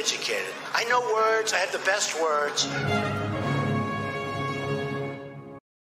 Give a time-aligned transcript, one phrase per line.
[0.00, 0.54] educated.
[0.74, 2.66] I know words, I have the best words.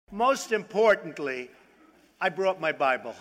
[0.10, 1.50] Most importantly,
[2.22, 3.14] I brought my Bible.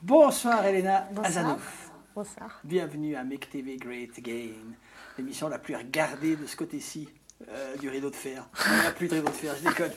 [0.00, 1.26] Bonsoir Elena Bonsoir.
[1.26, 1.90] Azanoff.
[2.14, 2.60] Bonsoir.
[2.64, 4.76] Bienvenue à Make TV Great Again,
[5.18, 7.08] l'émission la plus regardée de ce côté-ci
[7.48, 8.48] euh, du rideau de fer.
[8.68, 9.92] On n'a plus de rideau de fer, je déconne.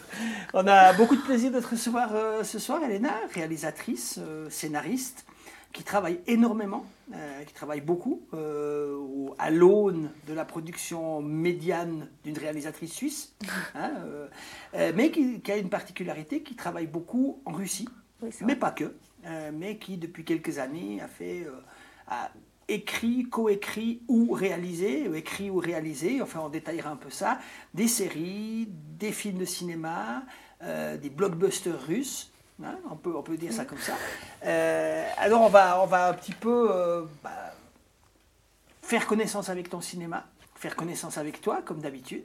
[0.54, 5.26] On a beaucoup de plaisir de te recevoir euh, ce soir, Elena, réalisatrice, euh, scénariste,
[5.74, 6.86] qui travaille énormément,
[7.48, 13.34] qui travaille beaucoup au- à l'aune de la production médiane d'une réalisatrice suisse,
[13.74, 13.92] hein,
[14.94, 17.90] mais qui, qui a une particularité, qui travaille beaucoup en Russie
[18.22, 18.94] Oui, mais pas que,
[19.54, 21.48] mais qui depuis quelques années a fait,
[22.08, 22.30] a
[22.68, 27.40] écrit, coécrit ou réalisé, ou écrit ou réalisé, enfin on détaillera un peu ça,
[27.74, 30.24] des séries, des films de cinéma,
[30.62, 32.32] euh, des blockbusters russes.
[32.64, 33.94] hein, on, peut, dire ça comme ça.
[34.46, 37.54] Euh, alors on va, on va un petit peu euh, bah,
[38.82, 42.24] faire connaissance avec ton cinéma, faire connaissance avec toi, comme d'habitude.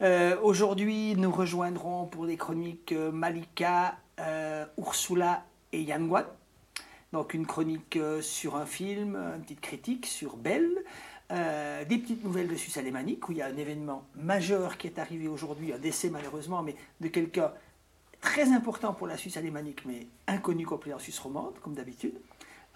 [0.00, 6.24] Euh, Aujourd'hui, nous rejoindrons pour des chroniques euh, Malika, euh, Ursula et Yann Guan.
[7.12, 10.84] Donc une chronique euh, sur un film, une petite critique sur Belle,
[11.30, 14.86] euh, des petites nouvelles de Suisse alémanique, où il y a un événement majeur qui
[14.86, 17.52] est arrivé aujourd'hui, un décès malheureusement, mais de quelqu'un
[18.20, 22.20] très important pour la Suisse alémanique, mais inconnu complet en Suisse romande, comme d'habitude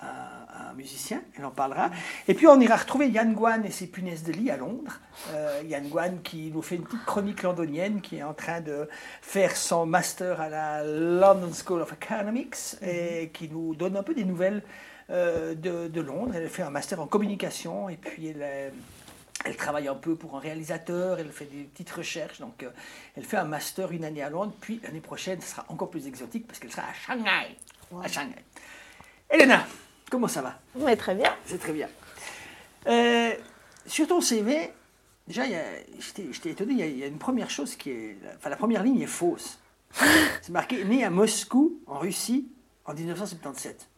[0.03, 1.91] un, un musicien, elle en parlera.
[2.29, 5.01] Et puis on ira retrouver Yann Guan et ses punaises de lit à Londres.
[5.33, 8.89] Euh, Yann Guan qui nous fait une petite chronique londonienne, qui est en train de
[9.21, 14.15] faire son master à la London School of Economics et qui nous donne un peu
[14.15, 14.63] des nouvelles
[15.11, 16.33] euh, de, de Londres.
[16.35, 18.71] Elle fait un master en communication et puis elle, euh,
[19.45, 22.71] elle travaille un peu pour un réalisateur, elle fait des petites recherches, donc euh,
[23.17, 26.07] elle fait un master une année à Londres, puis l'année prochaine, ce sera encore plus
[26.07, 27.57] exotique parce qu'elle sera à Shanghai.
[28.03, 28.43] À Shanghai.
[29.29, 29.67] Elena,
[30.13, 30.61] comment ça va?
[30.77, 31.33] Mais très bien.
[31.47, 31.89] C'est très bien.
[32.87, 33.33] Euh,
[33.87, 34.71] sur ton CV,
[35.27, 35.45] déjà,
[35.99, 38.19] j'étais étonné, il y, a, il y a une première chose qui est...
[38.37, 39.59] Enfin, la première ligne est fausse.
[40.43, 42.47] C'est marqué «né à Moscou, en Russie,
[42.85, 43.89] en 1977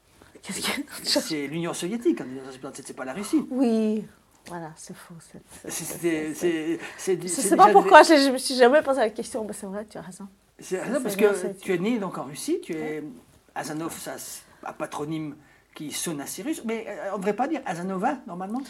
[0.42, 0.80] Qu'est-ce que...».
[1.02, 3.44] C'est l'Union soviétique en 1977, c'est pas la Russie.
[3.50, 4.04] Oui,
[4.46, 5.14] voilà, c'est faux.
[5.64, 9.52] Je c'est sais pas des- pourquoi, je, je me suis jamais posé la question, mais
[9.52, 10.28] c'est vrai, tu as raison.
[10.60, 13.02] C'est parce que tu es né donc en Russie, tu es
[13.54, 15.34] Azanov, ça, c'est un patronyme
[15.74, 18.60] qui sonne assez russe, mais euh, on ne devrait pas dire Azanova normalement?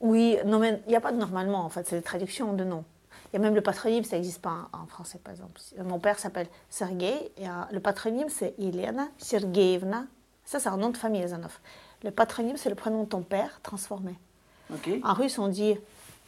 [0.00, 2.64] Oui, non, mais il n'y a pas de normalement, en fait, c'est des traductions de
[2.64, 2.84] noms.
[3.32, 5.60] Il y a même le patronyme, ça n'existe pas en en français, par exemple.
[5.84, 10.04] Mon père s'appelle Sergei, et euh, le patronyme, c'est Elena Sergeyevna.
[10.44, 11.58] Ça, c'est un nom de famille, Azanov.
[12.02, 14.14] Le patronyme, c'est le prénom de ton père transformé.
[14.72, 14.88] Ok.
[15.02, 15.76] En russe, on dit.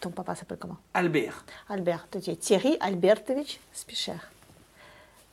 [0.00, 0.78] Ton papa s'appelle comment?
[0.94, 1.44] Albert.
[1.68, 2.06] Albert.
[2.10, 4.14] Tu dis Thierry Albertovitch Spicher.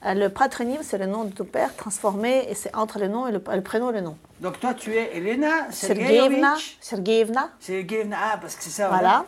[0.06, 3.28] Euh, Le patronyme, c'est le nom de ton père transformé, et c'est entre le nom
[3.28, 4.16] et le, le prénom et le nom.
[4.40, 8.90] Donc toi, tu es Elena Sergeyevna, Sergeyevna, Sergeyevna, ah, parce que c'est ça.
[8.90, 9.25] voilà.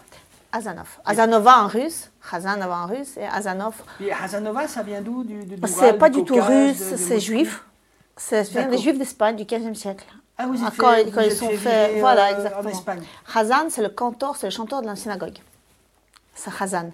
[0.51, 0.87] Azanov.
[1.05, 3.75] Azanova en russe, Khazanova en russe, et Azanov.
[4.01, 7.19] Et Hazanova, ça vient d'où du, du, C'est d'Oural, pas du du tout russe, c'est
[7.19, 7.63] juif.
[8.17, 10.05] C'est des juifs d'Espagne du XVe siècle.
[10.37, 11.99] Ah, vous êtes Ah, fait- quand, vous quand ils êtes sont fait faits.
[11.99, 12.69] voilà, euh, en exactement.
[12.69, 13.03] Espagne.
[13.31, 15.37] Khazan, c'est le cantor, c'est le chanteur de la synagogue.
[16.33, 16.91] C'est Khazan.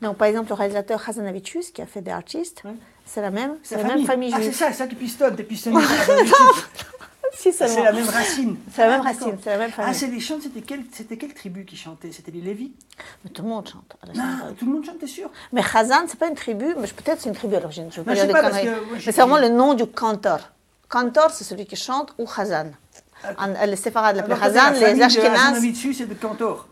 [0.00, 2.72] Donc, par exemple, le réalisateur Khazanavicius, qui a fait des artistes, Ouais.
[3.06, 5.44] C'est la même, c'est la même famille Ah, c'est ça, c'est ça qui pistonne, t'es
[5.44, 5.78] pistonné.
[7.36, 8.56] Si c'est la même racine.
[8.72, 9.94] C'est la même Ah, racine, c'est la même Ah, famille.
[9.94, 12.12] c'est les chants, c'était quelle, c'était quelle tribu qui chantait?
[12.12, 12.72] C'était les Lévis?
[13.24, 14.56] Mais tout le monde chante Ah, synagogue.
[14.56, 15.28] tout le monde chante, t'es sûr?
[15.52, 17.88] Mais Khazan, c'est pas une tribu, mais peut-être c'est une tribu à l'origine.
[17.90, 19.74] Je veux Non, pas je sais pas, parce que moi, Mais c'est vraiment le nom
[19.74, 20.38] du cantor.
[20.88, 22.70] Cantor, c'est celui qui chante, ou Khazan.
[23.36, 25.38] En- les séfarades t'es Khazan, la les famille de Ashkénazes.
[25.40, 26.68] Hazanavicius et de Cantor.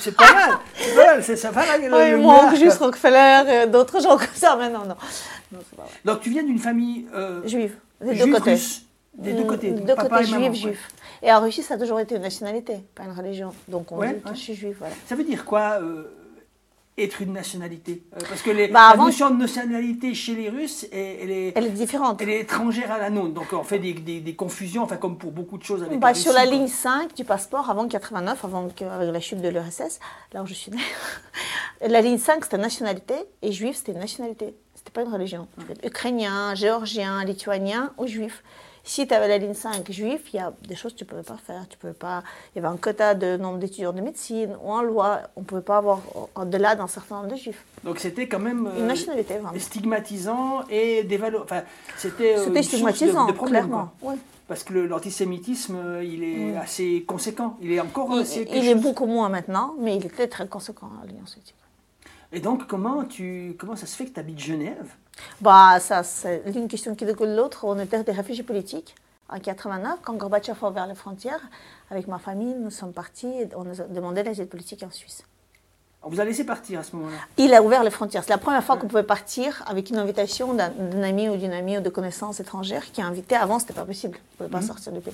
[0.00, 2.54] C'est- pas mal, c'est pas mal, c'est ça va là, le- Oui, le il manque
[2.56, 2.78] juste.
[2.78, 4.96] Rockefeller et d'autres gens comme ça, mais non, non.
[5.52, 5.92] Non, c'est pas vrai.
[6.04, 8.50] Donc tu viens d'une famille euh, Juive, des deux côtés.
[8.52, 8.82] russe,
[9.14, 10.88] des deux Mm, côtés, Deux papa côtés juifs, juifs.
[11.22, 13.52] Et en Russie, ça a toujours été une nationalité, pas une religion.
[13.68, 14.34] Donc on Ouais, dit ouais.
[14.34, 14.94] je suis juif, voilà.
[15.08, 16.04] Ça veut dire quoi euh,
[17.02, 20.84] être une nationalité Euh, Parce que les, Bah, la notion de nationalité chez les Russes,
[20.92, 22.20] est- elle est, Elle est différente.
[22.22, 23.34] elle est étrangère à la nôtre.
[23.34, 26.08] Donc on fait des, des- des confusions, enfin comme pour beaucoup de choses avec Bah,
[26.08, 26.52] la sur la quoi.
[26.52, 30.00] ligne 5 du passeport, avant 89, avant que, avec la chute de l'URSS,
[30.32, 30.78] là où je suis née,
[31.88, 34.54] la ligne 5 c'était nationalité et juif c'était une nationalité.
[34.74, 35.48] C'était pas une religion.
[35.84, 38.42] Ukrainien, géorgien, lituanien ou juif.
[38.88, 41.10] Si tu avais la ligne 5 juif, il y a des choses que tu ne
[41.10, 41.66] pouvais pas faire.
[41.68, 42.22] Tu pouvais pas,
[42.54, 45.20] il y avait un quota de nombre d'étudiants de médecine ou en loi.
[45.36, 46.00] On ne pouvait pas avoir
[46.34, 47.62] au-delà d'un certain nombre de juifs.
[47.84, 49.58] Donc c'était quand même euh, Une nationalité, vraiment.
[49.58, 51.42] stigmatisant et dévalo...
[51.42, 51.64] Enfin,
[51.98, 53.92] c'était euh, C'était une stigmatisant, de, de problème, clairement.
[54.48, 57.58] Parce que l'antisémitisme, euh, il est assez conséquent.
[57.60, 60.48] Il est encore Il, assez il quelque est beaucoup moins maintenant, mais il était très
[60.48, 61.56] conséquent à l'Union soviétique.
[62.32, 64.94] Et donc, comment, tu, comment ça se fait que tu habites Genève
[65.40, 67.64] Bah, ça, c'est l'une question qui découle de l'autre.
[67.64, 68.94] On était des réfugiés politiques
[69.30, 71.40] En 89, quand Gorbatchev a ouvert les frontières,
[71.90, 75.22] avec ma famille, nous sommes partis et on nous a demandé l'asile politique en Suisse.
[76.02, 78.22] On vous a laissé partir à ce moment-là Il a ouvert les frontières.
[78.24, 81.52] C'est la première fois qu'on pouvait partir avec une invitation d'un d'un ami ou d'une
[81.52, 83.34] amie ou de connaissances étrangères qui a invité.
[83.34, 84.16] Avant, c'était pas possible.
[84.16, 85.12] On ne pouvait pas sortir du pays.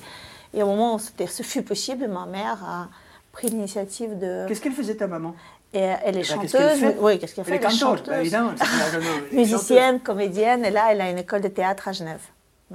[0.53, 2.89] Et au moment où c'était- ce fut possible, ma mère a
[3.33, 4.45] pris l'initiative de.
[4.47, 5.35] Qu'est-ce qu'elle faisait ta maman?
[5.75, 6.95] Et elle est Eh ben, qu'est-ce qu'elle chanteuse.
[7.01, 7.65] Oui, qu'est-ce qu'elle Elle fait?
[7.65, 8.53] Est Elle est chanteuse, bah, évidemment.
[9.33, 10.65] musicienne, comédienne.
[10.65, 12.21] Et là, elle a une école de théâtre à Genève.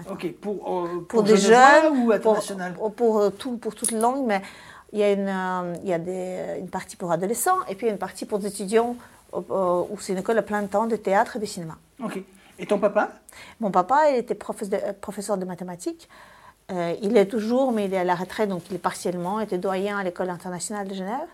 [0.10, 2.74] Ok, pour, euh, pour, pour des jeunes, ou international?
[2.74, 4.42] pour, pour, euh, tout, pour toute langue, mais
[4.94, 7.88] il y a, une, euh, il y a des, une partie pour adolescents et puis
[7.88, 8.96] une partie pour des étudiants
[9.34, 11.78] euh, euh, où c'est une école à plein temps de théâtre et de cinéma.
[12.04, 12.20] Ok.
[12.60, 13.12] Et ton papa?
[13.60, 16.10] Mon papa, il était professeur de, euh, professeur de mathématiques.
[16.72, 19.44] Euh, il est toujours, mais il est à la retraite, donc il est partiellement, il
[19.46, 21.28] était doyen à l'école internationale de Genève.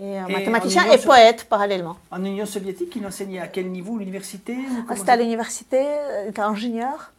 [0.00, 1.96] Et, euh, Et mathématicien et so- poète parallèlement.
[2.10, 4.56] En Union soviétique, il enseignait à quel niveau L'université
[4.88, 7.12] Ah, C'était à l'université, euh, il était ingénieur.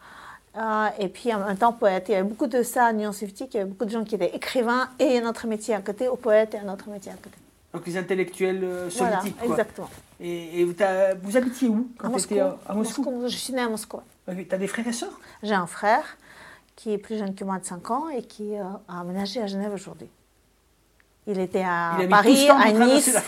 [0.57, 2.05] euh, et puis en même temps poète.
[2.09, 3.53] Il y avait beaucoup de ça en Union soviétique.
[3.53, 6.07] Il y avait beaucoup de gens qui étaient écrivains et un autre métier à côté,
[6.07, 7.35] au poète et un autre métier à côté.
[7.73, 9.37] Donc les intellectuels euh, Voilà, soviétiques.
[9.39, 9.47] quoi.
[9.49, 9.89] exactement.
[10.21, 10.73] Et, et vous,
[11.23, 12.39] vous habitiez où quand À Moscou.
[12.39, 13.99] à, à Moscou, Je suis née à Moscou.
[14.27, 15.19] Tu as des frères et sœurs?
[15.43, 16.17] J'ai un frère
[16.77, 19.47] qui est plus jeune que moi de 5 ans et qui euh, a aménagé à
[19.47, 20.07] Genève aujourd'hui.
[21.27, 23.15] Il était à Il Paris, à Nice.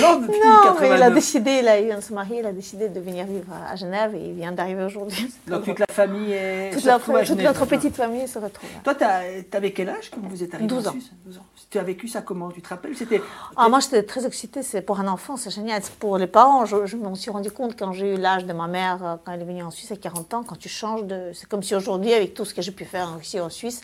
[0.00, 0.96] long depuis Non, mais 89.
[0.98, 3.76] il a décidé, il a eu un se il a décidé de venir vivre à
[3.76, 5.32] Genève et il vient d'arriver aujourd'hui.
[5.46, 6.98] Donc toute la famille est toute, la-
[7.42, 8.68] notre petite famille se retrouve.
[8.84, 10.92] Toi, tu avais quel âge quand vous êtes arrivé 12 en ans.
[10.92, 11.10] Suisse?
[11.24, 11.44] 12 ans.
[11.70, 12.96] Tu as vécu ça comment Tu te rappelles?
[12.96, 13.20] C'était
[13.56, 14.62] Ah, moi, j'étais très excitée.
[14.62, 15.80] C'est pour un enfant, c'est génial.
[15.98, 18.66] Pour les parents, je, je m'en suis rendu compte quand j'ai eu l'âge de ma
[18.68, 21.30] mère, euh, quand elle est venue en Suisse à 40 ans, quand tu changes de.
[21.34, 23.80] C'est comme si aujourd'hui, avec tout ce que j'ai pu faire ici en Suisse,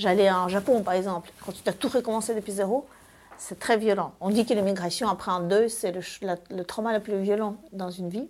[0.00, 1.30] j'allais en Japon, par exemple.
[1.44, 2.86] Quand tu dois tout recommencer depuis zéro,
[3.38, 4.12] c'est très violent.
[4.20, 6.00] On dit que l'immigration après un deuil, c'est le,
[6.50, 8.28] le trauma le plus violent dans une vie,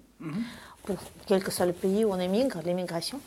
[0.84, 0.96] pour
[1.26, 3.20] quel que soit le pays où on émigre, l'immigration.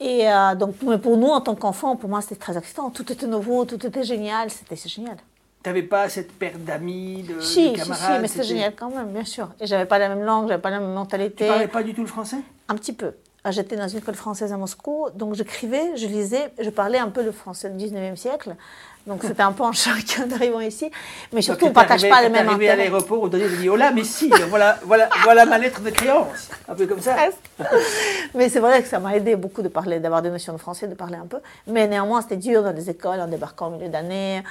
[0.00, 2.90] Et euh, donc, mais pour nous, en tant qu'enfants, pour moi, c'était très excitant.
[2.90, 4.48] Tout était nouveau, tout était génial.
[4.50, 5.16] C'était génial.
[5.62, 8.74] Tu n'avais pas cette paire d'amis, de, Si, de si, si, camarades mais c'était génial
[8.76, 9.48] quand même, bien sûr.
[9.60, 11.48] Et j'avais pas la même langue, j'avais pas la même Tu mentalité.
[11.48, 12.36] parlais pas du tout le français?
[12.68, 13.12] Un petit peu.
[13.50, 17.22] J'étais dans une école française à Moscou, donc j'écrivais, je lisais, je parlais un peu
[17.22, 18.54] le français du 19e siècle.
[19.06, 20.90] Donc c'était un peu en choc d'arrivant ici.
[21.32, 22.90] Mais surtout, on ne partage pas les mêmes arrivé à intérêts.
[22.90, 25.90] l'aéroport, on donnait, on dit, oh là, mais si, voilà, voilà, voilà ma lettre de
[25.90, 26.50] créance.
[26.68, 27.16] Un peu comme ça.
[28.34, 30.86] Mais c'est vrai que ça m'a aidé beaucoup de parler, d'avoir des notions de français,
[30.86, 31.38] de parler un peu.
[31.66, 34.42] Mais néanmoins, c'était dur dans les écoles, en débarquant au milieu d'année.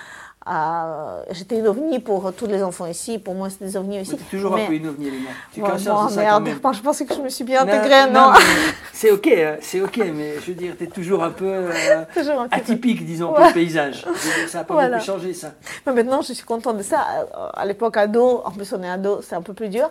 [0.49, 3.19] Euh, J'étais une ovni pour tous les enfants ici.
[3.19, 4.13] Pour moi, c'était des ovnis aussi.
[4.15, 5.29] Es toujours Mais- un peu une ovni, Elena.
[5.53, 6.59] Tu consciences moi, de ça merde, quand même.
[6.63, 8.09] moi, je pensais que je me suis bien Non, intégrée.
[8.11, 11.31] Non, mais C'est ok, hein, c'est ok, mais je veux dire, tu es toujours un
[11.31, 11.71] peu euh,
[12.13, 12.71] Toujours un petit peu.
[12.71, 13.47] atypique, disons, pour Ouais.
[13.49, 14.03] le paysage.
[14.03, 14.97] Dire, ça n'a pas Voilà.
[14.97, 15.51] beaucoup changé, ça.
[15.85, 17.05] Mais maintenant, je suis contente de ça.
[17.35, 19.89] Euh, À l'époque, ado, en plus, on est ado, c'est un peu plus dur.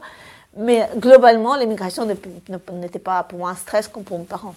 [0.57, 4.55] Mais globalement, l'immigration n'était pas pour moi un stress comme pour mes parents.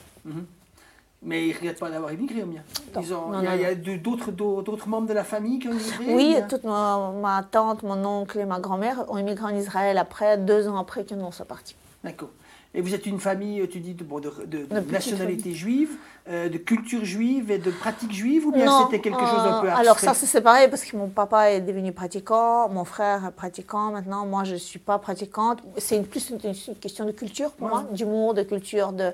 [1.22, 2.62] Mais ils ne regrettent pas d'avoir immigré, au mien.
[2.96, 7.44] Il y a, d'autres membres de la famille qui ont immigré Oui, toute ma, ma
[7.44, 11.14] tante, mon oncle et ma grand-mère ont immigré en Israël après, deux ans après que
[11.16, 11.76] nous soient partis.
[12.04, 12.30] D'accord.
[12.74, 15.90] Et vous êtes une famille, tu dis, de, bon, de, de- de petite nationalité juive,
[16.30, 19.72] euh, de culture juive et de pratique juive, ou bien c'était quelque chose peu euh,
[19.72, 19.80] abstrait?
[19.82, 23.92] Alors ça, c'est séparé parce que mon papa est devenu pratiquant, mon frère est pratiquant.
[23.92, 25.64] Maintenant, moi, je ne suis pas pratiquante.
[25.78, 29.12] C'est plus une, une question de culture pour moi, d'humour, de culture, de,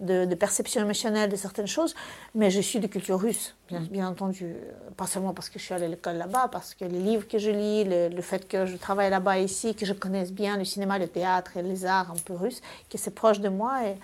[0.00, 1.94] de, de perception émotionnelle de certaines choses.
[2.34, 4.54] Mais je suis de culture russe, bien, bien entendu.
[4.96, 7.38] Pas seulement parce que je suis allée à l'école là-bas, parce que les livres que
[7.38, 10.64] je lis, le, le fait que je travaille là-bas ici, que je connaisse bien le
[10.64, 13.86] cinéma, le théâtre et les arts un peu russes, que c'est proche de moi.
[13.86, 13.96] Et,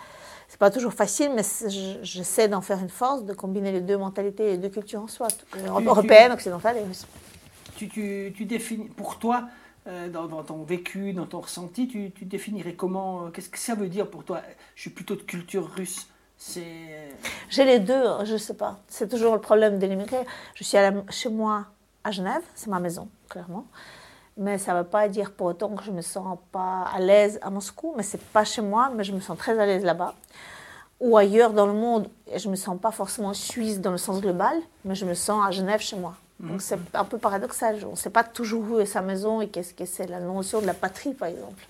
[0.48, 1.42] c'est pas toujours facile, mais
[2.02, 5.08] j'essaie d'en faire une force, de combiner les deux mentalités et les deux cultures en
[5.08, 5.28] soi,
[5.66, 7.04] européenne, occidentale et russe.
[7.76, 9.48] tu, tu, tu définis, pour toi,
[9.86, 13.74] dans, dans ton vécu, dans ton ressenti, tu, tu définirais comment, euh, qu'est-ce que ça
[13.74, 14.40] veut dire pour toi?
[14.74, 16.08] Je suis plutôt de culture russe.
[16.38, 17.14] C'est.
[17.48, 18.78] J'ai les deux, je sais pas.
[18.88, 20.18] C'est toujours le problème de l'immigré.
[20.54, 21.66] Je suis à chez moi
[22.04, 23.64] à Genève, c'est ma maison, clairement.
[24.36, 27.38] Mais ça ne veut pas dire pour autant que je me sens pas à l'aise
[27.40, 30.14] à Moscou, mais c'est pas chez moi, mais je me sens très à l'aise là-bas.
[31.00, 34.58] Ou ailleurs dans le monde, je me sens pas forcément suisse dans le sens global,
[34.84, 36.14] mais je me sens à Genève chez moi.
[36.40, 37.78] Donc c'est un peu paradoxal.
[37.86, 40.60] On ne sait pas toujours où est sa maison et qu'est-ce que c'est la notion
[40.60, 41.64] de la patrie, par exemple.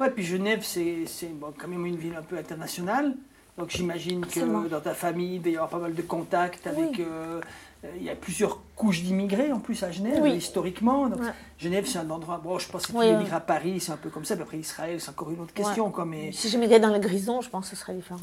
[0.00, 3.14] Ouais, puis Genève, c'est bon, quand même une ville un peu internationale.
[3.58, 6.90] Donc j'imagine que dans ta famille, il y avoir pas mal de contacts avec.
[6.98, 7.06] Oui.
[7.08, 7.40] euh,
[7.84, 10.32] euh, il y a plusieurs couches d'immigrés en plus à Genève, Oui.
[10.34, 11.08] historiquement.
[11.08, 11.30] Donc, Ouais.
[11.58, 12.38] Genève, c'est un endroit.
[12.42, 13.16] Bon, je pense que si Oui, tu oui.
[13.20, 14.34] émigres à Paris, c'est un peu comme ça.
[14.34, 15.86] Puis après, Israël, c'est encore une autre question.
[15.86, 15.92] Ouais.
[15.92, 18.20] Quoi, mais Si j'émigrais dans les grisons, je pense que ce serait différent.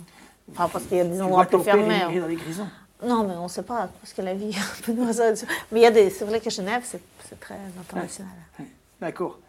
[0.51, 2.01] Enfin, parce qu'il y a des endroits plus fermés.
[2.03, 2.20] hein.
[2.20, 2.67] dans les grisons.
[3.04, 5.38] Non, mais on ne sait pas, parce que la vie peut nous résoudre.
[5.72, 7.01] Mais il y a des, c'est vrai que Genève, c'est,
[7.39, 8.32] très international.
[9.00, 9.39] D'accord.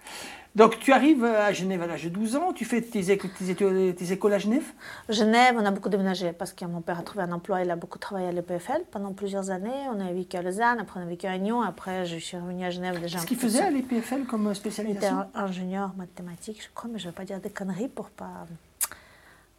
[0.54, 3.94] Donc tu arrives à Genève à l'âge de 12 ans, tu fais tes, tes études-
[3.94, 4.64] tes écoles à Genève?
[5.08, 7.76] Genève, on a beaucoup déménagé parce que mon père a trouvé un emploi, il a
[7.76, 9.70] beaucoup travaillé à l'EPFL pendant plusieurs années.
[9.94, 12.64] On a vécu à Lausanne, après on a vécu à Nyon, après je suis revenue
[12.64, 13.18] à Genève déjà.
[13.18, 16.90] Qu'est-ce un qu'il peu faisait à l'EPFL comme Il était spécialisation ingénieur mathématique, je crois,
[16.92, 18.46] mais je ne vais pas dire des conneries pour pas.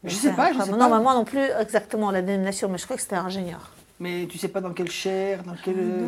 [0.03, 0.89] Je sais pas, je sais non, pas.
[0.89, 3.71] maman non plus exactement la dénomination, mais je crois que c'était ingénieur.
[4.01, 5.75] Mais tu sais pas dans quelle chair, dans quel.
[5.75, 6.07] Je ne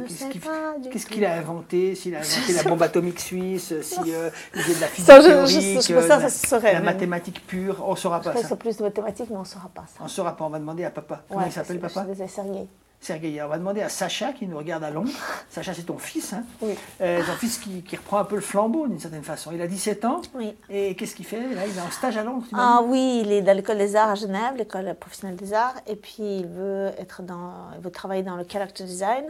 [0.90, 4.76] qu'est-ce qu'il- a inventé S'il a inventé la bombe atomique suisse, si euh, il faisait
[4.76, 5.30] de la physique Ça, je- je-
[5.60, 8.56] théorique, je- euh, ça, la- ça mathématique pure, on saura Je pas crois que ça.
[8.56, 10.00] plus de mathématiques, mais on ne saura pas ça.
[10.04, 11.24] On saura pas, on va demander à papa.
[11.28, 12.06] Comment Ouais, il s'appelle papa?
[12.08, 12.28] Je disais
[13.02, 13.42] Sergueï.
[13.42, 15.12] On va demander à Sacha qui nous regarde à Londres.
[15.50, 16.76] Sacha, c'est ton fils, hein Oui.
[17.02, 19.52] Euh, ton fils qui, qui reprend un peu le flambeau d'une certaine façon.
[19.54, 20.22] Il a 17 ans.
[20.36, 20.54] Oui.
[20.70, 22.46] Et qu'est-ce qu'il fait Là, il est en stage à Londres.
[22.54, 25.96] Ah oui, il est dans l'école des arts à Genève, l'école professionnelle des arts, et
[25.96, 29.26] puis il veut être dans, il veut travailler dans le character design,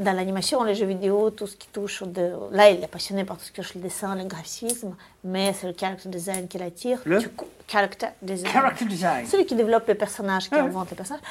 [0.00, 2.32] dans l'animation, les jeux vidéo, tout ce qui touche de...
[2.50, 4.94] Là, il est passionné par tout ce qui touche le dessin, le graphisme,
[5.24, 6.98] mais c'est le character design qui l'attire.
[7.06, 7.18] Le?
[7.18, 8.52] Du coup, character design.
[8.52, 9.26] Character design.
[9.26, 11.22] Celui qui développe les personnages, qui Ah invente les personnages.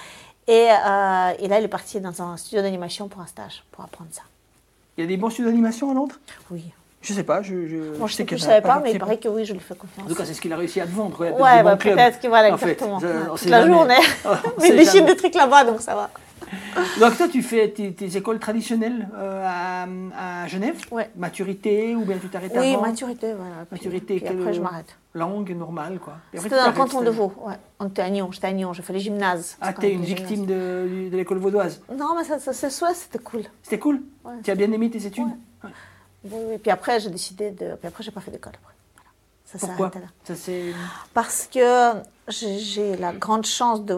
[0.48, 3.84] Et, euh, et là, il est parti dans un studio d'animation pour un stage, pour
[3.84, 4.22] apprendre ça.
[4.98, 6.16] Il y a des bons studios d'animation à Londres
[6.52, 6.64] Oui.
[7.02, 7.42] Je sais pas.
[7.42, 9.46] Je, je, Moi, je sais en a savais pas, je mais il paraît que oui,
[9.46, 10.06] je lui fais confiance.
[10.06, 11.20] En tout cas, c'est ce qu'il a réussi à te vendre.
[11.20, 12.98] Ouais, bah, peut-être que voilà, En fait, exactement.
[12.98, 13.74] Ouais, on toute la jamais.
[13.74, 13.96] journée.
[14.60, 15.12] Mais sait des chiffres, jamais.
[15.14, 16.10] des trucs là-bas, donc ça va.
[17.00, 21.10] Donc toi, tu fais tes, tes écoles traditionnelles euh, à, à Genève Ouais.
[21.16, 23.66] Maturité ou bien tu t'arrêtes Oui, avant maturité, voilà.
[23.72, 24.96] Maturité, puis après, je m'arrête.
[25.14, 26.16] Langue normale, quoi.
[26.34, 27.56] C'était dans le canton de c'est- Vaud, ouais.
[27.80, 29.58] On était à Nyon, j'étais à Nyon, j'ai fait les gymnases.
[29.62, 31.82] Ah, t'es une victime de, de l'école vaudoise.
[31.96, 33.44] Non, mais ça, ça, soir, c'était cool.
[33.64, 34.34] C'était cool Ouais.
[34.44, 35.26] Tu as bien aimé tes études
[35.64, 35.70] Ouais.
[36.26, 36.58] Oui, oui.
[36.58, 37.76] Puis après, j'ai décidé de.
[37.76, 38.54] Puis après, j'ai pas fait d'école.
[38.62, 38.75] après.
[39.58, 40.08] Ça Pourquoi là.
[40.36, 40.52] Ça.
[41.14, 41.92] Parce que
[42.28, 43.98] j'ai la grande chance de,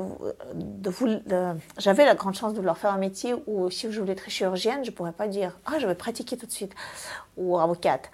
[0.56, 1.08] de vous.
[1.08, 4.30] de- J'avais la grande chance de vouloir faire un métier où, si je voulais être
[4.30, 6.74] chirurgienne, je pourrais pas dire Ah, je vais pratiquer tout de suite.
[7.38, 8.10] Ou avocate.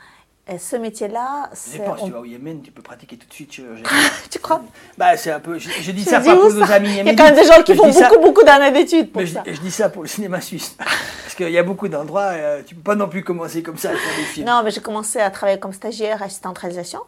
[0.45, 1.77] Et ce métier-là, c'est.
[1.79, 3.85] pas, si on- tu vas au Yémen, tu peux pratiquer tout de suite chirurgien.
[4.29, 4.62] Tu crois
[4.97, 5.57] bah, c'est un peu.
[5.57, 7.45] Je, je dis ça pas pour nos amis Il y a yéménites, quand même des
[7.45, 9.43] gens qui font ça- beaucoup, beaucoup d'années d'études pour Mais je, ça.
[9.47, 10.75] je dis ça pour le cinéma suisse.
[11.23, 13.89] Parce qu'il y a beaucoup d'endroits, euh, tu peux pas non plus commencer comme ça
[13.91, 14.45] à faire des films.
[14.45, 17.00] Non, mais j'ai commencé à travailler comme stagiaire, assistante réalisation.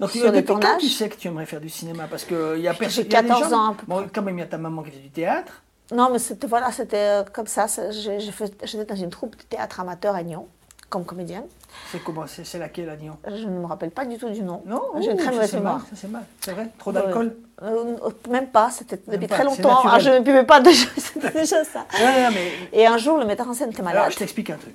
[0.00, 0.80] Donc, sur depuis des quand tournages.
[0.80, 3.04] tu sais que tu aimerais faire du cinéma Parce qu'il y a J'ai personne.
[3.06, 4.82] il y a des 14 gens- ans, Bon, quand même, il y a ta maman
[4.82, 5.62] qui fait du théâtre.
[5.92, 7.66] Non, mais c'était voilà, c'était euh, comme ça.
[7.90, 8.32] j'ai- j'ai
[8.64, 10.46] J'étais dans une troupe de théâtre amateur à Nyon,
[10.90, 11.44] comme comédienne.
[11.92, 14.62] C'est comment C'est laquelle à Lyon Je ne me rappelle pas du tout du nom.
[14.66, 15.86] Non J'ai une Oh, très mauvaise mémoire.
[15.94, 16.24] c'est mal.
[16.40, 17.96] C'est vrai Trop d'alcool Euh,
[18.30, 19.80] même pas, c'était depuis pas, très longtemps.
[19.84, 21.86] Ah, je ne buvais pas déjà, c'était déjà ça.
[21.98, 22.52] Non, non, non, mais.
[22.72, 24.00] Et un jour, le metteur en scène était malade.
[24.02, 24.74] Alors, je t'explique un truc.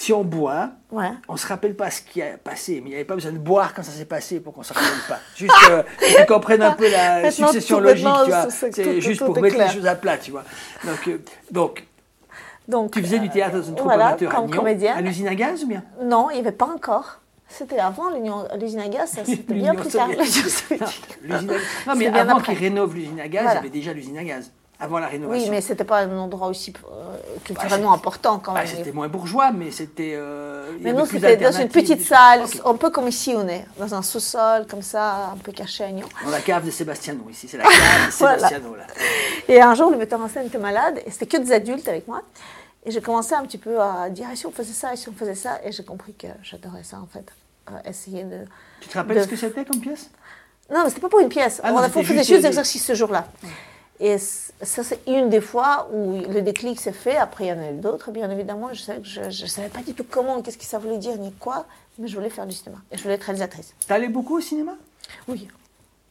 [0.00, 1.10] Si on boit, Ouais.
[1.28, 3.38] on se rappelle pas ce qui a passé, mais il n'y avait pas besoin de
[3.38, 5.18] boire quand ça s'est passé pour qu'on se rappelle pas.
[5.36, 8.48] Juste euh, que tu comprennes un peu la succession logique, tu vois.
[8.48, 9.68] c'est- juste tout pour mettre clair.
[9.68, 10.42] les choses à plat, tu vois.
[10.86, 11.18] Donc, euh,
[11.50, 11.86] donc
[12.66, 14.34] Donc, tu faisais du théâtre dans une troupe voilà, amateur
[14.96, 15.84] à l'usine à gaz ou bien?
[16.02, 17.20] Non, il n'y avait pas encore.
[17.46, 18.04] C'était avant
[18.58, 20.08] l'usine à gaz, c'était bien plus tard.
[20.08, 21.18] Non, soviétique.
[21.22, 23.60] l'usine à- non, mais avant qu'ils rénovent l'usine à gaz, Voilà.
[23.60, 24.50] il y avait déjà l'usine à gaz.
[24.82, 25.44] Avant la rénovation.
[25.44, 28.66] Oui, mais c'était pas un endroit aussi euh, culturellement Bah, important quand Ah, même.
[28.66, 30.14] c'était moins bourgeois, mais c'était.
[30.14, 33.94] euh, Mais nous, c'était dans une petite salle, un peu comme ici on est, dans
[33.94, 36.08] un sous-sol, comme ça, un peu caché à Nyon.
[36.24, 38.36] Dans la cave de Sébastiano, ici, c'est la cave de Voilà.
[38.38, 38.86] Sébastiano, là.
[39.48, 42.08] Et un jour, le metteur en scène était malade, et c'était que des adultes avec
[42.08, 42.22] moi.
[42.86, 45.10] Et j'ai commencé un petit peu à dire, et si on faisait ça, et si
[45.10, 47.26] on faisait ça, et j'ai compris que j'adorais ça en fait.
[47.70, 48.38] Euh, essayer de.
[48.80, 50.08] Tu te rappelles de- ce que c'était comme pièce?
[50.72, 51.60] Non, mais c'était pas pour une pièce.
[51.62, 53.26] Ah on a fait juste juste des des- exercices ce jour-là.
[54.02, 57.16] Et ça, c'est une des fois où le déclic s'est fait.
[57.16, 58.70] Après, il y en a eu d'autres, bien évidemment.
[58.72, 61.16] Je savais que je ne savais pas du tout comment, qu'est-ce que ça voulait dire,
[61.18, 61.66] ni quoi.
[61.98, 62.78] Mais je voulais faire du cinéma.
[62.90, 63.74] Et je voulais être réalisatrice.
[63.86, 64.72] T'allais beaucoup au cinéma?
[65.28, 65.48] Oui.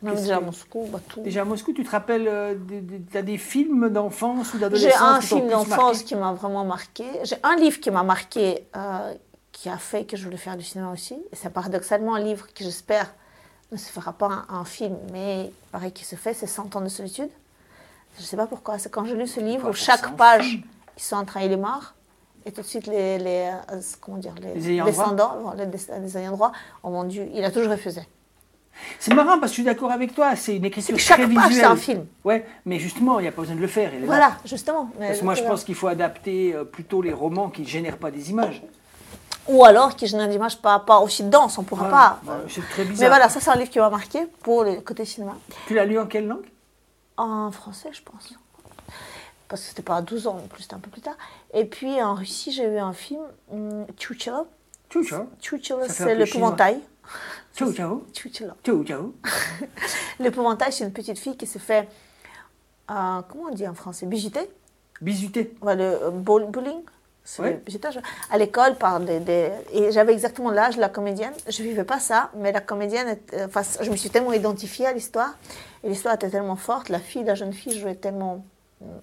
[0.03, 1.21] Même Qu'est-ce déjà à Moscou, bah, tout.
[1.21, 5.01] Déjà à Moscou, tu te rappelles, euh, des- t'as des films d'enfance ou J'ai d'adolescence
[5.01, 7.05] un qui t'ont film d'enfance qui m'a vraiment marqué.
[7.23, 9.13] J'ai un livre qui m'a marqué, euh,
[9.51, 11.15] qui a fait que je voulais faire du cinéma aussi.
[11.15, 13.13] Et c'est paradoxalement un livre que j'espère
[13.71, 16.81] ne se fera pas un, un film, mais pareil qui se fait, c'est 100 ans
[16.81, 17.29] de solitude.
[18.17, 18.77] Je ne sais pas pourquoi.
[18.79, 20.61] C'est quand j'ai lu ce livre où chaque 100 page,
[20.97, 21.93] ils sont en train, il est mort.
[22.45, 24.89] Et tout de suite, les, les, euh, comment dire, les, Les droit.
[24.89, 25.65] descendants, bon, les,
[26.01, 26.51] les ayants droit,
[26.83, 27.27] ont vendu.
[27.33, 28.01] Il a toujours refusé.
[28.97, 31.27] C'est marrant parce que je suis d'accord avec toi, c'est une écriture que chaque très
[31.27, 31.65] page, visuelle.
[31.65, 32.05] c'est un film.
[32.23, 33.91] Ouais, mais justement, il n'y a pas besoin de le faire.
[33.91, 33.97] là.
[34.05, 34.89] Voilà, justement.
[34.97, 37.97] Parce que moi, je pense qu'il faut adapter euh, plutôt les romans qui ne génèrent
[37.97, 38.63] pas des images.
[39.49, 42.19] Ou alors qui génère des images pas, pas aussi denses, on ne pourra pas.
[42.23, 43.09] bah, c'est très bizarre.
[43.09, 45.35] Mais voilà, ça c'est un livre qui m'a marqué pour le côté cinéma.
[45.67, 46.45] Tu l'as lu en quelle langue?
[47.19, 48.33] En français, je pense.
[49.49, 51.17] Parce que c'était pas à 12 ans non plus, c'était un peu plus tard.
[51.53, 53.21] Et puis en Russie, j'ai vu un film,
[55.87, 56.79] Ça fait un c'est peu l'épouvantail.
[58.13, 58.53] Ciao, ciao.
[60.19, 61.89] L'épouvantail, c'est une petite fille qui se fait,
[62.91, 64.49] euh, comment on dit en français, bijouter.
[65.01, 65.55] Bisuté.
[65.61, 66.47] Voilà, le euh, bull-
[68.31, 71.33] À l'école, par des, des- et j'avais exactement l'âge de la comédienne.
[71.47, 74.93] Je vivais pas ça, mais la comédienne, était- enfin, je me suis tellement identifiée à
[74.93, 75.31] l'histoire.
[75.83, 76.89] Et l'histoire était tellement forte.
[76.89, 78.43] La fille, la jeune fille jouait tellement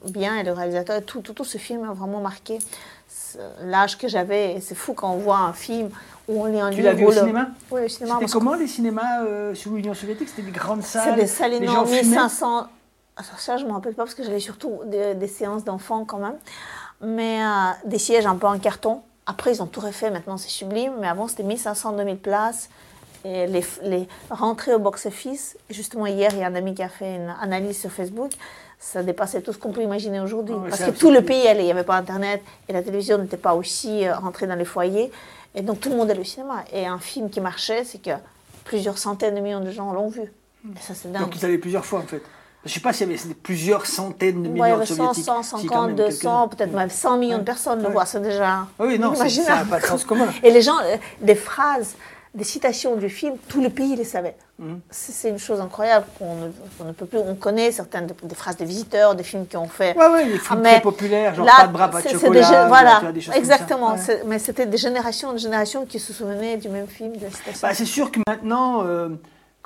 [0.08, 0.36] bien.
[0.36, 2.58] Et le réalisateur, tout, tout, tout ce film a vraiment marqué
[3.62, 4.58] l'âge que j'avais.
[4.60, 5.90] C'est fou quand on voit un film
[6.28, 8.16] où on lit un Tu l'as vu au le- cinéma Oui, au cinéma.
[8.20, 10.28] C'était comment les cinémas euh, sous l'Union soviétique?
[10.28, 12.66] C'était des grandes salles des salles les énormes, gens fumaient 1500.
[13.18, 16.04] Ah, Ça, je ne me rappelle pas parce que j'avais surtout des, des séances d'enfants
[16.04, 16.36] quand même.
[17.00, 19.02] Mais euh, des sièges un peu en carton.
[19.26, 20.92] Après, ils ont tout refait, maintenant c'est sublime.
[21.00, 22.68] Mais avant, c'était 1500, 2000 places.
[23.24, 25.58] Et les, les rentrées au box-office.
[25.68, 28.30] Justement, hier, il y a un ami qui a fait une analyse sur Facebook.
[28.78, 30.54] Ça dépassait tout ce qu'on peut imaginer aujourd'hui.
[30.56, 31.62] Ah parce que tout le pays allait.
[31.62, 34.64] Il n'y avait pas Internet et la télévision n'était pas aussi euh, rentrée dans les
[34.64, 35.10] foyers.
[35.54, 36.64] Et donc, tout le monde allait au cinéma.
[36.72, 38.10] Et un film qui marchait, c'est que
[38.64, 40.22] plusieurs centaines de millions de gens l'ont vu.
[40.22, 41.22] Et ça, c'est dingue.
[41.22, 42.22] Donc ils allaient plusieurs fois en fait.
[42.66, 44.86] Je ne sais pas s'il y avait plusieurs centaines de Ouais, millions il y avait
[44.86, 45.24] 100, soviétiques.
[45.24, 46.48] Si, quand 150, même, 200, quelques-uns.
[46.48, 47.92] peut-être même 100 millions de personnes le Ouais.
[47.92, 48.06] voient.
[48.06, 48.66] C'est déjà.
[48.78, 50.26] Oui, non, ça n'a pas de sens commun.
[50.42, 51.94] Et les gens, euh, des phrases,
[52.34, 54.36] des citations du film, tout le pays les savait.
[54.58, 54.80] Mhm.
[54.90, 57.18] C'est une chose incroyable qu'on ne, peut plus.
[57.18, 59.96] On connaît certaines de- des phrases de visiteurs, des films qui ont fait.
[59.96, 62.40] Ouais, ouais, les films Ah, très populaires, genre là, pas de bras, pas de chocolat.
[62.62, 63.54] des voilà, des choses comme ça.
[63.54, 63.94] exactement.
[63.94, 64.22] Ouais.
[64.26, 67.60] Mais c'était des générations, des générations qui se souvenaient du même film, de la citation.
[67.68, 69.08] Bah, c'est sûr que maintenant, euh,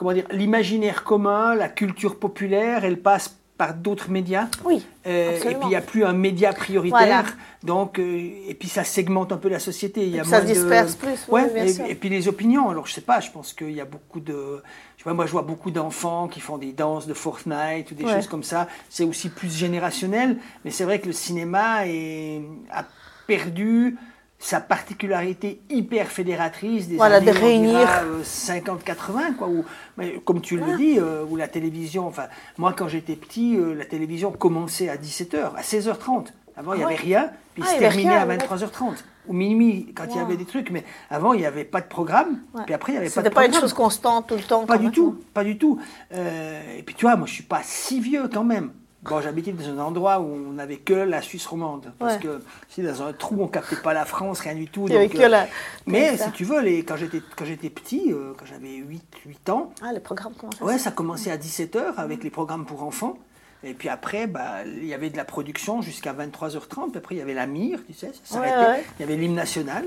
[0.00, 4.48] comment dire, l'imaginaire commun, la culture populaire, elle passe par d'autres médias.
[4.64, 6.98] oui, Euh, et puis il n'y a plus un média prioritaire.
[6.98, 7.24] Voilà.
[7.62, 10.00] Donc, euh, et puis ça segmente un peu la société.
[10.06, 11.84] Il y a puis ça se de- disperse plus, oui, Ouais, bien et, sûr.
[11.84, 12.70] et puis les opinions.
[12.70, 14.62] Alors je sais pas, je pense qu'il y a beaucoup de.
[14.96, 17.94] Je sais pas, moi je vois beaucoup d'enfants qui font des danses de Fortnite ou
[17.94, 18.14] des Ouais.
[18.14, 18.66] choses comme ça.
[18.88, 20.38] C'est aussi plus générationnel.
[20.64, 22.40] Mais c'est vrai que le cinéma est,
[22.72, 22.86] a
[23.26, 23.98] perdu
[24.42, 27.88] sa particularité hyper fédératrice des Voilà, années de on dira, réunir.
[28.04, 29.64] euh, 50-80 quoi où,
[29.98, 32.24] mais comme tu le dis euh, où la télévision enfin
[32.56, 36.84] moi quand j'étais petit euh, la télévision commençait à 17h à 16h30 avant il n'y
[36.84, 38.38] Ah avait rien puis Ah, se terminait à ouais.
[38.38, 38.94] 23h30
[39.28, 41.86] ou minuit quand il y avait des trucs mais avant il n'y avait pas de
[41.86, 42.62] programme Ouais.
[42.64, 44.64] puis après il n'y avait pas de C'était pas une chose constante tout le temps.
[44.64, 45.78] Pas du tout, pas du tout.
[46.14, 48.70] Euh, et puis tu vois, moi je suis pas si vieux quand même.
[49.02, 51.90] Bon, j'habitais dans un endroit où on n'avait que la Suisse romande.
[51.98, 52.20] Parce Ouais.
[52.20, 54.84] que si dans un trou, on captait pas la France, rien du tout.
[54.88, 55.46] Il y avait que euh, la-
[55.86, 59.48] Mais si tu veux, les, quand j'étais quand j'étais petit, euh, quand j'avais 8, 8
[59.48, 62.82] ans, Ah, les programmes commencent à ouais, ça commençait à 17h avec les programmes pour
[62.82, 63.16] enfants.
[63.62, 66.90] Et puis après, bah, il y avait de la production jusqu'à 23h30.
[66.90, 68.56] Puis après, il y avait la mire, tu sais, ça s'arrêtait.
[68.56, 68.84] ouais.
[68.98, 69.84] Il y avait l'hymne national,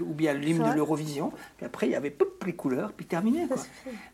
[0.00, 1.32] ou bien l'hymne de l'Eurovision.
[1.56, 2.14] Puis après, il y avait
[2.46, 3.46] les couleurs, puis terminé.
[3.48, 3.56] Quoi.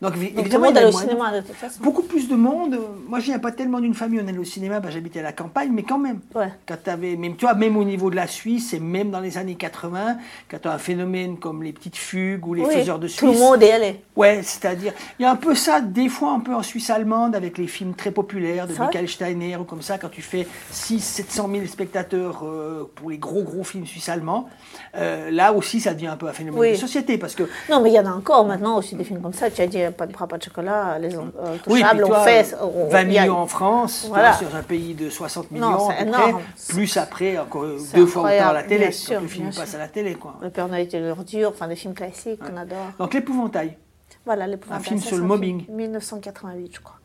[0.01, 1.83] Donc, Donc, évidemment, monde il y allait avait au moins de- cinéma de toute façon.
[1.83, 2.79] Beaucoup plus de monde.
[3.07, 5.33] Moi, je viens pas tellement d'une famille, on allait au cinéma, bah, j'habitais à la
[5.33, 6.19] campagne, mais quand même.
[6.33, 6.49] Ouais.
[6.67, 9.37] Quand t'avais, même, tu vois, même au niveau de la Suisse, et même dans les
[9.37, 10.17] années 80,
[10.49, 13.27] quand tu as un phénomène comme les petites fugues ou les Oui, faiseurs de Tout
[13.27, 13.41] le Suisse.
[13.43, 14.01] monde est allé.
[14.15, 17.35] Ouais, c'est-à-dire, il y a un peu ça, des fois un peu en Suisse allemande,
[17.35, 20.47] avec les films très populaires de vrai Michael Steiner ou comme ça, quand tu fais
[20.71, 24.49] 6 700 000 spectateurs euh, pour les gros gros films suisses allemands,
[24.95, 26.71] euh, là aussi ça devient un peu un phénomène Oui.
[26.71, 29.21] de société, parce que Non, mais il y en a encore maintenant aussi des films
[29.21, 29.49] comme ça.
[29.51, 31.21] Tu as dit pas de bras, pas de chocolat, les euh,
[31.67, 32.55] Oui, puis on toi, fait.
[32.61, 34.33] on- 20 il y a- millions en France, Voilà.
[34.33, 36.33] sur un pays de 60 Non, millions, c'est à peu près,
[36.69, 39.69] plus après, encore deux fois autant à la télé, bien quand sûr, le film passe
[39.69, 39.75] sûr.
[39.75, 40.13] à la télé.
[40.15, 40.35] Quoi.
[40.41, 42.77] Le Père Noël et l'ordure, enfin des films classiques qu'on adore.
[42.99, 43.77] Donc l'épouvantail,
[44.25, 45.65] Voilà, l'épouvantail, Un film sur le mobbing.
[45.65, 46.95] film 1988, je crois.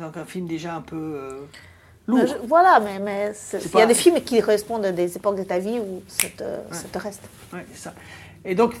[0.00, 1.40] Donc un film déjà un peu euh,
[2.06, 2.26] lourd.
[2.26, 3.32] je- voilà, mais,
[3.74, 6.28] il y a des films qui correspondent à des époques de ta vie où ça
[6.36, 7.22] te, ça te reste.
[7.52, 7.94] Ouais, c'est ça.
[8.44, 8.74] Et donc,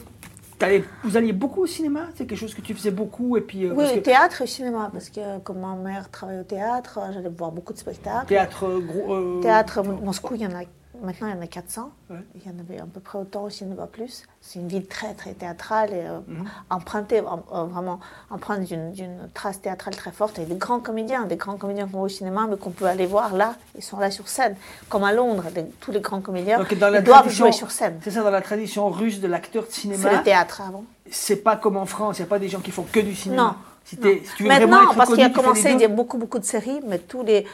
[0.58, 2.06] t'allais- vous alliez beaucoup au cinéma?
[2.14, 4.46] C'est quelque chose que tu faisais beaucoup et puis euh, Oui, parce que théâtre et
[4.46, 8.26] cinéma, parce que comme ma mère travaillait au théâtre, j'allais voir beaucoup de spectacles.
[8.26, 9.14] théâtre gros.
[9.14, 10.62] euh, Théâtre, Moscou, il y en a,
[11.00, 11.90] maintenant il y en a 400.
[12.10, 12.16] Ouais.
[12.34, 14.24] Il y en avait à peu près autant au cinéma plus.
[14.40, 16.44] C'est une ville très très théâtrale et euh, Mhm.
[16.70, 18.00] empruntée, em- euh, vraiment
[18.30, 20.38] empreinte d'une trace théâtrale très forte.
[20.38, 23.06] Et des grands comédiens, des grands comédiens qu'on voit au cinéma, mais qu'on peut aller
[23.06, 24.56] voir là, ils sont là sur scène.
[24.88, 27.70] Comme à Londres, des- tous les grands comédiens, Donc, dans la ils doivent jouer sur
[27.70, 27.98] scène.
[28.02, 30.84] C'est ça, dans la tradition russe de l'acteur de C'est cinéma, le théâtre avant.
[31.10, 33.14] c'est pas comme en France, il n'y a pas des gens qui font que du
[33.14, 33.42] cinéma.
[33.42, 33.54] Non.
[33.84, 35.88] Si, t'es- si tu veux Maintenant, vraiment être parce qu'il a commencé, il y a
[35.88, 37.44] beaucoup, beaucoup de séries, mais tous les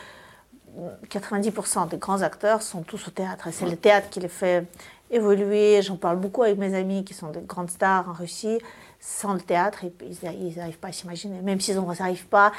[1.11, 3.47] 90% des grands acteurs sont tous au théâtre.
[3.49, 4.65] Et c'est le théâtre qui les fait
[5.11, 5.81] évoluer.
[5.83, 8.59] J'en parle beaucoup avec mes amis qui sont des grandes stars en Russie.
[9.01, 11.41] Sans le théâtre, ils n'arrivent pas à s'imaginer.
[11.43, 12.53] Même s'ils n'arrivent pas.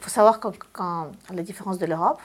[0.00, 2.20] Il faut savoir quand, quand- la différence de l'Europe,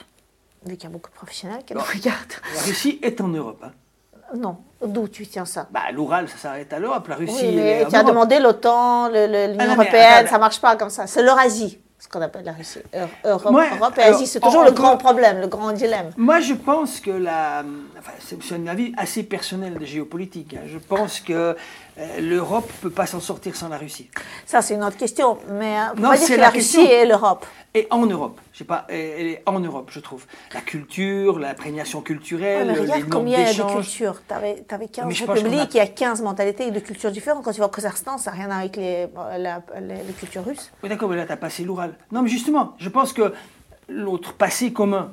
[0.66, 2.32] vu qu'il y a beaucoup de professionnels qui nous regardent.
[2.54, 3.62] La Russie est en Europe.
[3.64, 3.72] hein.
[4.34, 5.68] Non, d'où tu tiens ça?
[5.70, 7.06] Bah, l'Oural, ça s'arrête à l'Europe.
[7.08, 8.08] La Russie, Oui, mais tu as Europe.
[8.12, 11.06] demandé l'OTAN, le- le- l'Union Ah non, mais européenne, ça marche pas comme ça.
[11.06, 12.78] C'est l'Eurasie, ce qu'on appelle la Russie.
[12.94, 16.12] Eu- Europe, Europe et Asie, c'est toujours en- le grand problème, le grand dilemme.
[16.16, 17.64] Moi, je pense que la.
[17.98, 20.54] Enfin, c'est un avis assez personnel de géopolitique.
[20.54, 20.60] hein.
[20.66, 21.54] Je pense que euh,
[22.20, 24.08] l'Europe ne peut pas s'en sortir sans la Russie.
[24.46, 25.38] Ça, c'est une autre question.
[25.50, 26.50] Mais euh, on Non, dire que la la.
[26.50, 27.44] Russie et l'Europe.
[27.74, 28.40] Et en Europe.
[28.52, 30.24] Je sais pas, elle est en Europe, je trouve.
[30.54, 34.22] La culture, l'imprégnation culturelle, Ouais, les regarde normes combien il y a de cultures.
[34.26, 36.70] Tu avais, 15 Mais je pense qu'on a- républiques, il y a 15 mentalités et
[36.70, 37.44] de cultures différentes.
[37.44, 39.06] Quand tu vas au Kazakhstan, ça n'a rien à voir avec les,
[39.38, 40.70] la, les, les cultures russes.
[40.82, 41.94] Oui, d'accord, mais là, tu as passé l'oral.
[42.10, 43.32] Non, mais justement, je pense que
[43.88, 45.12] l'autre passé commun,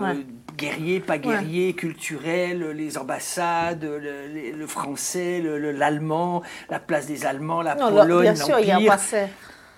[0.00, 0.14] euh,
[0.56, 7.06] guerrier, pas guerrier, culturel, les ambassades, le, le- le français, le- le- l'allemand, la place
[7.06, 8.92] des Allemands, la Non, Pologne, bien sûr, il y a un l'Empire.
[8.92, 9.26] passé.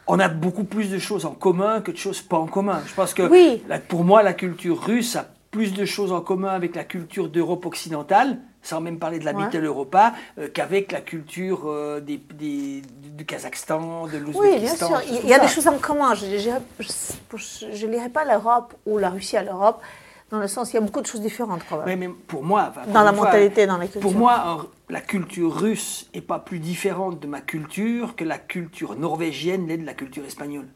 [0.07, 2.83] On a beaucoup plus de choses en commun que de choses pas en commun.
[2.87, 3.63] Je pense que Oui.
[3.69, 7.29] la- pour moi, la culture russe a plus de choses en commun avec la culture
[7.29, 9.57] d'Europe occidentale, sans même parler de la Ouais.
[9.61, 12.83] Europa, euh, qu'avec la culture euh, des, des-
[13.17, 14.89] du Kazakhstan, de Oui, bien l'Ouzbékistan.
[14.89, 15.01] sûr.
[15.23, 15.43] Il y a ça.
[15.43, 16.15] des choses en commun.
[16.15, 19.81] Je ne lirai pas l'Europe ou la Russie à l'Europe,
[20.31, 21.99] dans le sens il y a beaucoup de choses différentes quand même.
[21.99, 24.01] Mais pour moi, enfin, Dans la fois, mentalité, dans la culture.
[24.01, 28.97] Pour moi, la culture russe est pas plus différente de ma culture que la culture
[28.97, 30.67] norvégienne l'est de la culture espagnole.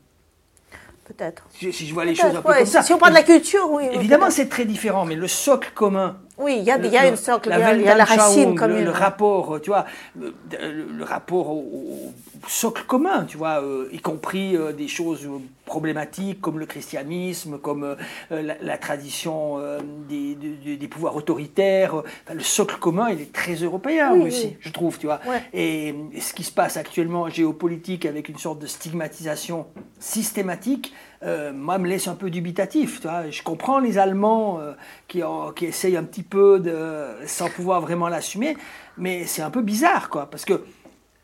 [1.04, 1.46] Peut-être.
[1.50, 2.58] Si si je vois les choses un peu ouais.
[2.58, 2.82] comme ça.
[2.82, 3.84] Si on parle de la culture, oui.
[3.92, 6.18] Évidemment, c'est très différent, mais le socle commun.
[6.38, 7.88] Oui, il y a, il y a le- une socle, il y a, il y
[7.88, 8.84] a la racine Weltanschauung, le- commune.
[8.84, 9.86] Le, rapport, euh, tu vois,
[10.18, 12.12] le, le- le rapport au, au
[12.48, 17.58] socle commun, tu vois, euh, y compris euh, des choses euh, problématiques comme le christianisme,
[17.58, 17.94] comme euh,
[18.30, 21.94] euh, la, la tradition euh, des, de- de- des pouvoirs autoritaires.
[21.96, 24.56] Enfin, le socle commun, il est très européen Oui, aussi, oui.
[24.60, 25.18] je trouve, tu vois.
[25.26, 25.42] Ouais.
[25.52, 29.66] Et, et ce qui se passe actuellement en géopolitique avec une sorte de stigmatisation
[29.98, 33.00] systématique, euh, moi, me laisse un peu dubitatif.
[33.00, 33.30] Tu vois.
[33.30, 34.72] Je comprends les Allemands euh,
[35.08, 38.56] qui, en- qui essayent un petit peu de, sans pouvoir vraiment l'assumer,
[38.96, 40.64] mais c'est un peu bizarre, quoi, parce que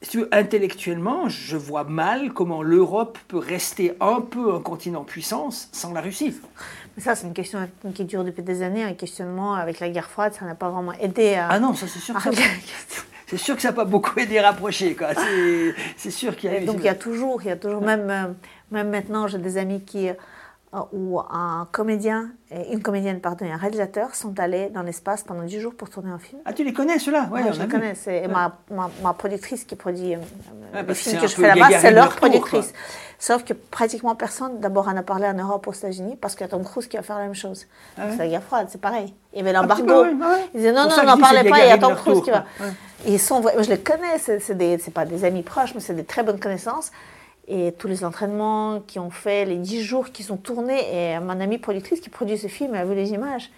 [0.04, 5.00] si tu veux, intellectuellement, je vois mal comment l'Europe peut rester un peu un continent
[5.00, 6.38] en puissance sans la Russie.
[6.98, 10.34] Ça, c'est une question qui dure depuis des années, un questionnement avec la guerre froide,
[10.38, 11.48] ça n'a pas vraiment aidé à.
[11.48, 12.30] Ah non, ça c'est sûr que ça,
[13.26, 14.96] c'est sûr que ça n'a pas beaucoup aidé à rapprocher.
[15.96, 17.80] C'est, sûr qu'il y a Et donc il y a toujours, il y a toujours
[17.82, 18.26] même, euh,
[18.70, 20.14] même maintenant, j'ai des amis qui, euh,
[20.92, 22.30] où un comédien,
[22.72, 26.10] une comédienne, pardon, et un réalisateur sont allés dans l'espace pendant 10 jours pour tourner
[26.10, 26.40] un film.
[26.44, 27.28] Ah, tu les connais ceux-là?
[27.30, 27.94] Ouais, on je les connais.
[27.94, 30.18] C'est ma, ma, ma productrice qui produit euh,
[30.72, 32.72] Ouais, le parce que je fais là-bas, c'est leur productrice.
[32.72, 32.78] quoi.
[33.20, 36.44] Sauf que pratiquement personne, d'abord, en a parlé en Europe, aux États-Unis, parce qu'il y
[36.44, 37.66] a Tom Cruise qui va faire la même chose.
[37.96, 39.14] Ah C'est la guerre froide, c'est pareil.
[39.32, 40.04] Il y avait petit l'embargo.
[40.04, 40.18] oui.
[40.54, 42.44] Ils disaient non, Pour non, n'en parlez pas, il y a Tom Cruise qui va.
[43.06, 44.18] Ils sont, je les connais,
[44.54, 46.90] des, c'est pas des amis proches, mais c'est des très bonnes connaissances.
[47.46, 51.40] Et tous les entraînements qui ont fait, les 10 jours qui sont tournés, et mon
[51.40, 53.50] amie productrice qui produit ce film, a vu les images.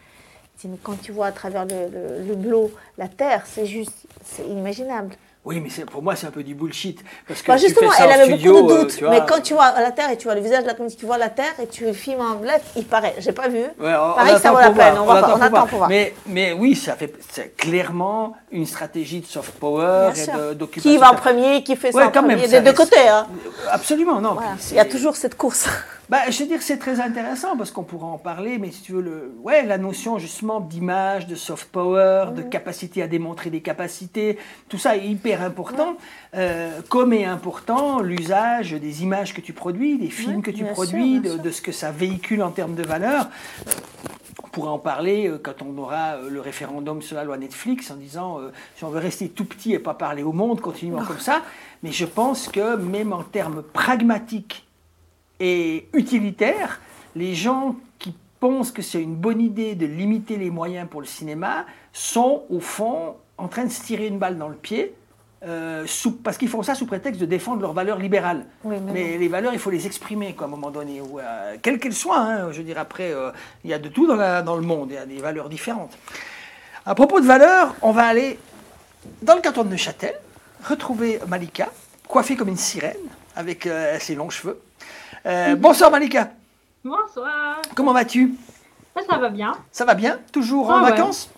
[0.82, 1.88] Quand tu vois à travers le,
[2.26, 5.14] le, la Terre, c'est juste, c'est inimaginable.
[5.46, 6.98] Oui, mais pour moi, c'est un peu du bullshit.
[7.28, 8.96] Parce que Bah, tu justement, fais ça elle avait studio, beaucoup de euh, doutes.
[8.96, 10.74] tu vois, mais quand tu vois la Terre et tu vois le visage de la
[10.74, 13.14] comédie, tu vois la Terre et tu le filmes en black, il paraît.
[13.18, 13.58] J'ai pas vu.
[13.60, 14.92] Ouais, on- on Pareil, ça attend vaut la pour peine.
[14.94, 15.88] voir, On, va pas- attend on attend pour voir.
[15.88, 20.90] Mais, mais oui, ça fait c'est clairement une stratégie de soft power Bien et d'occupation.
[20.90, 22.76] Qui va en premier, qui fait ça Ouais, en quand même, premier, ça des deux
[22.76, 23.08] côtés.
[23.08, 23.28] hein.
[23.70, 24.32] Absolument, non.
[24.34, 24.50] Voilà.
[24.72, 25.68] Il y a toujours cette course.
[26.08, 28.92] Bah, je veux dire, c'est très intéressant parce qu'on pourra en parler, mais si tu
[28.92, 33.60] veux, le, ouais, la notion justement d'image, de soft power, de capacité à démontrer des
[33.60, 34.38] capacités,
[34.68, 35.96] tout ça est hyper important.
[36.34, 40.72] Euh, comme est important l'usage des images que tu produis, des films que tu sûr,
[40.72, 43.28] produis, de, ce que ça véhicule en termes de valeur.
[44.44, 47.90] On pourra en parler euh, quand on aura euh, le référendum sur la loi Netflix
[47.90, 51.04] en disant euh, si on veut rester tout petit et pas parler au monde, continuons
[51.04, 51.42] comme ça.
[51.82, 54.65] Mais je pense que même en termes pragmatiques
[55.40, 56.80] et utilitaires,
[57.14, 61.06] les gens qui pensent que c'est une bonne idée de limiter les moyens pour le
[61.06, 64.94] cinéma sont au fond en train de se tirer une balle dans le pied.
[65.46, 68.46] euh, sous- parce qu'ils font ça sous prétexte de défendre leurs valeurs libérales.
[68.64, 71.20] Oui, mais mais les valeurs, il faut les exprimer quoi, à un moment donné, ou,
[71.20, 72.18] euh, quelles qu'elles soient.
[72.18, 72.50] hein.
[72.52, 73.30] je veux dire, après, euh,
[73.62, 75.48] il y a de tout dans, la- dans le monde, il y a des valeurs
[75.50, 75.96] différentes.
[76.86, 78.38] À propos de valeurs, on va aller
[79.22, 80.14] dans le canton de Neuchâtel,
[80.66, 81.68] retrouver Malika,
[82.08, 82.96] coiffée comme une sirène,
[83.36, 83.68] avec
[84.00, 84.58] ses longs cheveux.
[85.26, 86.30] Euh, bonsoir Malika,
[86.84, 87.60] Bonsoir.
[87.74, 88.34] comment vas-tu?
[88.96, 89.52] Ça, ça va bien.
[89.72, 90.18] Ça va bien?
[90.32, 90.90] Toujours en Ah ouais.
[90.90, 91.30] vacances?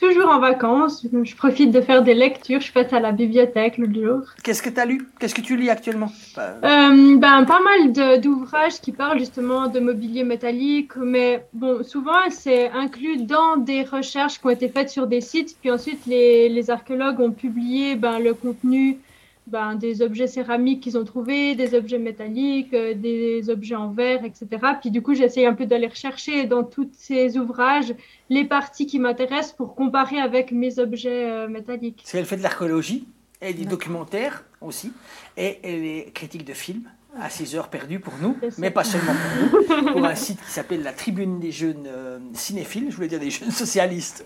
[0.00, 1.06] Toujours en vacances.
[1.22, 2.60] Je profite de faire des lectures.
[2.60, 4.20] Je passe à la bibliothèque l'autre jour.
[4.42, 5.08] Qu'est-ce que tu as lu?
[5.20, 6.06] Qu'est-ce que tu lis actuellement?
[6.32, 12.18] Enfin, Euh, ben, pas mal d'ouvrages qui parlent justement de mobilier métallique, mais bon, souvent
[12.30, 16.48] c'est inclus dans des recherches qui ont été faites sur des sites, puis ensuite les,
[16.48, 18.98] les archéologues ont publié ben, le contenu
[19.46, 24.24] ben, des objets céramiques qu'ils ont trouvés, des objets métalliques, euh, des objets en verre,
[24.24, 24.46] etc.
[24.80, 27.94] Puis du coup, j'essaye un peu d'aller rechercher dans tous ces ouvrages
[28.30, 31.98] les parties qui m'intéressent pour comparer avec mes objets euh, métalliques.
[31.98, 33.06] Parce qu'elle fait de l'archéologie,
[33.42, 34.92] et des documentaires aussi,
[35.36, 36.88] et elle est critique de films.
[37.20, 40.50] À 6 heures perdues pour nous, mais pas seulement pour nous, pour un site qui
[40.50, 44.24] s'appelle la Tribune des jeunes euh, cinéphiles, je voulais dire des jeunes socialistes.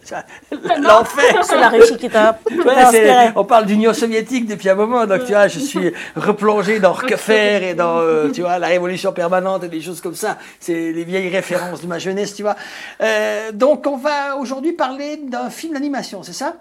[0.81, 3.31] L'enfer C'est la Russie qui t'a inspiré.
[3.37, 7.17] on parle d'Union soviétique depuis un moment, donc tu vois, je suis replongé dans que
[7.17, 10.39] faire et dans, euh, tu vois, la révolution permanente et des choses comme ça.
[10.61, 12.57] C'est les vieilles références de ma jeunesse, tu vois.
[13.01, 16.57] Euh, donc, on va aujourd'hui parler d'un film d'animation, c'est ça?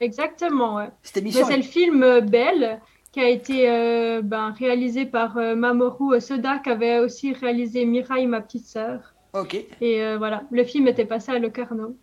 [0.00, 0.88] Exactement, ouais.
[1.02, 2.80] C'est le film Belle
[3.16, 8.26] qui a été euh, ben, réalisé par euh, Mamoru Soda qui avait aussi réalisé Mirai,
[8.26, 9.14] ma petite sœur.
[9.32, 9.54] Ok.
[9.54, 11.96] Et euh, voilà, le film était passé à Locarno.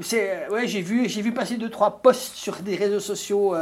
[0.00, 3.54] C'est, ouais, j'ai vu, j'ai vu passer deux trois posts sur des réseaux sociaux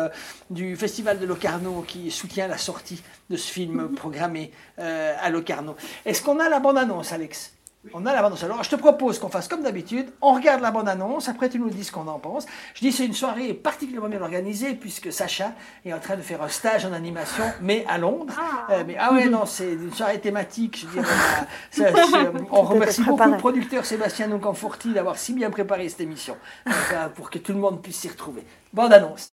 [0.49, 5.77] du festival de Locarno qui soutient la sortie de ce film programmé à Locarno.
[6.07, 7.54] Est-ce qu'on a la bande annonce, Alex?
[7.93, 8.45] On a la bande annonce.
[8.45, 10.11] Alors, je te propose qu'on fasse comme d'habitude.
[10.23, 11.29] On regarde la bande annonce.
[11.29, 12.47] Après, tu nous dis ce qu'on en pense.
[12.75, 15.53] Je dis c'est une soirée particulièrement bien organisée puisque Sacha
[15.85, 18.35] est en train de faire un stage en animation, mais à Londres.
[18.39, 18.73] Ah.
[18.73, 20.81] Euh, mais ah ouais, non, c'est une soirée thématique.
[20.81, 21.03] Je veux
[21.75, 26.37] dire, on, ça, remercie beaucoup le producteur Sébastien Noncanforti d'avoir si bien préparé cette émission
[26.67, 28.45] Donc, euh, pour que tout le monde puisse s'y retrouver.
[28.73, 29.31] Bande annonce.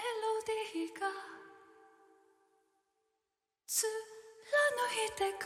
[0.00, 1.04] メロディーが
[3.66, 3.84] 貫
[4.96, 5.44] いてく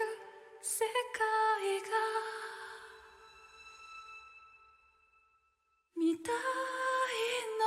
[0.63, 1.91] 世界が
[5.97, 6.33] 見たい
[7.59, 7.67] の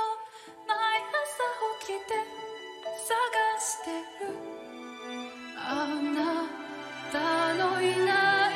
[0.66, 0.72] 毎
[1.12, 1.44] 朝
[1.84, 2.10] 起きて
[3.04, 3.12] 探
[3.60, 3.92] して
[4.24, 4.32] る。
[5.58, 5.60] あ
[5.92, 6.48] な
[7.12, 7.16] た
[7.54, 8.47] のいない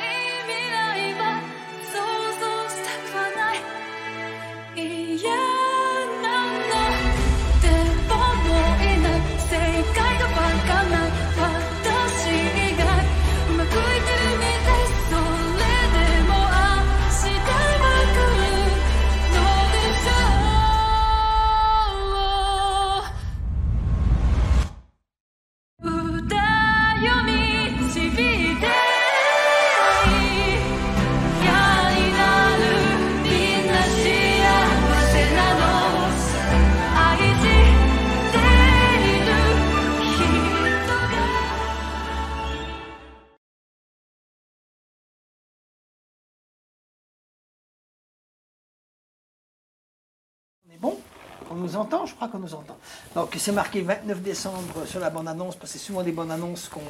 [51.63, 52.77] nous entend Je crois qu'on nous entend.
[53.15, 56.81] Donc c'est marqué 29 décembre sur la bande-annonce, parce que c'est souvent des bandes-annonces qu'on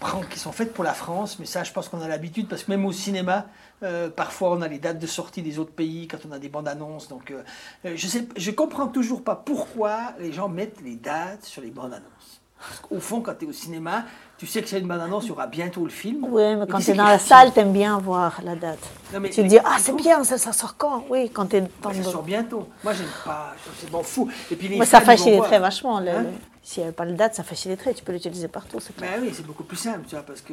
[0.00, 2.64] prend, qui sont faites pour la France, mais ça je pense qu'on a l'habitude, parce
[2.64, 3.46] que même au cinéma,
[3.82, 6.48] euh, parfois on a les dates de sortie des autres pays quand on a des
[6.48, 7.08] bandes-annonces.
[7.08, 7.42] Donc euh,
[7.86, 11.70] euh, je sais, je comprends toujours pas pourquoi les gens mettent les dates sur les
[11.70, 12.41] bandes-annonces.
[12.68, 14.04] Parce qu'au fond, quand tu es au cinéma,
[14.38, 16.24] tu sais que c'est une bande-annonce, il y aura bientôt le film.
[16.28, 18.78] Oui, mais quand tu es dans la salle, t'aimes bien voir la date.
[19.12, 21.04] Non, mais- tu te mais- dis, ah, c'est bien, ça, ça sort quand?
[21.10, 22.68] Oui, quand tu es dans Ouais, ça sort bientôt.
[22.82, 23.54] Moi, j'aime pas.
[23.78, 24.28] C'est bon fou.
[24.50, 25.60] Et puis les Moi, ça faciliterait voir.
[25.60, 26.00] vachement.
[26.00, 26.28] le- Hein le-
[26.64, 27.92] S'il n'y avait pas le date, ça faciliterait.
[27.92, 28.96] Tu peux l'utiliser partout, c'est.
[29.00, 30.52] Ben oui, c'est beaucoup plus simple, tu vois, parce que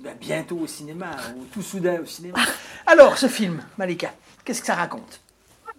[0.00, 2.38] ben, bientôt au cinéma, ou tout soudain au cinéma.
[2.86, 4.12] Alors, ce film, Malika,
[4.44, 5.20] qu'est-ce que ça raconte?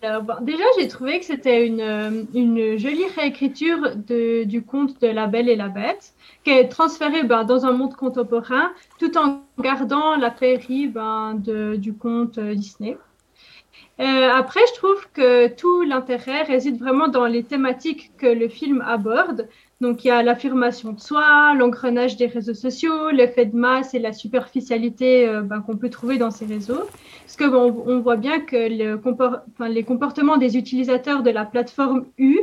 [0.01, 5.49] Bon, déjà, j'ai trouvé que c'était une, euh, jolie réécriture du conte de La Belle
[5.49, 6.13] et la Bête,
[6.45, 11.93] qui est transférée ben, dans un monde contemporain, tout en gardant la féerie ben, du
[11.93, 12.97] conte euh, Disney.
[13.99, 18.81] Euh, après, je trouve que tout l'intérêt réside vraiment dans les thématiques que le film
[18.81, 19.49] aborde.
[19.81, 23.99] Donc, il y a l'affirmation de soi, l'engrenage des réseaux sociaux, l'effet de masse et
[23.99, 26.83] la superficialité euh, ben, qu'on peut trouver dans ces réseaux.
[27.25, 31.29] Parce que bon, on voit bien que le compor- enfin, les comportements des utilisateurs de
[31.29, 32.39] la plateforme U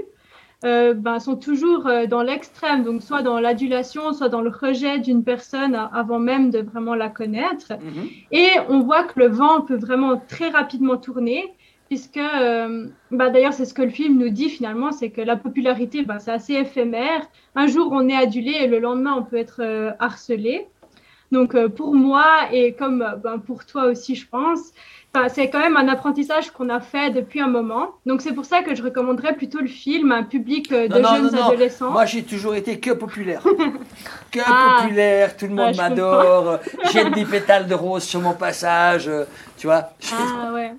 [0.65, 4.99] euh, ben, sont toujours euh, dans l'extrême, donc soit dans l'adulation, soit dans le rejet
[4.99, 7.73] d'une personne avant même de vraiment la connaître.
[8.31, 11.45] Et on voit que le vent peut vraiment très rapidement tourner,
[11.89, 15.37] puisque, euh, bah, d'ailleurs, c'est ce que le film nous dit finalement, c'est que la
[15.37, 17.23] popularité, bah, c'est assez éphémère.
[17.55, 20.67] Un jour, on est adulé et le lendemain, on peut être euh, harcelé.
[21.33, 24.73] Donc, euh, pour moi et comme ben, pour toi aussi, je pense,
[25.15, 27.93] enfin, c'est quand même un apprentissage qu'on a fait depuis un moment.
[28.05, 30.99] Donc, c'est pour ça que je recommanderais plutôt le film à un public euh, de
[30.99, 31.47] Non, jeunes non, non.
[31.49, 31.91] adolescents.
[31.91, 33.43] Moi, j'ai toujours été que populaire.
[34.31, 34.81] que Ah.
[34.83, 36.59] populaire, tout le monde Ah, je m'adore,
[36.93, 39.25] jette des pétales de rose sur mon passage, euh,
[39.57, 39.91] tu vois.
[40.13, 40.73] Ah ouais.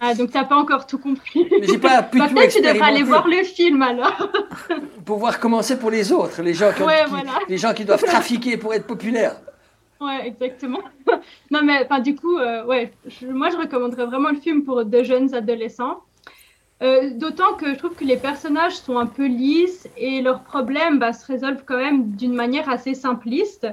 [0.00, 1.48] Ah, donc, t'as pas encore tout compris.
[1.60, 4.28] Mais j'ai pas pu Bah, tout Peut-être tu devrais aller voir le film alors.
[5.04, 7.32] pour voir comment c'est pour les autres, les gens qui, ont- Ouais, qui- voilà.
[7.48, 9.36] les gens qui doivent trafiquer pour être populaires.
[10.04, 10.82] Ouais, exactement.
[11.50, 15.34] non, mais du coup, euh, ouais, moi, je recommanderais vraiment le film pour de jeunes
[15.34, 16.02] adolescents.
[16.82, 20.98] Euh, D'autant que je trouve que les personnages sont un peu lisses et leurs problèmes
[20.98, 23.66] bah, se résolvent quand même d'une manière assez simpliste.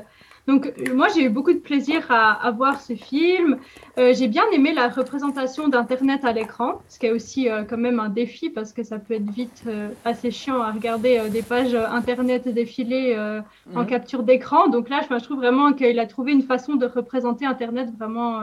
[0.51, 3.59] Donc, euh, moi, j'ai eu beaucoup de plaisir à, à voir ce film.
[3.97, 7.77] Euh, j'ai bien aimé la représentation d'Internet à l'écran, ce qui est aussi euh, quand
[7.77, 11.43] même un défi parce que ça peut être vite euh, assez chiant à regarder des
[11.43, 13.41] pages Internet défiler euh,
[13.73, 13.85] en Mhm.
[13.85, 14.67] capture d'écran.
[14.69, 18.41] Donc là, je, je trouve vraiment qu'il a trouvé une façon de représenter Internet vraiment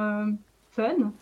[0.71, 1.12] fun.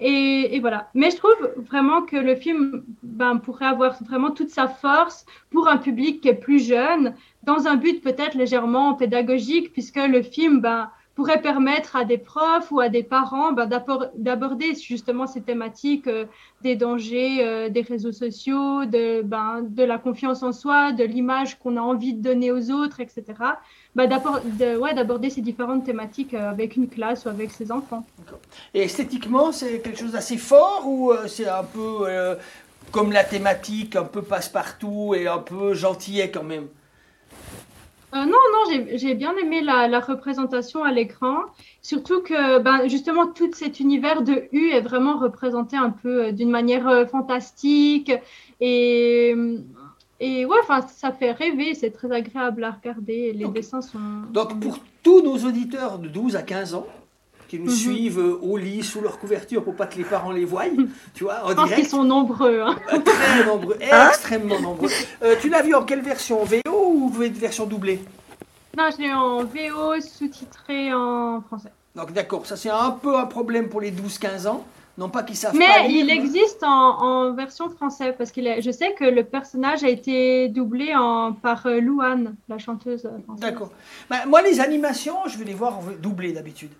[0.00, 0.90] Et, voilà.
[0.94, 5.68] Mais je trouve vraiment que le film ben, pourrait avoir vraiment toute sa force pour
[5.68, 10.60] un public qui est plus jeune, dans un but peut-être légèrement pédagogique, puisque le film
[10.60, 13.68] ben, pourrait permettre à des profs ou à des parents ben,
[14.16, 16.26] d'aborder justement ces thématiques euh,
[16.62, 21.80] des dangers euh, des réseaux sociaux, de la confiance en soi, de l'image qu'on a
[21.80, 23.24] envie de donner aux autres, etc.
[23.96, 28.04] D'appor- de- ouais, d'aborder ces différentes thématiques euh, avec une classe ou avec ses enfants.
[28.74, 32.34] Et esthétiquement, c'est quelque chose d'assez fort ou euh, c'est un peu euh,
[32.90, 36.66] comme la thématique, un peu passe-partout et un peu gentillet quand même?
[38.14, 41.36] Euh, non, non, j'ai bien aimé la, la représentation à l'écran.
[41.82, 46.32] Surtout que ben, justement tout cet univers de U est vraiment représenté un peu euh,
[46.32, 48.12] d'une manière euh, fantastique.
[48.60, 49.34] Et,
[50.20, 53.32] et ouais, enfin, ça fait rêver, c'est très agréable à regarder.
[53.32, 53.98] Les dessins sont.
[54.32, 56.86] Donc pour tous nos auditeurs de 12 à 15 ans
[57.48, 57.70] qui nous Mhm.
[57.76, 60.64] suivent euh, au lit sous leur couverture pour pas que les parents les voient,
[61.14, 62.60] tu vois, en Je pense qu'ils direct, sont nombreux.
[62.62, 62.76] hein.
[62.92, 64.88] euh, très nombreux, Hein extrêmement nombreux.
[65.22, 66.60] Euh, tu l'as vu en quelle version VO
[66.94, 68.00] ou version doublée?
[68.76, 71.70] Non, je l'ai en VO, sous-titré en français.
[71.94, 74.64] Donc d'accord, ça c'est un peu un problème pour les 12-15 ans,
[74.96, 76.68] non pas qu'ils savent pas Mais lire, il existe en,
[77.02, 81.66] en version française parce que je sais que le personnage a été doublé en, par
[81.66, 83.40] euh, Louane, la chanteuse euh, française.
[83.42, 83.70] D'accord.
[84.08, 86.70] Bah, moi, les animations, je vais les voir en doublé d'habitude.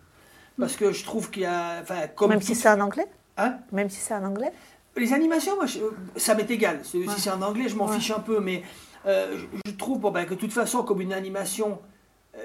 [0.59, 1.81] Parce que je trouve qu'il y a.
[1.83, 3.07] Enfin, comme Même si c'est en anglais?
[3.37, 3.57] Hein?
[3.73, 4.53] Même si c'est en anglais?
[4.97, 5.81] Les animations, moi, je-
[6.17, 6.79] ça m'est égal.
[6.85, 7.97] Si c'est en anglais, je m'en Ouais.
[7.97, 8.39] fiche un peu.
[8.39, 8.63] Mais
[9.07, 11.81] euh, je, je trouve bon, ben, que de toute façon, comme une animation.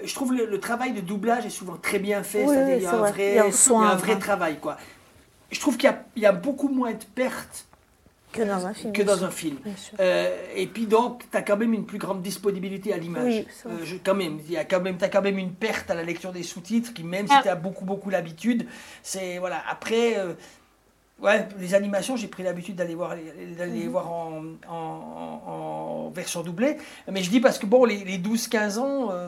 [0.04, 2.80] Je trouve le, le travail de doublage est souvent très bien fait, Oui, c'est-à-dire oui,
[2.80, 3.28] il y a c'est un vrai.
[3.30, 4.58] Il il y a un travail.
[4.60, 4.78] Quoi.
[5.52, 7.66] Je trouve qu'il y a, il y a beaucoup moins de pertes
[8.32, 8.94] que dans un film.
[8.94, 9.30] que dans un.
[10.00, 13.34] Euh, et puis donc, tu as quand même une plus grande disponibilité à l'image.
[13.34, 13.48] Oui.
[13.66, 14.40] Euh, je- quand même,
[14.82, 17.42] même, as quand même une perte à la lecture des sous-titres, qui même si Ah.
[17.42, 18.68] tu as beaucoup, beaucoup l'habitude,
[19.02, 19.64] c'est voilà.
[19.68, 20.34] Après, euh,
[21.24, 23.16] ouais, les animations, j'ai pris l'habitude d'aller voir,
[23.58, 23.90] d'aller Mhm.
[23.90, 25.52] voir en, en- en-
[26.06, 26.78] en version doublée.
[27.12, 29.28] Mais je dis parce que bon, les, les 12-15 ans, euh,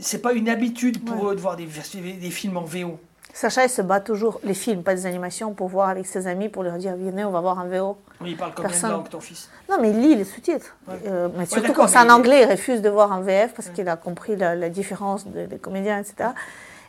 [0.00, 1.54] c'est pas une habitude pour eux de voir
[2.14, 2.98] des films en VO.
[3.34, 6.48] Sacha, il se bat toujours, les films, pas des animations, pour voir avec ses amis,
[6.50, 7.96] pour leur dire venez, on va voir un VO.
[8.20, 8.90] Oui, il parle combien Personne.
[8.90, 10.76] de langues, ton fils Non, mais il lit les sous-titres.
[10.86, 10.94] Ouais.
[11.06, 13.70] Euh, mais surtout quand c'est en mais- anglais, il refuse de voir en VF parce
[13.70, 16.30] qu'il a compris la, la différence de- des comédiens, etc.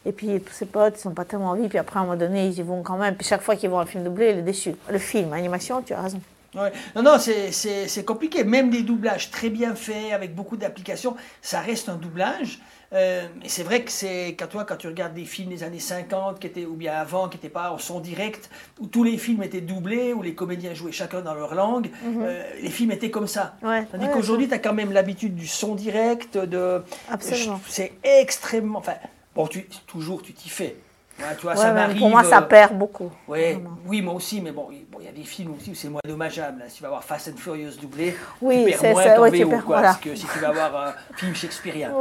[0.06, 1.70] Et puis tous ses potes, ils n'ont pas tellement envie.
[1.70, 3.16] Puis après, à un moment donné, ils y vont quand même.
[3.16, 4.76] Puis chaque fois qu'ils voient un film doublé, il est déçu.
[4.90, 6.20] Le film, animation, tu as raison.
[6.56, 6.72] Ouais.
[6.96, 8.44] Non, non, c'est compliqué.
[8.44, 12.60] Même des doublages très bien faits, avec beaucoup d'applications, ça reste un doublage.
[12.94, 15.80] Euh, et c'est vrai que c'est quand, toi, quand tu regardes des films des années
[15.80, 19.18] 50, qui étaient, ou bien avant, qui n'étaient pas en son direct, où tous les
[19.18, 23.10] films étaient doublés, où les comédiens jouaient chacun dans leur langue, euh, les films étaient
[23.12, 23.56] comme ça.
[23.64, 26.84] Ouais, Tandis ouais, qu'aujourd'hui, tu as quand même l'habitude du son direct, de...
[27.10, 27.60] Absolument.
[27.68, 28.80] C'est extrêmement...
[28.80, 28.96] Enfin,
[29.36, 30.76] bon, tu, toujours, tu t'y fais.
[31.24, 32.00] Ouais, tu vois, Ouais, ça mais m'arrive...
[32.00, 33.10] pour moi, ça euh, perd beaucoup.
[33.28, 33.58] Ouais,
[33.88, 35.88] oui, moi aussi, mais bon, il bon, il y a des films aussi où c'est
[35.90, 36.60] moins dommageable.
[36.60, 36.66] là.
[36.70, 39.50] Si tu vas voir Fast and Furious doublé, Oui, tu perds moins ça, ton VO,
[39.50, 39.82] quoi, voilà.
[39.90, 41.92] parce que si tu vas voir un film shakespearien,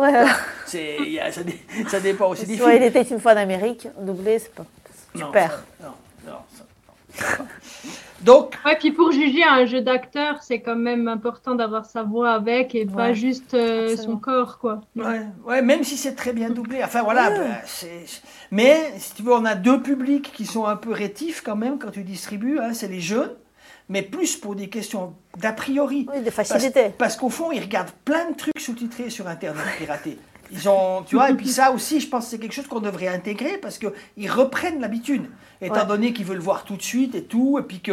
[0.67, 2.71] c'est, il ça, dé- ça dépend aussi des il films.
[2.83, 4.65] était une fois en Amérique, doublé, c'est pas.
[5.15, 5.63] Tu Non, perds.
[5.81, 7.45] ça- non, non, ça- non.
[8.25, 12.31] Donc, Ouais, puis pour juger un jeu d'acteur, c'est quand même important d'avoir sa voix
[12.33, 14.81] avec et pas juste euh, son corps, quoi.
[14.97, 18.05] ouais, ouais, même si c'est très bien doublé, enfin voilà, bah, c'est,
[18.51, 21.79] mais si tu veux, on a deux publics qui sont un peu rétifs quand même
[21.79, 23.33] quand tu distribues, hein, c'est les jeunes,
[23.89, 26.07] mais plus pour des questions d'a priori.
[26.13, 26.91] Oui, de Parce, facilité.
[26.97, 30.19] parce qu'au fond, ils regardent plein de trucs sous-titrés sur Internet piraté.
[30.53, 32.81] Ils ont, tu vois, et puis ça aussi, je pense que c'est quelque chose qu'on
[32.81, 35.87] devrait intégrer parce qu'ils reprennent l'habitude, étant Ouais.
[35.87, 37.93] donné qu'ils veulent voir tout de suite et tout, et puis que,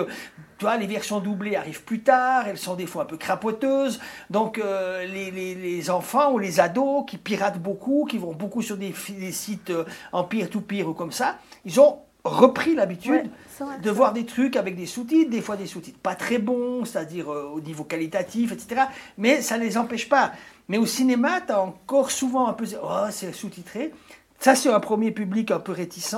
[0.58, 4.02] tu vois, les versions doublées arrivent plus tard, elles sont des fois un peu crapoteuses,
[4.30, 8.62] donc euh, les, les- les enfants ou les ados qui piratent beaucoup, qui vont beaucoup
[8.62, 8.94] sur des,
[9.32, 13.30] sites euh, en peer-to-peer ou comme ça, ils ont repris l'habitude Ouais,
[13.82, 17.32] de voir des trucs avec des sous-titres, des fois des sous-titres pas très bons, c'est-à-dire
[17.32, 18.82] euh, au niveau qualitatif, etc.
[19.18, 20.32] Mais ça ne les empêche pas.
[20.68, 22.66] Mais au cinéma, tu as encore souvent un peu...
[22.84, 23.92] Oh, c'est sous-titré.
[24.40, 26.16] Ça, c'est un premier public un peu réticent.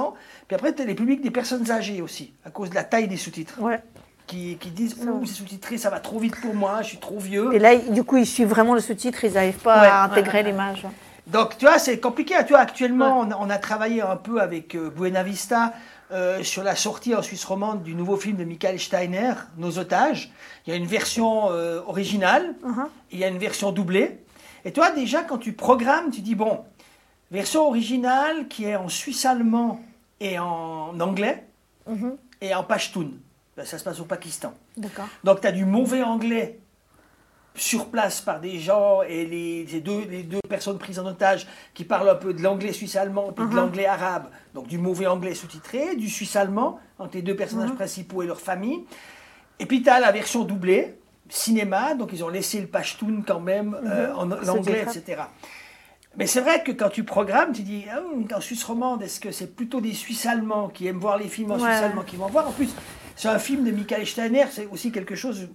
[0.47, 3.08] Puis après, tu as les publics des personnes âgées aussi, à cause de la taille
[3.08, 3.82] des sous-titres, Ouais.
[4.27, 7.17] qui, qui disent Ouh, c'est sous-titré, ça va trop vite pour moi, je suis trop
[7.19, 7.54] vieux.
[7.54, 10.39] Et là, du coup, ils suivent vraiment le sous-titre, ils n'arrivent pas Ouais, à intégrer
[10.39, 10.85] ouais, l'image.
[11.27, 12.35] Donc, tu vois, c'est compliqué.
[12.46, 15.73] Tu vois, actuellement, on, a, on a travaillé un peu avec euh, Buena Vista
[16.12, 20.32] euh, sur la sortie en Suisse romande du nouveau film de Michael Steiner, Nos otages.
[20.66, 22.88] Il y a une version euh, originale, Uh-huh.
[23.12, 24.20] il y a une version doublée.
[24.66, 26.64] Et toi, déjà, quand tu programmes, tu dis, bon,
[27.32, 29.82] version originale qui est en suisse-allemand
[30.20, 31.46] et en anglais
[31.88, 32.16] Mhm.
[32.42, 33.10] et en pashtun.
[33.58, 34.54] Ben, Ça se passe au Pakistan.
[34.78, 35.08] D'accord.
[35.24, 36.60] Donc tu as du mauvais anglais
[37.54, 41.47] sur place par des gens et les, les deux, les deux personnes prises en otage
[41.73, 44.27] qui parlent un peu de l'anglais suisse-allemand et de l'anglais arabe.
[44.54, 48.83] Donc du mauvais anglais sous-titré, du suisse-allemand entre les deux personnages principaux et leur famille.
[49.60, 50.95] Et puis tu as la version doublée,
[51.29, 54.81] cinéma, donc ils ont laissé le pashtun quand même euh, en anglais, Sous-titré.
[54.99, 55.21] etc.
[56.17, 59.31] Mais c'est vrai que quand tu programmes, tu dis, Hum, en Suisse romande, est-ce que
[59.31, 61.62] c'est plutôt des Suisses allemands qui aiment voir les films en Ouais.
[61.69, 62.47] Suisse allemand qui vont voir?
[62.47, 62.69] En plus,
[63.22, 65.48] c'est un film de Michael Steiner, c'est aussi quelque chose,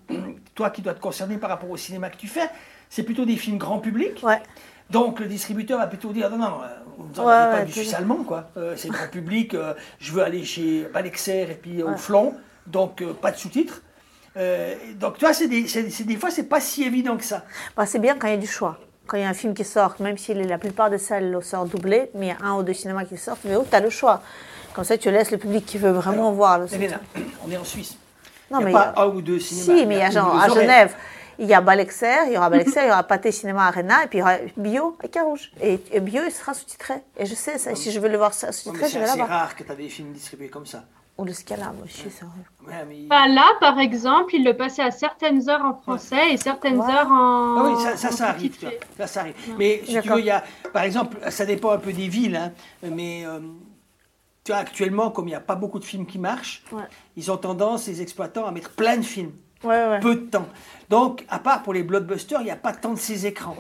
[0.55, 2.49] toi qui dois te concerner par rapport au cinéma que tu fais,
[2.89, 4.21] c'est plutôt des films grand public.
[4.23, 4.41] Ouais.
[4.89, 7.73] Donc le distributeur va plutôt dire, non, non, euh, vous n'en Ouais, avez pas du
[7.73, 8.51] Suisse allemand, quoi.
[8.57, 11.97] Euh, c'est grand public, euh, je veux aller chez Balexer et puis au.
[11.97, 12.35] Flon,
[12.69, 13.83] donc pas de sous-titres.
[15.01, 17.45] Donc tu vois, c'est des, des fois, c'est pas si évident que ça.
[17.77, 18.79] Bah, c'est bien quand il y a du choix.
[19.09, 21.41] Quand il y a un film qui sort, même si la plupart des salles le
[21.41, 23.81] sortent doublé, mais il y a un ou deux cinémas qui sortent VO, tu as
[23.81, 24.23] le choix.
[24.77, 27.01] Comme ça, tu laisses le public qui veut vraiment voir le Elena,
[27.47, 27.97] on est en Suisse.
[28.51, 29.65] Non, il mais n'y a pas il y a- un ou deux cinémas.
[29.81, 30.55] Si, mais il y a genre à horaires.
[30.55, 30.95] Genève,
[31.39, 34.07] il y a Balexer, il y aura Balexer, il y aura Pâté Cinéma Arena, et
[34.07, 35.51] puis il y aura Bio et Carouge.
[35.63, 36.93] Et, et Bio, il sera sous-titré.
[37.17, 39.25] Et je sais, ça, si je veux le voir sous-titré, mais je C'est vais là-bas.
[39.25, 40.85] rare que tu as des films distribués comme ça.
[41.17, 42.77] Ou le Scala, moi aussi, c'est vrai.
[42.79, 46.37] Ouais, mais- Enfin, là, par exemple, il le passait à certaines heures en français et
[46.37, 46.93] certaines Ouais.
[46.93, 47.57] heures en.
[47.57, 48.55] Ah oui, ça, ça, arrive.
[48.99, 49.35] Ça, ça arrive.
[49.59, 52.37] Mais si tu veux, il y a, par exemple, ça dépend un peu des villes,
[52.37, 52.53] hein,
[52.83, 53.39] mais euh,
[54.47, 56.85] tu vois, actuellement, comme il n'y a pas beaucoup de films qui marchent, Ouais.
[57.17, 59.33] ils ont tendance, les exploitants, à mettre plein de films,
[59.65, 59.99] Ouais, ouais.
[59.99, 60.47] peu de temps.
[60.89, 63.57] Donc, à part pour les blockbusters, il n'y a pas tant de ces écrans.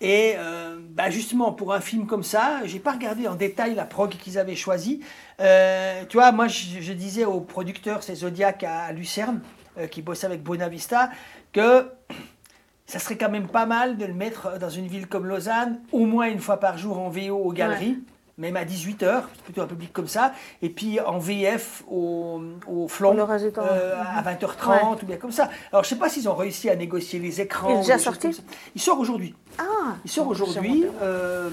[0.00, 3.84] Et euh, bah, justement, pour un film comme ça, j'ai pas regardé en détail la
[3.84, 5.00] prog qu'ils avaient choisie.
[5.40, 9.42] Euh, tu vois, moi, je, je disais au producteur, c'est Zodiac à, à Lucerne,
[9.76, 11.10] euh, qui bosse avec Bonavista,
[11.52, 11.90] que
[12.86, 16.06] ça serait quand même pas mal de le mettre dans une ville comme Lausanne, au
[16.06, 17.98] moins une fois par jour en VO aux galeries.
[18.36, 22.86] Même à 18h, plutôt un public comme ça, et puis en VF au, au
[23.26, 23.62] résultat.
[23.62, 25.48] euh, à 20h30 ou bien comme ça.
[25.70, 27.68] Alors je sais pas s'ils ont réussi à négocier les écrans.
[27.70, 28.30] Il est déjà sorti.
[28.74, 29.36] Il sort aujourd'hui.
[29.58, 29.62] Ah
[30.04, 30.84] Il sort aujourd'hui.
[31.00, 31.48] euh,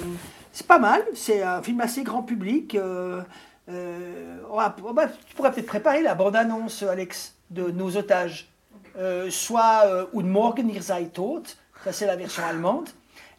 [0.52, 1.04] c'est pas mal.
[1.14, 2.74] C'est un film assez grand public.
[2.74, 3.22] euh,
[3.70, 8.50] euh, on va- on va- tu pourrais peut-être préparer la bande-annonce, Alex, de nos otages.
[8.98, 11.44] Euh, soit euh, Und morgen ihr seid tot,
[11.84, 12.90] ça c'est la version allemande.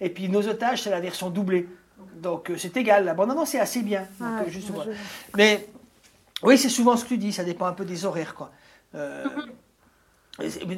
[0.00, 1.68] Et puis nos otages, c'est la version doublée.
[2.22, 3.04] Donc euh, c'est égal.
[3.04, 4.00] La bande-annonce est assez bien.
[4.20, 4.90] Donc, Ah, euh, juste je-
[5.36, 5.66] Mais
[6.42, 7.32] oui, c'est souvent ce que tu dis.
[7.32, 8.50] Ça dépend un peu des horaires, quoi.
[8.94, 9.24] Euh,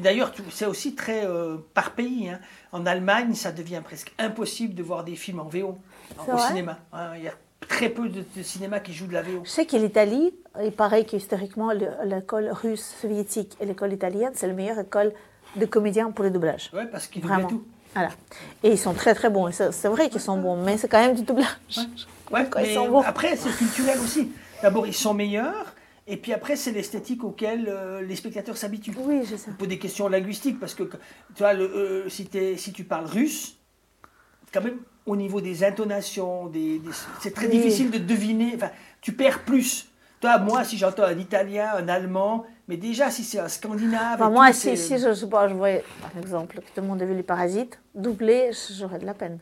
[0.03, 2.29] D'ailleurs, c'est aussi très euh, par pays.
[2.29, 2.41] hein.
[2.73, 5.79] En Allemagne, ça devient presque impossible de voir des films en VO
[6.19, 6.79] au cinéma.
[6.93, 7.13] hein.
[7.17, 7.35] Il y a
[7.69, 9.43] très peu de, de cinéma qui jouent de la VO.
[9.45, 14.49] Je sais qu'en Italie, il paraît qu'historiquement, le- l'école russe soviétique et l'école italienne, c'est
[14.49, 15.13] la meilleure école
[15.55, 16.71] de comédiens pour le doublage.
[16.75, 17.65] Ouais, parce qu'ils doublaient tout.
[17.95, 18.11] Voilà.
[18.63, 19.51] Et ils sont très très bons.
[19.53, 21.47] C'est c'est vrai qu'ils sont bons, mais c'est quand même du doublage.
[22.31, 23.01] Ouais, Quand ils mais sont bons.
[23.03, 24.31] après, c'est culturel aussi.
[24.63, 25.75] D'abord, ils sont meilleurs.
[26.07, 28.93] Et puis après, c'est l'esthétique auquel euh, les spectateurs s'habituent.
[28.99, 29.51] Oui, je sais.
[29.53, 30.99] pour des questions linguistiques, parce que tu
[31.39, 33.57] vois, le, euh, si, tu parles russe,
[34.53, 36.91] quand même au niveau des intonations, des, des-
[37.21, 37.53] c'est très Oui.
[37.59, 38.53] difficile de deviner.
[38.57, 38.71] Enfin,
[39.01, 39.87] tu perds plus.
[40.21, 44.15] Toi, moi, si j'entends un italien, un allemand, mais déjà si c'est un scandinave.
[44.21, 47.15] Enfin, moi, si, si je, je, voyais, par exemple, que tout le monde a vu
[47.15, 49.39] les parasites, doublé, j'aurais de la peine.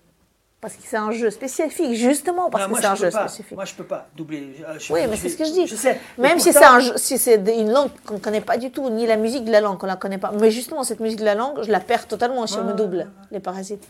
[0.60, 3.26] Parce que c'est un jeu spécifique, justement parce Non, que c'est un jeu pas.
[3.26, 3.56] spécifique.
[3.56, 4.54] Moi, je peux pas doubler.
[4.64, 5.66] Euh, je- Oui, mais c'est ce que je dis.
[5.66, 6.00] Je sais.
[6.18, 8.70] Mais Même si c'est un jeu- si c'est une langue qu'on ne connaît pas du
[8.70, 10.30] tout, ni la musique de la langue qu'on ne la connaît pas.
[10.40, 13.08] Mais justement, cette musique de la langue, je la perds totalement si on me double
[13.32, 13.82] les parasites.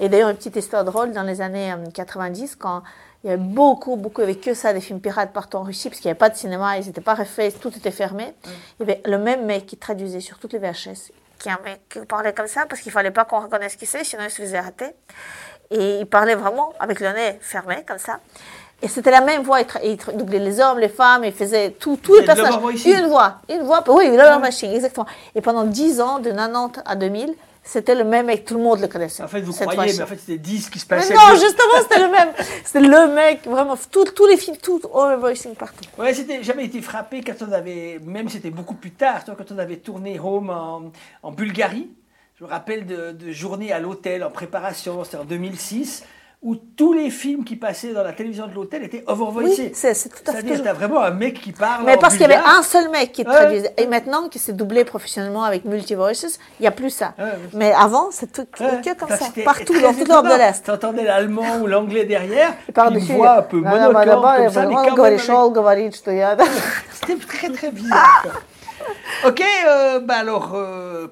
[0.00, 2.82] Et d'ailleurs, une petite histoire drôle, dans les années euh, 90, quand
[3.24, 6.00] il y avait beaucoup, beaucoup, avec que ça, des films pirates partout en Russie, parce
[6.00, 8.32] qu'il n'y avait pas de cinéma, ils n'étaient pas refaits, tout était fermé.
[8.78, 11.80] Il y avait le même mec qui traduisait sur toutes les VHS, qui un mec
[11.88, 14.42] qui parlait comme ça, parce qu'il fallait pas qu'on reconnaisse qui c'est, sinon il se
[14.42, 14.90] faisait rater.
[15.70, 18.20] Et il parlait vraiment avec le nez fermé, comme ça.
[18.80, 21.96] Et c'était la même voix, il, il doublait les hommes, les femmes, il faisait tout,
[21.96, 22.54] tous les personnages.
[22.54, 25.06] Une voix, une voix, oui, Lover Machine, exactement.
[25.34, 27.34] Et pendant 10 ans, de 90 à 2000,
[27.68, 29.22] c'était le même mec, tout le monde le connaissait.
[29.22, 31.12] En fait, vous croyez, mais en fait, c'était 10 qui se Mais passaient.
[31.12, 32.28] non, justement, c'était le même.
[32.64, 35.84] C'était le mec, vraiment, tous les films, tout, all voicing partout.
[35.98, 39.36] Ouais, c'était j'avais été frappé quand on avait, même c'était beaucoup plus tard, tu vois,
[39.36, 40.90] quand on avait tourné Home en,
[41.22, 41.90] en Bulgarie.
[42.38, 46.04] Je me rappelle de, de journées à l'hôtel en préparation, c'était en 2006,
[46.40, 49.62] où tous les films qui passaient dans la télévision de l'hôtel étaient overvoicés.
[49.66, 50.42] Oui, c'est, tout à fait.
[50.42, 51.84] C'est-à-dire que vraiment un mec qui parle.
[51.84, 53.74] Mais parce qu'il y avait un seul mec qui traduisait.
[53.76, 57.14] Et maintenant que s'est doublé professionnellement avec multi-voices, il n'y a plus ça.
[57.54, 58.64] Mais avant, c'était tout,
[58.98, 60.64] comme ça, partout, dans toute l'Europe de l'Est.
[60.64, 64.48] Tu entendais l'allemand ou l'anglais derrière, Par une voix un peu monocorde.
[66.92, 68.26] C'était très très bizarre.
[69.26, 71.08] ok, euh, bah alors, euh,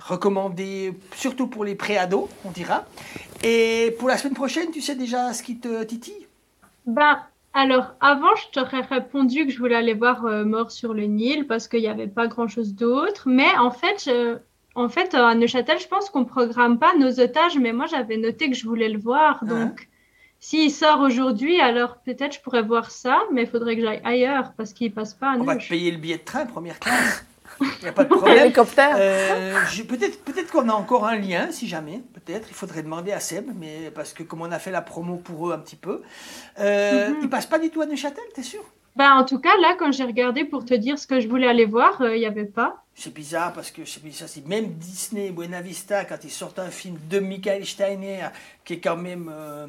[0.00, 2.84] recommandée surtout pour les préados, on dira.
[3.44, 6.26] Et pour la semaine prochaine, tu sais déjà ce qui te titille?
[6.86, 7.18] Ben,
[7.54, 11.46] alors, avant, je t'aurais répondu que je voulais aller voir euh, Mort sur le Nil
[11.46, 13.24] parce qu'il n'y avait pas grand-chose d'autre.
[13.26, 14.36] Mais en fait, je-
[14.74, 17.58] en fait, à Neuchâtel, je pense qu'on programme pas nos otages.
[17.58, 19.38] Mais moi, j'avais noté que je voulais le voir.
[19.42, 19.46] Ah.
[19.46, 19.88] Donc,
[20.38, 23.20] s'il sort aujourd'hui, alors peut-être je pourrais voir ça.
[23.32, 25.90] Mais il faudrait que j'aille ailleurs parce qu'il passe pas à On va te payer
[25.90, 27.24] le billet de train, première classe.
[27.60, 28.38] Il n'y a pas de problème.
[28.38, 28.96] Hélicoptère.
[28.98, 29.54] Euh,
[29.88, 32.02] peut-être peut-être qu'on a encore un lien, si jamais.
[32.14, 32.48] Peut-être.
[32.50, 35.48] Il faudrait demander à Seb, mais parce que comme on a fait la promo pour
[35.48, 36.02] eux un petit peu.
[36.58, 37.16] Euh, Mhm.
[37.22, 38.62] Ils passent pas du tout à Neuchâtel, t'es sûr?
[38.96, 41.46] Ben, en tout cas, là, quand j'ai regardé pour te dire ce que je voulais
[41.46, 42.82] aller voir, euh, il n'y avait pas.
[42.94, 46.70] C'est bizarre parce que c'est bizarre, c'est même Disney, Buena Vista, quand ils sortent un
[46.70, 48.28] film de Michael Steiner,
[48.64, 49.66] qui est quand même euh,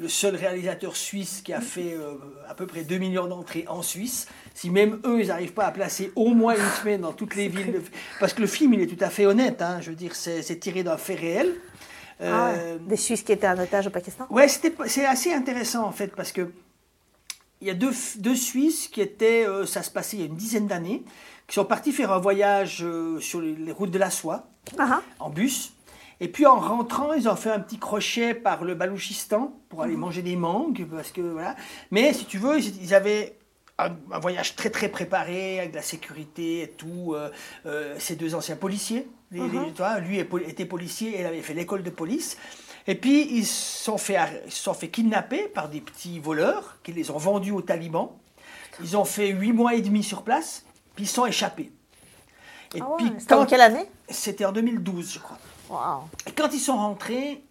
[0.00, 2.14] le seul réalisateur suisse qui a fait euh,
[2.48, 5.70] à peu près 2 millions d'entrées en Suisse, si même eux, ils n'arrivent pas à
[5.72, 7.82] placer au moins une semaine dans toutes les villes, de-
[8.18, 10.58] parce que le film, il est tout à fait honnête, hein, je veux dire, c'est
[10.58, 11.54] tiré d'un fait réel.
[12.18, 12.50] Ah.
[12.52, 14.26] Euh, Des Suisses qui étaient en otage au Pakistan.
[14.30, 16.50] Ouais, c'est assez intéressant en fait parce que
[17.62, 20.26] il y a deux, deux Suisses qui étaient, euh, ça se passait il y a
[20.26, 21.02] une dizaine d'années,
[21.46, 24.48] qui sont partis faire un voyage euh, sur les, routes de la soie
[24.78, 25.72] Ah, en bus.
[26.20, 29.96] Et puis en rentrant, ils ont fait un petit crochet par le Balouchistan pour aller
[29.96, 31.56] manger des mangues parce que voilà.
[31.90, 33.38] Mais si tu veux, ils, avaient
[33.78, 37.14] un, un voyage très très préparé avec de la sécurité et tout.
[37.14, 37.30] euh,
[37.64, 41.40] euh, ces deux anciens policiers, les- les- tu vois, lui était policier, et elle avait
[41.40, 42.36] fait l'école de police.
[42.86, 46.92] Et puis ils se sont fait ils sont fait kidnapper par des petits voleurs qui
[46.92, 48.08] les ont vendus aux talibans.
[48.82, 50.64] Ils ont fait huit mois et demi sur place,
[50.94, 51.70] puis ils sont échappés.
[52.74, 53.86] Et Ah ouais, puis C'était en quand- quelle année?
[54.08, 55.38] C'était en 2012, je crois.
[56.26, 57.42] Et quand ils sont rentrés,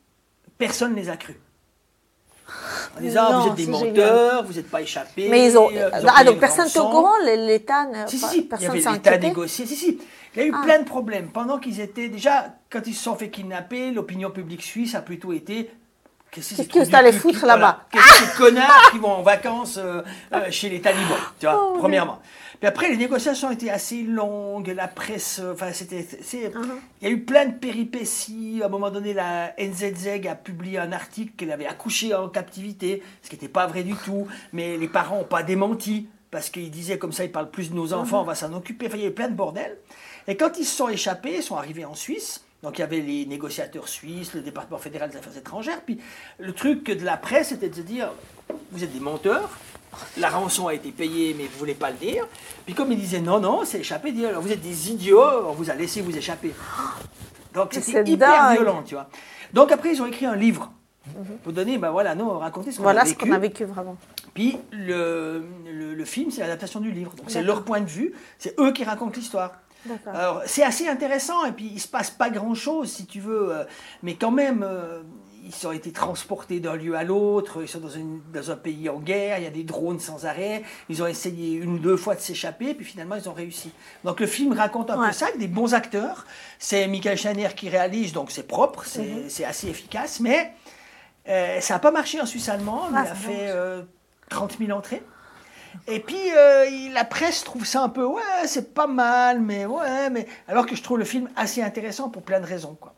[0.57, 1.38] personne ne les a crus.
[2.97, 5.28] En disant, ah, vous êtes des menteurs, vous n'êtes pas échapés.
[5.30, 5.70] Mais ils ont.
[5.72, 7.86] euh, ah, donc personne n'était au courant l'État.
[7.86, 9.65] n'a- Si, si, si, il y Personne avait l'État négocié.
[9.67, 9.99] Si, si.
[10.36, 10.61] Il y a eu Ah.
[10.63, 11.30] plein de problèmes.
[11.30, 12.07] Pendant qu'ils étaient.
[12.09, 15.70] Déjà, quand ils se sont fait kidnapper, l'opinion publique suisse a plutôt été.
[16.32, 17.86] Qu'est-ce allez du cul foutre là-bas.
[17.91, 20.01] Qu'est-ce que ces connards qui vont en vacances euh,
[20.34, 21.82] euh, chez les talibans, tu vois, Oh, oui.
[22.60, 26.01] Puis après, les négociations étaient assez longues, la presse, euh, enfin, c'était.
[26.01, 26.51] Uh-huh.
[27.01, 28.60] Il y a eu plein de péripéties.
[28.62, 33.01] À un moment donné, la NZZ a publié un article qu'elle avait accouché en captivité,
[33.22, 36.70] ce qui n'était pas vrai du tout, mais les parents n'ont pas démenti, parce qu'ils
[36.70, 38.88] disaient comme ça, ils parlent plus de nos enfants, on va s'en occuper.
[38.88, 39.78] Enfin, il y a eu plein de bordel.
[40.28, 42.43] Et quand ils se sont échappés, ils sont arrivés en Suisse.
[42.62, 45.82] Donc il y avait les négociateurs suisses, le département fédéral des affaires étrangères.
[45.82, 45.99] Puis
[46.39, 48.12] le truc de la presse, c'était de se dire,
[48.72, 49.49] vous êtes des menteurs,
[50.18, 52.28] la rançon a été payée, mais vous voulez pas le dire.
[52.66, 55.70] Puis comme ils disaient non, non, c'est échappé, alors vous êtes des idiots, on vous
[55.70, 56.54] a laissé vous échapper.
[57.54, 58.58] Donc c'était c'est hyper dingue.
[58.58, 59.10] violent, tu vois.
[59.54, 60.72] Donc après, ils ont écrit un livre
[61.44, 63.26] pour donner, ben voilà, nous, raconter ce qu'on Voilà a ce vécu.
[63.28, 63.98] qu'on a vécu vraiment.
[64.36, 67.14] Puis le, le, le film, c'est l'adaptation du livre.
[67.16, 69.54] Donc c'est leur point de vue, c'est eux qui racontent l'histoire.
[69.86, 70.14] D'accord.
[70.14, 73.52] Alors c'est assez intéressant et puis il se passe pas grand chose si tu veux,
[73.56, 73.64] euh,
[74.04, 75.02] mais quand même euh,
[75.50, 78.88] ils ont été transportés d'un lieu à l'autre, ils sont dans, une- dans un pays
[78.89, 81.97] en guerre, il y a des drones sans arrêt, ils ont essayé une ou deux
[81.97, 83.72] fois de s'échapper puis finalement ils ont réussi.
[84.04, 85.08] Donc le film raconte un Ouais.
[85.08, 86.26] peu ça avec des bons acteurs.
[86.60, 89.28] C'est Michael Schneider qui réalise donc c'est propre, c'est Mhm.
[89.47, 90.54] assez efficace, mais
[91.28, 93.82] euh, ça n'a pas marché en Suisse allemande, Ah, il a fait euh,
[94.30, 95.04] 30 000 entrées.
[95.88, 100.10] Et puis euh, la presse trouve ça un peu ouais c'est pas mal mais ouais
[100.10, 102.93] mais alors que je trouve le film assez intéressant pour plein de raisons quoi.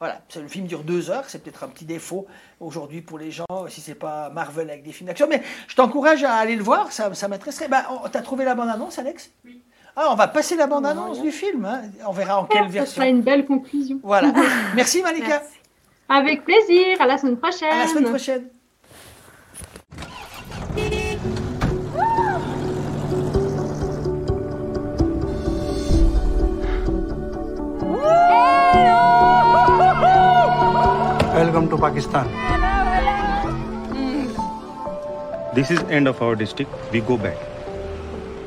[0.00, 2.26] Voilà, le film dure deux heures, c'est peut-être un petit défaut
[2.58, 6.24] aujourd'hui pour les gens si c'est pas Marvel avec des films d'action, mais je t'encourage
[6.24, 7.68] à aller le voir, ça, ça m'intéresserait.
[7.68, 9.30] Bah, T'as trouvé la bande-annonce, Alex?
[9.44, 9.60] Oui.
[9.96, 11.82] Ah, on va passer la bande-annonce du film, hein.
[12.06, 12.94] on verra en quelle version.
[12.96, 14.00] sera une belle conclusion.
[14.02, 14.32] Voilà.
[14.74, 15.28] Merci Malika.
[15.28, 15.58] Merci.
[16.08, 17.00] Avec plaisir.
[17.00, 17.70] À la semaine prochaine.
[17.70, 18.48] À la semaine prochaine.
[31.60, 32.24] Welcome to Pakistan.
[35.54, 36.72] This is end of our district.
[36.90, 37.36] We go back.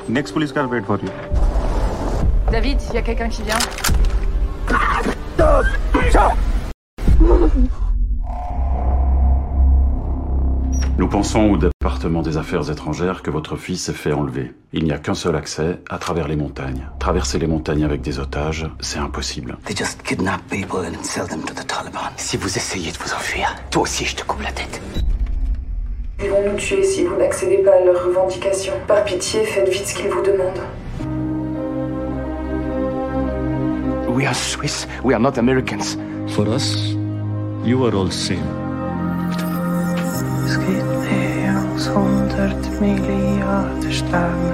[0.09, 1.11] Next police car wait for you.
[2.49, 3.59] David, il y a quelqu'un qui vient.
[10.97, 11.57] Nous pensons au
[11.94, 14.52] département des affaires étrangères que votre fils s'est fait enlever.
[14.74, 16.89] Il n'y a qu'un seul accès, à travers les montagnes.
[16.98, 19.58] Traverser les montagnes avec des otages, c'est impossible.
[19.66, 22.10] They just kidnap people and sell them to the Taliban.
[22.18, 24.82] Si vous essayez de vous enfuir, toi aussi je te coupe la tête.
[26.20, 28.74] Ils vont nous tuer si vous n'accédez pas à leurs revendications.
[28.88, 30.64] Par pitié, faites vite ce qu'ils vous demandent.
[34.10, 34.88] We are Swiss.
[35.04, 35.96] We are not Americans.
[36.30, 36.96] For us,
[37.64, 38.62] you are all same.
[42.62, 44.54] 100 Milliarden Sterne.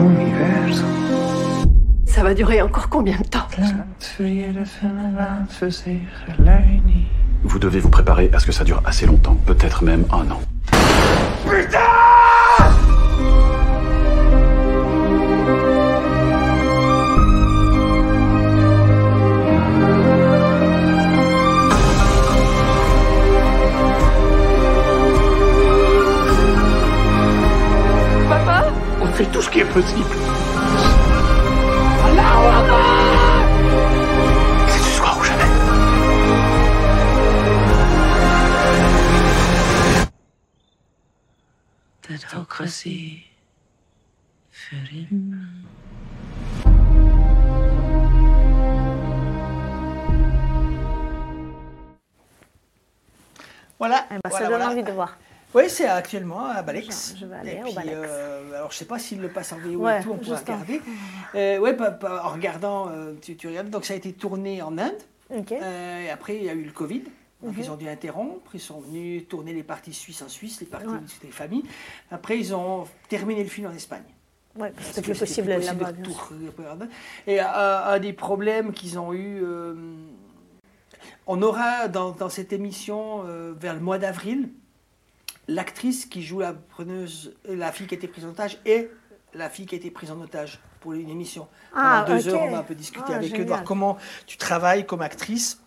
[0.00, 0.86] Universum.
[2.06, 3.46] Ça Ça va durer encore combien de temps?
[7.44, 10.40] Vous devez vous préparer à ce que ça dure assez longtemps, peut-être même un an.
[29.72, 30.04] Possible.
[34.68, 35.44] C'est ce soir ou jamais.
[42.10, 43.24] Autocratie.
[53.78, 54.06] Voilà.
[54.10, 54.70] Eh ben, ça voilà, donne voilà.
[54.70, 55.16] envie de voir.
[55.54, 57.12] Oui, c'est actuellement à Balex.
[57.14, 57.94] Je- je vais aller Et au puis, Balex.
[57.94, 60.36] euh, alors, je sais pas s'il le passe en VO Ouais, et tout, on en-
[60.36, 60.80] regarder.
[61.34, 63.68] Euh, ouais, en regardant, euh, tu, tu regardes.
[63.68, 64.92] Donc, ça a été tourné en Inde.
[65.30, 67.02] Euh, et après, il y a eu le Covid.
[67.42, 68.50] Donc, ils ont dû interrompre.
[68.54, 70.98] Ils sont venus tourner les parties suisses en Suisse, les parties Ouais.
[71.22, 71.64] des familles.
[72.10, 74.02] Après, ils ont terminé le film en Espagne.
[74.56, 75.92] Ouais, parce que Parce c'était plus possible là-bas.
[76.04, 76.16] tout.
[77.26, 79.74] Et un, des problèmes qu'ils ont eu, euh,
[81.26, 83.22] on aura dans, dans cette émission,
[83.58, 84.50] vers le mois d'avril,
[85.48, 88.90] l'actrice qui joue la preneuse, la fille qui a été prise en otage et
[89.34, 91.48] la fille qui a été prise en otage pour une émission.
[91.74, 92.34] Ah, Pendant deux ok.
[92.34, 95.58] heures, on va un peu discuter Ah, avec eux, voir comment tu travailles comme actrice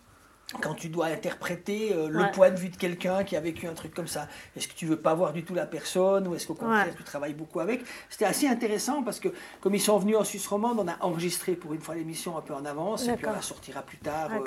[0.60, 2.30] quand tu dois interpréter euh, le Ouais.
[2.30, 4.28] point de vue de quelqu'un qui a vécu un truc comme ça.
[4.56, 6.94] Est-ce que tu veux pas voir du tout la personne ou est-ce qu'au contraire Ouais.
[6.96, 7.82] tu travailles beaucoup avec?
[8.08, 9.28] C'était assez intéressant parce que
[9.60, 12.42] comme ils sont venus en Suisse romande, on a enregistré pour une fois l'émission un
[12.42, 14.30] peu en avance et puis on la sortira plus tard.
[14.32, 14.44] euh.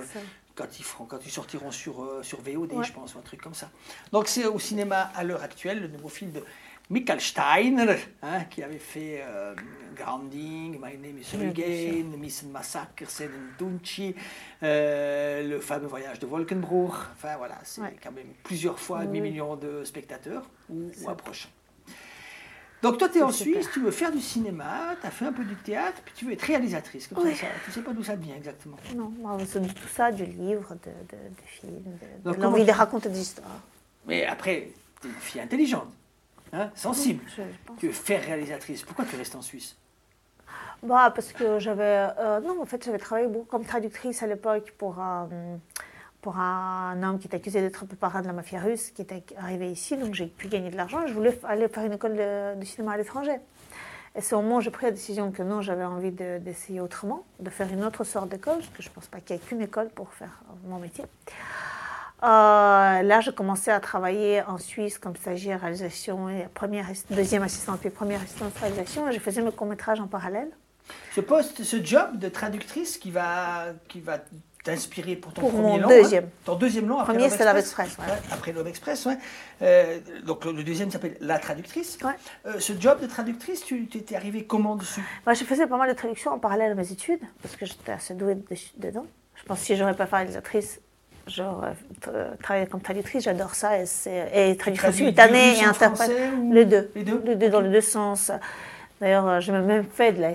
[0.59, 2.83] Quand ils, feront, quand ils sortiront sur, euh, sur VOD, Ouais.
[2.83, 3.69] je pense, ou un truc comme ça.
[4.11, 6.43] Donc c'est au cinéma à l'heure actuelle, le nouveau film de
[6.89, 9.55] Michael Steiner, hein, qui avait fait euh,
[9.95, 14.15] Grounding, My Name is Hurricane, Miss Massacre, Sen Dunci,
[14.63, 16.91] euh, le fameux voyage de Wolkenbruch.
[17.13, 17.95] Enfin voilà, c'est Ouais.
[18.03, 19.19] quand même plusieurs fois Oui.
[19.19, 21.49] 8 millions de spectateurs ou, ou approchant.
[22.81, 23.55] Donc toi, tu es en super.
[23.61, 26.25] Suisse, tu veux faire du cinéma, tu as fait un peu du théâtre, puis tu
[26.25, 27.07] veux être réalisatrice.
[27.07, 27.35] Comme Oui.
[27.35, 28.77] ça, tu sais pas d'où ça vient exactement.
[28.95, 32.63] Non, moi, c'est tout ça, du livre, de, de, de films, de, Donc, de l'envie
[32.65, 33.59] de raconter des histoires.
[34.07, 34.71] Mais après,
[35.01, 35.91] tu es une fille intelligente,
[36.53, 37.23] hein, sensible.
[37.27, 37.77] Je- je pense.
[37.79, 38.83] Tu veux faire réalisatrice.
[38.83, 39.75] Pourquoi tu restes en Suisse?
[40.81, 42.07] Bah, parce que j'avais.
[42.17, 45.27] euh, non, en fait, j'avais travaillé beaucoup comme traductrice à l'époque pour un,
[46.21, 49.23] pour un homme qui était accusé d'être peu parrain de la mafia russe, qui était
[49.37, 51.07] arrivé ici, donc j'ai pu gagner de l'argent.
[51.07, 53.37] Je voulais aller faire une école de, cinéma à l'étranger.
[54.15, 56.81] Et c'est au moment où j'ai pris la décision que non, j'avais envie de- d'essayer
[56.81, 59.39] autrement, de faire une autre sorte d'école, parce que je ne pense pas qu'il y
[59.39, 61.05] ait qu'une école pour faire euh, mon métier.
[62.21, 62.25] Euh,
[63.01, 67.89] là, j'ai commencé à travailler en Suisse comme stagiaire réalisation et première, deuxième assistante puis
[67.91, 69.07] première assistante réalisation.
[69.07, 70.49] Et je faisais mes courts-métrages en parallèle.
[71.15, 74.17] Ce poste, ce job de traductrice qui va, qui va
[74.63, 75.87] t'inspirer pour ton Pour premier mon long.
[75.89, 76.25] deuxième.
[76.25, 76.29] hein.
[76.45, 77.97] ton deuxième long après Premier, c'est Love Express.
[77.97, 78.05] Ouais.
[78.31, 79.17] après Love Express, ouais.
[79.61, 81.97] Euh, donc le deuxième s'appelle La traductrice.
[82.45, 85.01] Euh, ce job de traductrice, tu étais arrivé comment dessus?
[85.25, 87.91] Moi, je faisais pas mal de traductions en parallèle à mes études, parce que j'étais
[87.93, 88.43] assez douée de-
[88.77, 89.05] dedans.
[89.35, 90.81] Je pense que si j'aurais pas fait réalisatrice,
[91.27, 91.73] j'aurais
[92.09, 93.23] euh, travaillé comme traductrice.
[93.23, 93.77] J'adore ça.
[93.79, 93.85] Et,
[94.51, 96.11] et traduction traduis simultanée et interprète.
[96.37, 96.91] ou- Les deux.
[96.95, 97.49] Les deux?
[97.49, 98.31] Dans les deux sens.
[98.99, 100.31] D'ailleurs, j'ai même fait de la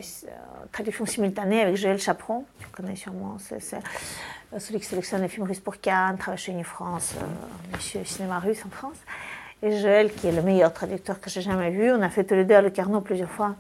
[0.75, 2.45] traduction simultanée avec Joël Chaperon.
[2.59, 3.37] Tu connais sûrement.
[3.39, 7.25] C'est euh, celui qui sélectionne les films russes pour Cannes, travaille chez New France, euh,
[7.77, 8.97] monsieur cinéma russe en France.
[9.63, 12.35] Et Joël, qui est le meilleur traducteur que j'ai jamais vu, on a fait tous
[12.35, 13.55] les deux à Le Carnot plusieurs fois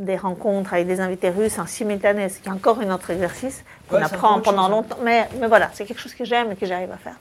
[0.00, 3.64] des rencontres avec des invités russes en simultané, ce qui est encore un autre exercice
[3.88, 4.68] qu'on Ouais, apprend pendant chose, hein.
[4.68, 4.98] longtemps.
[5.02, 7.16] Mais, mais voilà, c'est quelque chose que j'aime et que j'arrive à faire.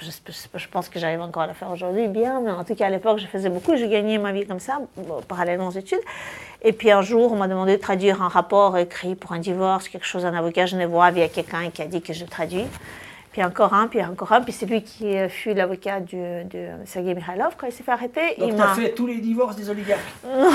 [0.00, 2.74] Je, je- je pense que j'arrive encore à le faire aujourd'hui bien, mais en tout
[2.74, 4.78] cas à l'époque je faisais beaucoup, j'ai gagné ma vie comme ça,
[5.26, 6.00] parallèlement aux études.
[6.62, 9.88] Et puis un jour on m'a demandé de traduire un rapport écrit pour un divorce,
[9.88, 12.66] quelque chose, un avocat genevois via quelqu'un qui a dit que je traduis.
[13.36, 16.68] Puis encore un, puis encore un, puis c'est lui qui euh, fut l'avocat de, de
[16.86, 18.22] Sergei Mikhailov quand il s'est fait arrêter.
[18.38, 20.50] Donc il m'a- fait tous les divorces des oligarques non, non,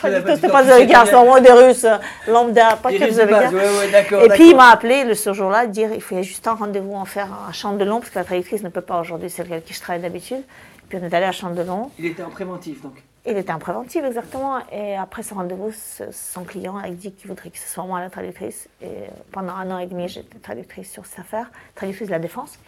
[0.00, 1.96] pas du tout, c'était pas des oligarques, que c'est vraiment des Russes euh,
[2.28, 3.52] lambda, pas Des que des oligarques.
[3.52, 6.46] ouais, ouais, d'accord, Et puis il m'a appelé le, ce jour-là, dire il faut juste
[6.46, 9.00] un rendez-vous en faire à Chambre de Long, parce que la traductrice ne peut pas
[9.00, 10.44] aujourd'hui, c'est elle avec qui je travaille d'habitude.
[10.88, 11.90] Puis on est allé à Chambre de Long.
[11.98, 12.92] Il était en préventif donc.
[13.26, 14.58] Il était en préventive, exactement.
[14.72, 15.72] Et après ce rendez-vous,
[16.10, 18.68] son client a dit qu'il voudrait que ce soit moi la traductrice.
[18.80, 18.88] Et
[19.30, 22.58] pendant un an et demi, j'étais traductrice sur cette affaire, traductrice de la défense.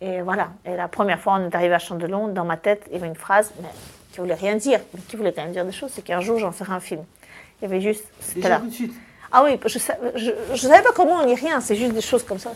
[0.00, 0.50] Et voilà.
[0.64, 3.06] Et la première fois, on est arrivé à Chandelon, dans ma tête, il y avait
[3.06, 3.68] une phrase mais,
[4.12, 5.92] qui voulait rien dire, mais qui voulait quand même dire des choses.
[5.94, 7.04] C'est qu'un jour, j'en ferai un film.
[7.60, 8.04] Il y avait juste.
[8.20, 8.60] C'était là.
[9.30, 12.52] Ah oui, je ne savais pas comment ni rien, c'est juste des choses comme ça.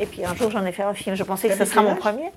[0.00, 1.14] Et puis un jour, j'en ai fait un film.
[1.14, 2.30] Je pensais que ce T'avais sera quel mon premier.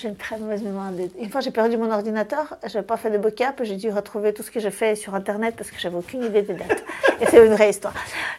[0.00, 0.92] J'ai une très mauvaise mémoire.
[1.18, 4.32] Une fois, j'ai perdu mon ordinateur, je n'avais pas fait de backup, j'ai dû retrouver
[4.32, 6.84] tout ce que j'ai fait sur Internet parce que j'avais aucune idée des dates.
[7.20, 7.94] Et c'est une vraie histoire.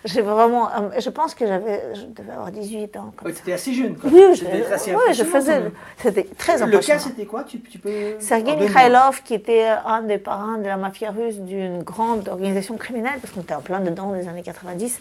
[0.06, 3.14] J'ai vraiment, euh, je pense que j'avais, je devais avoir 18 ans.
[3.26, 3.98] Ouais, T'étais assez jeune.
[3.98, 4.10] Quoi.
[4.10, 5.64] Oui, je, assez ouais, je faisais.
[5.98, 7.44] C'était très Le cas, c'était quoi?
[7.44, 8.16] Tu, tu peux...
[8.20, 8.56] Sergei.
[8.56, 13.34] Mikhailov, qui était un des parrains de la mafia russe d'une grande organisation criminelle, parce
[13.34, 14.98] qu'on était en plein dedans des années 90,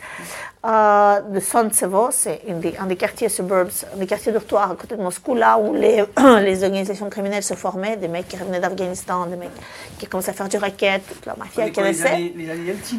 [0.66, 2.42] euh, de Santsevo, c'est
[2.80, 6.02] un des quartiers suburbs, un des quartiers dortoirs à côté de Moscou, là où les,
[6.48, 9.50] les organisations criminelles se formaient, des mecs qui revenaient d'Afghanistan, des mecs
[9.98, 12.96] qui commençaient à faire du racket, toute la mafia est qui quoi, les années, Yeltsin.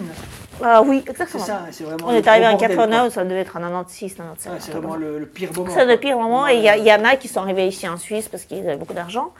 [0.62, 1.44] Euh, oui, exactement.
[1.44, 3.10] Ça, vraiment On est arrivé en bordel, 89, quoi.
[3.12, 4.52] ça devait être en 96, 97.
[4.52, 5.72] Ouais, c'est vraiment le, le pire moment.
[5.74, 6.48] C'est le pire moment.
[6.48, 8.94] Et il y, en a qui sont arrivés ici en Suisse parce qu'ils avaient beaucoup
[8.94, 9.34] d'argent.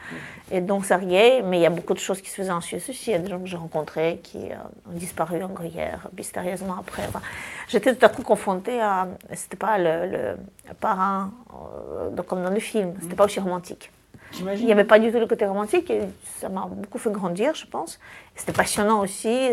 [0.52, 1.42] Et donc, ça riait.
[1.44, 3.10] Mais il y a beaucoup de choses qui se faisaient en Suisse aussi.
[3.10, 6.78] Il y a des gens que j'ai rencontrés qui euh, ont disparu en gruyère mystérieusement
[6.80, 7.04] après.
[7.10, 7.22] Enfin,
[7.68, 9.08] J'étais tout à coup confrontée à.
[9.34, 10.38] C'était pas le, le
[10.80, 12.94] parrain, euh, comme dans le film.
[13.02, 13.92] C'était pas aussi romantique.
[14.38, 16.02] Il n'y avait pas du tout le côté romantique et
[16.40, 18.00] ça m'a beaucoup fait grandir, je pense.
[18.36, 19.52] C'était passionnant aussi.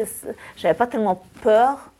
[0.57, 1.91] J'avais pas tellement peur,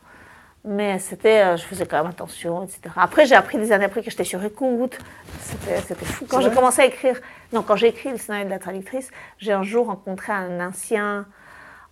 [0.63, 2.81] mais c'était, euh, je faisais quand même attention, etc.
[2.95, 4.97] Après, j'ai appris des années après que j'étais sur écoute.
[5.41, 6.25] C'était fou.
[6.29, 7.19] Quand j'ai commencé à écrire,
[7.51, 9.09] non, quand j'ai écrit le scénario de la traductrice,
[9.39, 11.25] j'ai un jour rencontré un ancien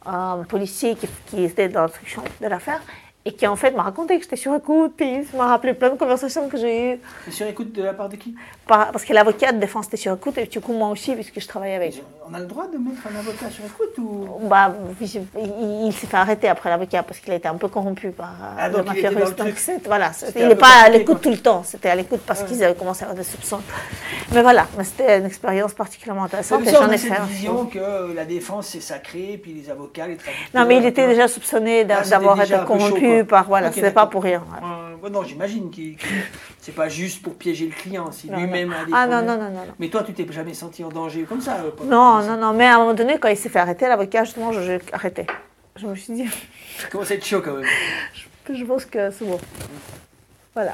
[0.08, 2.82] euh, policier qui, qui était dans l'instruction de l'affaire
[3.28, 5.98] et qui en fait m'a raconté que j'étais sur écoute, puis m'a rappelé plein de
[5.98, 7.00] conversations que j'ai eues.
[7.28, 8.36] Et sur écoute de la part de qui?
[8.68, 11.40] Par- Parce que l'avocat de défense était sur écoute et du coup moi aussi, puisque
[11.40, 12.04] je travaillais avec.
[12.30, 14.28] On a le droit de mettre un avocat sur écoute ou?
[14.48, 18.10] Bah, il, il s'est fait arrêter après l'avocat parce qu'il a été un peu corrompu
[18.12, 19.54] par euh, Ah, donc il mafia russe.
[19.58, 21.64] c'est- voilà, c'est- il n'est pas à l'écoute tout le temps.
[21.64, 23.62] C'était à l'écoute parce qu'ils avaient commencé à avoir des soupçons.
[24.34, 27.20] Mais voilà, mais c'était une expérience particulièrement intéressante j'en on a ai cette fait.
[27.20, 30.50] un vision que la défense c'est sacré, puis les avocats, les traducteurs.
[30.62, 33.46] Non, mais il était déjà soupçonné Ah, d'avoir été corrompu par.
[33.48, 34.40] Voilà, c'était pas pour rien.
[34.40, 34.68] ouais.
[35.06, 35.98] Euh, non, j'imagine qu'il-
[36.60, 39.50] c'est pas juste pour piéger le client, si lui-même a des Ah, non, non, non,
[39.52, 39.62] non.
[39.80, 42.66] Mais toi, tu t'es jamais senti en danger comme ça euh, Non, non, non, mais
[42.66, 45.28] à un moment donné, quand il s'est fait arrêter, l'avocat, justement, je- j'ai arrêté.
[45.76, 46.24] Je me suis dit,
[46.94, 47.66] à être chaud quand même.
[48.54, 49.40] je pense que c'est bon.
[50.54, 50.72] Voilà.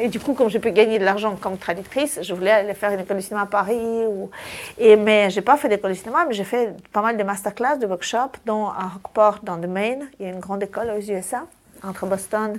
[0.00, 2.92] Et du coup, comme j'ai pu gagner de l'argent comme traductrice, je voulais aller faire
[2.92, 3.76] une école de cinéma à Paris.
[4.08, 4.30] Ou...
[4.78, 7.22] Et, mais je n'ai pas fait d'école de cinéma, mais j'ai fait pas mal de
[7.22, 10.08] masterclass, de workshops, dont à Rockport, dans le Maine.
[10.18, 11.44] Il y a une grande école aux USA,
[11.84, 12.58] entre Boston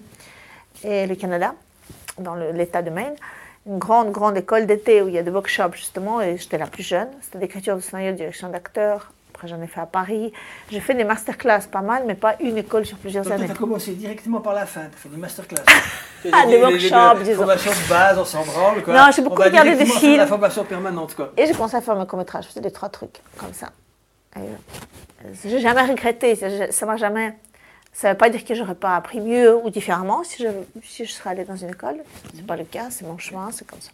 [0.83, 1.53] et le Canada,
[2.17, 3.13] dans l'État de Maine.
[3.65, 6.67] Une grande, grande école d'été où il y a des workshops, justement, et j'étais la
[6.67, 7.07] plus jeune.
[7.21, 9.11] C'était d'écriture de scénario, de direction d'acteur.
[9.33, 10.33] Après, j'en ai fait à Paris.
[10.69, 13.45] J'ai fait des masterclass pas mal, mais pas une école sur plusieurs Donc, années.
[13.45, 15.63] tu as commencé directement par la fin, tu as fait des masterclass.
[16.31, 17.39] Ah, des workshops, disons.
[17.41, 18.81] Formation de base, on s'en branle.
[18.81, 18.93] Quoi.
[18.93, 20.25] Non, j'ai beaucoup regardé des de La films.
[20.25, 21.33] formation permanente, quoi.
[21.35, 22.45] Et j'ai commencé à faire mes courts-métrages.
[22.45, 23.71] Je faisais des trois trucs comme ça.
[24.37, 24.39] Euh,
[25.43, 26.35] j'ai jamais regretté.
[26.37, 27.35] Ça ça m'a jamais.
[27.93, 30.49] Ça ne veut pas dire que j'aurais pas appris mieux ou différemment si je,
[30.83, 31.97] si je serais allée dans une école.
[32.35, 32.87] C'est pas le cas.
[32.89, 33.49] C'est mon chemin.
[33.51, 33.91] C'est comme ça.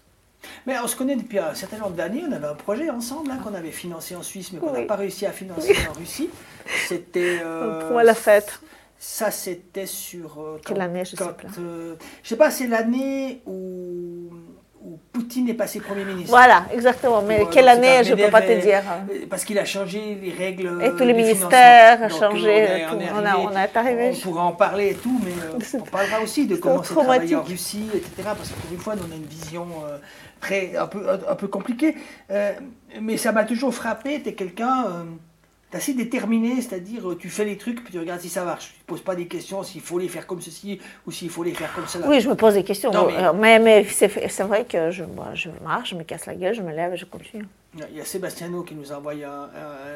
[0.65, 2.23] Mais on se connaît depuis un certain nombre d'années.
[2.27, 4.85] On avait un projet ensemble hein, qu'on avait financé en Suisse, mais qu'on n'a Oui.
[4.85, 6.29] pas réussi à financer en Russie.
[6.87, 7.39] C'était.
[7.43, 8.59] euh, Pour la fête.
[8.97, 10.39] Ça, c'était sur.
[10.41, 11.47] euh, Quelle année, je sais quand, plus.
[11.59, 14.29] euh, je sais pas, c'est l'année où,
[14.83, 16.29] où Poutine est passé Premier ministre.
[16.29, 17.21] Voilà, exactement.
[17.21, 18.81] Mais Pour, euh, quelle année, je ne peux pas te dire.
[19.11, 20.81] euh, Parce qu'il a changé les règles.
[20.83, 23.55] Et tous les du ministères ont changé, on est- on est On a- arrivé- on
[23.79, 24.11] arrivé.
[24.23, 27.43] Pourra en parler et tout, mais euh, on parlera aussi de comment c'est travailler en.
[27.43, 28.11] Russie, etc.
[28.23, 29.97] Parce que pour une fois, on a une vision euh,
[30.39, 31.95] très, un, peu, un, un peu compliquée.
[32.31, 32.53] Euh,
[33.01, 34.21] mais ça m'a toujours frappé.
[34.21, 35.03] Tu es quelqu'un euh,
[35.71, 38.73] d'assez déterminé, c'est-à-dire euh, tu fais les trucs puis tu regardes si ça marche.
[38.75, 41.43] Tu ne poses pas des questions s'il faut les faire comme ceci ou s'il faut
[41.43, 42.07] les faire comme cela.
[42.07, 42.91] Oui, je me pose des questions.
[42.91, 46.35] Non, mais- mais mais c'est vrai que je, moi, je marche, je me casse la
[46.35, 47.45] gueule, je me lève et je continue.
[47.91, 49.43] Il y a Sébastiano qui nous a envoyé un,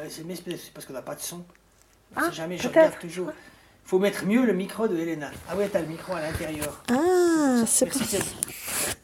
[0.01, 0.41] un SMS,
[0.73, 1.37] parce qu'on n'a pas de son.
[1.37, 3.31] On Ah, sait jamais, je regarde toujours.
[3.31, 5.31] Il faut mettre mieux le micro de Elena.
[5.49, 6.83] Ah ouais, t'as le micro à l'intérieur.
[6.91, 8.19] Ah, c'est Merci, c'est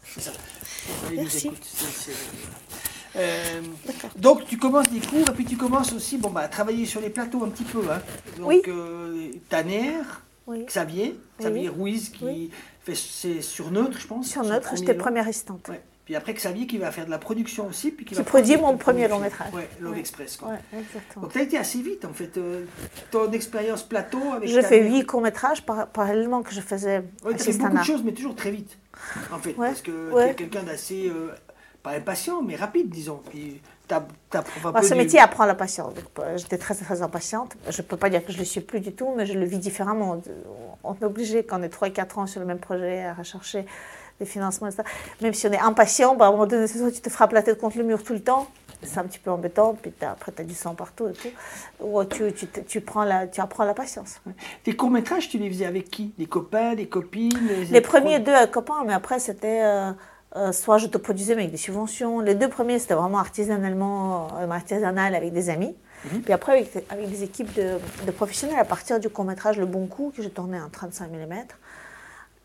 [0.06, 0.32] c'est ça.
[1.10, 1.52] Nous Merci.
[3.20, 3.62] Euh,
[4.18, 7.02] donc tu commences des cours et puis tu commences aussi bon, bah, à travailler sur
[7.02, 7.82] les plateaux un petit peu.
[7.92, 8.02] Hein.
[8.38, 8.62] Donc Oui.
[8.68, 9.92] euh, Tanner,
[10.48, 10.66] Oui.
[10.66, 11.76] Xavier, Xavier Oui.
[11.92, 12.52] Ruiz qui
[12.84, 14.28] fait c'est sur Neutre, je pense.
[14.28, 15.00] Sur Neutre, j'étais long.
[15.00, 15.68] première assistante.
[15.68, 15.82] Ouais.
[16.06, 17.92] Puis après Xavier qui va faire de la production aussi.
[17.92, 19.52] Puis qui, va produit mon premier long métrage.
[19.80, 20.00] Love Ouais.
[20.00, 20.38] Express.
[20.38, 20.50] Quoi.
[20.50, 20.84] Ouais.
[21.22, 22.36] Donc tu as été assez vite en fait.
[22.38, 22.66] euh,
[23.12, 27.52] ton expérience plateau avec J'ai fait huit courts-métrages par- parallèlement que je faisais Ouais, tu
[27.54, 28.78] beaucoup de choses, mais toujours très vite.
[29.32, 31.12] En fait, parce que tu es quelqu'un d'assez,
[31.92, 33.22] pas impatient, mais rapide, disons.
[33.30, 35.94] Puis t'approuves un Bah, peu ce du- métier apprend la patience.
[36.20, 37.56] Euh, J'étais très, très impatiente.
[37.70, 39.34] Je ne peux pas dire que je ne le suis plus du tout, mais je
[39.34, 40.22] le vis différemment.
[40.84, 43.66] On est obligé, quand on est 3-4 ans sur le même projet, à rechercher
[44.20, 44.84] des financements, etc.
[45.22, 47.60] Même si on est impatient, bah, à un moment donné, tu te frappes la tête
[47.60, 48.48] contre le mur tout le temps,
[48.84, 51.30] c'est un petit peu embêtant, puis t'as- après tu as du sang partout et tout.
[51.84, 54.22] Ou tu, tu, tu, prends la, tu apprends la patience.
[54.64, 56.14] Tes courts-métrages, tu les faisais avec qui?
[56.18, 57.32] Des copains, des copines
[57.72, 59.92] Les premiers deux avec copains, mais après c'était euh,
[60.36, 62.20] euh, soit je te produisais mais avec des subventions.
[62.20, 65.76] Les deux premiers c'était vraiment artisanalement, euh, artisanal avec des amis.
[66.06, 66.22] Mhm.
[66.22, 69.86] Puis après, avec, avec des équipes de, de professionnels, à partir du court-métrage Le Bon
[69.88, 71.34] Coup, que j'ai tourné en 35 mm,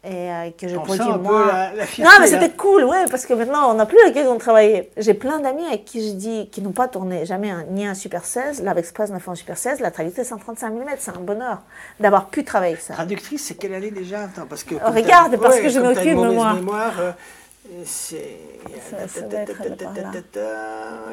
[0.07, 1.47] et euh, que On un peu moi.
[1.47, 2.41] la- la non, mais là.
[2.41, 4.91] c'était cool, ouais, parce que maintenant, on n'a plus l'occasion de travailler.
[4.99, 7.95] J'ai plein d'amis avec qui je dis, qui n'ont pas tourné jamais un- ni un
[7.95, 8.61] Super 16.
[8.63, 9.81] L'Ave Express n'a fait un Super 16.
[9.81, 10.85] La traductrice, c'est 135 mm.
[10.99, 11.63] C'est un bonheur
[12.01, 12.93] d'avoir pu travailler avec ça.
[12.95, 14.25] Traductrice, c'est quelle année déjà?
[14.25, 16.55] Attends, parce que regarde, parce ouais, que je m'occupe, moi.
[16.55, 17.13] mémoire, euh,
[17.85, 18.39] c'est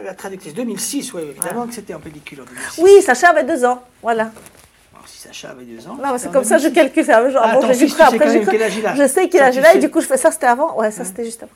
[0.03, 2.81] la traductrice 2006, oui, évidemment que c'était en pellicule en 2006.
[2.81, 3.81] Oui, Sacha avait deux ans.
[4.01, 4.31] Voilà.
[5.05, 5.95] Si Sacha avait deux ans.
[5.95, 6.75] Non, c'est comme ça, je 2006.
[6.75, 7.05] calcule.
[7.05, 8.39] C'est un genre, bon, j'ai fils, après.
[8.95, 10.77] Je sais qu'il a là, et du coup, je fais ça, c'était avant.
[10.77, 11.55] Ouais, ça, c'était juste après.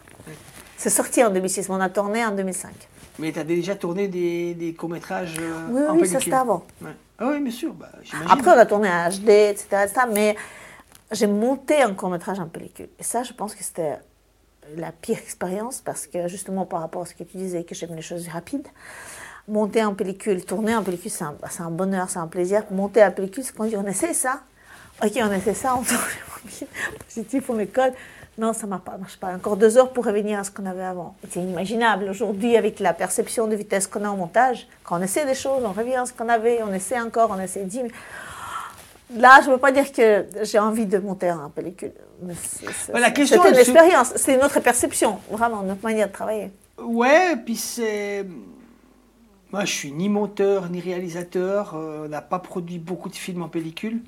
[0.78, 2.72] C'est sorti en 2006, mais on a tourné en 2005.
[3.20, 5.36] Mais tu as déjà tourné des, des courts-métrages
[5.70, 6.66] Oui, en oui, ça, c'était avant.
[6.82, 6.92] Ouais.
[7.18, 7.90] Ah oui, bien sûr, bah.
[8.30, 10.36] Après, on a tourné en HD, etc., etc., mais
[11.12, 12.90] j'ai monté un court-métrage en pellicule.
[13.00, 14.00] Et ça, je pense que c'était
[14.78, 17.96] la pire expérience parce que, justement, par rapport à ce que tu disais, que j'aime
[17.96, 18.68] les choses rapides,
[19.48, 21.24] monter en pellicule, tourner en pellicule, c'est
[21.62, 22.64] un, bonheur, c'est un plaisir.
[22.72, 24.42] Monter en pellicule, c'est quand dit on essaie ça.
[25.04, 26.00] Ok, on essaie ça, on tourne
[27.06, 27.94] positif, on code.
[28.38, 29.34] Non, ça ne marche pas.
[29.34, 31.16] Encore deux heures pour revenir à ce qu'on avait avant.
[31.30, 32.10] C'est inimaginable.
[32.10, 35.64] Aujourd'hui, avec la perception de vitesse qu'on a en montage, quand on essaie des choses,
[35.64, 37.84] on revient à ce qu'on avait, on essaie encore, on essaie dix.
[39.16, 41.94] Là, je ne veux pas dire que j'ai envie de monter en pellicule.
[43.26, 46.52] C'était une expérience, c'est une autre perception, vraiment, notre manière de travailler.
[46.82, 48.26] Ouais, puis c'est.
[49.52, 51.74] Moi, je suis ni monteur ni réalisateur.
[51.76, 54.02] euh, on n'a pas produit beaucoup de films en pellicule.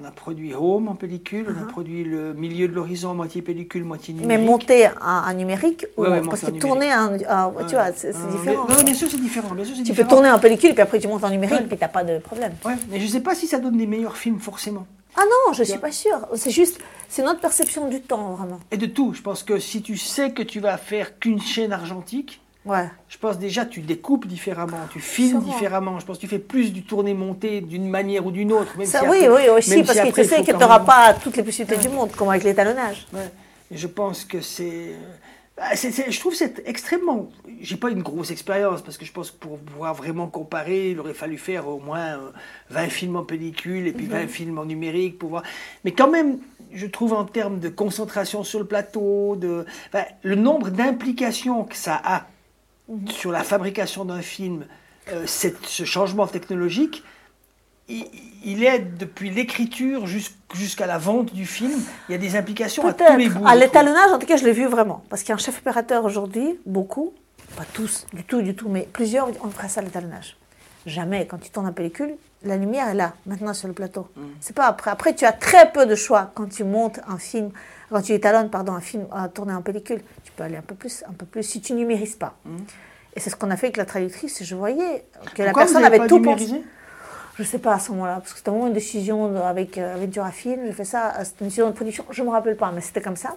[0.00, 1.46] On a produit Home en pellicule.
[1.54, 4.32] On a produit Le Milieu de l'horizon, moitié pellicule, moitié numérique.
[4.40, 4.40] Uh-huh.
[4.40, 7.92] Mais monter en, en numérique, ou Ouais, ouais, parce que tourner en, en- tu vois,
[7.94, 8.66] c'est différent.
[8.68, 9.54] non, bien sûr, c'est différent.
[9.54, 11.76] Bien sûr, c'est tu peux tourner en pellicule, puis après tu montes en numérique, puis
[11.76, 12.54] tu n'as pas de problème.
[12.64, 14.86] Ouais, mais je ne sais pas si ça donne des meilleurs films forcément.
[15.14, 16.26] Ah non, je ne suis pas sûre.
[16.36, 16.80] C'est juste,
[17.12, 18.58] c'est notre perception du temps, vraiment.
[18.70, 19.12] Et de tout.
[19.12, 22.88] Je pense que si tu sais que tu vas faire qu'une chaîne argentique, Ouais.
[23.08, 25.52] je pense déjà tu découpes différemment, tu filmes Sûrement.
[25.52, 25.98] différemment.
[26.00, 28.78] Je pense que tu fais plus du tourné-monté d'une manière ou d'une autre.
[28.78, 30.80] Même Ça, si oui, après- oui, aussi, parce si que tu sais que tu n'auras
[30.80, 33.06] pas toutes les possibilités du monde, comme avec l'étalonnage.
[33.12, 33.30] Ouais.
[33.70, 34.92] Je pense que c'est.
[35.56, 37.28] bah, c'est- c'est- je trouve que c'est extrêmement.
[37.60, 40.98] J'ai pas une grosse expérience parce que je pense que pour pouvoir vraiment comparer, il
[41.00, 42.30] aurait fallu faire au moins euh,
[42.70, 44.12] 20 films en pellicule et puis Mhm.
[44.12, 45.42] 20 films en numérique pour voir.
[45.84, 46.38] Mais quand même,
[46.74, 51.76] je trouve en termes de concentration sur le plateau, de enfin, le nombre d'implications que
[51.76, 52.26] ça a
[52.88, 53.08] Mhm.
[53.08, 54.66] sur la fabrication d'un film,
[55.12, 57.02] euh, cette- ce changement technologique,
[57.88, 58.06] il,
[58.44, 62.86] il est depuis l'écriture jusqu- jusqu'à la vente du film, il y a des implications
[62.86, 63.46] à tous les bouts.
[63.46, 65.02] À l'étalonnage, en tout cas, je l'ai vu vraiment.
[65.08, 67.12] Parce qu'un chef opérateur aujourd'hui, beaucoup,
[67.56, 70.36] pas tous, du tout, du tout, mais plusieurs, on fera ça à l'étalonnage.
[70.86, 72.14] Jamais, quand tu tournes en pellicule,
[72.44, 74.08] la lumière est là, maintenant sur le plateau.
[74.16, 74.20] Mm.
[74.40, 74.90] C'est pas après.
[74.90, 77.50] Après, tu as très peu de choix quand tu montes un film,
[77.90, 80.00] quand tu étalonnes, pardon, un film à tourner en pellicule.
[80.24, 82.34] Tu peux aller un peu plus, un peu plus, si tu numérises pas.
[83.14, 84.42] Et c'est ce qu'on a fait avec la traductrice.
[84.42, 85.52] Je voyais que la Mm.
[85.52, 86.56] Pourquoi personne avait pas tout numérisé?
[86.56, 86.66] Pensé.
[87.38, 90.30] Je sais pas à ce moment-là, parce que c'était vraiment une décision avec euh, Ventura
[90.30, 90.66] Film.
[90.66, 92.04] J'ai fait ça, euh, c'était une décision de production.
[92.10, 93.36] Je me rappelle pas, mais c'était comme ça.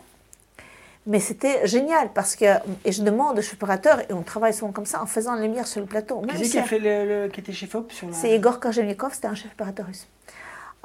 [1.07, 2.45] Mais c'était génial parce que,
[2.83, 5.67] et je demande aux opérateurs, et on travaille souvent comme ça, en faisant la lumière
[5.67, 6.21] sur le plateau.
[6.21, 8.13] Qui c'est qui a fait le, le- qui était chez FOP sur la...
[8.13, 10.07] c'est Igor Korzhenikov, c'était un chef opérateur russe.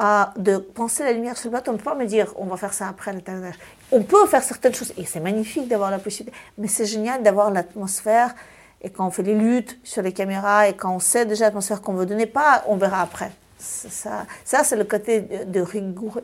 [0.02, 2.46] Euh, de penser la lumière sur le plateau, on ne peut pas me dire on
[2.46, 3.54] va faire ça après l'étalonnage.
[3.92, 7.50] On peut faire certaines choses, et c'est magnifique d'avoir la possibilité, mais c'est génial d'avoir
[7.50, 8.34] l'atmosphère,
[8.82, 11.80] et quand on fait les luttes sur les caméras, et quand on sait déjà l'atmosphère
[11.82, 13.30] qu'on veut donner, pas on verra après.
[13.62, 16.20] Ça, ça c'est le côté de, rigour-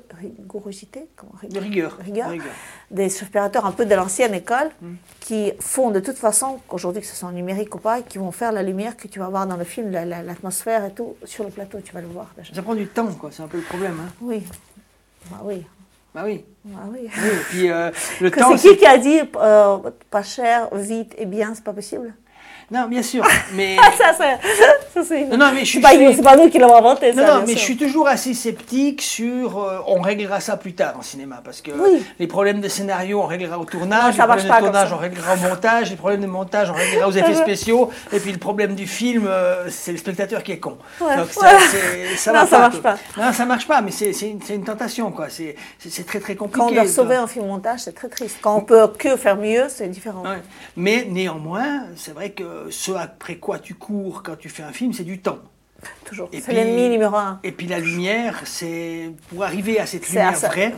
[1.17, 1.97] comment, De rigueur.
[1.99, 2.47] rigueur, de rigueur.
[2.91, 4.95] des chefs opérateurs un peu de l'ancienne école Mm.
[5.21, 8.33] qui font de toute façon, qu'aujourd'hui que ce soit en numérique ou pas, qui vont
[8.33, 11.15] faire la lumière que tu vas voir dans le film, la- la- l'atmosphère et tout,
[11.25, 12.55] sur le plateau, tu vas le voir déjà.
[12.55, 13.31] Ça prend du temps, quoi.
[13.33, 13.97] C'est un peu le problème.
[14.03, 14.11] Hein.
[14.23, 14.43] Oui,
[15.31, 15.67] bah oui,
[16.15, 16.45] Bah oui.
[16.65, 17.01] bah oui.
[17.03, 17.91] Oui, et puis euh,
[18.23, 18.57] le temps.
[18.57, 19.79] c'est qui qui a dit euh,
[20.11, 22.15] pas cher, vite et bien, c'est pas possible?
[22.71, 23.25] Non, bien sûr.
[23.55, 23.77] Mais.
[23.97, 24.39] Ça, c'est.
[24.95, 25.99] ça, c'est- Non, non, mais je suis- pas, suis-
[26.39, 27.35] nous qui l'avons inventé, Non, ça.
[27.35, 27.59] non, mais sûr.
[27.59, 31.61] je suis toujours assez sceptique sur euh, on réglera ça plus tard en cinéma parce
[31.61, 32.03] que Oui.
[32.19, 34.95] les problèmes de scénario on réglera au tournage, les ça marche problèmes de tournage ça.
[34.95, 38.33] on réglera au montage, les problèmes de montage on réglera aux effets spéciaux et puis
[38.33, 40.79] le problème du film euh, c'est le spectateur qui est con.
[41.01, 41.17] Ouais.
[41.17, 42.17] Donc ça, Ouais.
[42.17, 42.97] ça Non, ça marche pas.
[43.19, 44.11] Non, ça marche pas, mais c'est
[44.51, 45.27] une, tentation quoi.
[45.29, 45.55] C'est
[46.07, 46.59] très très compliqué.
[46.59, 48.39] Quand on doit sauver un film montage, c'est très triste.
[48.41, 50.23] Quand on peut que faire mieux, c'est différent.
[50.23, 50.41] Ouais.
[50.77, 54.93] Mais néanmoins, c'est vrai que ce après quoi tu cours quand tu fais un film,
[54.93, 55.39] c'est du temps.
[56.05, 56.29] Toujours.
[56.33, 57.39] Et C'est puis- l'ennemi numéro un.
[57.45, 60.49] Et puis la lumière, c'est pour arriver à cette lumière à ça.
[60.49, 60.75] vraie,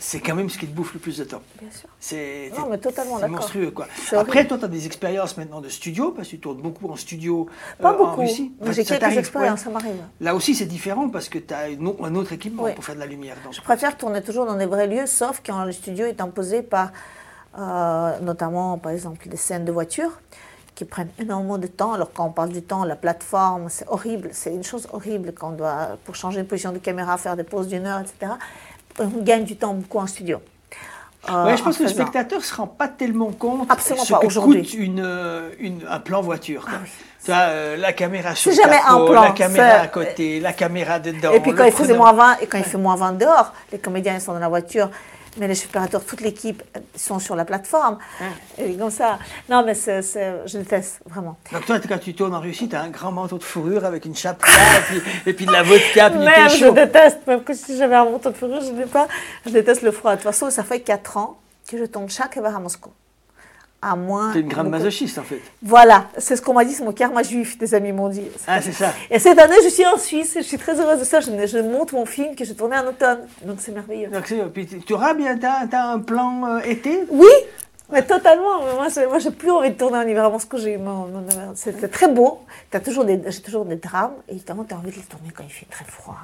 [0.00, 1.40] c'est quand même ce qui te bouffe le plus de temps.
[1.60, 1.88] Bien sûr.
[1.98, 3.36] C'est Non, mais totalement c'est d'accord.
[3.36, 3.86] monstrueux quoi.
[4.12, 6.96] Après, toi, tu as des expériences maintenant de studio parce que tu tournes beaucoup en
[6.96, 7.48] studio
[7.80, 8.20] Pas euh, en beaucoup.
[8.20, 8.52] Russie.
[8.60, 9.96] mais J'ai quelques expériences, ça m'arrive.
[10.20, 11.66] Là aussi, c'est différent parce que tu as
[12.02, 12.72] un autre équipement Oui.
[12.74, 13.36] pour faire de la lumière.
[13.44, 13.54] Donc.
[13.54, 16.90] Je préfère tourner toujours dans des vrais lieux, sauf quand le studio est imposé par,
[17.58, 20.20] euh, notamment, par exemple, des scènes de voiture
[20.78, 21.92] qui prennent énormément de temps.
[21.94, 25.48] Alors quand on parle du temps, la plateforme, c'est horrible, c'est une chose horrible quand
[25.48, 28.32] on doit, pour changer une position de caméra, faire des pauses d'une heure, etc.
[29.00, 30.38] On gagne du temps beaucoup en studio.
[31.28, 34.04] Euh, Ouais, je pense en que le spectateur ne se rend pas tellement compte Absolument
[34.04, 34.60] ce pas que aujourd'hui.
[34.62, 36.62] coûte une, euh, une- un plan voiture.
[36.64, 36.78] quoi.
[37.24, 40.38] Tu vois, euh, la caméra sur le jamais un capot, plan, la caméra à côté,
[40.38, 41.32] la caméra dedans.
[41.32, 43.78] Et puis quand il faisait moins 20, et quand il fait moins 20 dehors, les
[43.80, 44.90] comédiens ils sont dans la voiture,
[45.36, 47.98] mais les opérateurs, toute l'équipe euh, sont sur la plateforme.
[48.58, 49.18] Et comme ça.
[49.48, 51.36] Non, mais c'est, c'est- je déteste, vraiment.
[51.52, 54.04] Donc toi, quand tu tournes en Russie, tu as un grand manteau de fourrure avec
[54.04, 56.72] une chape et, puis, et puis de la vodka, puis du thé Même, je chaud.
[56.72, 59.06] déteste, même que si j'avais un manteau de fourrure, je ne l'ai pas.
[59.46, 60.12] Je déteste le froid.
[60.12, 61.38] De toute façon, ça fait 4 ans
[61.70, 62.90] que je tourne chaque hiver à Moscou.
[63.80, 64.32] À moins.
[64.32, 65.40] T'es une grande masochiste en fait.
[65.62, 68.24] Voilà, c'est ce qu'on m'a dit, c'est mon karma juif, des amis m'ont dit.
[68.48, 68.92] Ah, c'est ça.
[69.08, 71.20] Et cette année, je suis en Suisse, je suis très heureuse de ça.
[71.20, 73.20] Je, je monte mon film que j'ai tourné en automne.
[73.44, 74.08] Donc c'est merveilleux.
[74.08, 77.04] Donc, puis tu auras bien t'as, t'as un plan euh, été?
[77.08, 77.28] Oui,
[77.92, 78.64] mais totalement.
[78.66, 80.58] Mais Moi, j'ai, moi, j'ai plus envie de tourner en hiver à Moscou.
[80.58, 82.40] J'ai, mon- mon- c'était très beau.
[82.72, 84.14] T'as toujours des, j'ai toujours des drames.
[84.28, 86.16] Et évidemment, tu as envie de les tourner quand il fait très froid.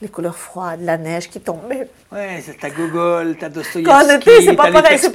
[0.00, 1.60] Les couleurs froides, la neige qui tombe.
[1.68, 5.10] Mais Ouais, c'est ta Gogol, on Dostoïevski, c'est pas pareil, c'est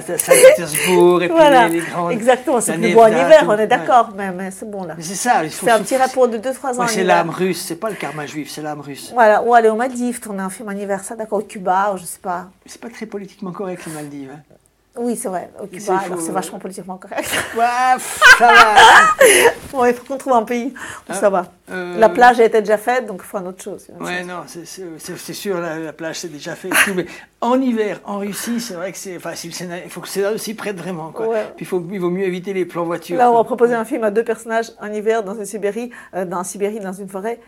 [0.18, 2.12] Saint-Pétersbourg, et puis voilà, les, les grandes...
[2.12, 2.60] exactement.
[2.60, 4.10] C'est plus beau en hiver, on est d'accord.
[4.16, 4.94] Mais, mais c'est bon là.
[5.00, 5.66] C'est ça, il faut...
[5.66, 6.80] C'est un petit rapport de 2-3 ans.
[6.80, 9.10] Ouais, c'est l'âme russe, c'est pas le karma juif, c'est l'âme russe.
[9.12, 12.20] Voilà, ou aller aux Maldives, tourner un film anniversaire, d'accord, au Cuba, ou je sais
[12.22, 12.48] pas.
[12.64, 14.30] C'est pas très politiquement correct les Maldives.
[14.32, 14.49] hein.
[15.02, 16.32] Oui, c'est vrai, Cuba, faux, alors c'est euh.
[16.34, 17.24] vachement politiquement correct.
[17.56, 17.64] Ouais,
[18.38, 18.74] ça va.
[19.72, 20.74] bon, il faut qu'on trouve un pays
[21.08, 21.46] où ça va.
[21.70, 23.86] euh, La plage a été déjà faite, donc il faut une autre chose.
[23.88, 24.26] une autre Ouais, chose.
[24.26, 26.68] non, c'est- sûr, la, la plage c'est déjà fait.
[26.94, 27.06] mais
[27.40, 29.16] en hiver, en Russie, c'est vrai que c'est.
[29.16, 31.12] Enfin, il faut que le scénario s'y prête vraiment.
[31.12, 31.28] Quoi.
[31.28, 31.44] Ouais.
[31.56, 33.16] Puis il, faut, il vaut mieux éviter les plans voitures.
[33.16, 36.26] Là, on va proposer un film à deux personnages en hiver dans une Sibérie, euh,
[36.26, 37.40] dans Sibérie, dans une forêt,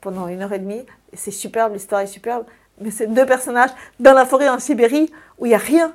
[0.00, 0.86] pendant une heure et demie.
[1.12, 2.44] C'est superbe, l'histoire est superbe.
[2.80, 3.70] Mais c'est deux personnages
[4.00, 5.92] dans la forêt en Sibérie où il n'y a rien.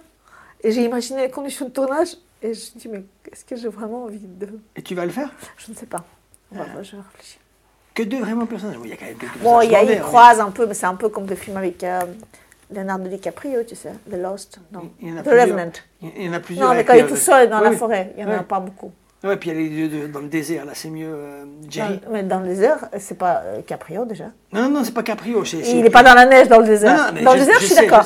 [0.64, 2.10] Et j'ai imaginé les conditions de tournage.
[2.44, 4.48] Et je me dis, mais est-ce que j'ai vraiment envie de.
[4.76, 5.30] Et tu vas le faire?
[5.58, 6.04] Je ne sais pas.
[6.52, 7.40] On va- Je vais réfléchir.
[7.94, 8.78] Que deux vraiment personnages.
[8.78, 10.40] Bon, il y a quand même quelques Bon, il y a, personnages il secondaires, croise
[10.40, 12.00] un peu, mais c'est un peu comme le film avec euh,
[12.74, 15.48] Leonardo DiCaprio, tu sais, The Lost, non, Il y en a The plusieurs.
[15.50, 15.72] Revenant.
[16.02, 16.70] Il y en a plusieurs.
[16.70, 18.44] Non, mais quand il est euh, tout seul dans la forêt, il n'y en a
[18.44, 18.92] pas beaucoup.
[19.24, 22.00] Ouais, puis il y a les dans le désert, là, c'est mieux euh, Jerry.
[22.00, 24.32] Dans- mais dans le désert, c'est pas euh, Caprio déjà.
[24.52, 25.46] Non, non, c'est pas Caprio.
[25.46, 26.98] c'est- Il n'est pas dans la neige dans le désert.
[26.98, 28.04] Non, non, mais dans le désert, je, suis d'accord.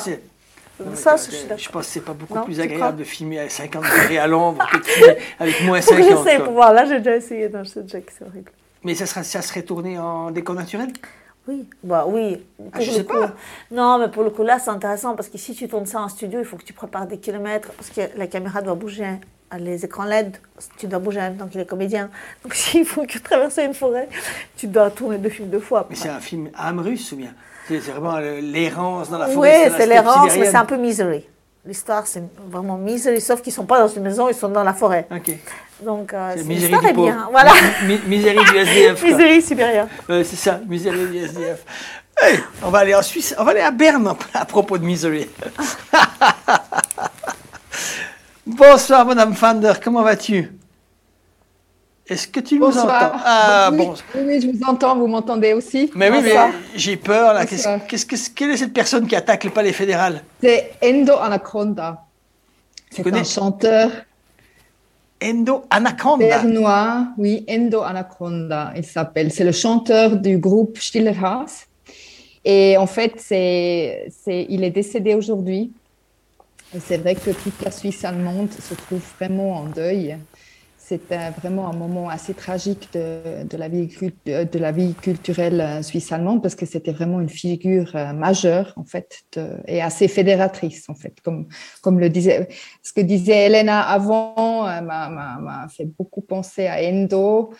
[0.94, 1.58] Ça, je suis d'accord.
[1.58, 4.26] Je pense que c'est pas beaucoup Non, plus agréable de filmer à 50 degrés à
[4.26, 6.24] l'ombre que de filmer avec moins Faut que 50.
[6.24, 6.72] j'essaie pour voir.
[6.72, 7.48] Là, j'ai déjà essayé.
[7.48, 8.50] Non, je sais déjà que c'est horrible.
[8.84, 10.92] Mais ça, sera, ça serait tourné en décor naturel?
[11.48, 12.42] Oui, bah oui.
[12.72, 13.14] Ah, je sais coup.
[13.14, 13.32] pas.
[13.70, 16.08] Non, mais pour le coup, là, c'est intéressant parce que si tu tournes ça en
[16.08, 19.06] studio, il faut que tu prépares des kilomètres parce que la caméra doit bouger.
[19.58, 20.36] Les écrans LED,
[20.76, 22.10] tu dois bouger en même temps que les comédiens.
[22.42, 24.08] Donc, s'il faut que traverser une forêt,
[24.56, 25.86] tu dois tourner deux films deux fois.
[25.88, 27.32] Mais c'est un film âme russe ou bien?
[27.68, 29.68] C'est vraiment l'errance dans la Oui, forêt.
[29.70, 31.24] la c'est l'errance, mais c'est un peu misery.
[31.64, 34.62] L'histoire, c'est vraiment misery, sauf qu'ils ne sont pas dans une maison, ils sont dans
[34.62, 35.08] la forêt.
[35.10, 35.32] Ok.
[35.82, 37.26] Donc, euh, C'est l'histoire est bien.
[37.30, 37.50] Voilà.
[37.84, 39.02] Mi- mi- misery du SDF.
[39.02, 39.88] misery supérieure.
[40.06, 41.64] C'est ça, misery du SDF.
[42.18, 45.28] Hey, on va aller en Suisse, on va aller à Berne à propos de misery.
[48.46, 50.50] Bonsoir, Madame Fander, comment vas-tu?
[52.08, 52.88] Est-ce que tu nous entends
[53.24, 53.94] Ah, oui, bon.
[54.14, 56.34] oui, oui, je vous entends, vous m'entendez aussi Mais oui, mais
[56.76, 57.44] j'ai peur là.
[57.46, 62.04] Qu'est-ce- quelle est cette personne qui attaque le palais fédéral C'est Endo Anaconda.
[62.90, 63.90] C'est connais un chanteur
[65.22, 66.26] Endo Anaconda.
[66.26, 69.32] bernois, oui, Endo Anaconda, il s'appelle.
[69.32, 71.66] C'est le chanteur du groupe Stiller Haas.
[72.44, 75.72] Et en fait, c'est, c'est, il est décédé aujourd'hui.
[76.74, 80.16] Et c'est vrai que toute la Suisse allemande se trouve vraiment en deuil.
[80.88, 85.82] Un- vraiment un moment assez tragique de, la, vie, cult- de la vie culturelle euh,
[85.82, 89.24] suisse allemande parce que c'était vraiment une figure euh, majeure en fait
[89.66, 91.20] et assez fédératrice en fait.
[91.24, 91.48] Comme
[91.82, 92.46] comme le disait
[92.84, 97.52] ce que disait Elena avant euh, m'a, fait beaucoup penser à Endo.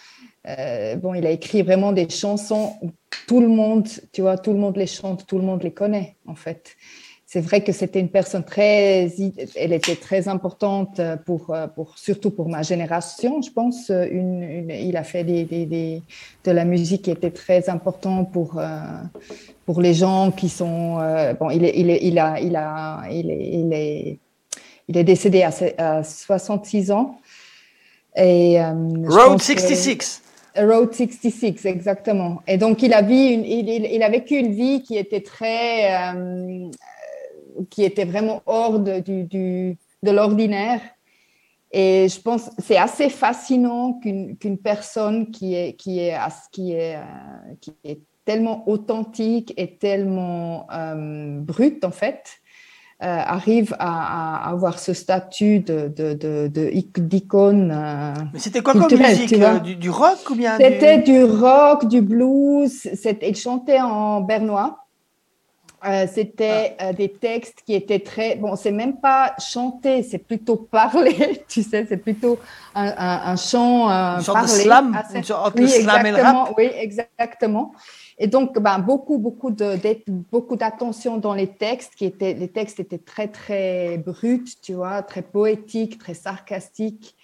[0.48, 2.90] Euh, bon il a écrit vraiment des chansons où
[3.26, 6.16] tout le monde tu vois tout le monde les chante tout le monde les connaît
[6.26, 6.76] en fait
[7.28, 9.10] c'est vrai que c'était une personne très,
[9.56, 13.88] elle était très importante pour, pour surtout pour ma génération, je pense.
[13.90, 16.02] Une, une- il a fait des, des- des-
[16.44, 18.78] de la musique qui était très important pour, euh,
[19.64, 20.98] pour les gens qui sont.
[21.00, 24.18] euh, bon, il est, il est, il a, il a, il est, il est,
[24.88, 27.18] il est décédé à, se- à 66 ans.
[28.16, 28.72] Et, euh,
[29.08, 30.22] Road pense que- 66.
[30.56, 32.40] Road 66, exactement.
[32.46, 35.20] Et donc, il a, vu une- il, il- il a vécu une vie qui était
[35.20, 36.70] très, euh,
[37.70, 40.80] qui était vraiment hors de, du, du- de l'ordinaire.
[41.72, 46.16] Et je pense que c'est assez fascinant qu'une qu'une personne qui est, qui, est,
[46.52, 52.22] qui, est, euh, qui est tellement authentique et tellement euh, brute, en fait,
[53.02, 57.70] euh, arrive à, à avoir ce statut de, de, de, de ic- d'icône.
[57.74, 61.12] euh, Mais c'était quoi comme musique euh, du rock ou bien C'était du...
[61.12, 62.72] du rock, du blues.
[62.94, 64.85] C'était, il chantait en bernois.
[65.84, 66.86] Euh, c'était Ah.
[66.88, 68.56] euh, des textes qui étaient très bon.
[68.56, 71.44] C'est même pas chanté, c'est plutôt parlé.
[71.48, 72.38] Tu sais, c'est plutôt
[72.74, 76.16] un, un, un chant euh, sorte de slam, assez- sorte oui, de slam et le
[76.16, 76.54] exactement, rap.
[76.56, 77.72] Oui, exactement.
[78.18, 79.78] Et donc, ben, beaucoup, beaucoup de,
[80.32, 85.02] beaucoup d'attention dans les textes qui étaient, les textes étaient très, très bruts, tu vois,
[85.02, 87.14] très poétiques, très sarcastiques,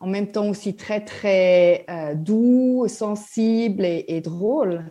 [0.00, 4.84] en même temps aussi très, très euh, doux, sensibles et, et drôles.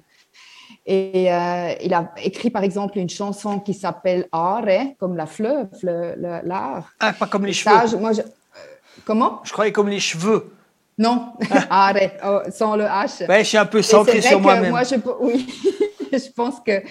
[0.91, 4.65] Et euh, il a écrit, par exemple, une chanson qui s'appelle Are,
[4.99, 6.91] comme la fleuve, le- le- l'art.
[6.99, 7.75] Ah, pas comme les cheveux.
[7.75, 8.23] ça, je- moi, je-
[9.05, 9.39] comment?
[9.43, 10.51] Je croyais comme les cheveux.
[10.97, 11.33] Non,
[11.69, 11.93] Are,
[12.25, 13.27] oh, sans le H.
[13.29, 14.71] Ouais, je suis un peu centré sur moi-même.
[14.71, 15.47] Moi, je, oui,
[16.11, 16.81] je pense que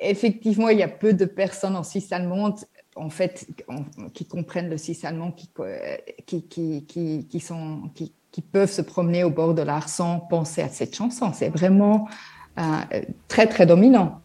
[0.00, 2.56] effectivement, il y a peu de personnes en Suisse allemande,
[2.96, 3.46] en fait,
[4.14, 6.84] qui comprennent le suisse allemand, qui, euh, qui, qui,
[7.30, 10.96] qui, sont, qui, qui peuvent se promener au bord de l'art sans penser à cette
[10.96, 11.32] chanson.
[11.32, 12.08] C'est vraiment
[13.28, 14.20] très, très dominant.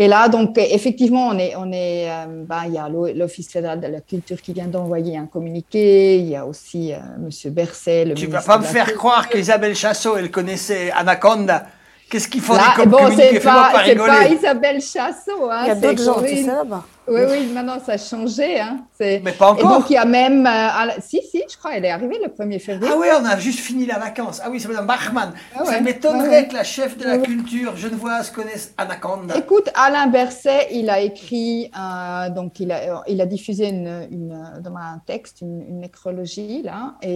[0.00, 3.50] Et là, donc, effectivement, on est, on est, euh, ben, il y a l'O- l'Office
[3.50, 6.18] fédéral de la culture qui vient d'envoyer un communiqué.
[6.18, 9.28] Il y a aussi euh, Monsieur Berset, le Tu vas ministre pas me faire croire
[9.28, 11.66] qu'Isabelle Chassot, elle connaissait Anaconda.
[12.10, 14.34] Qu'est-ce qu'ils font Là, des bon, c'est pas, pas pas rigoler.
[14.34, 15.50] Isabelle Chassot.
[15.50, 16.84] Hein, Il y a c'est d'autres gens, sais, là-bas.
[17.06, 18.58] Oui, oui, maintenant ça a changé.
[18.60, 18.80] Hein.
[19.00, 19.78] Mais pas Et encore.
[19.78, 20.46] donc il y a même.
[20.46, 22.90] euh, à la- Si, si, je crois, elle est arrivée le 1er février.
[22.94, 24.40] Ah oui, on a juste fini la vacance.
[24.42, 25.32] Ah oui, c'est Madame Bachmann.
[25.54, 26.48] Ah Ça ouais, m'étonnerait ouais, ouais.
[26.48, 27.26] que la chef de la Ouais, ouais.
[27.26, 29.36] culture genevoise connaisse Anaconda.
[29.36, 34.60] Écoute, Alain Berset, il a écrit, euh, donc il a, il a diffusé une, une,
[34.62, 37.10] dans un texte, une, une nécrologie, là, et,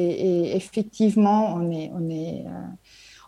[0.51, 2.51] et effectivement, on est, on, est, euh,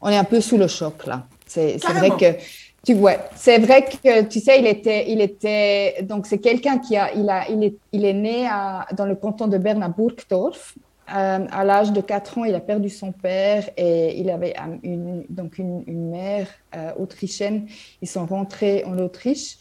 [0.03, 1.25] on est un peu sous le choc, là.
[1.55, 2.39] C'est vrai que,
[2.85, 6.97] tu vois, c'est vrai que, tu sais, il était, il était, donc c'est quelqu'un qui
[6.97, 9.89] a, il a, il est, il est né à, dans le canton de Berne à
[9.89, 10.75] Burgdorf.
[11.15, 15.25] Euh, à l'âge de 4 ans, il a perdu son père et il avait une,
[15.29, 17.67] donc une, une mère euh, autrichienne.
[18.01, 19.59] Ils sont rentrés en Autriche.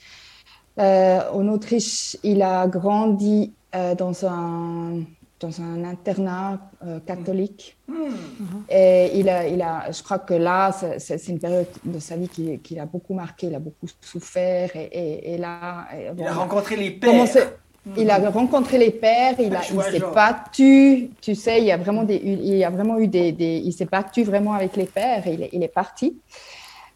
[0.80, 3.54] Euh, en Autriche, il a grandi
[3.98, 5.02] dans, un,
[5.44, 7.78] dans un internat euh, catholique.
[8.70, 12.30] Et il a, il a, je crois que là, c'est- une période de sa vie
[12.36, 14.70] qui, qui l'a beaucoup marqué, il a beaucoup souffert.
[14.76, 17.10] Et, et- et là, et Il a rencontré les pères.
[17.98, 21.78] il a rencontré les pères, il, a- il s'est battu, tu sais, il y a
[21.86, 24.86] vraiment des, il y a vraiment eu des, des- il s'est battu vraiment avec les
[24.98, 26.08] pères il il est parti.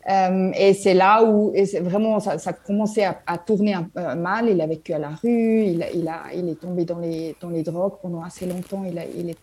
[0.09, 4.49] Euh, et c'est là où vraiment ça, ça a commencé à, tourner peu mal.
[4.49, 8.23] Il a vécu à la rue, il, est tombé dans les, dans les drogues pendant
[8.23, 8.83] assez longtemps.
[8.89, 9.35] Il a, il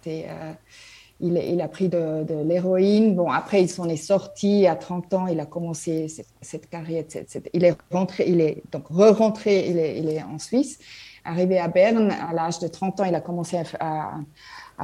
[1.22, 3.14] euh, a pris de, l'héroïne.
[3.14, 5.26] Bon, après, il s'en est sorti à 30 ans.
[5.26, 6.08] Il a commencé
[6.40, 7.04] cette, carrière.
[7.52, 9.68] il est rentré, il est donc re-rentré.
[9.68, 10.78] Il est, il est en Suisse.
[11.26, 14.14] Arrivé à Berne, à l'âge de 30 ans, il a commencé à,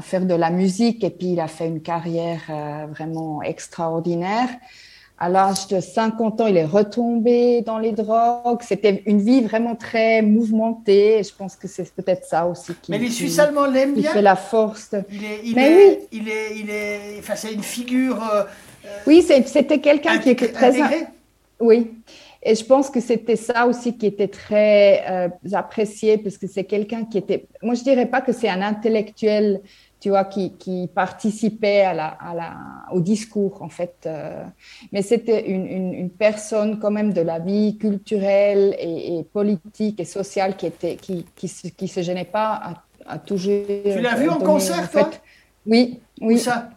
[0.02, 4.48] faire de la musique et puis il a fait une carrière euh, vraiment extraordinaire.
[5.22, 8.62] À l'âge de 50 ans, il est retombé dans les drogues.
[8.62, 11.18] C'était une vie vraiment très mouvementée.
[11.18, 14.10] Et je pense que c'est peut-être ça aussi qui, Mais les Suisses allemands l'aiment bien.
[14.10, 14.94] fait la force.
[15.12, 18.18] Il est, il Mais est, oui, il est, il est, enfin, c'est une figure.
[18.32, 18.44] euh,
[19.06, 21.06] oui, c'était quelqu'un qui était très intégré.
[21.60, 21.90] Oui.
[22.42, 26.64] Et je pense que c'était ça aussi qui était très euh, apprécié parce que c'est
[26.64, 27.44] quelqu'un qui était.
[27.62, 29.60] Moi, je dirais pas que c'est un intellectuel,
[30.00, 32.56] tu vois, qui, qui participait à la, à la,
[32.92, 33.96] au discours, en fait.
[34.06, 34.44] euh,
[34.92, 40.00] mais c'était une, une, une personne, quand même, de la vie culturelle et, et politique
[40.00, 42.74] et sociale qui était, qui, qui, se, qui se gênait pas à,
[43.06, 43.64] à toujours.
[43.66, 45.00] Tu l'as vu en donner, concert, fait.
[45.00, 45.10] toi?
[45.66, 46.38] Oui, oui.
[46.38, 46.70] ça?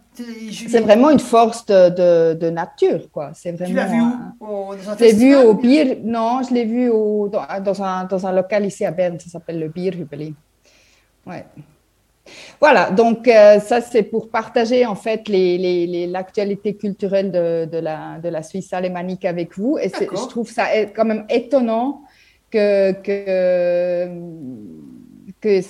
[0.68, 3.32] C'est vraiment une force de, de, de nature, quoi.
[3.34, 3.70] C'est vraiment.
[3.70, 4.46] Tu l'as vu où?
[4.46, 6.00] Au- dans un je l'ai vu au Bier.
[6.04, 9.28] Non, je l'ai vu au, dans, dans un, dans un local ici à Berne, ça
[9.30, 10.36] s'appelle le Bierhübeli.
[11.26, 11.44] Ouais.
[12.60, 17.66] Voilà, donc euh, ça c'est pour partager en fait les- les- les- l'actualité culturelle de,
[17.66, 19.76] de la, de la Suisse alémanique avec vous.
[19.78, 20.66] Et je trouve ça
[20.96, 22.02] quand même étonnant
[22.50, 24.08] que, que,
[25.40, 25.60] que,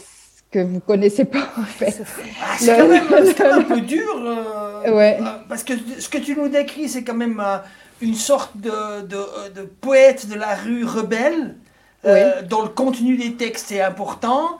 [0.50, 2.02] que vous ne connaissez pas en fait.
[2.42, 4.14] Ah, c'est Le- quand, même- quand un peu dur.
[4.24, 5.18] euh, Ouais.
[5.20, 7.56] euh, parce que ce que tu nous décris, c'est quand même euh,
[8.00, 9.16] une sorte de, de,
[9.54, 11.56] de poète de la rue rebelle,
[12.04, 14.58] euh, dont le contenu des textes est important,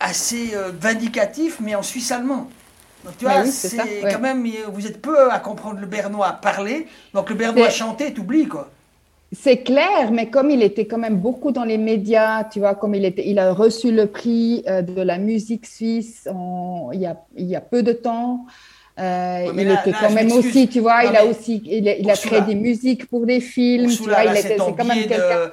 [0.00, 2.48] assez euh, vindicatif, mais en suisse allemand.
[3.04, 4.08] Donc tu vois, oui, c'est ouais.
[4.10, 8.48] quand même, vous êtes peu à comprendre le bernois parler, donc le bernois chanter, t'oublies
[8.48, 8.70] quoi.
[9.30, 12.94] C'est clair, mais comme il était quand même beaucoup dans les médias, tu vois, comme
[12.94, 17.06] il, était, il a reçu le prix euh, de la musique suisse en- il, y
[17.06, 18.46] a, il y a peu de temps,
[18.98, 21.88] Euh, il là- était là, quand même aussi, tu vois, Non, il a aussi, il,
[21.88, 24.48] a- il a créé des musiques pour des films, tu Ursula, vois, là, il c'est
[24.48, 25.50] était, ton c'est quand même biais quelqu'un.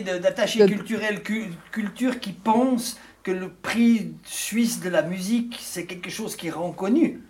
[0.00, 5.58] de- d'attaché De- culturel, cu- culture qui pense que le prix suisse de la musique,
[5.60, 7.22] c'est quelque chose qui est reconnu.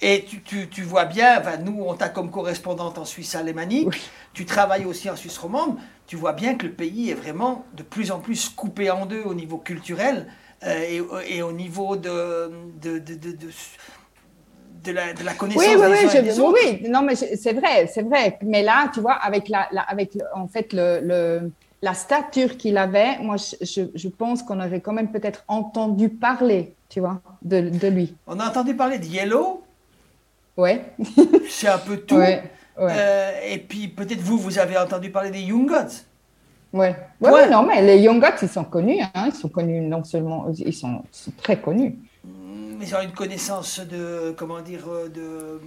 [0.00, 4.10] Et tu, tu- tu vois bien, enfin, nous, on t'a comme correspondante en Suisse alémanique,
[4.34, 5.76] tu travailles aussi en Suisse romande,
[6.06, 9.22] tu vois bien que le pays est vraiment de plus en plus coupé en deux
[9.24, 10.26] au niveau culturel
[10.64, 12.50] euh, et, et au niveau de,
[12.82, 13.48] de, de, de-
[14.86, 17.52] de- la, de la connaissance Oui, oui, des oui, je- des oui, non, mais c'est
[17.52, 18.38] vrai, c'est vrai.
[18.42, 21.50] Mais là, tu vois, avec la, la- avec le- en fait le, le-
[21.82, 26.08] la stature qu'il avait, moi, je, je- je pense qu'on aurait quand même peut-être entendu
[26.08, 28.14] parler, tu vois, de, de lui.
[28.26, 29.62] On a entendu parler de Yellow,
[30.56, 30.84] Ouais.
[31.50, 32.16] c'est un peu tout.
[32.16, 32.42] Ouais,
[32.78, 32.92] ouais.
[32.96, 36.04] Euh, et puis peut-être vous, vous avez entendu parler des Young Gods.
[36.72, 36.96] Ouais.
[37.20, 40.02] Ouais, ouais, non, mais les Young Gods, ils sont connus, hein, ils sont connus non
[40.04, 41.94] seulement, ils sont, ils sont très connus.
[42.78, 44.84] Mais ils ont une connaissance de, comment dire,
[45.14, 45.60] de,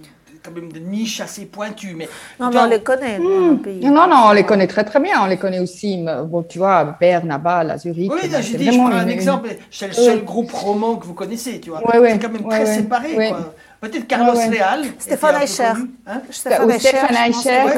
[0.44, 1.94] quand même de niche assez pointue.
[1.96, 2.08] Mais
[2.38, 3.18] Non, mais on les connaît
[3.62, 3.84] pays.
[3.86, 6.96] Non, non, on les connaît très très bien, on les connaît aussi, bon, tu vois,
[7.00, 8.12] Berne, Bâle, à Zurich.
[8.12, 9.48] Oui, là, je prends un une- exemple.
[9.70, 10.24] C'est le seul Oui.
[10.24, 11.86] groupe roman que vous connaissez, tu vois.
[11.86, 13.14] Ouais, ouais, c'est quand même très séparé.
[13.14, 13.54] quoi.
[13.80, 14.58] Peut-être Carlos Ouais, ouais.
[14.58, 14.84] Real.
[14.98, 15.62] Stéphane Eicher.
[16.06, 16.20] hein.
[16.30, 16.88] Stéphane Ou Eicher,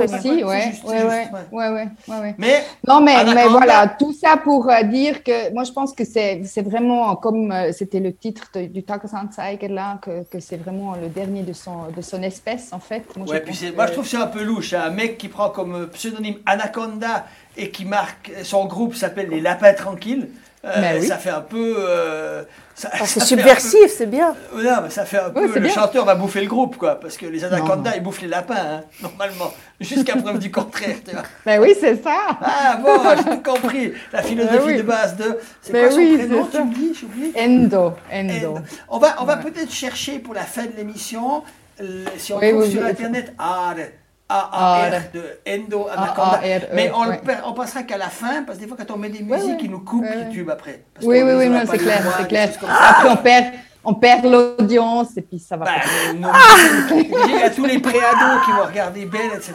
[0.02, 2.34] aussi, ouais, ouais.
[2.38, 3.14] Mais Non, mais,
[3.48, 7.52] voilà, tout ça pour euh, dire que moi, je pense que c'est c'est vraiment comme
[7.52, 11.52] euh, c'était le titre de- du Tagesanzeiger là, que, que c'est vraiment le dernier de
[11.52, 13.04] son, de son espèce, en fait.
[13.16, 14.72] Moi, je puis que- moi je trouve que c'est un peu louche.
[14.72, 14.82] hein.
[14.86, 17.26] Un mec qui prend comme pseudonyme Anaconda
[17.56, 20.28] et qui marque son groupe s'appelle les Lapins Tranquilles.
[20.64, 21.06] euh, Mais oui.
[21.06, 21.74] Ça fait un peu.
[21.78, 22.42] euh,
[22.92, 24.34] c'est ça fait un subversif, c'est bien.
[24.54, 25.40] peu- non, mais ça fait un peu.
[25.40, 25.74] Ouais, c'est le bien.
[25.74, 26.98] chanteur va bouffer le groupe, quoi.
[27.00, 27.96] Parce que les Anacondas, Non.
[27.96, 29.52] ils bouffent les lapins, hein, normalement.
[29.80, 31.22] Jusqu'à preuve du contraire, tu vois.
[31.46, 32.16] Mais oui, c'est ça.
[32.40, 33.92] Ah bon, j'ai tout compris.
[34.12, 34.76] La philosophie Mais oui.
[34.78, 35.38] de base de.
[35.60, 36.64] C'est Mais quoi son oui, prénom, c'est tu ça.
[36.64, 37.32] me dis oublié.
[37.38, 38.48] Endo, Endo.
[38.50, 38.58] Endo.
[38.88, 41.42] On va, on va peut-être chercher pour la fin de l'émission,
[41.80, 42.88] euh, si on Oui, trouve oui, sur oui.
[42.90, 43.74] Internet, AR,
[44.32, 45.00] A-A-R AR.
[45.12, 46.40] de Endo Anaconda.
[46.42, 46.90] A-A-R, Mais
[47.44, 49.70] on, passera qu'à la fin, parce que des fois, quand on met des musiques, ils
[49.70, 50.84] nous coupent tubes après.
[51.02, 52.48] Oui, oui, oui, non, c'est clair, c'est clair.
[52.62, 53.46] Après, on perd,
[53.84, 55.70] on perd l'audience et puis ça va Bah,
[56.94, 59.52] Il y a tous les préados qui vont regarder Belle, etc.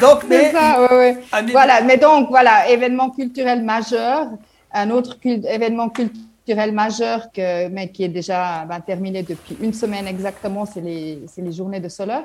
[0.00, 0.46] Donc, mais.
[0.46, 1.18] C'est ça, ouais, ouais.
[1.32, 4.28] un Voilà, mais donc, voilà, événement culturel majeur.
[4.72, 9.72] Un autre cul- événement culturel majeur, que, mais qui est déjà ben, terminé depuis une
[9.72, 12.24] semaine exactement, c'est les, les journées de Soleur.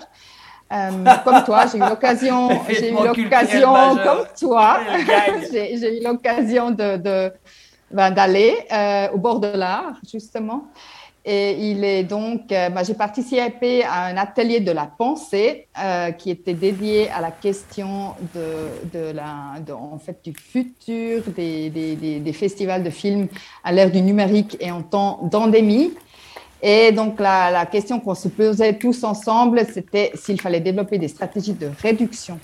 [0.71, 0.91] Euh,
[1.23, 3.73] comme toi, j'ai eu l'occasion, j'ai eu l'occasion,
[4.03, 4.79] comme toi,
[5.51, 7.31] j'ai eu l'occasion de, de-
[7.91, 10.65] ben, d'aller euh, au bord de l'art, justement.
[11.25, 16.11] Et il est donc, euh, ben, j'ai participé à un atelier de la pensée euh,
[16.11, 21.69] qui était dédié à la question de, de la, de- en fait, du futur des,
[21.71, 23.27] des, des- des festivals de films
[23.63, 25.93] à l'ère du numérique et en temps d'endémie.
[26.61, 31.07] Et donc, la, la question qu'on se posait tous ensemble, c'était s'il fallait développer des
[31.07, 32.37] stratégies de réduction.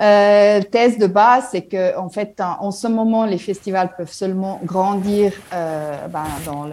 [0.00, 4.58] Euh, thèse de base, c'est que en fait, en, ce moment, les festivals peuvent seulement
[4.64, 6.72] grandir euh, ben, dans le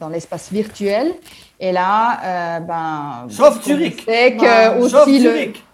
[0.00, 1.12] dans l'espace virtuel.
[1.60, 4.04] Et là, euh, ben, Sauf Zurich.
[4.04, 5.64] que aussi Sauf le- Zurich.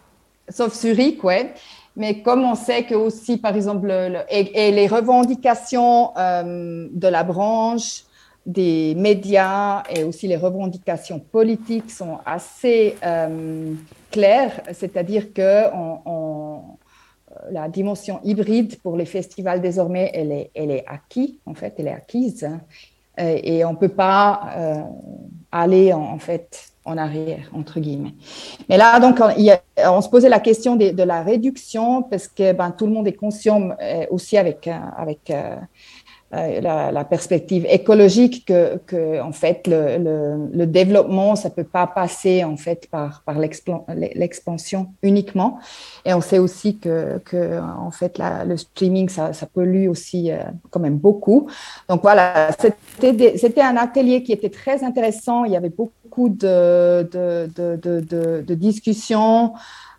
[0.51, 1.55] sauf Zurich, ouais.
[1.97, 6.89] Mais comme on sait que aussi, par exemple, le- le- et, et les revendications euh,
[6.93, 8.03] de la branche,
[8.45, 13.75] des médias et aussi les revendications politiques sont assez euh,
[14.11, 16.61] claires, c'est-à-dire que on-
[17.51, 22.45] la dimension hybride pour les festivals désormais, elle est, acquise, en fait, elle est acquise.
[22.45, 22.61] hein.
[23.21, 24.83] Euh, et on ne peut pas euh,
[25.51, 26.17] aller en,
[26.97, 28.15] arrière, entre guillemets.
[28.71, 32.87] Mais là, donc, on, se posait la question de, la réduction parce que ben, tout
[32.87, 35.57] le monde est conscient euh, aussi avec, euh, euh, euh,
[36.33, 41.87] la, la perspective écologique que, que en fait, le, le, le développement, ça peut pas
[41.87, 45.59] passer en fait par, par l'expansion uniquement.
[46.05, 50.31] Et on sait aussi que, que en fait, la- le streaming, ça, ça pollue aussi
[50.31, 50.39] euh,
[50.71, 51.49] quand même beaucoup.
[51.89, 52.49] Donc voilà,
[52.99, 55.45] c'était un atelier qui était très intéressant.
[55.45, 59.53] Il y avait beaucoup de, de, de, de- de discussions.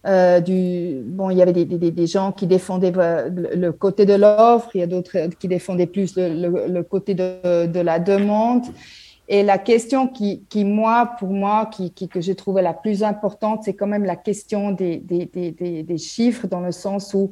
[0.05, 0.41] Euh,
[1.05, 4.79] bon, il y avait des, des, gens qui défendaient euh, le, côté de l'offre, il
[4.79, 8.63] y a d'autres qui défendaient plus le, le, côté de, de la demande.
[9.29, 13.03] Et la question qui, qui moi, pour moi, qui, qui, que j'ai trouvé la plus
[13.03, 17.31] importante, c'est quand même la question des, des, chiffres, dans le sens où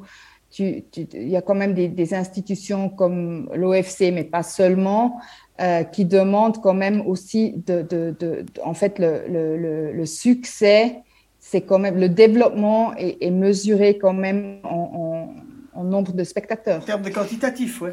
[0.50, 5.20] tu, il y a quand même des, institutions comme l'OFC, mais pas seulement,
[5.60, 11.04] euh, qui demandent quand même aussi de, de, de, en fait, le, le, le succès,
[11.52, 15.34] c'est quand même le développement est, est mesuré quand même en,
[15.80, 16.82] en nombre de spectateurs.
[16.82, 17.92] En termes de quantitatif, oui.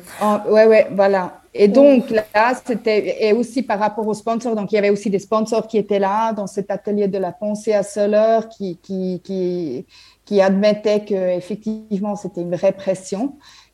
[0.55, 1.41] Oui, oui, voilà.
[1.55, 4.55] Et donc là, c'était et aussi par rapport aux sponsors.
[4.55, 7.33] Donc il y avait aussi des sponsors qui étaient là dans cet atelier de la
[7.33, 9.87] pensée à seule heure, qui qui qui,
[10.25, 13.23] qui admettaient que effectivement c'était une vraie pression.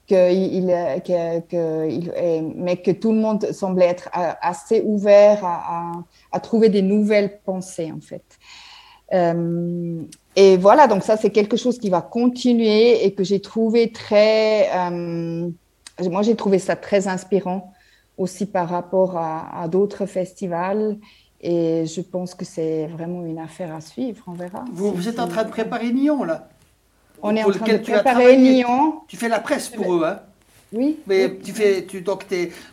[0.06, 0.66] Que il,
[1.08, 2.04] que, que il,
[2.56, 4.10] mais que tout le monde semblait être
[4.42, 5.92] assez ouvert à, à,
[6.36, 8.26] à trouver des nouvelles pensées en fait.
[9.14, 10.02] Euh,
[10.36, 14.68] et voilà, donc ça, c'est quelque chose qui va continuer et que j'ai trouvé très.
[14.76, 15.48] Euh,
[16.10, 17.72] moi, j'ai trouvé ça très inspirant
[18.18, 20.98] aussi par rapport à, à d'autres festivals.
[21.40, 24.64] Et je pense que c'est vraiment une affaire à suivre, on verra.
[24.72, 26.48] Vous, vous êtes en train de préparer Nyon, là
[27.22, 29.00] On est en train de préparer Nyon.
[29.08, 30.20] Tu fais la presse pour eux, hein
[30.72, 30.98] oui.
[31.06, 32.26] Mais tu fais, tu, donc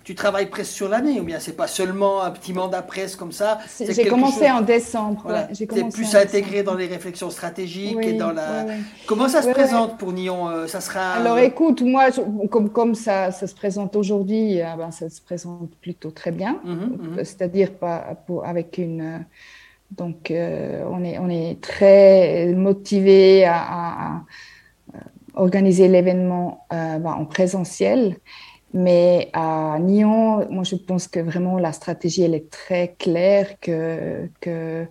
[0.04, 3.32] tu travailles presque sur l'année, ou bien c'est pas seulement un petit mandat presse comme
[3.32, 3.60] ça.
[3.80, 5.22] J'ai commencé en décembre.
[5.24, 5.48] Voilà.
[5.54, 8.66] Tu es plus intégré dans les réflexions stratégiques et dans la.
[9.06, 11.14] Comment ça se présente pour Nyon euh, Ça sera.
[11.14, 12.08] Alors écoute, moi,
[12.50, 16.60] comme, comme ça, ça se présente aujourd'hui, euh, ben, ça se présente plutôt très bien.
[16.64, 17.16] Mhm, mhm.
[17.18, 19.26] C'est-à-dire pas pour, avec une.
[19.92, 24.22] Donc euh, on est on est très motivé à, à
[25.34, 28.18] organiser l'événement euh, bah, en présentiel.
[28.74, 34.30] Mais à Nyon, moi, je pense que vraiment la stratégie, elle est très claire, que,
[34.40, 34.86] que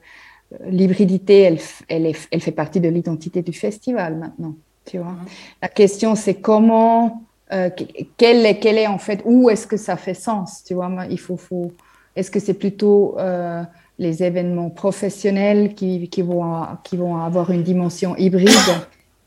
[0.67, 1.59] l'hybridité, elle,
[1.89, 4.55] elle, elle fait partie de l'identité du festival maintenant.
[4.85, 5.17] Tu vois
[5.62, 7.23] La question, c'est comment,
[7.53, 7.71] euh,
[8.17, 11.19] quel, est, quel est en fait, où est-ce que ça fait sens Tu vois Il
[11.19, 11.73] faut, faut
[12.17, 13.62] est-ce que c'est plutôt euh,
[13.99, 18.49] les événements professionnels qui, qui, vont, qui vont avoir une dimension hybride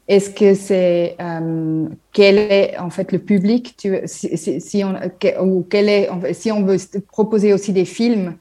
[0.07, 3.77] est-ce que c'est euh, quel est en fait le public?
[4.05, 4.95] Si, on
[5.41, 6.77] ou quel est si on veut
[7.07, 8.35] proposer aussi des films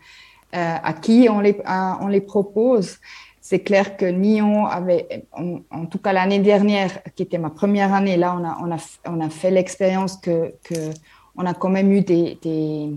[0.54, 1.56] euh, à qui on les
[2.00, 2.98] on les propose?
[3.40, 8.16] C'est clair que Nyon avait en, tout cas l'année dernière qui était ma première année
[8.16, 10.90] là on a on a on a fait l'expérience que que
[11.36, 12.90] on a quand même eu des des,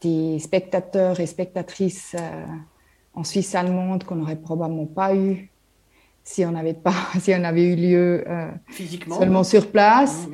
[0.00, 2.46] des spectateurs et spectatrices euh,
[3.14, 5.50] en Suisse allemande qu'on n'aurait probablement pas eu
[6.24, 10.26] si on n'avait pas, si on avait eu lieu euh, Physiquement, seulement sur place.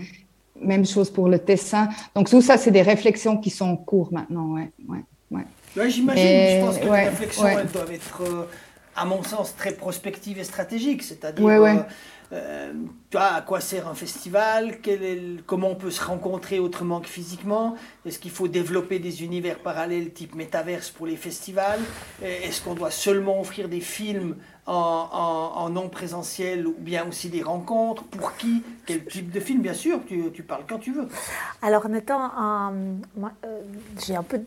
[0.63, 1.89] Même chose pour le Tessin.
[2.15, 4.53] Donc tout ça, c'est des réflexions qui sont en cours maintenant.
[4.53, 5.45] Ouais, ouais, ouais.
[5.77, 6.25] ouais J'imagine.
[6.25, 8.45] Je pense que les réflexions, elles doivent être, euh,
[8.95, 11.03] à mon sens, très prospectives et stratégiques.
[11.03, 11.77] C'est-à-dire, euh,
[12.35, 12.73] euh,
[13.15, 14.81] à quoi sert un festival?
[14.83, 17.75] Quel est Comment on peut se rencontrer autrement que physiquement?
[18.05, 21.81] Est-ce qu'il faut développer des univers parallèles type métaverse pour les festivals?
[22.23, 24.37] Est-ce qu'on doit seulement offrir des films
[24.67, 28.63] en, non présentiel ou bien aussi des rencontres Pour qui?
[28.87, 29.63] Quel type de film?
[29.63, 31.09] Bien sûr, tu, tu parles quand tu veux.
[31.63, 32.31] Alors, en étant.
[32.39, 33.61] Euh,
[34.05, 34.41] j'ai un peu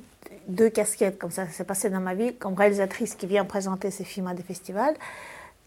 [0.48, 3.92] deux casquettes, comme ça, ça s'est passé dans ma vie, comme réalisatrice qui vient présenter
[3.92, 4.96] ses films à des festivals.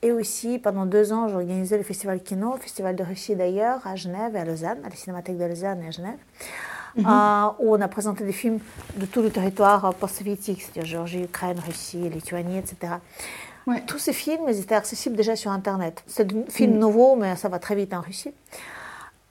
[0.03, 3.87] Et aussi, pendant deux ans, j'ai organisé le Festival Kino, le Festival de Russie d'ailleurs,
[3.87, 6.19] à Genève et à Lausanne, à la Cinémathèque de Lausanne et à Genève,
[6.97, 7.07] mhm.
[7.07, 8.59] euh, où on a présenté des films
[8.97, 12.95] de tout le territoire post-soviétique, c'est-à-dire Géorgie, Ukraine, Russie, Lituanie, etc.
[13.87, 16.05] Tous ces films, ils étaient accessibles déjà sur Internet.
[16.07, 16.79] C'est des films mm.
[16.79, 18.33] nouveaux, mais ça va très vite en Russie.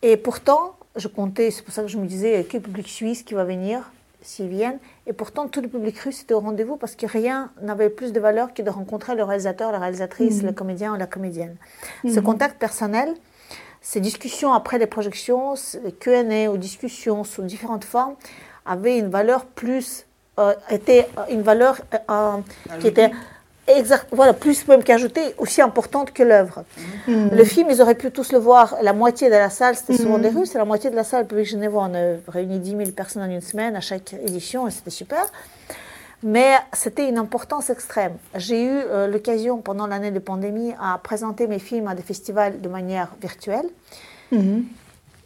[0.02, 3.34] Et pourtant, je comptais, c'est pour ça que je me disais, quel public suisse qui
[3.34, 3.92] va venir
[4.22, 4.80] s'ils viennent.
[5.08, 8.20] Et pourtant, tout le public russe était au rendez-vous parce que rien n'avait plus de
[8.20, 10.46] valeur que de rencontrer le réalisateur, la réalisatrice, mm.
[10.48, 11.56] le comédien ou la comédienne.
[12.04, 12.24] Ce mm.
[12.24, 13.14] contact personnel,
[13.82, 15.54] ces discussions après les projections,
[16.00, 18.16] Q&A ou discussions sous différentes formes,
[18.66, 20.08] avaient une valeur plus,
[20.40, 21.80] euh, était une valeur
[22.10, 22.38] euh,
[22.80, 23.12] qui était
[23.68, 26.64] Exact, voilà, plus même qu'ajouter, aussi importante que l'œuvre.
[27.08, 27.32] Mhm.
[27.32, 28.76] Le film, ils auraient pu tous le voir.
[28.84, 30.38] La moitié de la salle, c'était souvent des mhm.
[30.38, 33.24] Russes, et la moitié de la salle, public genevois, on a réuni 10 000 personnes
[33.24, 35.26] en une semaine à chaque édition, et c'était super.
[36.22, 38.14] Mais c'était une importance extrême.
[38.36, 42.62] J'ai eu euh, l'occasion, pendant l'année de pandémie, à présenter mes films à des festivals
[42.62, 43.66] de manière virtuelle.
[44.32, 44.66] Mhm.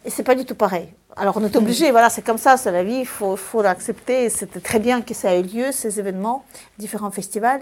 [0.06, 0.88] Et c'est pas du tout pareil.
[1.16, 4.30] Alors on est obligé, voilà, c'est comme ça, c'est la vie, il faut, faut l'accepter.
[4.30, 6.44] C'était très bien que ça ait lieu, ces événements,
[6.78, 7.60] différents festivals.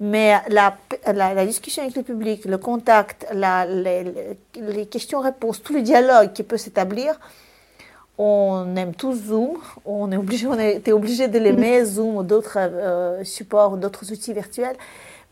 [0.00, 0.76] Mais la,
[1.06, 6.56] la, discussion avec le public, le contact, la, les, questions-réponses, tout le dialogue qui peut
[6.56, 7.18] s'établir,
[8.18, 11.84] on aime tous Zoom, on est obligé, on était obligé de l'aimer.
[11.84, 14.76] Zoom ou d'autres euh, supports d'autres outils virtuels.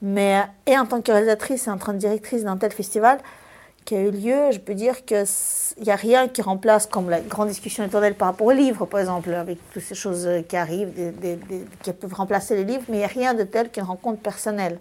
[0.01, 3.19] Mais, et en tant que réalisatrice et en tant que directrice d'un tel festival,
[3.85, 5.25] qui a eu lieu, je peux dire qu'il
[5.83, 9.01] n'y a rien qui remplace, comme la grande discussion éternelle par rapport aux livres, par
[9.01, 10.93] exemple, avec toutes ces choses qui arrivent,
[11.83, 14.79] qui peuvent remplacer les livres, mais il n'y a rien de tel qu'une rencontre personnelle.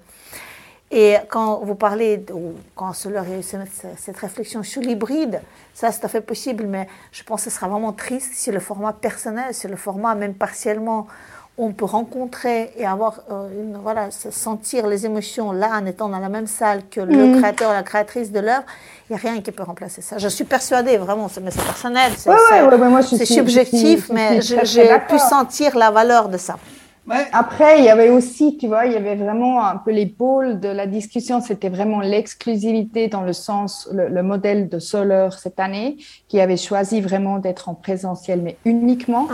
[0.93, 5.41] Et quand vous parlez, ou quand Soler a eu cette réflexion sur l'hybride,
[5.73, 8.51] ça c'est tout à fait possible, mais je pense que ce sera vraiment triste si
[8.51, 11.07] le format personnel, si le format même partiellement
[11.57, 16.09] on peut rencontrer et avoir euh, une, voilà, se sentir les émotions là en étant
[16.09, 17.39] dans la même salle que le Mhm.
[17.39, 18.63] créateur, la créatrice de l'œuvre,
[19.09, 20.17] il n'y a rien qui peut remplacer ça.
[20.17, 23.01] Je suis persuadée, vraiment, c'est mais c'est personnel, c'est Ouais, ouais, c'est- ouais, ouais, moi,
[23.01, 26.37] je c'est suis- subjectif, je suis- mais je suis j'ai pu sentir la valeur de
[26.37, 26.57] ça.
[27.31, 30.59] Après, il y avait aussi, tu vois, il y avait vraiment un peu les pôles
[30.59, 31.41] de la discussion.
[31.41, 35.97] C'était vraiment l'exclusivité dans le sens, le, le modèle de Soler cette année,
[36.27, 39.27] qui avait choisi vraiment d'être en présentiel, mais uniquement.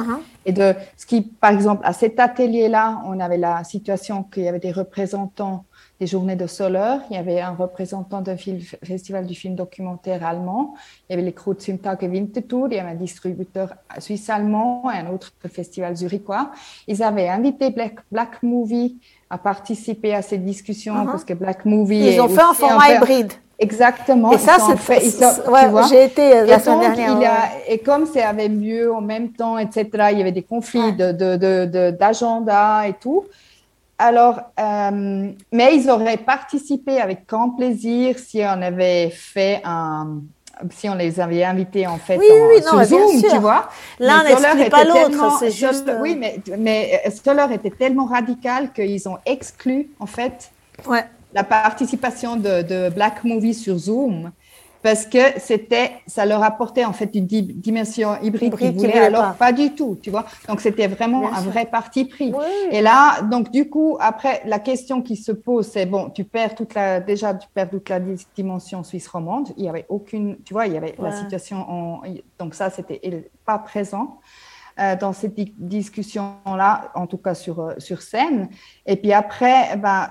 [0.46, 4.48] Et de ce qui, par exemple, à cet atelier-là, on avait la situation qu'il y
[4.48, 5.66] avait des représentants
[6.00, 6.98] des journées de Soler.
[7.10, 8.36] Il y avait un représentant du
[8.84, 10.76] festival du film documentaire allemand.
[11.10, 12.68] Il y avait les Kreuzumtage Winterthur.
[12.70, 16.52] Il y avait un distributeur suisse-allemand et un autre festival zurichois.
[16.88, 18.98] Ils avaient invité Black, Black Movie
[19.30, 21.06] à participer à ces discussions Mhm.
[21.08, 22.14] parce que Black Movie.
[22.14, 23.34] Ils ont fait un format hybride.
[23.60, 24.32] Exactement.
[24.34, 27.32] Et ça, c'est- ouais, j'ai été, euh, la Et semaine donc, dernière, il y a-
[27.32, 27.64] ouais.
[27.74, 31.12] et comme ça avait lieu en même temps, etc., il y avait des conflits de,
[31.12, 33.24] de, de, de- d'agenda et tout.
[34.00, 40.22] Alors, euh, mais ils auraient participé avec grand plaisir si on avait fait un,
[40.72, 43.70] si on les avait invités en fait Oui, en- oui, non, sur Zoom, tu vois.
[44.00, 48.06] L'un n'exclut pas était l'autre, c'est juste, euh, Oui, mais, mais euh, Soler était tellement
[48.06, 50.52] radical qu'ils ont exclu en fait
[51.34, 54.32] la participation de, de Black Movie sur Zoom
[54.88, 59.00] parce que c'était, ça leur apportait en fait une di- dimension hybride Hybride qu'ils voulaient,
[59.12, 59.36] alors pas.
[59.48, 59.52] pas.
[59.52, 60.26] du tout, tu vois.
[60.48, 61.52] Donc c'était vraiment Bien un sûr.
[61.52, 62.32] vrai parti pris.
[62.72, 66.56] Et là, donc du coup, après, la question qui se pose, c'est bon, tu perds
[66.56, 69.50] toute la, déjà tu perds toute la di- dimension suisse romande.
[69.58, 72.02] Il y avait aucune, tu vois, il y avait la situation en,
[72.40, 73.02] donc ça c'était
[73.46, 74.20] pas présent.
[74.80, 78.48] euh, dans cette di- discussion-là, en tout cas sur, euh, sur scène.
[78.86, 80.10] Et puis après, ben,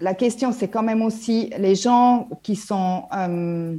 [0.00, 3.74] la question, c'est quand même aussi les gens qui sont, euh,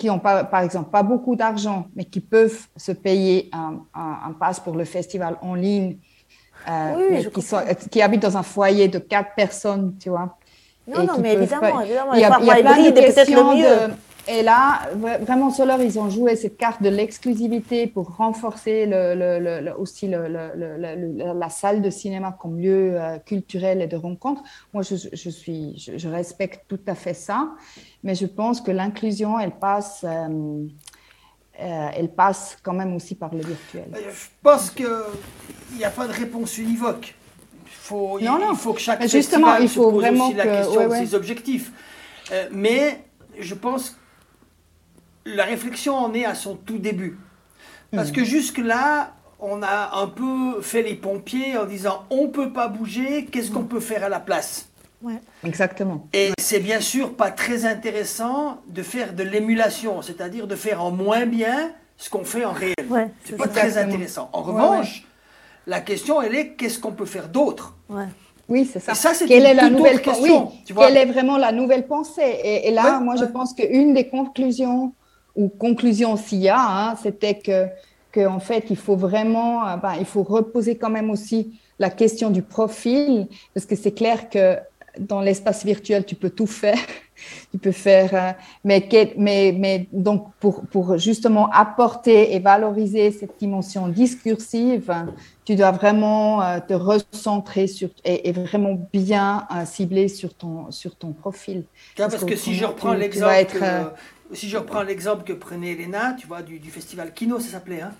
[0.00, 4.12] qui ont pas, par exemple, pas beaucoup d'argent, mais qui peuvent se payer un, un,
[4.28, 5.98] un pass pour le festival en ligne,
[6.68, 7.60] euh, Oui, mais je qui, sont,
[7.90, 10.28] qui habitent dans un foyer de quatre personnes, tu vois.
[10.88, 13.54] Non, non, mais évidemment, pas- évidemment, Il y a, il y a plein de questions
[13.54, 13.92] de-
[14.28, 14.62] et là,
[15.02, 19.60] vra- vraiment, Solar, ils ont joué cette carte de l'exclusivité pour renforcer le, le- le-
[19.66, 20.06] le- aussi
[21.42, 24.42] la salle de cinéma comme lieu euh, culturel et de rencontre.
[24.72, 27.38] Moi, je, je suis, je, je respecte tout à fait ça,
[28.02, 30.64] mais je pense que l'inclusion, elle passe, euh,
[31.60, 33.90] euh, elle passe quand même aussi par le virtuel.
[33.94, 34.86] Je pense qu'il
[35.76, 37.14] n'y a pas de réponse univoque.
[37.66, 38.52] Il faut, il- Non, non.
[38.52, 41.00] il faut que chaque justement, il se faut pose vraiment aussi la que- question ouais,
[41.00, 41.72] de ses objectifs.
[42.32, 43.04] Euh, mais
[43.38, 43.96] je pense que
[45.26, 47.18] la réflexion en est à son tout début.
[47.92, 48.14] Parce Hmm.
[48.14, 52.68] que jusque-là, on a un peu fait les pompiers en disant on ne peut pas
[52.68, 54.69] bouger, qu'est-ce qu'on peut faire à la place?
[55.44, 56.06] Exactement.
[56.12, 60.90] et c'est bien sûr pas très intéressant de faire de l'émulation, c'est-à-dire de faire en
[60.90, 62.74] moins bien ce qu'on fait en réel.
[63.24, 63.94] c'est pas très Exactement.
[63.94, 64.30] intéressant.
[64.32, 65.04] En Ouais, revanche,
[65.66, 67.74] la question, elle est qu'est-ce qu'on peut faire d'autre?
[68.48, 68.92] Oui, c'est ça.
[68.92, 70.86] Et ça, c'est Quelle une est la nouvelle question, oui, tu vois.
[70.86, 72.22] Quelle est vraiment la nouvelle pensée?
[72.42, 74.92] Et, et là, Ouais, moi, je pense qu'une des conclusions,
[75.36, 77.66] ou conclusions s'il y a, hein, c'était que,
[78.10, 81.90] que, en fait, il faut vraiment, euh, ben, il faut reposer quand même aussi la
[81.90, 84.56] question du profil, parce que c'est clair que
[85.00, 86.78] dans l'espace virtuel, tu peux tout faire.
[87.52, 88.32] tu peux faire, euh,
[88.64, 94.92] mais, que- mais, mais donc pour, pour justement apporter et valoriser cette dimension discursive,
[95.44, 100.70] tu dois vraiment euh, te recentrer sur et, et vraiment bien euh, cibler sur ton
[100.70, 101.64] sur ton profil.
[101.96, 106.14] Vois, parce que si je reprends l'exemple, que- si je reprends l'exemple que prenait Elena,
[106.18, 107.80] tu vois, du, du festival Kino, ça s'appelait.
[107.82, 107.92] hein,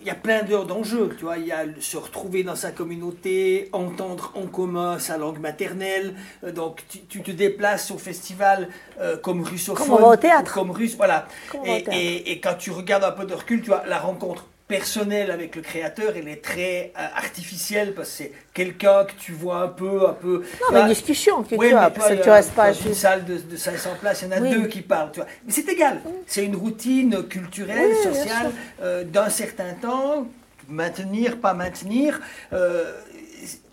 [0.00, 1.38] Il y a plein d'heures d'enjeux, tu vois.
[1.38, 6.14] Il y a se retrouver dans sa communauté, entendre en commun sa langue maternelle.
[6.44, 8.68] euh, donc tu, tu te déplaces au festival
[9.00, 10.52] euh, comme russophone, Comme au théâtre.
[10.52, 11.26] comme russe, voilà.
[11.64, 15.30] Et, et- et quand tu regardes un peu de recul, tu vois, la rencontre personnelle
[15.30, 19.62] avec le créateur, elle est très euh, artificielle parce que c'est quelqu'un que tu vois
[19.62, 20.42] un peu, un peu.
[20.42, 20.80] tu mais vois.
[20.82, 22.94] une discussion que Ouais, tu as, mais parce que tu a- restes pas dans une
[22.94, 24.50] salle de, de 500 places, il y en a Oui.
[24.50, 25.10] deux qui parlent.
[25.12, 25.28] Tu vois.
[25.44, 26.00] Mais c'est égal.
[26.26, 28.50] C'est une routine culturelle, Oui, sociale,
[28.82, 30.26] euh, d'un certain temps.
[30.68, 32.20] Maintenir, pas maintenir.
[32.52, 32.92] euh,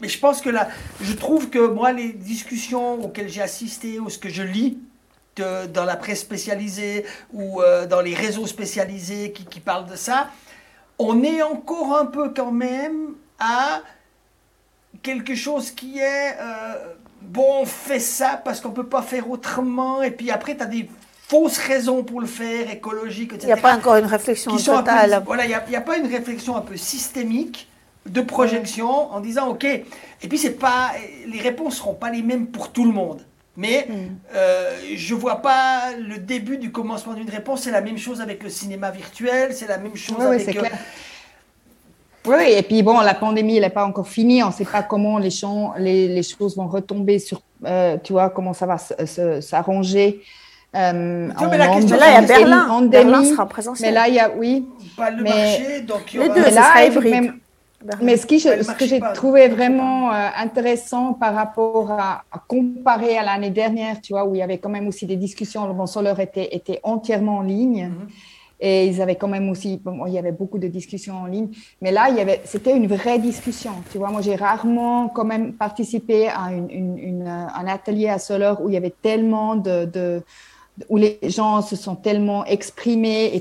[0.02, 0.68] mais je pense que là,
[1.00, 4.80] je trouve que moi, les discussions auxquelles j'ai assisté ou ce que je lis
[5.36, 9.96] de- dans la presse spécialisée ou euh, dans les réseaux spécialisés qui, qui parlent de
[9.96, 10.30] ça,
[11.00, 13.82] on est encore un peu quand même à
[15.02, 16.74] quelque chose qui est euh,
[17.22, 20.68] bon, on fait ça parce qu'on peut pas faire autrement, et puis après, tu as
[20.68, 20.90] des
[21.28, 23.44] fausses raisons pour le faire, écologiques, etc.
[23.44, 25.24] Il n'y a pas encore une réflexion qui sont un peu- totale.
[25.26, 27.70] voilà, il n'y a, pas une réflexion un peu systémique
[28.06, 30.92] de projection en disant, OK, et puis c'est pas,
[31.28, 33.22] les réponses seront pas les mêmes pour tout le monde.
[33.62, 33.94] Mais Mm.
[34.36, 37.64] euh, je vois pas le début du commencement d'une réponse.
[37.64, 40.56] C'est la même chose avec le cinéma virtuel, c'est la même chose ouais, avec.
[40.56, 40.72] euh, clair.
[42.26, 44.42] Oui, et puis bon, la pandémie, elle n'est pas encore finie.
[44.44, 48.14] On ne sait pas comment les, champs, les, les, choses vont retomber sur, euh, tu
[48.14, 48.78] vois, comment ça va
[49.42, 50.22] s'arranger.
[50.76, 52.82] Euh, mais la question, là, il y a Berlin.
[52.84, 53.90] Berlin sera présentiel.
[53.90, 54.66] Mais là, il y a, oui.
[54.96, 56.36] Pas le mais, marché, donc il y les aura...
[56.36, 57.12] deux, mais là, sera et hybride.
[57.12, 57.40] même-
[58.02, 63.18] mais ce, qui, ce que j'ai trouvé vraiment euh, intéressant par rapport à, à comparer
[63.18, 65.74] à l'année dernière, tu vois, où il y avait quand même aussi des discussions, le
[65.74, 67.88] bon Soler était, était entièrement en ligne.
[67.88, 68.08] Mhm.
[68.62, 71.48] Et ils avaient quand même aussi, bon, il y avait beaucoup de discussions en ligne,
[71.82, 73.72] mais là, il y avait, c'était une vraie discussion.
[73.90, 78.10] Tu vois, moi, j'ai rarement quand même participé à une, une- une, euh, un atelier
[78.10, 80.22] à Soler où il y avait tellement de, de-
[80.90, 83.40] où les gens se sont tellement exprimés et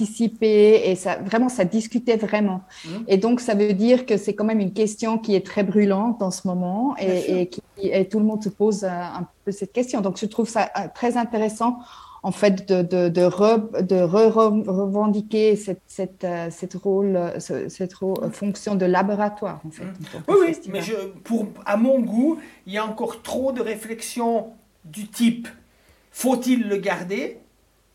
[0.00, 2.60] et ça, vraiment, ça discutait vraiment.
[2.84, 3.04] Mhm.
[3.08, 6.22] Et donc, ça veut dire que c'est quand même une question qui est très brûlante
[6.22, 9.52] en ce moment et, et, qui, et tout le monde se pose euh, un peu
[9.52, 10.00] cette question.
[10.00, 11.78] Donc, je trouve ça euh, très intéressant
[12.24, 17.16] en fait de, de, de, re- de re- re- revendiquer cette, cette, euh, cette, rôle,
[17.38, 17.94] ce- cette
[18.32, 19.84] fonction de laboratoire en fait.
[19.84, 23.60] que Oui, oui, mais je, pour, à mon goût, il y a encore trop de
[23.60, 24.48] réflexions
[24.84, 25.48] du type
[26.10, 27.38] faut-il le garder?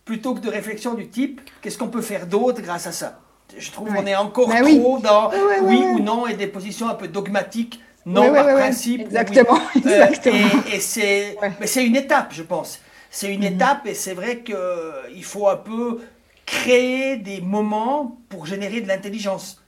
[0.06, 3.20] Plutôt que de réflexions du type qu'est-ce qu'on peut faire d'autre grâce à ça?
[3.58, 3.98] Je trouve Ouais.
[3.98, 4.80] qu'on est encore Bah oui.
[4.80, 8.46] trop dans Ouais, ouais, oui ou non et des positions un peu dogmatiques, non par
[8.56, 9.00] principe.
[9.02, 9.06] oui.
[9.06, 10.38] Exactement, Euh, exactement.
[10.70, 12.80] et et c'est mais c'est une étape, je pense.
[13.12, 13.54] C'est une Mhm.
[13.54, 16.00] étape et c'est vrai qu'il faut un peu
[16.46, 19.62] créer des moments pour générer de l'intelligence.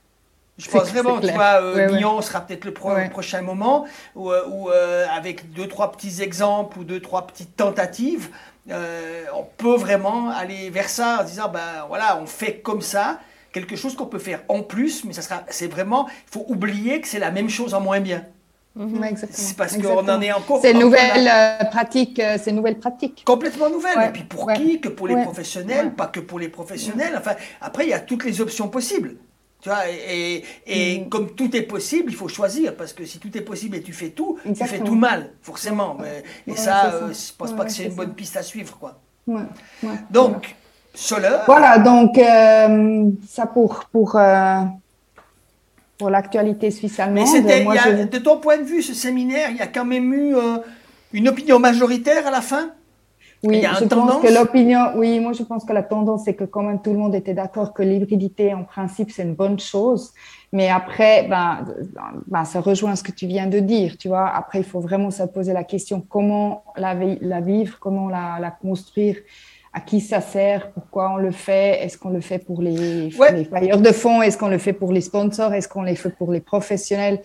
[0.57, 1.97] Je pense vraiment, tu vois, euh, Ouais, ouais.
[1.97, 3.09] Lyon sera peut-être le pro- Ouais.
[3.09, 3.85] prochain moment
[4.15, 8.29] où, euh, où, euh, avec deux, trois petits exemples ou deux, trois petites tentatives,
[8.71, 13.19] euh, on peut vraiment aller vers ça en disant, ben voilà, on fait comme ça,
[13.51, 17.01] quelque chose qu'on peut faire en plus, mais ça sera, c'est vraiment, il faut oublier
[17.01, 18.23] que c'est la même chose en moins bien.
[18.77, 19.27] Exactement.
[19.31, 20.59] C'est parce qu'on en est encore.
[20.61, 21.61] C'est nouvelle là.
[21.61, 23.23] euh, pratique, euh, c'est nouvelle pratique.
[23.25, 23.97] Complètement nouvelle.
[23.97, 24.81] Ouais, Et puis pour ouais, qui?
[24.81, 25.91] Que pour les ouais, professionnels, ouais.
[25.91, 27.15] pas que pour les professionnels.
[27.17, 29.15] Enfin, après, il y a toutes les options possibles.
[29.65, 31.09] Tu vois, et, et- Mm.
[31.09, 32.75] comme tout est possible, il faut choisir.
[32.75, 35.97] Parce que si tout est possible et tu fais tout, tu fais tout mal, forcément.
[35.99, 38.43] Mais- et Ouais, ça, euh, je pense Ouais, pas que c'est une bonne piste à
[38.43, 38.77] suivre.
[38.77, 38.99] quoi.
[39.25, 39.41] Ouais.
[40.11, 40.55] Donc,
[40.93, 41.37] Soler.
[41.47, 44.59] Voilà, donc euh, ça pour, pour, euh,
[45.97, 47.25] pour l'actualité suisse allemande.
[47.25, 49.57] Mais c'était, Moi, il y a- je- de ton point de vue, ce séminaire, il
[49.57, 50.57] y a quand même eu euh,
[51.11, 52.69] une opinion majoritaire à la fin?
[53.43, 56.63] Oui, je pense que l'opinion, oui, moi je pense que la tendance, c'est que quand
[56.63, 60.11] même tout le monde était d'accord que l'hybridité, en principe, c'est une bonne chose.
[60.51, 61.65] Mais après, ben,
[62.27, 64.27] ben, ça rejoint ce que tu viens de dire, tu vois.
[64.27, 68.37] Après, il faut vraiment se poser la question comment la, vi- la vivre, comment la,
[68.39, 69.17] la construire,
[69.73, 73.33] à qui ça sert, pourquoi on le fait, est-ce qu'on le fait pour les, Ouais.
[73.33, 76.11] les bailleurs de fonds, est-ce qu'on le fait pour les sponsors, est-ce qu'on le fait
[76.15, 77.19] pour les professionnels,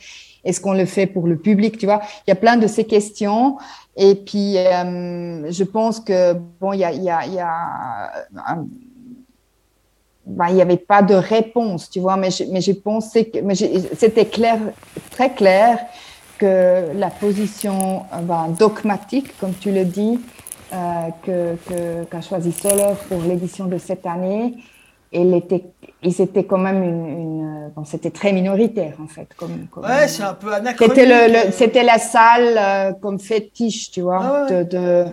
[0.44, 2.00] est-ce qu'on le fait pour le public, tu vois.
[2.26, 3.56] Il y a plein de ces questions.
[3.96, 8.10] Et puis, euh, je pense que, bon, il y a, y a, y a
[10.26, 13.38] ben, n'y avait pas de réponse, tu vois, mais je, mais je pensais que,
[13.96, 14.58] c'était clair,
[15.10, 15.78] très clair
[16.38, 20.18] que la position ben, dogmatique, comme tu le dis,
[20.72, 20.76] euh,
[21.24, 24.54] que, que- qu'a choisi Soler pour l'édition de cette année,
[25.12, 25.64] elle était,
[26.02, 29.28] ils étaient quand même une, une- bon, c'était très minoritaire en fait.
[29.36, 30.94] Comme, comme- Ouais, c'est un peu anachronique.
[30.94, 31.44] c'était le, euh.
[31.46, 34.20] le- c'était la salle euh, comme fétiche, tu vois.
[34.22, 34.64] Ah ouais.
[34.64, 35.04] de, de-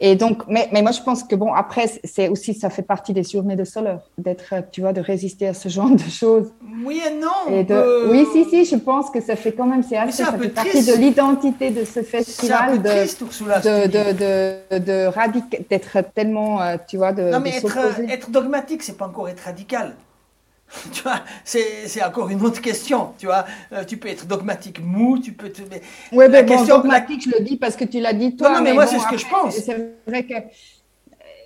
[0.00, 3.12] Et donc, mais, mais moi je pense que bon, après, c'est aussi, ça fait partie
[3.14, 6.52] des journées de Soler, d'être, euh, tu vois, de résister à ce genre de choses.
[6.84, 7.28] Oui et non.
[7.56, 10.32] Et de, Oui, si, si, je pense que ça fait quand même, c'est assez, ça
[10.32, 14.78] peu fait partie de l'identité de ce C'est un festival, peu de, triste, de, de,
[14.78, 18.06] de, de radica- d'être tellement, euh, tu vois, de, Non, de mais être, s'opposer.
[18.12, 19.94] être dogmatique, c'est pas encore être radical.
[20.92, 23.12] tu vois, c'est c'est encore une autre question.
[23.18, 25.62] Tu vois, Euh, tu peux être dogmatique mou, tu peux te.
[25.70, 25.80] mais
[26.12, 28.48] Oui, la bon, question- dogmatique, je le dis parce que tu l'as dit toi.
[28.50, 29.54] Non, non, mais moi, bon, c'est ce que je pense.
[29.56, 30.34] C'est vrai que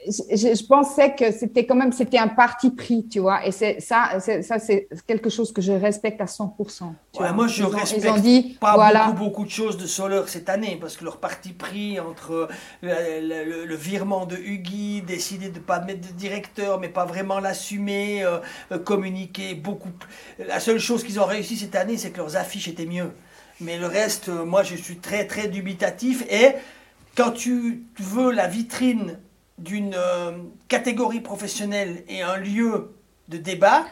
[0.07, 3.47] je, pensais que c'était quand même c'était un parti pris, tu vois.
[3.47, 6.93] Et c'est ça, c'est, ça c'est quelque chose que je respecte à 100%.
[7.13, 9.07] tu Ouais, moi, je Ils ont- respecte Ils ont dit, pas voilà.
[9.07, 12.49] beaucoup, beaucoup de choses de Soler cette année, parce que leur parti pris entre
[12.83, 17.39] le, le- virement de Huggy, décider de ne pas mettre de directeur, mais pas vraiment
[17.41, 18.39] l'assumer, euh,
[18.73, 19.91] euh, communiquer beaucoup.
[20.39, 23.11] La seule chose qu'ils ont réussi cette année, c'est que leurs affiches étaient mieux.
[23.61, 26.25] Mais le reste, euh, moi, je suis très, très dubitatif.
[26.31, 26.53] Et
[27.17, 29.19] quand tu veux la vitrine
[29.61, 30.33] d'une euh,
[30.69, 32.93] catégorie professionnelle et un lieu
[33.29, 33.85] de débat,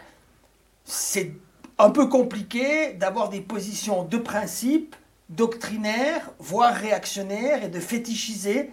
[0.84, 1.32] c'est
[1.78, 4.96] un peu compliqué d'avoir des positions de principe,
[5.28, 8.70] doctrinaires, voire réactionnaires, et de fétichiser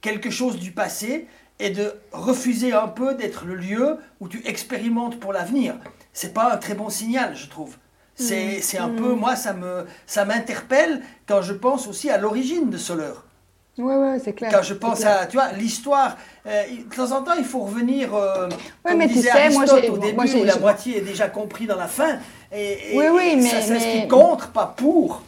[0.00, 1.26] quelque chose du passé
[1.58, 5.74] et de refuser un peu d'être le lieu où tu expérimentes pour l'avenir.
[6.12, 7.76] C'est pas un très bon signal, je trouve.
[8.14, 8.62] C'est Mm.
[8.62, 8.96] c'est un Mm.
[8.96, 13.14] peu, moi, ça me ça m'interpelle quand je pense aussi à l'origine de Soler.
[13.78, 14.50] Ouais, ouais, c'est clair.
[14.52, 18.14] Quand je pense à, tu vois, l'histoire, euh, de temps en temps, il faut revenir,
[18.14, 20.44] euh, Ouais, comme mais tu disait sais, moi, Aristote j'ai- au moi, début, j'ai- où
[20.44, 22.18] la moitié est déjà compris dans la fin.
[22.52, 25.22] Et, et- Oui, oui, et mais- ça, c'est ce mais- qui compte, pas pour.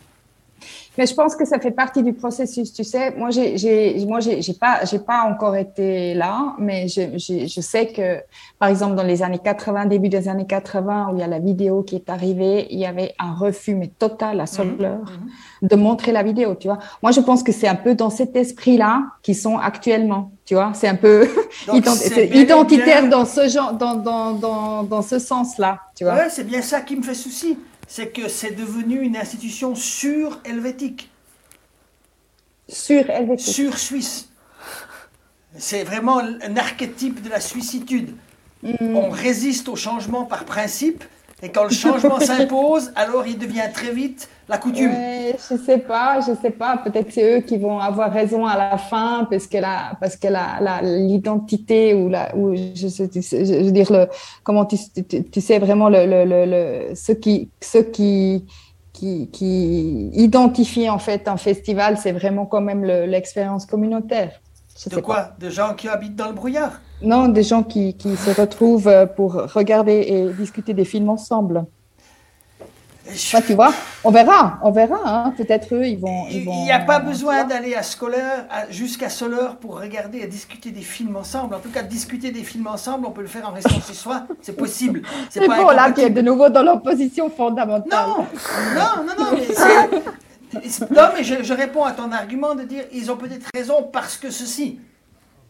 [1.00, 3.12] Mais je pense que ça fait partie du processus, tu sais.
[3.16, 7.60] Moi, j'ai, j'ai, moi, j'ai, j'ai pas, j'ai pas encore été là, mais je, je
[7.62, 8.20] sais que,
[8.58, 11.38] par exemple, dans les années 80, début des années 80, où il y a la
[11.38, 14.98] vidéo qui est arrivée, il y avait un refus, mais total à Soleur,
[15.62, 16.78] de montrer la vidéo, tu vois.
[17.02, 20.72] Moi, je pense que c'est un peu dans cet esprit-là qu'ils sont actuellement, tu vois.
[20.74, 21.26] C'est un peu
[21.78, 26.14] ident- c'est identitaire bien- dans ce genre, dans, dans, dans, dans ce sens-là, tu vois.
[26.16, 27.56] Ouais, c'est bien ça qui me fait souci.
[27.92, 31.10] C'est que c'est devenu une institution sur-helvétique.
[32.68, 33.52] Sur-helvétique.
[33.52, 34.28] Sur-suisse.
[35.58, 38.14] C'est vraiment un archétype de la suissitude.
[38.62, 38.94] Mm.
[38.94, 41.02] On résiste au changement par principe,
[41.42, 44.90] et quand le changement s'impose, alors il devient très vite la coutume.
[44.90, 46.76] Ouais, je sais pas, je sais pas.
[46.76, 49.58] Peut-être c'est eux qui vont avoir raison à la fin parce que
[50.00, 50.28] parce que
[51.06, 54.08] l'identité ou je, veux dire
[54.42, 54.76] comment tu,
[55.40, 58.44] sais vraiment le, ce qui, ce qui,
[58.92, 64.40] qui, identifie en fait un festival, c'est vraiment quand même le- l'expérience communautaire.
[64.82, 65.14] Je De sais quoi?
[65.16, 65.36] pas.
[65.38, 66.80] De gens qui habitent dans le brouillard?
[67.02, 71.64] Non, des gens qui, qui se retrouvent euh, pour regarder et discuter des films ensemble.
[73.34, 73.72] Ouais, tu vois,
[74.04, 74.98] on verra, on verra.
[75.04, 75.34] Hein.
[75.36, 76.26] Peut-être eux, ils vont.
[76.30, 80.70] ils Il n'y a pas besoin d'aller à Scholar, jusqu'à Soleur pour regarder et discuter
[80.70, 81.56] des films ensemble.
[81.56, 84.26] En tout cas, discuter des films ensemble, on peut le faire en restant chez soi.
[84.42, 85.02] C'est possible.
[85.28, 88.06] C'est bon, là, tu es de nouveau dans l'opposition fondamentale.
[88.06, 88.26] Non,
[88.76, 90.00] non, non, non, mais
[90.90, 94.16] Non, mais je, je réponds à ton argument de dire ils ont peut-être raison parce
[94.16, 94.80] que ceci.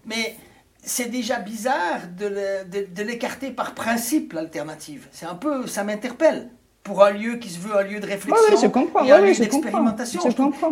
[0.06, 0.36] Mais
[0.82, 5.08] c'est déjà bizarre de l'écarter par principe, l'alternative.
[5.12, 6.50] C'est un peu, ça m'interpelle.
[6.82, 9.12] Pour un lieu qui se veut un lieu de réflexion, Ouais, ouais, je comprends, et
[9.12, 10.18] un ouais, lieu d'expérimentation.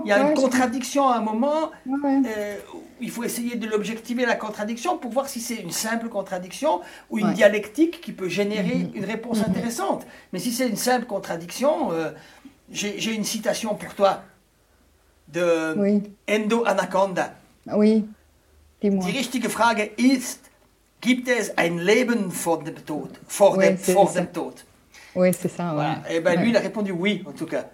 [0.05, 1.71] Il y a une contradiction à un moment.
[1.87, 2.57] Euh,
[3.03, 6.81] il faut essayer de l'objectiver la contradiction pour voir si c'est une simple contradiction
[7.11, 8.91] ou une dialectique qui peut générer Mhm.
[8.95, 10.07] une réponse intéressante.
[10.33, 12.11] Mais si c'est une simple contradiction, euh,
[12.71, 14.23] j'ai une citation pour toi
[15.29, 16.03] de Oui.
[16.29, 17.35] Endo Anaconda.
[17.67, 18.05] Oui,
[18.83, 19.05] dis-moi.
[19.05, 20.41] Die richtige Frage ist,
[21.01, 23.11] gibt es ein Leben vor dem Tod?
[23.27, 24.65] Vor, Ouais, dem, vor dem Tod.
[25.15, 25.73] Oui, c'est ça.
[25.75, 26.03] Voilà.
[26.09, 26.17] Ouais.
[26.17, 26.49] Et ben lui, Ouais.
[26.51, 27.67] il a répondu oui, en tout cas.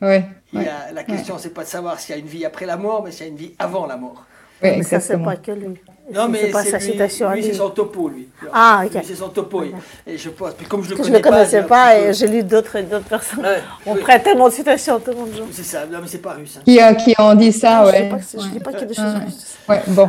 [0.00, 0.24] Ouais.
[0.52, 3.10] la question, c'est pas de savoir s'il y a une vie après la mort, mais
[3.10, 4.24] s'il y a une vie avant la mort.
[4.62, 5.68] Oui, Mais ça, c'est pas que lui.
[6.10, 7.48] Non, C'est- mais c'est pas sa lui- citation à lui, lui.
[7.50, 8.28] c'est son topo, lui.
[8.52, 9.02] Ah, ok.
[9.04, 9.62] C'est son topo.
[9.62, 9.74] Et,
[10.06, 12.12] et je pense, puis comme je le que connais ne le connaissais pas peu- et
[12.14, 13.40] j'ai lu d'autres d'autres personnes.
[13.44, 14.00] Ouais, On oui.
[14.00, 15.28] prête tellement de citations, tout le monde.
[15.52, 16.56] C'est ça, non, mais c'est pas russe.
[16.58, 16.62] hein.
[16.64, 18.08] Qui, euh, qui ont dit ça, Je dis ouais.
[18.08, 19.24] pas je dis pas qu'il y a des choses Ouais.
[19.26, 19.56] russes.
[19.68, 20.08] Ouais, bon.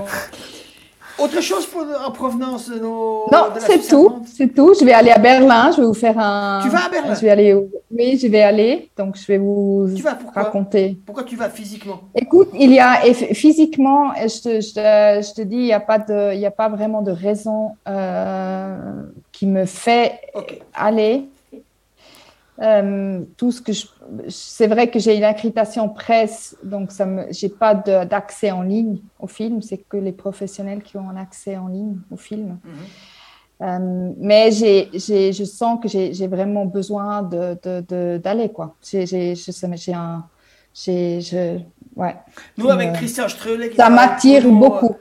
[1.22, 3.26] Autre chose pour- en provenance de nos.
[3.32, 4.74] Non, c'est tout, c'est tout.
[4.80, 6.62] Je vais aller à Berlin, je vais vous faire un...
[6.64, 7.14] Tu vas à Berlin?
[7.14, 7.54] Je vais aller...
[7.92, 10.44] Oui, je vais aller, donc je vais vous Tu vas pourquoi?
[10.44, 10.98] raconter.
[11.06, 12.02] Pourquoi tu vas physiquement?
[12.16, 13.02] Écoute, il y a
[13.34, 16.46] physiquement, je te, je te- je te dis, il n'y a pas de, il y
[16.46, 18.78] a pas vraiment de raison euh,
[19.32, 20.20] qui me fait
[20.74, 21.26] aller.
[22.62, 23.72] Euh, tout ce que
[24.28, 28.98] c'est vrai que j'ai une accréditation presse, donc ça me, j'ai pas d'accès en ligne
[29.20, 29.62] au film.
[29.62, 32.58] C'est que les professionnels qui ont un accès en ligne au film.
[33.62, 38.76] Euh, mais j'ai, je sens que j'ai, vraiment besoin de, d'aller quoi.
[38.82, 39.34] J'ai, j'ai,
[39.94, 40.26] un,
[40.74, 41.60] j'ai, je,
[41.96, 42.16] ouais.
[42.58, 44.96] Nous, avec Euh, Christian qui ça m'attire beaucoup.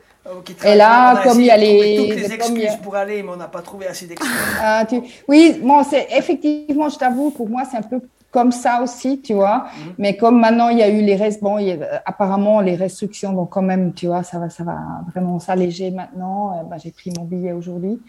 [0.45, 3.31] Qui Et là, comme il y a les, toutes les excuses a- pour aller, mais
[3.33, 4.31] on n'a pas trouvé assez d'excuses.
[4.61, 8.01] Ah, tu- Oui, bon, c'est effectivement, je t'avoue, pour moi, c'est un peu
[8.31, 9.65] comme ça aussi, tu vois.
[9.87, 9.95] Mhm.
[9.99, 12.75] Mais comme maintenant, il y a eu les restes, bon, il y a- apparemment, les
[12.75, 14.77] restrictions vont quand même, tu vois, ça va, ça va
[15.11, 16.63] vraiment s'alléger maintenant.
[16.69, 18.03] Ben, j'ai pris mon billet aujourd'hui.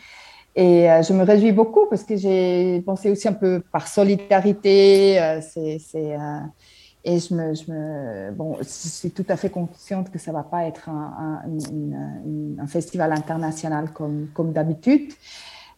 [0.55, 5.21] Et euh, je me réjouis beaucoup parce que j'ai pensé aussi un peu par solidarité.
[5.21, 6.39] euh, c'est, c'est, euh,
[7.05, 10.43] et je me, je me, bon, je suis tout à fait consciente que ça va
[10.43, 11.95] pas être un, un, une-
[12.25, 15.11] une- un festival international comme, comme d'habitude.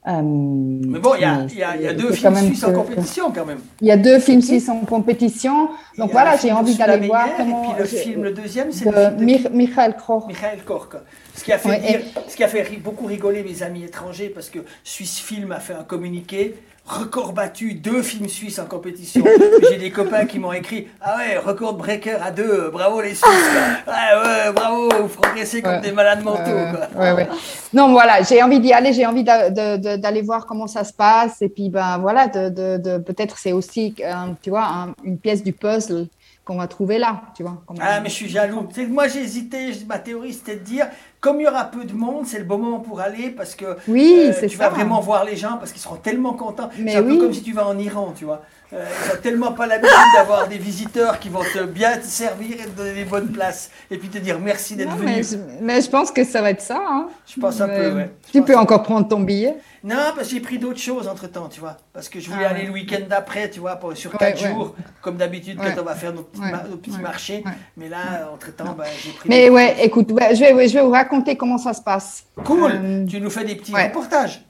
[0.07, 3.31] Euh, Mais bon, il y a, y a- y a deux films suisses en compétition
[3.31, 3.60] quand même.
[3.81, 5.69] Il y a deux films suisses en compétition.
[5.95, 7.64] Y Donc voilà, j'ai envie d'aller voir comment.
[7.65, 10.23] Et puis le film, le deuxième, c'est de le film de Michael Kroh.
[10.26, 10.95] Michael Kork.
[11.35, 14.49] Ce qui a fait, dire- ce qui a fait beaucoup rigoler mes amis étrangers parce
[14.49, 16.56] que Suisse Film a fait un communiqué.
[16.86, 19.24] Record battu, deux films suisses en compétition.
[19.70, 23.22] J'ai des copains qui m'ont écrit Ah ouais, record breaker à deux, bravo les Suisses.
[23.24, 23.94] quoi.
[23.94, 25.82] Ouais, ouais, bravo, vous progressez comme Ouais.
[25.82, 26.41] des malades mentaux.
[26.52, 27.30] Ouais, ouais, ouais.
[27.72, 31.41] Non, voilà, j'ai envie d'y aller, j'ai envie d'aller voir comment ça se passe.
[31.41, 35.18] Et puis, ben voilà, de, de, de- peut-être c'est aussi, euh, tu vois, un- une
[35.18, 36.08] pièce du puzzle
[36.44, 37.62] qu'on va trouver là, tu vois.
[37.80, 38.68] Ah, mais je suis jaloux.
[38.90, 39.72] Moi, j'ai hésité.
[39.88, 40.88] Ma théorie, c'était de dire,
[41.22, 43.77] comme il y aura peu de monde, c'est le bon moment pour aller parce que
[43.88, 46.69] Oui, euh, tu vas vraiment voir les gens parce qu'ils seront tellement contents.
[46.76, 47.15] C'est un oui.
[47.18, 48.41] peu comme si tu vas en Iran, tu vois.
[48.73, 52.53] Euh, ils ont tellement pas l'habitude d'avoir des visiteurs qui vont te bien te servir
[52.53, 53.69] et te donner les bonnes places.
[53.91, 55.06] Et puis te dire merci d'être venu.
[55.11, 56.80] mais, je, mais je pense que ça va être ça.
[56.81, 57.07] hein.
[57.27, 57.93] Je pense un peu.
[58.31, 59.56] Tu peux encore prendre ton billet.
[59.84, 61.76] Non, parce que j'ai pris d'autres choses entre temps, tu vois.
[61.91, 62.68] Parce que je voulais Ah aller ouais.
[62.68, 64.49] le week-end d'après, tu vois, pour, sur Ouais, 4 ouais.
[64.52, 65.74] jours, comme d'habitude, Ouais.
[65.76, 66.52] quand on va faire nos petits, Ouais.
[66.52, 66.99] mar- nos petits Ouais.
[67.02, 67.44] marchés.
[67.78, 69.28] Mais là, entre temps, bah, j'ai pris.
[69.28, 72.26] Mais ouais, écoute, ouais, je, vais, ouais, je vais vous raconter comment ça se passe.
[72.45, 72.72] Cool.
[72.72, 73.88] Euh, Tu nous fais des petits ouais.
[73.88, 74.41] reportages.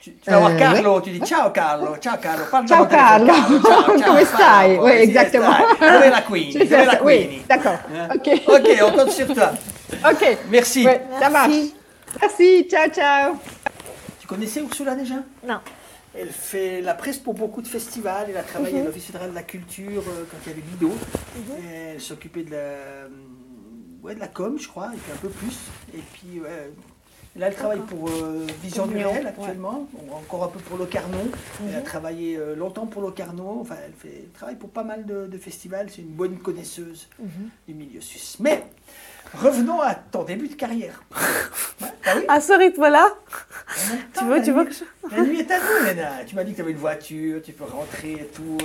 [0.00, 1.02] Tu, tu vas voir Euh, Carlo, ouais.
[1.02, 4.78] tu dis ciao Carlo, ciao Carlo, parle Ciao téléphone, Carlo, ciao, ciao, come stai?
[4.80, 5.50] Oui, exactement.
[5.80, 6.52] Dove la Queenie?
[6.54, 7.02] Dove la ça.
[7.02, 7.42] Oui, Queenie?
[7.48, 7.78] d'accord.
[7.92, 8.08] Hein?
[8.14, 8.42] Ok.
[8.46, 9.50] Ok, on compte sur toi.
[10.08, 10.38] Ok.
[10.50, 10.86] Merci.
[10.86, 11.52] Ouais, ça marche.
[12.20, 13.34] Merci, ciao, ciao.
[14.28, 15.14] Tu connaissais Ursula déjà?
[15.46, 15.58] Non.
[16.14, 18.26] Elle fait la presse pour beaucoup de festivals.
[18.28, 18.82] Elle a travaillé Mhm.
[18.82, 20.92] à l'Office fédéral de la culture euh, quand il y avait Guido.
[21.62, 23.08] Et Elle s'occupait de la, euh,
[24.02, 25.56] ouais, de la com, je crois, et puis un peu plus.
[25.94, 26.70] Et puis, ouais,
[27.36, 31.16] là, elle travaille pour euh, Vision du réel actuellement, encore un peu pour Locarno.
[31.66, 31.84] Elle a Mhm.
[31.84, 33.60] travaillé longtemps pour Locarno.
[33.62, 35.88] Enfin, elle, fait, elle travaille pour pas mal de, de festivals.
[35.88, 37.48] C'est une bonne connaisseuse Mhm.
[37.66, 38.36] du milieu suisse.
[38.40, 38.62] Mais
[39.34, 41.02] revenons à ton début de carrière.
[41.80, 42.24] Ouais, bah oui.
[42.26, 43.08] À ce rythme-là
[44.18, 44.82] Tu veux, tu veux que je...
[45.14, 46.24] La nuit est à nous, Léna.
[46.26, 48.58] Tu m'as dit que tu avais une voiture, tu peux rentrer et tout.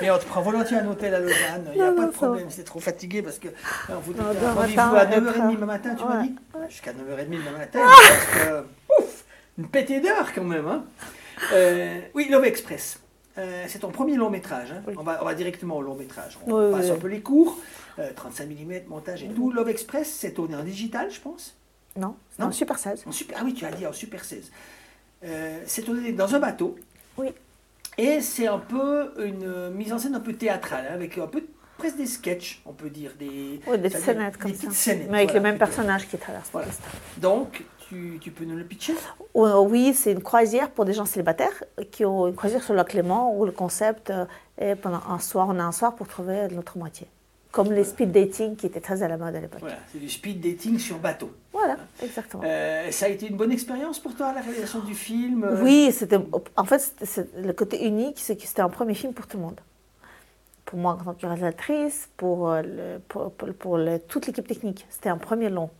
[0.00, 1.66] Mais on te prend volontiers un hôtel à Lausanne.
[1.72, 2.46] Il n'y a Non, pas de problème.
[2.48, 3.52] C'est trop fatigué parce que euh,
[3.90, 4.24] on vous donne
[4.54, 6.28] rendez-vous à être- 9h30 le matin, tu m'as Ouais.
[6.28, 6.36] dit
[6.68, 7.80] Jusqu'à 9h30 le matin.
[7.82, 9.24] parce que, ouf,
[9.58, 10.68] une pétée d'heure quand même.
[10.68, 10.84] hein.
[11.52, 13.00] Euh, oui, Love Express.
[13.38, 14.70] Euh, c'est ton premier long métrage.
[14.72, 14.82] hein.
[14.96, 16.38] On, va, on va directement au long métrage.
[16.46, 17.58] On Oui, passe oui, un peu les cours.
[18.00, 19.50] Euh, 35 mm, montage et tout.
[19.52, 21.56] Love Express, c'est tourné en digital, je pense.
[21.96, 22.46] Non, Non.
[22.46, 23.04] en Super 16.
[23.06, 24.50] En super, ah oui, tu as dit en Super 16.
[25.24, 26.76] Euh, c'est tourné dans un bateau.
[27.18, 27.28] Oui.
[27.98, 31.26] Et c'est un peu une euh, mise en scène un peu théâtrale, hein, avec un
[31.26, 31.44] peu
[31.76, 33.12] presque des sketchs, on peut dire.
[33.18, 34.70] Des, Oui, des scénettes comme ça.
[34.70, 35.66] scénettes, Mais avec voilà, les mêmes plutôt.
[35.66, 36.68] personnages qui traversent Voilà.
[37.18, 38.94] Donc, tu, tu peux nous le pitcher?
[39.34, 42.84] Oh, Oui, c'est une croisière pour des gens célibataires qui ont une croisière sur le
[42.84, 44.24] Clément où le concept euh,
[44.58, 47.08] est pendant un soir, on a un soir pour trouver notre moitié.
[47.52, 49.58] Comme les speed dating qui étaient très à la mode à l'époque.
[49.60, 51.32] Voilà, c'est du speed dating sur bateau.
[51.52, 52.44] Voilà, exactement.
[52.46, 55.90] Euh, ça a été une bonne expérience pour toi, la réalisation du film euh, Oui,
[55.92, 56.18] c'était.
[56.56, 56.94] En fait,
[57.36, 59.60] le côté unique, c'est que c'était un premier film pour tout le monde.
[60.64, 64.46] Pour moi, en tant que réalisatrice, pour, euh, le- pour, pour- pour le- toute l'équipe
[64.46, 64.86] technique.
[64.88, 65.70] C'était un premier long.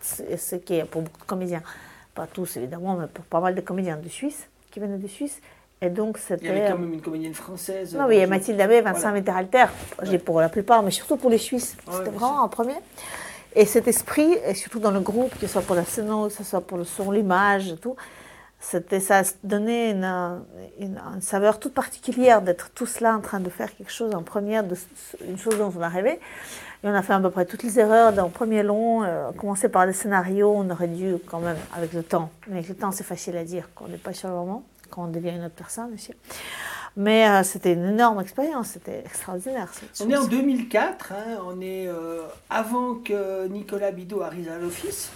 [0.00, 1.62] Ce qui est pour beaucoup de comédiens,
[2.14, 5.40] pas tous évidemment, mais pour pas mal de comédiens de Suisse, qui venaient de Suisse.
[5.80, 6.72] Et donc, Il y avait c'était.
[6.72, 7.94] quand même une comédienne française.
[7.94, 9.16] Non, mais il y a euh, Mathilde Abbé, Vincent voilà.
[9.16, 9.66] Winterhalter.
[10.02, 11.76] J'ai pour la plupart, mais surtout pour les Suisses.
[11.86, 12.74] Ouais, C'était vraiment un premier.
[13.54, 16.32] Et cet esprit, et surtout dans le groupe, que ce soit pour la scéno, que
[16.34, 17.96] ce soit pour le son, l'image, tout,
[18.60, 20.04] c'était ça donnait une,
[20.80, 24.22] une, une saveur toute particulière d'être tous là en train de faire quelque chose en
[24.22, 24.76] première, de,
[25.28, 26.18] une chose dont on a rêvé.
[26.84, 29.02] Et on a fait à peu près toutes les erreurs dans le premier long.
[29.04, 32.30] Euh, commencer par le scénario, on aurait dû quand même, avec le temps.
[32.48, 34.62] Mais avec le temps, c'est facile à dire quand on n'est pas sur le moment,
[34.90, 36.12] quand on devient une autre personne aussi.
[36.96, 39.68] Mais euh, c'était une énorme expérience, c'était extraordinaire.
[40.00, 40.30] On est en chose.
[40.30, 45.10] 2004, hein, on est euh, avant que Nicolas Bidot arrive à l'office.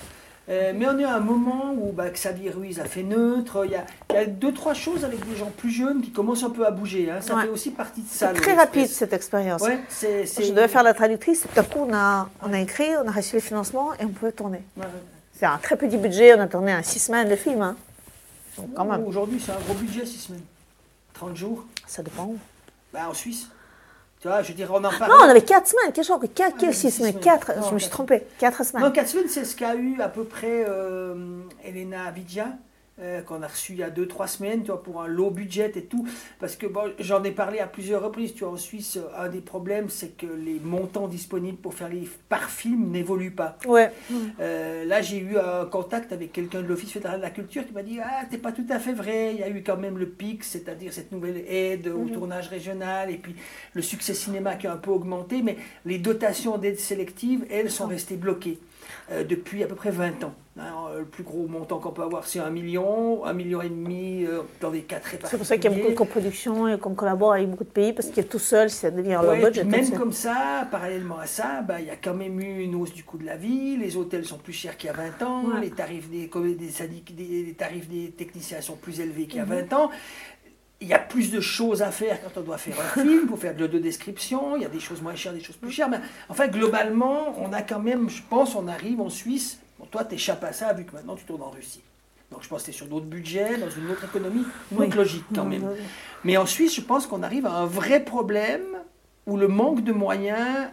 [0.49, 3.63] Euh, mais on est à un moment où bah, Xavier Ruiz a fait neutre.
[3.65, 6.11] Il y a, il y a deux, trois choses avec des gens plus jeunes qui
[6.11, 7.11] commencent un peu à bouger.
[7.11, 7.21] hein.
[7.21, 7.43] Ça Ouais.
[7.43, 8.29] fait aussi partie de ça.
[8.29, 9.63] C'est le très rapide cette expérience.
[9.63, 13.09] Ouais, Je devais faire la traductrice, tout à coup on a, on a écrit, on
[13.09, 14.63] a reçu les financements et on pouvait tourner.
[14.77, 14.85] Ouais.
[15.33, 17.63] C'est un très petit budget, on a tourné en six semaines le film.
[17.63, 17.77] hein.
[18.75, 20.43] Quand même, Aujourd'hui, c'est un gros budget, 6 semaines.
[21.15, 21.65] 30 jours.
[21.87, 22.39] ça dépend où.
[22.93, 23.49] Bah, en Suisse.
[24.21, 25.11] Tu vois, je dirais, on en parle.
[25.11, 27.21] Non, on avait quatre semaines, quel genre que quatre, Ah, quel semaines, semaines.
[27.21, 28.85] quatre, Non, je me suis trompée, quatre semaines.
[28.85, 32.47] Non, 4 semaines, c'est ce qu'a eu à peu près euh, Elena Avidja,
[33.03, 35.73] euh, qu'on a reçu il y a 2-3 semaines, tu vois, pour un low budget
[35.77, 36.07] et tout.
[36.41, 39.41] Parce que bon, j'en ai parlé à plusieurs reprises, tu vois, en Suisse, un des
[39.41, 43.59] problèmes, c'est que les montants disponibles pour faire les par film n'évoluent pas.
[43.67, 43.91] Ouais.
[44.41, 47.73] Euh, là, j'ai eu un contact avec quelqu'un de l'Office fédéral de la culture qui
[47.73, 49.35] m'a dit Ah, c'est pas tout à fait vrai.
[49.35, 52.13] Il y a eu quand même le PIC, c'est-à-dire cette nouvelle aide au Mhm.
[52.13, 53.35] tournage régional, et puis
[53.75, 57.87] le succès cinéma qui a un peu augmenté, mais les dotations d'aide sélective, elles, sont
[57.87, 58.59] restées bloquées
[59.29, 60.35] depuis à peu près 20 ans.
[60.59, 63.71] Hein, euh, le plus gros montant qu'on peut avoir, c'est un million, un million et
[63.71, 65.31] demi euh, dans les quatre répartis.
[65.31, 67.71] C'est pour ça qu'il y a beaucoup de coproductions et qu'on collabore avec beaucoup de
[67.71, 69.65] pays parce que tout seul, ça devient Ouais, le budget.
[69.65, 72.93] même comme ça, parallèlement à ça, bah, il y a quand même eu une hausse
[72.93, 75.45] du coût de la vie, les hôtels sont plus chers qu'il y a 20 ans,
[75.47, 75.61] Ouais.
[75.63, 76.55] les tarifs des, des,
[77.45, 79.67] des- tarifs des techniciens sont plus élevés qu'il y a Mhm.
[79.71, 79.91] 20 ans.
[80.83, 83.39] Il y a plus de choses à faire quand on doit faire un film, pour
[83.39, 85.89] faire de l'audio-description, il y a des choses moins chères, des choses plus chères.
[85.89, 89.61] Mais enfin, globalement, on a quand même, je pense, on arrive en Suisse.
[89.79, 91.83] Bon, toi, tu échappes à ça vu que maintenant tu tournes en Russie.
[92.33, 94.87] Donc je pense que tu es sur d'autres budgets, dans une autre économie, une Oui.
[94.87, 95.69] autre logique quand Oui, même.
[95.69, 95.85] oui, oui.
[96.25, 98.63] Mais en Suisse, je pense qu'on arrive à un vrai problème
[99.27, 100.69] où le manque de moyens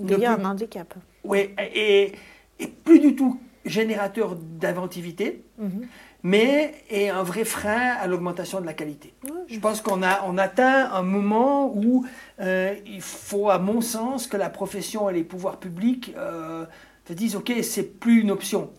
[0.00, 0.94] Il y a un handicap.
[1.32, 2.12] Et,
[2.58, 5.44] et plus du tout générateur d'inventivité.
[5.58, 5.86] Mhm.
[6.24, 9.12] Mais est un vrai frein à l'augmentation de la qualité.
[9.46, 12.06] Je pense qu'on a, on atteint un moment où
[12.40, 16.64] euh, il faut, à mon sens, que la profession et les pouvoirs publics euh,
[17.04, 18.70] te disent, OK, c'est plus une option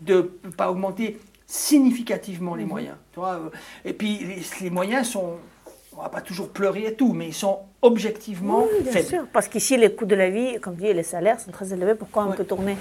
[0.00, 2.68] de ne pas augmenter significativement les Mhm.
[2.70, 2.96] moyens.
[3.12, 3.50] Tu vois, euh,
[3.84, 5.34] et puis les, les moyens sont,
[5.94, 9.06] on va pas toujours pleurer et tout, mais ils sont objectivement bien faibles.
[9.08, 9.26] sûr.
[9.32, 11.94] Parce qu'ici, les coûts de la vie, comme dit, les salaires sont très élevés.
[11.94, 12.76] Pourquoi on peut tourner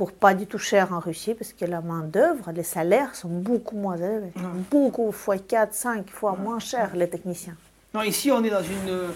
[0.00, 3.76] pour pas du tout cher en Russie Parce que la main-d'œuvre, les salaires sont beaucoup
[3.76, 4.32] moins élevés.
[4.70, 7.54] Beaucoup, fois 4, 5 fois moins cher, les techniciens.
[7.92, 9.08] Non, ici, on est dans une,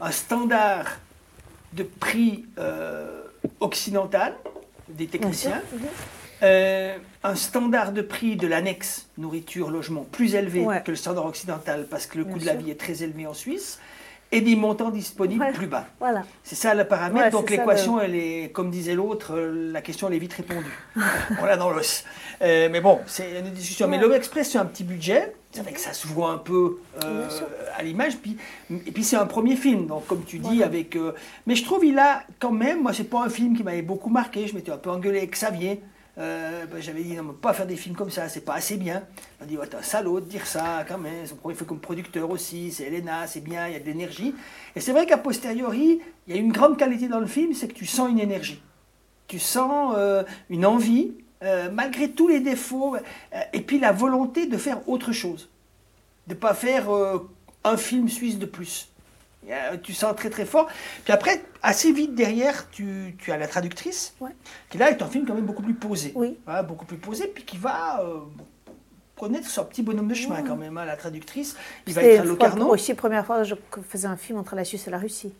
[0.00, 0.98] un standard
[1.74, 3.22] de prix euh,
[3.60, 4.34] occidental
[4.88, 5.62] des techniciens,
[6.42, 10.82] euh, un standard de prix de l'annexe nourriture, logement plus élevé Ouais.
[10.84, 13.28] que le standard occidental parce que le Bien coût de la vie est très élevé
[13.28, 13.78] en Suisse,
[14.34, 15.86] et des montants disponibles plus bas.
[16.00, 16.24] Voilà.
[16.42, 17.26] C'est ça le paramètre.
[17.26, 20.32] Ouais, Donc l'équation, le- elle est, comme disait l'autre, euh, la question elle est vite
[20.32, 20.72] répondue.
[21.40, 22.04] On l'a dans l'os.
[22.40, 23.86] Euh, mais bon, c'est une discussion.
[23.88, 25.34] Mais l'Homme Express, c'est un petit budget.
[25.52, 27.28] C'est vrai que ça se voit un peu euh,
[27.76, 28.16] à l'image.
[28.16, 28.38] Puis,
[28.70, 30.96] et puis c'est un premier film, donc comme tu dis, avec.
[30.96, 31.12] euh,
[31.46, 32.82] mais je trouve il a quand même.
[32.82, 34.46] Moi, c'est pas un film qui m'avait beaucoup marqué.
[34.46, 35.82] Je m'étais un peu engueulé avec Xavier.
[36.18, 38.76] Euh, ben, J'avais dit non, mais pas faire des films comme ça, c'est pas assez
[38.76, 39.02] bien.
[39.40, 41.26] M'a dit ouais, t'es un salaud de dire ça quand même.
[41.26, 44.34] Son premier film comme producteur aussi, c'est Elena, c'est bien, il y a de l'énergie.
[44.76, 47.68] Et c'est vrai qu'à posteriori, il y a une grande qualité dans le film, c'est
[47.68, 48.60] que tu sens une énergie.
[49.26, 51.12] Tu sens euh, une envie,
[51.42, 52.96] euh, malgré tous les défauts,
[53.52, 55.48] et puis la volonté de faire autre chose.
[56.26, 56.88] De ne pas faire
[57.64, 58.91] un film suisse de plus.
[59.50, 60.68] Euh, Tu sens très très fort.
[61.04, 64.14] Puis après, assez vite derrière, tu, tu as la traductrice,
[64.70, 66.14] qui là est un film quand même beaucoup plus posé.
[66.44, 68.20] Voilà, beaucoup plus posé, puis qui va euh,
[69.18, 71.56] connaître son petit bonhomme de chemin quand même, hein, la traductrice.
[71.86, 72.68] Il va être à Locarno.
[72.68, 73.54] aussi première fois que je
[73.88, 75.34] faisais un film entre la Suisse et la Russie.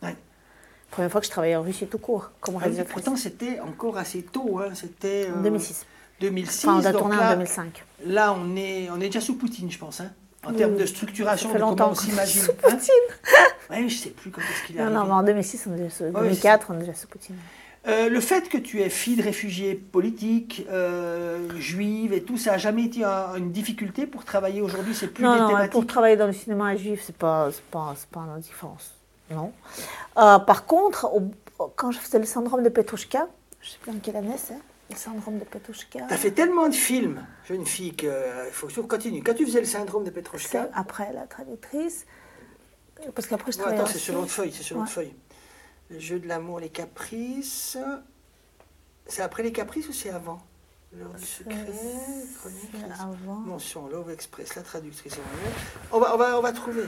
[0.90, 2.92] Première fois que je travaillais en Russie tout court, comme Ah oui, réalisatrice.
[2.94, 4.58] pourtant, c'était encore assez tôt.
[4.58, 5.28] hein, C'était.
[5.34, 5.86] En 2006.
[6.20, 6.68] 2006.
[6.68, 7.84] Enfin, on a tourné en là- 2005.
[8.04, 10.00] Là, on est, on est déjà sous Poutine, je pense.
[10.00, 10.10] hein,
[10.44, 12.42] en termes de structuration, Ça fait de comment longtemps on qu'on est s'imagine.
[12.42, 12.70] sous hein.
[12.70, 13.38] Poutine.
[13.70, 15.08] Ouais, je sais plus quand est-ce qu'il est Non, non, arrivé.
[15.12, 17.36] mais en 2006, on est déjà sous, Ouais, 2004, on est déjà sous Poutine.
[17.88, 22.52] Euh, le fait que tu es fille de réfugiés politiques, euh, juive et tout, ça
[22.52, 25.72] n'a jamais été un- une difficulté pour travailler aujourd'hui C'est plus Non, des non, thématiques
[25.72, 28.92] pour travailler dans le cinéma juif, pas, c'est pas, c'est pas une différence.
[29.32, 29.52] Non.
[30.18, 31.32] Euh, par contre, au-
[31.74, 33.26] quand je faisais le syndrome de Petrouchka,
[33.60, 34.54] je sais plus en quelle année c'est,
[34.90, 36.00] le syndrome de Petrouchka.
[36.06, 38.10] Tu as fait tellement de films, jeune fille, qu'il
[38.52, 39.20] faut toujours continuer.
[39.22, 40.48] Quand tu faisais le syndrome de Petrouchka.
[40.70, 42.04] C'est après la traductrice.
[43.00, 44.86] euh, Parce qu'après, je travaillais attends, en c'est sur l'autre feuille, c'est sur Ouais.
[44.86, 45.14] feuille.
[45.90, 47.76] Le jeu de l'amour, les caprices.
[49.06, 50.40] C'est après les caprices ou c'est avant?
[50.94, 51.54] L'heure du secret,
[52.38, 53.36] chronique, c'est avant.
[53.36, 55.14] mention, Love Express, la traductrice.
[55.90, 56.84] On va, on va, on va trouver.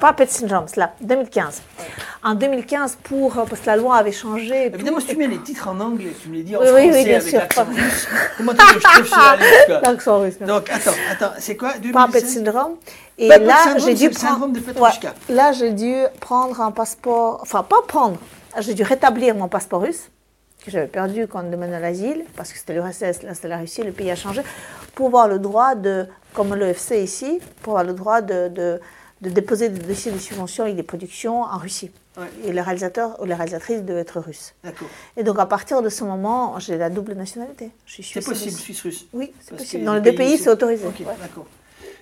[0.00, 1.62] Puppet Syndrome, là, 2015.
[2.24, 4.66] En 2015, pour, euh, parce que la loi avait changé.
[4.66, 6.90] Évidemment, si tu mets les titres en anglais, tu me les dis en Oui, français
[6.92, 7.38] oui, bien avec sûr.
[7.38, 8.08] l'accent russe.
[8.36, 10.38] Comment tu veux que je trouve L'accent russe.
[10.40, 12.76] Donc, attends, attends, c'est quoi Puppet 2016 syndrome.
[13.18, 14.32] Et Puppet là, j'ai dû prendre.
[14.32, 15.08] syndrome de Petrouchka.
[15.28, 17.38] Ouais, là, j'ai dû prendre un passeport.
[17.42, 18.18] Enfin, pas prendre.
[18.60, 20.08] J'ai dû rétablir mon passeport russe
[20.64, 23.82] que j'avais perdu quand on demandait l'asile, parce que c'était l'URSS, là c'était la Russie,
[23.82, 24.42] le pays a changé,
[24.94, 28.80] pour avoir le droit de, comme l'EFC ici, pour avoir le droit de, de,
[29.22, 31.90] de déposer des dossiers de subvention et des productions en Russie.
[32.18, 32.26] Ouais.
[32.44, 34.52] Et le réalisateur ou la réalisatrice devait être russe.
[34.64, 34.88] D'accord.
[35.16, 37.70] Et donc à partir de ce moment, j'ai la double nationalité.
[37.86, 38.60] Je suis C'est suisse possible, russe.
[38.64, 39.84] suisse-russe Oui, c'est possible.
[39.84, 40.84] Dans les deux pays, c'est autorisé.
[40.86, 41.06] Ok, Ouais.
[41.20, 41.46] d'accord.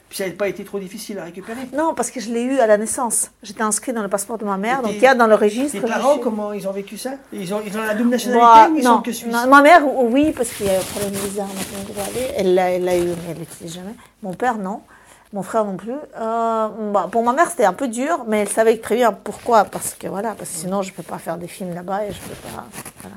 [0.09, 2.59] Puis ça n'a pas été trop difficile à récupérer Non, parce que je l'ai eu
[2.59, 3.31] à la naissance.
[3.45, 5.81] J'étais inscrite dans le passeport de ma mère, donc il y a dans le registre.
[5.81, 7.13] Tes parents, suis- comment ils ont vécu ça?
[7.33, 9.63] Ils ont, ils ont la double nationalité ou ils non, sont que suisses non, ma
[9.63, 11.47] mère, oui, parce qu'il y a un problème bizarre,
[12.55, 13.95] l'a elle l'a eu, mais elle ne l'utilise jamais.
[14.25, 14.81] Mon père, non.
[15.33, 15.93] Mon frère non plus.
[15.93, 19.65] Euh, bah, pour ma mère, c'était un peu dur, mais elle savait très bien pourquoi.
[19.65, 22.13] Parce que voilà, parce que sinon, je ne peux pas faire des films là-bas et
[22.13, 22.65] je peux pas.
[23.03, 23.17] Voilà.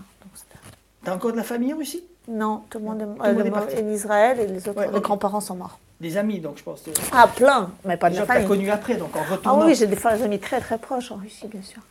[1.04, 2.04] T'as encore de la famille en Russie?
[2.30, 3.76] Non, tout le monde est, le monde euh, est parti.
[3.84, 5.80] en Israël et les autres, Ouais, les grands-parents sont morts.
[6.00, 6.84] Des amis, donc je pense.
[7.12, 8.48] Ah, plein, mais pas de la famille.
[8.48, 9.66] connus après, donc en Ah retournant.
[9.66, 11.82] oui, j'ai des amis très très proches en Russie, bien sûr.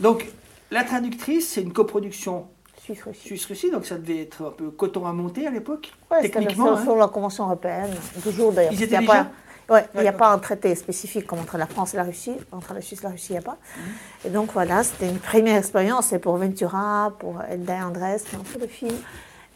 [0.00, 0.26] Donc,
[0.70, 2.46] la traductrice, c'est une coproduction
[2.86, 3.26] Suisse-Russie.
[3.26, 6.66] Suisse-Russie, donc ça devait être un peu coton à monter à l'époque, c'était techniquement.
[6.66, 6.82] sur, hein.
[6.84, 7.90] sur la Convention européenne,
[8.22, 8.72] toujours d'ailleurs.
[8.72, 11.66] Ils étaient déjà pas, ouais, il n'y a pas un traité spécifique comme entre la
[11.66, 12.36] France et la Russie.
[12.52, 13.58] Entre la Suisse et la Russie, il n'y a pas.
[13.76, 13.84] Mhm.
[14.26, 16.12] Et donc voilà, c'était une première expérience.
[16.12, 18.94] Et pour Ventura, pour Elda Andrés, qui ont fait le film,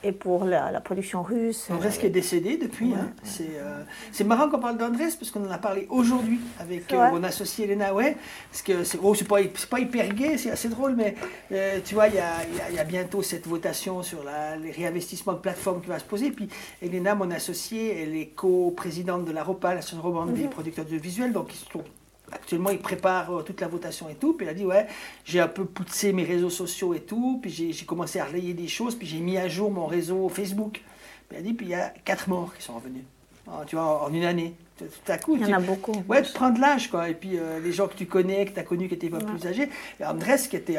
[0.02, 1.68] et pour la, la production russe.
[1.70, 2.94] Andrés qui est décédé depuis.
[2.94, 3.10] hein.
[3.22, 3.82] C'est euh,
[4.12, 7.66] c'est marrant qu'on parle d'Andrés parce qu'on en a parlé aujourd'hui avec euh, mon associé
[7.66, 8.16] Elena Ouais.
[8.51, 11.14] Parce que c'est oh, c'est pas, c'est pas hyper gay, c'est assez drôle, mais
[11.52, 14.02] euh, tu vois, il y a, il y a- il y a bientôt cette votation
[14.02, 16.31] sur la- les réinvestissements de plateformes qui va se poser.
[16.31, 16.48] Puis
[16.81, 20.51] Elena, mon associée, elle est co-présidente de la ROPA, l'association romande des Mhm.
[20.51, 21.85] producteurs audiovisuels, donc ils sont
[22.32, 24.35] actuellement, il prépare euh, toute la votation et tout.
[24.35, 24.86] Puis il a dit, ouais,
[25.24, 27.39] j'ai un peu poussé mes réseaux sociaux et tout.
[27.43, 28.94] Puis j'ai commencé à relayer des choses.
[28.94, 30.82] Puis j'ai mis à jour mon réseau Facebook.
[31.28, 33.05] Puis il a dit, puis il y a quatre morts qui sont revenus.
[33.48, 34.55] Ah, tu vois, en une année.
[34.78, 35.36] Tout à coup.
[35.36, 35.93] Il y en a beaucoup.
[36.09, 37.09] Ouais, tu prends de l'âge, quoi.
[37.09, 39.19] Et puis euh, les gens que tu connais, que tu as connus, qui étaient pas
[39.19, 39.69] plus âgés.
[39.98, 40.78] Et Andrés, qui était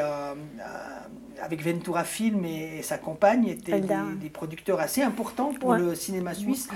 [1.40, 5.78] avec Ventura Film et, sa compagne, étaient des, producteurs assez importants pour Ouais.
[5.78, 6.68] le cinéma suisse.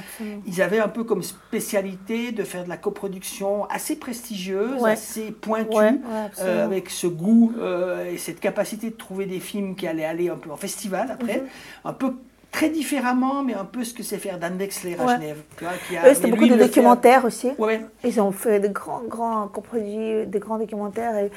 [0.46, 4.92] Ils avaient un peu comme spécialité de faire de la coproduction assez prestigieuse, Ouais.
[4.92, 6.00] assez pointue, Ouais,
[6.40, 10.28] euh, avec ce goût euh, et cette capacité de trouver des films qui allaient aller
[10.28, 11.46] un peu en festival après, Mhm.
[11.84, 12.14] un peu
[12.52, 15.14] très différemment, mais un peu ce que c'est faire Dan Wexler à Ouais.
[15.16, 15.42] Genève.
[15.62, 17.50] Eux, c'était beaucoup de fait documentaires aussi.
[17.58, 17.84] Ouais.
[18.04, 21.16] Ils ont fait de grands, grands coproduits, des grands documentaires.
[21.18, 21.30] Et,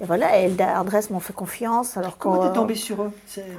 [0.00, 1.96] et voilà, et Andrés m'ont fait confiance.
[1.96, 3.12] Alors Comment t'es tombé sur eux?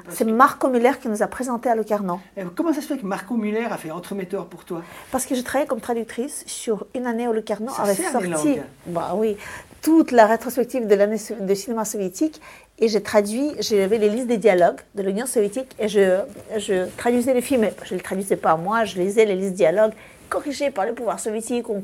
[0.09, 2.19] C'est Marco Muller qui nous a présenté à Locarno.
[2.37, 4.81] Euh, Comment ça se fait que Marco Muller a fait entremetteur pour toi?
[5.11, 9.13] Parce que je travaillais comme traductrice sur une année au Locarno Ça avec sorti bah
[9.15, 9.37] oui,
[9.81, 12.41] toute la rétrospective de l'année de cinéma soviétique.
[12.79, 16.19] Et j'ai traduit, j'avais les listes des dialogues de l'Union soviétique et je,
[16.57, 17.67] je traduisais les films.
[17.83, 19.93] Je ne les traduisais pas moi, je lisais les listes dialogues
[20.29, 21.69] corrigés par le pouvoir soviétique.
[21.69, 21.81] On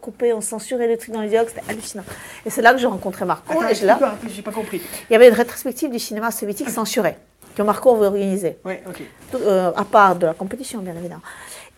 [0.00, 2.04] coupait, on censurait les trucs dans les dialogues, c'était hallucinant.
[2.46, 3.52] Et c'est là que j'ai rencontré Marco.
[3.52, 4.82] Attends, et je, là, explique-moi un peu, j'ai pas compris.
[5.08, 7.16] il y avait une rétrospective du cinéma soviétique censuré
[7.56, 8.58] que Marco avait organisé.
[8.64, 9.02] Ouais, ok.
[9.32, 11.22] Tout, euh, à part de la compétition, bien évidemment.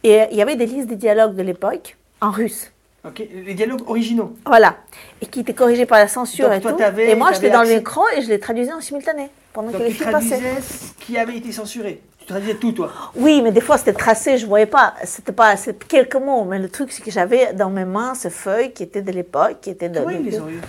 [0.04, 2.70] Et euh, il y avait des listes des dialogues de l'époque en russe.
[3.04, 4.36] Ok, les dialogues originaux.
[4.46, 4.76] Voilà.
[5.20, 6.78] Et qui étaient corrigés par la censure Donc et toi, tout.
[6.78, 9.86] t'avais- et moi, j'étais dans l'écran et je les traduisais en simultané pendant Donc que
[9.86, 10.38] les films passaient.
[10.60, 12.00] ce qui avait été censuré.
[12.32, 12.90] Tu traduisais tout, toi.
[13.14, 14.94] Oui, mais des fois c'était tracé, je voyais pas.
[15.04, 15.54] C'était pas
[15.88, 19.02] quelques mots, mais le truc c'est que j'avais dans mes mains ces feuilles qui étaient
[19.02, 20.00] de l'époque, qui étaient de.
[20.10, 20.60] Ils de- les ont eu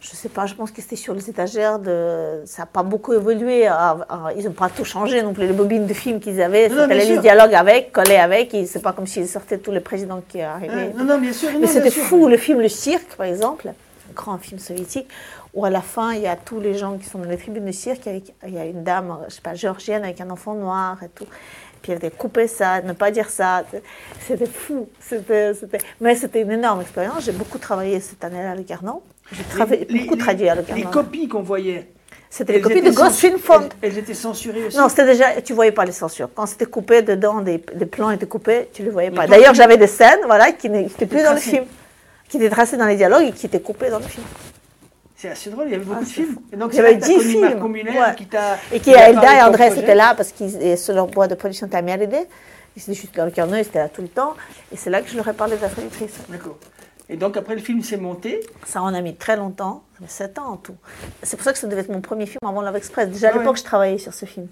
[0.00, 2.42] Je sais pas, je pense que c'était sur les étagères de.
[2.46, 3.68] Ça n'a pas beaucoup évolué.
[4.36, 5.46] Ils n'ont pas tout changé non plus.
[5.46, 8.54] Les bobines de films qu'ils avaient, c'était les dialogues avec, collés avec.
[8.54, 10.74] et C'est pas comme s'ils sortaient tous les présidents qui arrivaient.
[10.74, 12.26] Ouais, non, non, bien sûr, non, Mais c'était fou.
[12.28, 15.08] Le film Le Cirque, par exemple, un grand film soviétique,
[15.54, 17.64] où à la fin, il y a tous les gens qui sont dans les tribunes
[17.64, 18.06] de cirque.
[18.06, 21.08] avec- Il y a une dame, je sais pas, géorgienne avec un enfant noir et
[21.08, 21.26] tout.
[21.82, 23.62] Puis elle avait coupé ça, ne pas dire ça.
[24.26, 24.88] C'était fou.
[25.00, 25.52] C'était,
[26.00, 27.24] Mais c'était une énorme expérience.
[27.24, 29.02] J'ai beaucoup travaillé cette année-là à Locarno.
[29.32, 30.82] J'ai travaillé, Les- beaucoup les- traduit à Locarno.
[30.84, 31.88] Les copies qu'on voyait.
[32.30, 33.68] C'était les copies de Ghost Film Fund.
[33.80, 34.76] Elles, elles étaient censurées aussi.
[34.76, 36.28] Non, c'était déjà, tu voyais pas les censures.
[36.34, 39.26] Quand c'était coupé dedans, des, des plans étaient coupés, tu les voyais pas.
[39.26, 41.64] D'ailleurs, j'avais des scènes, voilà, qui n'étaient plus dans le film,
[42.28, 44.26] qui étaient tracées dans les dialogues et qui étaient coupées dans le film.
[45.20, 46.36] C'est assez drôle, il y avait beaucoup Ah, de films.
[46.52, 47.96] Et donc, Il y avait là que t'as 10 connu films.
[47.98, 48.14] Ouais.
[48.16, 48.28] qui.
[48.72, 49.80] Et qui a Elda et projet.
[49.80, 52.18] étaient là parce et sur leur boîte de production à Mérida.
[52.76, 54.34] Ils étaient juste dans le carnet, ils étaient là tout le temps.
[54.70, 56.12] Et c'est là que je leur ai parlé de la traductrice.
[56.28, 56.56] D'accord.
[57.08, 58.38] Et donc, après, le film s'est monté.
[58.64, 60.76] Ça en a mis très longtemps, ça fait 7 ans en tout.
[61.24, 63.08] C'est pour ça que ça devait être mon premier film avant Love Express.
[63.08, 63.40] Déjà à Ah ouais.
[63.40, 64.46] l'époque, je travaillais sur ce film.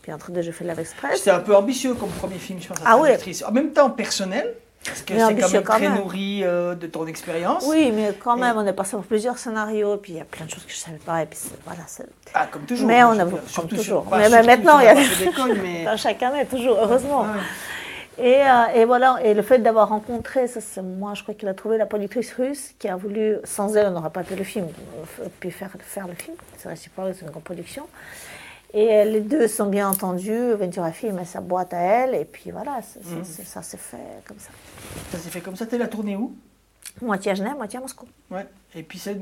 [0.00, 1.18] Puis entre deux, j'ai fait Love Express.
[1.18, 2.78] C'était un peu ambitieux comme premier film, je pense.
[2.82, 3.18] Ah ouais.
[3.46, 4.54] En même temps, personnel.
[4.88, 5.98] Parce que c'est quand même quand très même.
[5.98, 7.64] nourri euh, de ton expérience.
[7.66, 10.46] Oui, mais quand même, on est passé par plusieurs scénarios, puis il y a plein
[10.46, 11.22] de choses que je ne savais pas.
[11.22, 12.86] Et puis voilà, c'est- Ah, comme toujours.
[12.86, 14.02] Mais moi, on a comme surtout toujours.
[14.02, 17.26] sur- pas mais, maintenant, il y a d'école, mais- Dans chaque année, toujours, heureusement.
[18.20, 21.46] Et, euh, et voilà, et le fait d'avoir rencontré, ça, c'est moi, je crois qu'il
[21.48, 24.42] a trouvé la productrice russe qui a voulu, sans elle, on n'aurait pas fait le
[24.42, 24.66] film,
[25.38, 26.36] pu faire, faire le film.
[26.56, 27.86] C'est réciproque, c'est une grande production.
[28.74, 30.52] Et les deux sont bien entendus.
[30.52, 33.96] Ventura Film a sa boîte à elle, et puis voilà, ça s'est fait
[34.26, 34.50] comme ça.
[35.10, 35.66] Ça s'est fait comme ça.
[35.66, 36.34] T'es la tournée où?
[37.00, 38.06] Moitié à Genève, moitié à Moscou.
[38.30, 38.44] Ouais.
[38.74, 39.12] Et puis, ça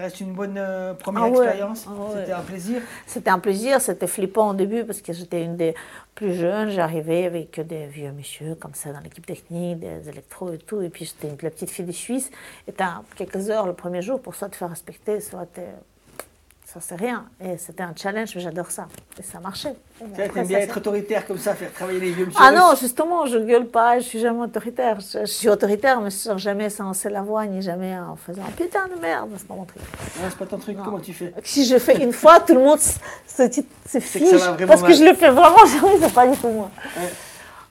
[0.00, 1.44] reste une bonne euh, première Ah ouais.
[1.44, 1.86] expérience.
[1.88, 2.20] Ah ouais.
[2.20, 2.82] C'était un plaisir.
[3.06, 5.74] C'était un plaisir, c'était flippant au début parce que j'étais une des
[6.14, 6.70] plus jeunes.
[6.70, 10.80] J'arrivais avec des vieux messieurs comme ça dans l'équipe technique, des électros et tout.
[10.82, 12.30] Et puis j'étais une, la petite fille des Suisses.
[12.68, 15.48] Et t'as quelques heures le premier jour pour soit te faire respecter, soit
[16.66, 17.24] ça c'est rien.
[17.40, 18.88] Et c'était un challenge, mais j'adore ça.
[19.18, 19.76] Et ça marchait.
[20.00, 23.38] Tu bien ça être autoritaire comme ça, faire travailler les vieux Ah non, justement, je
[23.38, 24.98] gueule pas, je suis jamais autoritaire.
[24.98, 28.88] Je, je suis autoritaire, mais je jamais sans la voix, ni jamais en faisant putain
[28.88, 29.80] de merde, c'est pas mon truc.
[30.20, 30.76] C'est pas ton truc.
[30.84, 32.98] Comment tu fais Si je fais une fois, tout le monde se,
[33.28, 36.36] se, se C'est que fiche parce que je le fais vraiment jamais, c'est pas du
[36.36, 36.70] tout moi.
[36.96, 37.12] Ouais.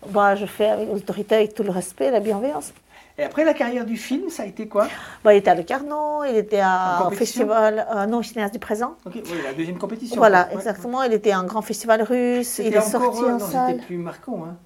[0.08, 2.72] Bah, je fais avec l'autorité, avec tout le respect, la bienveillance.
[3.18, 4.88] Et après la carrière du film, ça a été quoi?
[5.24, 7.48] Bah, il était à Le Carnot, il était En à, compétition?
[7.48, 8.96] festival, euh, non, cinéaste du présent.
[9.06, 10.18] Ok, oui, la deuxième compétition.
[10.18, 10.48] Voilà.
[10.48, 10.56] Ouais.
[10.56, 11.02] exactement.
[11.04, 13.74] Il était à un grand festival russe, il est sorti euh, en non, salle.
[13.76, 14.58] C'était plus Marco, hein.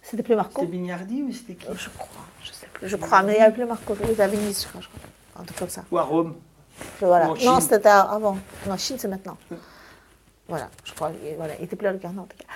[0.00, 1.66] C'était plus Marco C'était Bignardi ou c'était qui?
[1.76, 2.88] Je crois, je sais plus.
[2.88, 4.80] Je crois, mais il n'y avait plus Marco, il était à Venise, je crois.
[5.38, 5.84] Un truc comme ça.
[5.90, 6.34] Ou à Rome
[7.00, 7.28] Voilà.
[7.28, 7.46] Ou en Chine.
[7.46, 8.38] Non, c'était avant.
[8.66, 9.36] Non, Chine, c'est maintenant.
[10.48, 11.12] Voilà, je crois.
[11.36, 12.46] Voilà, il était plus à Le Carnot, en tout cas.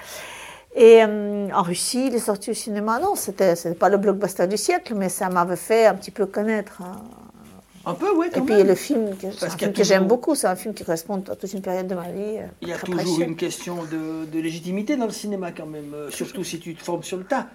[0.74, 2.98] Et euh, en Russie, il est sorti au cinéma.
[2.98, 6.26] Non, c'était c'était pas le blockbuster du siècle, mais ça m'avait fait un petit peu
[6.26, 6.80] connaître.
[6.82, 7.02] hein.
[7.84, 8.66] Un peu, ouais, Et puis même.
[8.68, 10.34] le film, c'est un film que j'aime beaucoup.
[10.36, 12.38] C'est un film qui correspond à toute une période de ma vie.
[12.38, 13.24] euh, Il y a toujours précieux.
[13.24, 16.82] une question de, de légitimité dans le cinéma quand même, euh, surtout si tu te
[16.82, 17.48] formes sur le tas.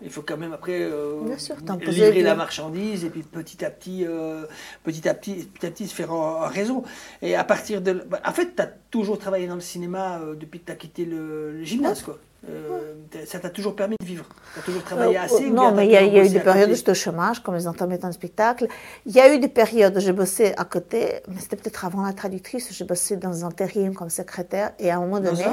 [0.00, 3.22] Il faut quand même après euh, Bien sûr, t'imposer livrer des- la marchandise et puis
[3.22, 4.46] petit à petit, euh,
[4.84, 6.84] petit à petit, petit à petit se faire un, réseau.
[7.20, 10.60] Et à partir de, bah, en fait, tu as toujours travaillé dans le cinéma depuis
[10.60, 12.18] que tu as quitté le, le gymnase, quoi.
[12.48, 14.24] Euh, ça t'a toujours permis de vivre.
[14.54, 15.46] Tu as toujours travaillé Euh, assez.
[15.46, 17.54] ou non, mais il y a, y eu des périodes où j'étais au chômage, comme
[17.54, 18.66] les intermittents de spectacle.
[19.06, 22.02] Il y a eu des périodes où j'ai bossé à côté, mais c'était peut-être avant
[22.04, 25.44] la traductrice, j'ai bossé dans un intérim comme secrétaire, et à un moment donné,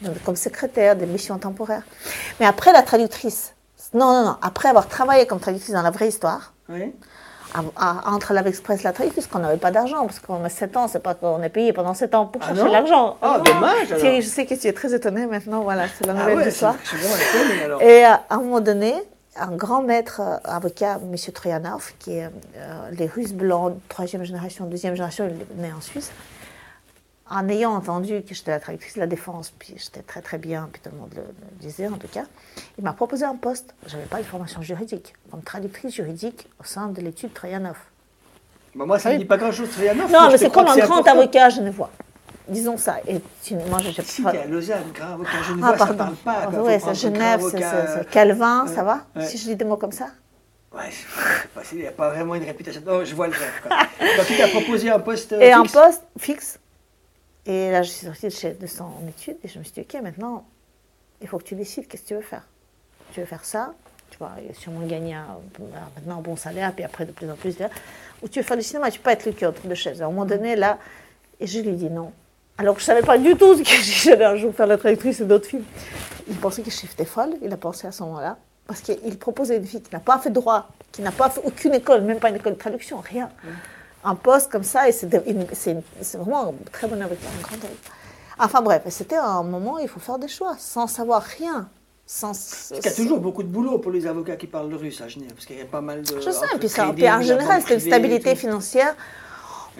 [0.00, 1.84] donc, comme secrétaire des missions temporaires.
[2.40, 3.54] Mais après la traductrice,
[3.94, 6.92] non, non, non, après avoir travaillé comme traductrice dans la vraie histoire, Oui.
[7.54, 7.62] À-
[8.08, 10.76] à- entre l'Ave Express et la traductrice, qu'on n'avait pas d'argent, parce qu'on a 7
[10.76, 13.16] ans, c'est pas qu'on est payé pendant 7 ans pour Ah chercher l'argent.
[13.22, 13.44] Ah, Non.
[13.44, 13.98] dommage, alors.
[14.00, 16.50] Thierry, je sais que tu es très étonné maintenant, voilà, c'est la Ah nouvelle ouais,
[16.50, 17.82] suis vraiment étonné, alors.
[17.82, 18.94] Et euh, à un moment donné,
[19.36, 21.14] un grand maître euh, avocat, M.
[21.32, 22.28] Troyanov, qui est euh,
[22.92, 26.10] les Russes blancs, troisième génération, deuxième génération, il est né en Suisse,
[27.34, 30.68] en ayant entendu que j'étais la traductrice de la défense, puis j'étais très très bien,
[30.70, 32.24] puis tout le monde le, le disait en tout cas,
[32.78, 33.74] il m'a proposé un poste.
[33.86, 37.76] Je n'avais pas de formation juridique, comme traductrice juridique au sein de l'étude Troyanov.
[38.74, 39.20] Bah, moi, ça ne Oui.
[39.20, 39.70] dit pas grand-chose.
[39.70, 41.18] Troyanov, Non, mais je c'est comme un grand important.
[41.18, 41.90] avocat genevois.
[42.48, 42.96] Disons ça.
[43.06, 45.76] Et tu- moi, je j'ai Si, pas- t'es à Lausanne, grand avocat Ah, genevois, ça
[45.78, 45.96] pardon.
[45.96, 46.34] parle pas.
[46.38, 49.26] Ah, prendre c'est un Genève, c'est euh, Calvin, ouais, ça va ouais.
[49.26, 50.08] Si je dis des mots comme ça
[50.74, 52.82] Ouais, je- il n'y a pas vraiment une réputation.
[52.86, 53.60] Non, je vois le rêve.
[53.66, 53.76] quoi.
[53.78, 55.32] Donc, il t'a proposé un poste.
[55.32, 56.58] euh, Et un fixe poste fixe.
[57.46, 59.80] Et là, je suis sortie de, chez, de son étude et je me suis dit,
[59.80, 60.44] OK, maintenant,
[61.20, 62.46] il faut que tu décides qu'est-ce que tu veux faire?
[63.12, 63.74] Tu veux faire ça,
[64.10, 65.26] tu vas sûrement gagner un,
[65.96, 67.56] maintenant bon salaire, puis après de plus en plus.
[68.22, 70.02] Ou tu veux faire du cinéma, tu peux pas être le cul entre deux chaises.
[70.02, 70.78] À un moment donné, là,
[71.40, 72.12] et je lui dit non.
[72.58, 75.20] Alors que je savais pas du tout ce que j'allais un jour faire la traductrice
[75.22, 75.64] d'autres films.
[76.28, 78.36] Il pensait que j'étais folle, il a pensé à ce moment-là.
[78.66, 81.74] Parce qu'il proposait une fille qui n'a pas fait droit, qui n'a pas fait aucune
[81.74, 83.28] école, même pas une école de traduction, rien.
[84.04, 85.06] Un poste comme ça, et c'est
[86.14, 87.90] vraiment un très bon avocat, un grand avocat.
[88.38, 91.68] Enfin bref, c'était un moment où il faut faire des choix, sans savoir rien.
[92.04, 94.76] Sans, Parce qu'il y a toujours beaucoup de boulot pour les avocats qui parlent le
[94.76, 95.32] russe à Genève.
[95.34, 96.20] Parce qu'il y a pas mal de.
[96.20, 98.96] Je sais, puis, ça, puis en général, c'est une stabilité financière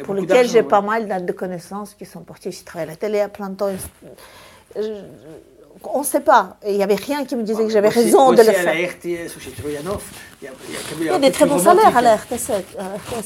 [0.04, 2.52] pour lequel j'ai pas mal de- de connaissances qui sont parties.
[2.52, 3.70] J'ai travaillé à la télé à plein de temps.
[4.76, 4.80] Je-
[5.84, 6.56] on ne sait pas.
[6.66, 8.64] Il n'y avait rien qui me disait que j'avais Aussi- raison de le à faire.
[8.64, 10.02] la RTS chez Troyanov,
[10.40, 12.14] il y a, il y a Il y a des très bons salaires à la
[12.14, 12.16] hein.
[12.16, 12.50] RTS.
[12.50, 12.60] euh,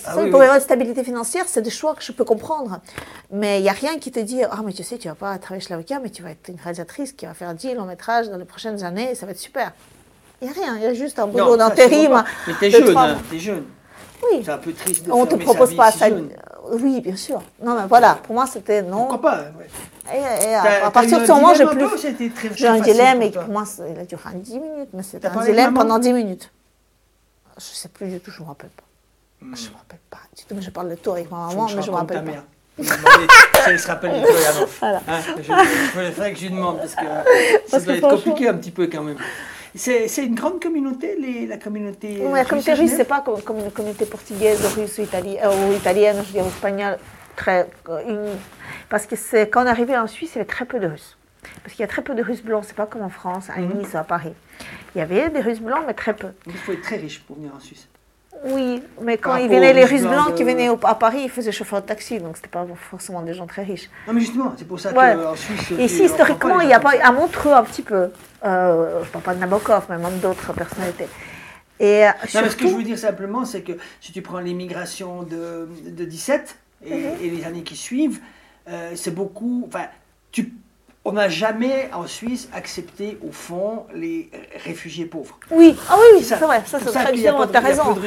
[0.06, 0.44] Ah oui, pour oui.
[0.44, 2.80] avoir une stabilité financière, c'est des choix que je peux comprendre.
[3.30, 5.16] Mais il n'y a rien qui te dit Ah, mais tu sais, tu ne vas
[5.16, 7.84] pas travailler chez l'avocat, mais tu vas être une réalisatrice qui va faire 10 longs
[7.86, 9.72] métrages dans les prochaines années, et ça va être super.
[10.42, 12.22] Il n'y a rien, il y a juste un boulot d'intérim.
[12.46, 13.64] Mais t'es jeune, hein, t'es jeune.
[14.32, 14.42] Oui.
[14.44, 16.06] C'est un peu triste de On ne te sa propose vie pas si ça.
[16.72, 17.40] Oui, bien sûr.
[17.62, 19.06] Non, mais voilà, pour moi, c'était non.
[19.06, 19.66] Pourquoi pas ouais.
[20.14, 21.86] Et, et à, partir de ce moment, j'ai plus.
[22.54, 25.44] J'ai un dilemme et pour moi, ça- il a duré 10 minutes, mais c'était un
[25.44, 26.50] dilemme pendant 10 minutes.
[27.58, 28.82] Je ne sais plus du tout, je ne me rappelle pas.
[29.40, 31.48] Je ne me rappelle pas du tout, mais je parle de tout avec ma Hmm.
[31.48, 32.30] Maman, je mais je ne me rappelle pas.
[32.30, 32.42] mère.
[32.78, 32.90] Je si
[33.68, 34.68] elle se rappelle de Troyanov.
[34.80, 35.00] Voilà.
[35.08, 35.42] Hein, je,
[36.12, 37.24] faudrait que je lui demande parce que ça
[37.70, 39.16] Parce doit être compliqué un petit peu quand même.
[39.74, 42.18] C'est une grande communauté, les, la communauté.
[42.20, 45.02] Oui, euh, la communauté russe, Genève c'est pas comme, comme une communauté portugaise, russe ou,
[45.02, 46.98] itali- euh, ou italienne, je veux dire, espagnole,
[47.36, 48.38] très, euh, une-
[48.88, 51.16] parce que c'est quand on arrivait en Suisse, il y avait très peu de Russes.
[51.62, 53.58] Parce qu'il y a très peu de Russes blancs, c'est pas comme en France, à
[53.60, 53.78] Mhm.
[53.78, 54.32] Nice ou à Paris.
[54.94, 56.28] Il y avait des Russes blancs, mais très peu.
[56.46, 57.86] Il faut être très riche pour venir en Suisse.
[58.44, 61.80] Oui, mais quand ils venaient, les Russes blancs qui venaient à Paris, ils faisaient chauffeur
[61.80, 63.88] de taxi, donc c'était pas forcément des gens très riches.
[64.06, 65.14] Non, mais justement, c'est pour ça Ouais.
[65.14, 65.60] qu'en Suisse.
[65.68, 68.10] tu- Ici, historiquement, il y a pas, à Montreux un petit peu.
[68.44, 71.08] Euh, je ne parle pas de Nabokov, mais même d'autres personnalités.
[71.80, 73.72] Et euh, Non, mais ce que je veux dire simplement, c'est que
[74.02, 78.20] si tu prends l'immigration de, de 17 et, et les années qui suivent,
[78.68, 79.64] euh, c'est beaucoup.
[79.68, 79.86] Enfin,
[80.32, 80.52] tu,
[81.08, 84.28] on n'a jamais en Suisse accepté, au fond, les
[84.64, 85.38] réfugiés pauvres.
[85.52, 87.56] Oui, ah oui, C'est vrai, ça C'est très qu'il y a différent, pas de- tu
[87.58, 87.92] as il y a raison.
[87.94, 88.00] de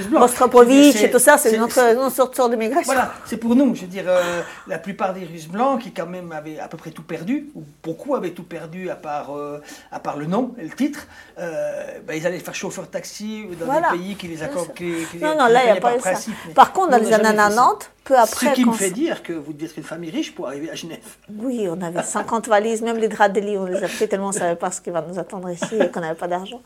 [0.91, 1.69] C'est- et tout ça, c'est une
[2.09, 2.91] sorte d'immigration.
[2.91, 3.73] Voilà, c'est pour nous.
[3.73, 6.75] Je veux dire, euh, la plupart des Russes blancs qui quand même avaient à peu
[6.75, 9.61] près tout perdu, ou beaucoup avaient tout perdu à part, euh,
[9.93, 11.07] à part le nom et le titre,
[11.39, 13.91] euh, ben, ils allaient faire chauffeur taxi dans Voilà.
[13.93, 14.73] des pays qui les accordent.
[14.73, 14.91] qui
[15.21, 16.11] Non, non, là, il n'y a pas par ça.
[16.11, 17.43] principe, Par contre, dans les années jamais fait ça.
[17.47, 18.49] 90, peu après.
[18.49, 20.75] Ce qui me fait dire que vous devez être une famille riche pour arriver à
[20.75, 21.05] Genève.
[21.37, 24.27] Oui, on avait 50 valises, même les draps de lit, on les a pris tellement
[24.27, 26.61] on ne savait pas ce qui va nous attendre ici et qu'on n'avait pas d'argent.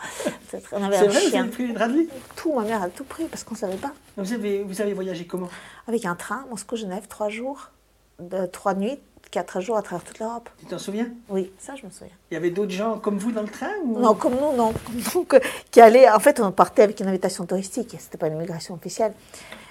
[0.50, 1.42] C'est- On avait C'est un vrai, vous chien.
[1.42, 3.60] avez pris les draps de lit Tout, ma mère a tout pris parce qu'on ne
[3.60, 3.92] savait pas.
[4.18, 5.50] vous avez, vous avez voyagé comment?
[5.88, 7.70] Avec un train, Moscou-Genève, trois jours,
[8.20, 9.00] de, trois nuits,
[9.32, 10.50] quatre jours à travers toute l'Europe.
[10.60, 11.08] Tu t'en souviens?
[11.28, 12.14] Oui, ça je me souviens.
[12.32, 14.00] Il y avait d'autres gens comme vous dans le train ou...
[14.00, 14.72] Non, comme nous, non.
[14.86, 15.42] Comme nous, que-
[15.72, 17.90] qui allait, en fait, on partait avec une invitation touristique.
[17.92, 19.14] Ce n'était pas une immigration officielle.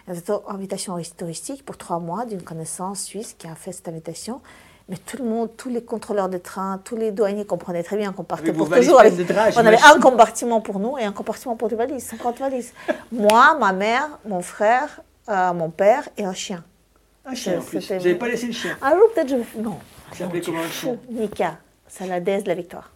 [0.09, 0.15] Une
[0.49, 4.41] invitation touristique pour trois mois d'une connaissance suisse qui a fait cette invitation.
[4.89, 8.13] Mais tout le monde, tous les contrôleurs de train, tous les douaniers comprenaient très bien
[8.13, 9.01] qu'on partait pour toujours.
[9.01, 9.15] Avec,
[9.57, 12.75] on avait un compartiment pour nous et un compartiment pour des valises, 50 valises.
[13.13, 16.65] Moi, ma mère, mon frère, euh, mon père et un chien.
[17.25, 17.87] Un chien en plus.
[17.87, 19.45] Vous n'avez pas laissé le chien Un jour, peut-être, je vais.
[19.63, 19.79] Non.
[20.11, 22.91] Ça s'appelait comment le chien Nika, c'est la déesse de la victoire.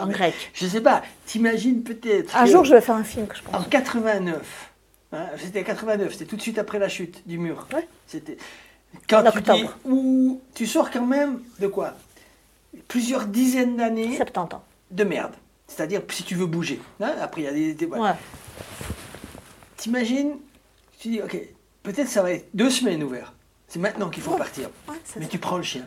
[0.00, 0.34] en grec.
[0.54, 2.34] Je sais pas, t'imagines peut-être.
[2.34, 3.54] Un jour, je vais faire un film, que je pense.
[3.54, 4.72] En 89,
[5.16, 7.66] hein, c'était 89, c'était tout de suite après la chute du mur.
[8.06, 8.36] C'était
[9.08, 9.58] quand En tu octobre.
[9.58, 11.94] dis où tu sors quand même de quoi?
[12.88, 14.16] Plusieurs dizaines d'années.
[14.16, 14.64] 70 ans.
[14.90, 15.32] De merde.
[15.68, 16.80] C'est-à-dire si tu veux bouger.
[17.00, 17.86] hein, après il y a des.
[17.86, 18.12] voilà.
[18.12, 18.16] Ouais.
[19.76, 20.36] T'imagines
[20.98, 21.36] Tu dis ok,
[21.82, 23.32] peut-être ça va être deux semaines ouvert.
[23.68, 24.70] C'est maintenant qu'il faut partir.
[25.04, 25.86] c'est Mais tu prends le chien.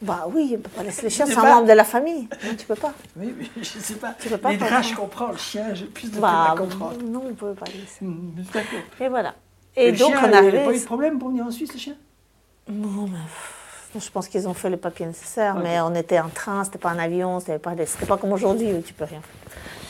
[0.00, 2.28] Bah oui, on peut pas laisser les chiens, Je c'est un membre de la famille.
[2.44, 2.92] Non, tu peux pas.
[3.16, 4.14] Oui, mais je sais pas.
[4.18, 5.28] Tu peux pas Les draps, je comprends.
[5.32, 7.02] Le chien, j'ai plus de Bah, peine à comprendre.
[7.04, 7.98] non, on peut pas laisser.
[8.52, 8.80] D'accord.
[9.00, 9.34] Et voilà.
[9.76, 11.46] Et Et le donc, chien, on il n'y a pas eu de problème pour venir
[11.46, 11.94] en Suisse, le chien?
[12.68, 16.62] Non, mais je pense qu'ils ont fait le papier nécessaire, mais on était en train,
[16.64, 19.20] c'était pas un avion, c'était pas, c'était pas comme aujourd'hui où tu peux rien.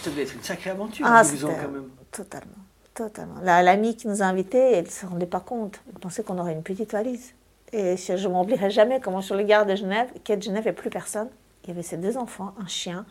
[0.03, 1.89] Ça devait être une sacrée aventure, Ah, à 12 ans c'était- quand même.
[2.11, 2.47] Totalement,
[2.95, 3.35] totalement.
[3.43, 5.81] La- L'amie qui nous a invités, elle ne se rendait pas compte.
[5.93, 7.33] Elle pensait qu'on aurait une petite valise.
[7.73, 10.65] Et je ne m'oublierai jamais comment sur le gare de Genève, quai de Genève, il
[10.65, 11.29] n'y avait plus personne.
[11.65, 13.07] Il y avait ses deux enfants, un chien,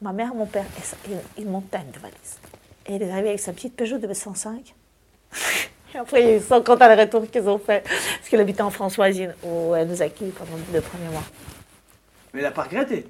[0.00, 0.64] ma mère, mon père
[1.08, 2.38] et une montagne de valises.
[2.86, 4.74] Et elle est arrivée avec sa petite Peugeot de 105.
[5.94, 7.82] Et après, il y a eu 50 allers-retours qu'ils ont fait.
[7.82, 11.22] Parce qu'elle habitait en Françoisine, où elle nous a accueillis pendant les deux premiers mois.
[12.34, 13.06] Mais elle n'a pas regretté?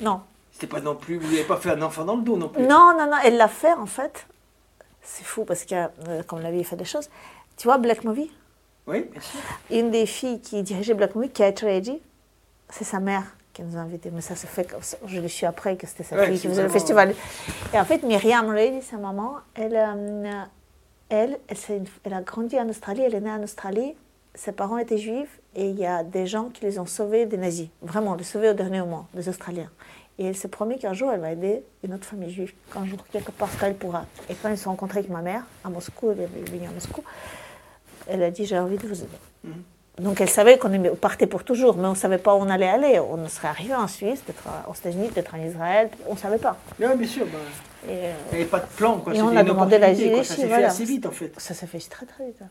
[0.00, 0.22] Non.
[0.50, 2.62] C'était pas non plus, vous n'avez pas fait un enfant dans le dos non plus.
[2.62, 4.26] Non, non, non, elle l'a fait en fait.
[5.02, 5.74] C'est fou parce que,
[6.08, 7.10] euh, comme la vie fait des choses.
[7.56, 8.30] Tu vois, Black Movie?
[8.86, 9.40] Oui, bien sûr.
[9.70, 12.00] Une des filles qui dirigeait Black Movie, Kate Reggie,
[12.70, 14.10] c'est sa mère qui nous a invités.
[14.12, 14.96] Mais ça se fait comme ça.
[15.06, 17.14] Je l'ai su après que c'était sa Ouais, fille qui faisait le festival.
[17.74, 20.42] Et en fait, Myriam Reilly, sa maman, elle, euh,
[21.08, 21.38] elle,
[22.04, 23.94] elle a grandi en Australie, elle est née en Australie.
[24.34, 27.38] Ses parents étaient juifs et il y a des gens qui les ont sauvés des
[27.38, 27.68] nazis.
[27.80, 29.70] Vraiment, les sauvés au dernier moment, des Australiens.
[30.18, 32.98] Et elle s'est promis qu'un jour, elle va aider une autre famille juive, qu'un jour,
[33.10, 34.04] quelque part, qu'elle pourra.
[34.28, 36.70] Et quand ils se sont rencontrés avec ma mère, à Moscou, elle est venue à
[36.70, 37.02] Moscou,
[38.06, 39.18] elle a dit J'ai envie de vous aider.
[39.44, 39.52] Mhm.
[39.98, 40.70] Donc elle savait qu'on
[41.00, 43.00] partait pour toujours, mais on ne savait pas où on allait aller.
[43.00, 46.56] On serait arrivé en Suisse, peut-être aux États-Unis, peut-être en Israël, on ne savait pas.
[46.78, 47.24] Oui, bien sûr.
[47.24, 47.38] bah,
[47.88, 48.98] Et, euh, il n'y avait pas de plan.
[48.98, 49.14] Quoi.
[49.14, 50.24] et on a demandé l'asile ici.
[50.24, 50.68] Ça s'est voilà.
[50.68, 51.32] fait assez vite en fait.
[51.38, 52.42] Ça s'est fait très très vite.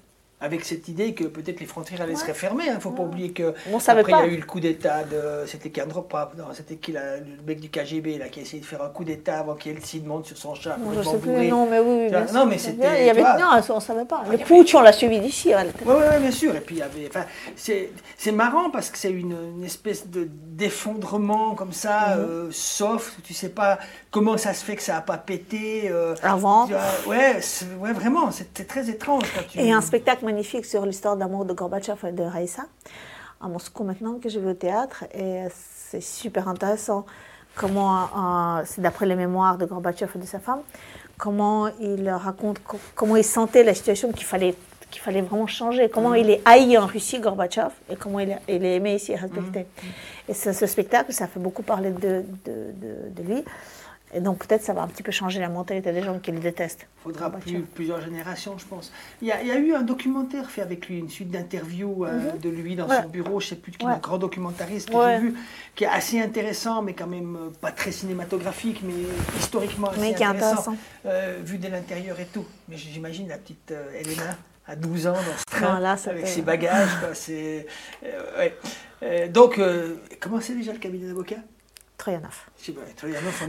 [0.42, 2.66] Avec cette idée que peut-être les frontières allaient se refermer.
[2.68, 5.04] Il ne faut pas oublier que On après il y a eu le coup d'État
[5.06, 5.46] de.
[5.48, 8.60] C'était qui Andropov Non, c'était qui là, le mec du KGB là, qui a essayé
[8.62, 10.76] de faire un coup d'État avant qu'Eltsine monte sur son chat.
[10.78, 12.10] Bon, je sais plus nom, mais oui, oui.
[12.10, 12.46] Bien Non, sûr.
[12.48, 13.02] mais c'était.
[13.02, 13.22] Il y avait...
[13.24, 14.24] Non, on ne savait pas.
[14.30, 15.50] Le putsch, on l'a suivi d'ici.
[15.52, 15.76] la tête.
[15.86, 16.54] Oui, ouais, bien sûr.
[16.54, 17.08] Et puis, il y avait.
[17.08, 17.24] Enfin,
[17.56, 22.24] c'est, c'est marrant parce que c'est une, une espèce de, d'effondrement comme ça, Mhm.
[22.24, 23.80] euh, soft, tu sais pas
[24.12, 25.84] comment ça se fait que ça n'a pas pété.
[25.90, 26.68] euh, Avant.
[26.68, 26.82] tu vois,
[27.16, 29.60] ouais, c'est- ouais, vraiment, c'était très étrange quand tu.
[29.60, 32.64] Et un spectacle magnifique sur l'histoire d'amour de Gorbatchev et de Raïssa,
[33.42, 35.06] à Moscou maintenant, que j'ai vu au théâtre.
[35.14, 37.06] Et c'est super intéressant.
[37.56, 40.60] Comment, euh, c'est d'après les mémoires de Gorbatchev et de sa femme,
[41.18, 44.56] comment il raconte co- comment il sentait la situation qu'il fallait
[44.92, 46.16] qu'il fallait vraiment changer, comment Mhm.
[46.18, 49.16] il est haï en Russie, Gorbatchev, et comment il est, il est aimé ici et
[49.16, 49.60] respecté.
[49.60, 49.90] Mhm.
[50.30, 53.44] Et ce, ce spectacle, ça fait beaucoup parler de, de, de- de lui.
[54.16, 56.40] Et donc peut-être ça va un petit peu changer la mentalité des gens qui le
[56.40, 56.88] détestent.
[57.00, 58.92] Il faudra plus- plusieurs générations, je pense.
[59.22, 62.06] Il y, a, il y a eu un documentaire fait avec lui, une suite d'interviews
[62.06, 62.40] euh, Mhm.
[62.40, 63.02] de lui dans Ouais.
[63.04, 65.16] son bureau, je ne sais plus, qui est un grand documentariste que Ouais.
[65.18, 65.36] j'ai vu,
[65.76, 68.94] qui est assez intéressant, mais quand même euh, pas très cinématographique, mais
[69.38, 70.78] historiquement assez Mais qui est intéressant, intéressant.
[71.08, 72.46] euh, vu de l'intérieur et tout.
[72.70, 76.12] Mais j'imagine la petite euh, Elena à 12 ans dans ce train, Non, là, c'était-
[76.12, 76.90] avec ses bagages.
[77.02, 77.62] quoi, euh,
[78.40, 78.58] ouais.
[79.04, 81.36] Euh, donc, euh, comment c'est déjà le cabinet d'avocat
[82.06, 82.44] Troyanov.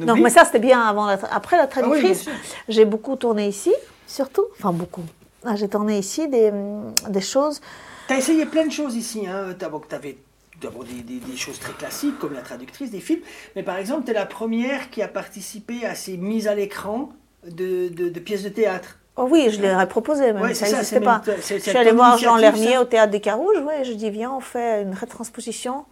[0.01, 1.07] On Non, mais ça c'était bien avant.
[1.07, 1.71] La Après la Ah oui,
[2.01, 2.27] traductrice,
[2.69, 3.73] j'ai beaucoup tourné ici,
[4.07, 4.45] surtout.
[4.59, 5.05] Enfin beaucoup.
[5.45, 7.61] Ah, J'ai tourné ici des, hum, des choses.
[8.09, 9.27] Tu as essayé plein de choses ici.
[9.27, 9.55] Hein.
[9.59, 10.17] Tu avais
[10.61, 13.21] d'abord des, des- des choses très classiques, comme la traductrice des films.
[13.55, 17.11] Mais par exemple, tu es la première qui a participé à ces mises à l'écran
[17.47, 18.99] de, de- de pièces de théâtre.
[19.19, 21.23] Oh oui, je leur ai proposé, mais Ouais, ça n'existait pas.
[21.27, 23.59] même- c'est- Je suis allée voir Jean Lermier au théâtre des Carouges.
[23.61, 25.85] Ouais, je dis viens, on fait une rétransposition.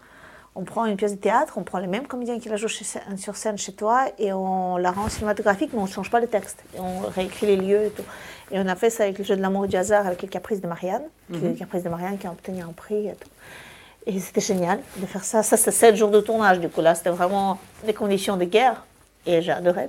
[0.57, 2.85] On prend une pièce de théâtre, on prend les mêmes comédiens qui la jouent chez-
[3.17, 6.29] sur scène chez toi et on la rend cinématographique, mais on ne change pas les
[6.29, 6.61] textes.
[6.77, 8.05] Et on réécrit les lieux et tout.
[8.53, 10.29] Et on a fait ça avec le jeu de l'amour et du hasard, avec les
[10.29, 11.03] caprices de Marianne,
[11.33, 11.49] qui- Mhm.
[11.49, 13.29] les caprices de Marianne qui ont obtenu un prix et tout.
[14.07, 15.43] Et c'était génial de faire ça.
[15.43, 16.83] Ça, c'était 7 jours de tournage, du coup.
[16.83, 18.85] Là, c'était vraiment des conditions de guerre.
[19.27, 19.89] Et j'ai adoré.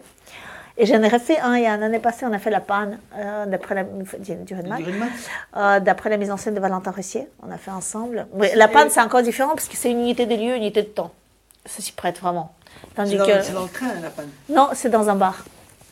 [0.77, 2.25] Et j'en ai refait un il y a une année passée.
[2.25, 4.83] On a fait La Panne, euh, d'après la, du, Redman.
[5.55, 7.27] Euh, d'après la mise en scène de Valentin Russier.
[7.47, 8.27] On a fait ensemble.
[8.35, 10.81] Mais la Panne, c'est encore différent parce que c'est une unité de lieu, une unité
[10.81, 11.11] de temps.
[11.65, 12.53] Ça s'y prête vraiment.
[12.95, 13.41] Tandis C'est dans, que.
[13.41, 14.29] c'est dans le train, la panne.
[14.49, 15.45] Non, c'est dans un bar.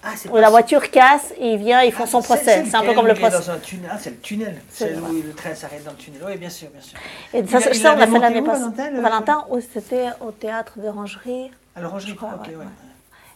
[0.03, 2.65] Ah, Où la voiture casse et il vient, ils font son C'est- procès.
[2.69, 3.37] C'est un peu comme le procès.
[3.37, 3.89] dans un tunnel.
[3.91, 4.61] Ah, c'est le tunnel.
[4.69, 6.21] C'est où le train s'arrête dans le tunnel.
[6.27, 6.99] Oui, bien sûr, bien sûr.
[7.33, 8.63] Et ça, a- ça, il ça, on a fait l'année passée.
[9.01, 11.51] Valentin, c'était au théâtre d'Orangerie.
[11.75, 12.65] À l'orangerie, ok, ouais, ouais.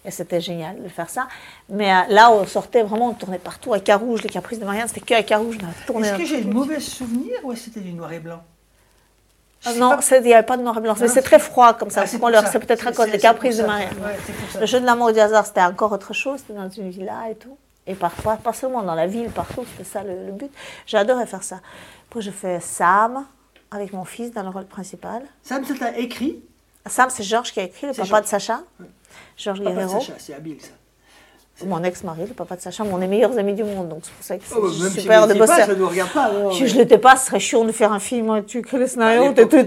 [0.08, 1.28] Et c'était génial de faire ça.
[1.68, 3.74] Mais euh, là, on sortait vraiment, on tournait partout.
[3.74, 5.58] À Carouge, les caprices de Marianne, c'était que à Carouge.
[5.58, 8.42] Est-ce que j'ai de mauvais souvenirs ou est-ce que c'était du noir et blanc?
[9.66, 11.40] Ah non, c'est- il n'y avait pas de noir et blanc, mais Non, c'est très
[11.40, 12.02] froid comme ça.
[12.04, 12.52] Ah, c'est c'est.
[12.52, 13.78] C'est peut-être à C'est- cause c'est- des c'est caprices de pour ça.
[13.80, 13.90] Maria.
[13.90, 14.60] Ouais, c'est pour ça.
[14.62, 16.40] Le jeu de l'amour et du hasard, c'était encore autre chose.
[16.40, 17.58] C'était dans une villa et tout.
[17.86, 20.52] Et parfois, pas seulement dans la ville, partout, c'était ça le, le but.
[20.86, 21.60] J'adorais faire ça.
[22.08, 23.26] Après, je fais Sam
[23.72, 25.24] avec mon fils dans le rôle principal.
[25.44, 26.40] Sam, t'a écrit?
[26.86, 28.62] Sam, c'est Georges qui a écrit, le C'est papa de Sacha.
[29.38, 30.00] Georges Guerrero.
[30.00, 30.70] Sacha, c'est habile ça.
[31.66, 33.90] Mon ex-mari, le papa de Sacha, mon des meilleurs amis du monde.
[33.90, 35.68] Donc c'est pour ça que c'est Oh, même si super vous de l'étiez pas, bosser.
[35.68, 36.30] ça ne regarde pas.
[36.54, 38.30] Si mais- je ne l'étais pas, ce serait chiant de faire un film.
[38.30, 39.64] hein, Tu écris le scénario, À t'es tout ouais,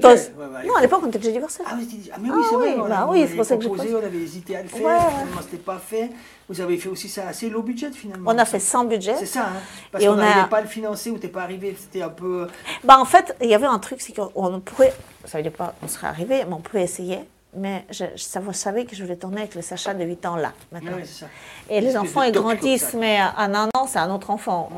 [0.67, 1.65] Non, à l'époque, on était déjà divorcés.
[1.67, 1.77] Ah, ah,
[2.21, 2.69] mais oui, Ah c'est vrai.
[2.69, 4.63] oui, on bah oui, on c'est pour ça que j'ai proposé, on avait hésité à
[4.63, 4.81] le faire.
[4.87, 4.99] Ouais.
[5.11, 6.11] Finalement, c'était pas fait.
[6.49, 8.31] Vous avez fait aussi ça assez low budget finalement.
[8.33, 9.17] On a fait sans budget.
[9.19, 9.61] C'est ça, hein
[9.91, 12.03] Parce Et qu'on on a- n'arrivait pas à le financer ou t'es pas arrivé, c'était
[12.03, 12.47] un peu.
[12.85, 14.93] Bah, en fait, il y avait un truc, c'est qu'on pourrait,
[15.25, 17.19] ça veut dire pas qu'on serait arrivé, mais on pouvait essayer.
[17.57, 20.37] Mais je, savais- je savais que je voulais tourner avec le Sacha de 8 ans
[20.37, 20.93] là, maintenant.
[21.05, 21.27] Ça.
[21.69, 22.97] Et les enfants, de ils grandissent, ça.
[22.99, 24.71] mais à un an, c'est un autre enfant.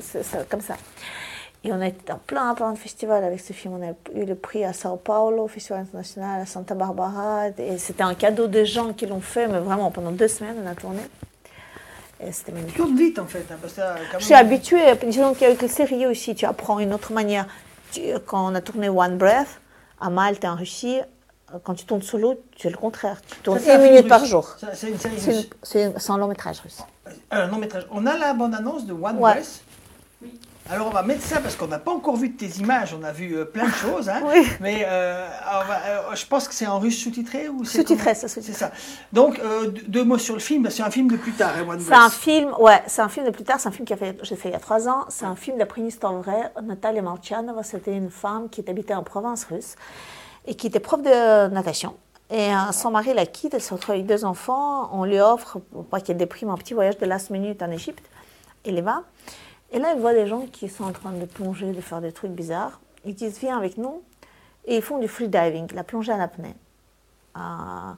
[0.00, 0.74] C'est comme ça.
[1.64, 3.74] Et on a été dans plein, plein de festivals avec ce film.
[3.80, 7.48] On a eu le prix à Sao Paulo, au Festival international, à Santa Barbara.
[7.58, 10.66] Et c'était un cadeau des gens qui l'ont fait, mais vraiment, pendant deux semaines, on
[10.70, 11.00] a tourné.
[12.20, 12.80] Et c'était magnifique.
[12.96, 13.44] Vite en fait.
[13.50, 13.80] hein, parce que
[14.12, 14.94] quand Je suis même- habituée.
[15.06, 17.46] Disons qu'avec le sérieux aussi, tu apprends une autre manière.
[17.92, 19.60] Tu- quand on a tourné One Breath,
[20.00, 21.00] à Malte en Russie,
[21.62, 23.20] quand tu tournes solo, c'est le contraire.
[23.26, 24.48] Tu tournes Ça, c'est un une film minute par jour.
[24.74, 25.20] C'est une série
[25.62, 26.10] C'est russe.
[26.10, 26.78] Un long métrage russe.
[27.30, 27.86] Alors, non, métrage.
[27.90, 29.32] On a la bande-annonce de One Ouais.
[29.34, 29.62] Breath.
[30.70, 33.04] Alors on va mettre ça parce qu'on n'a pas encore vu de tes images, on
[33.04, 34.22] a vu euh, plein de choses, hein.
[34.26, 34.46] Oui.
[34.60, 35.28] mais euh,
[35.68, 38.54] va- euh, je pense que c'est en russe sous-titré ou c'est Sous-titré, c'est sous-titré.
[38.54, 38.72] C'est ça.
[39.12, 41.92] Donc euh, deux- mots sur le film, c'est un film de plus tard, hein, C'est
[41.92, 44.48] un film, ouais, c'est un film de plus tard, c'est un film que j'ai fait
[44.48, 45.04] il y a trois ans.
[45.10, 46.50] C'est un film d'après une histoire vraie.
[46.62, 49.74] Natalia Malchanova, c'était une femme qui habitait en province russe
[50.46, 51.94] et qui était prof de natation.
[52.30, 54.88] Et euh, son mari la quitte, elle se retrouve avec deux enfants.
[54.92, 58.04] On lui offre, pour pas qu'elle déprime, un petit voyage de last minute en Égypte.
[58.64, 59.02] Elle y va.
[59.72, 62.12] Et là, elle voit des gens qui sont en train de plonger, de faire des
[62.12, 62.80] trucs bizarres.
[63.04, 64.02] Ils disent Viens avec nous.
[64.66, 66.54] Et ils font du freediving, la plongée en apnée.
[67.34, 67.96] Ah,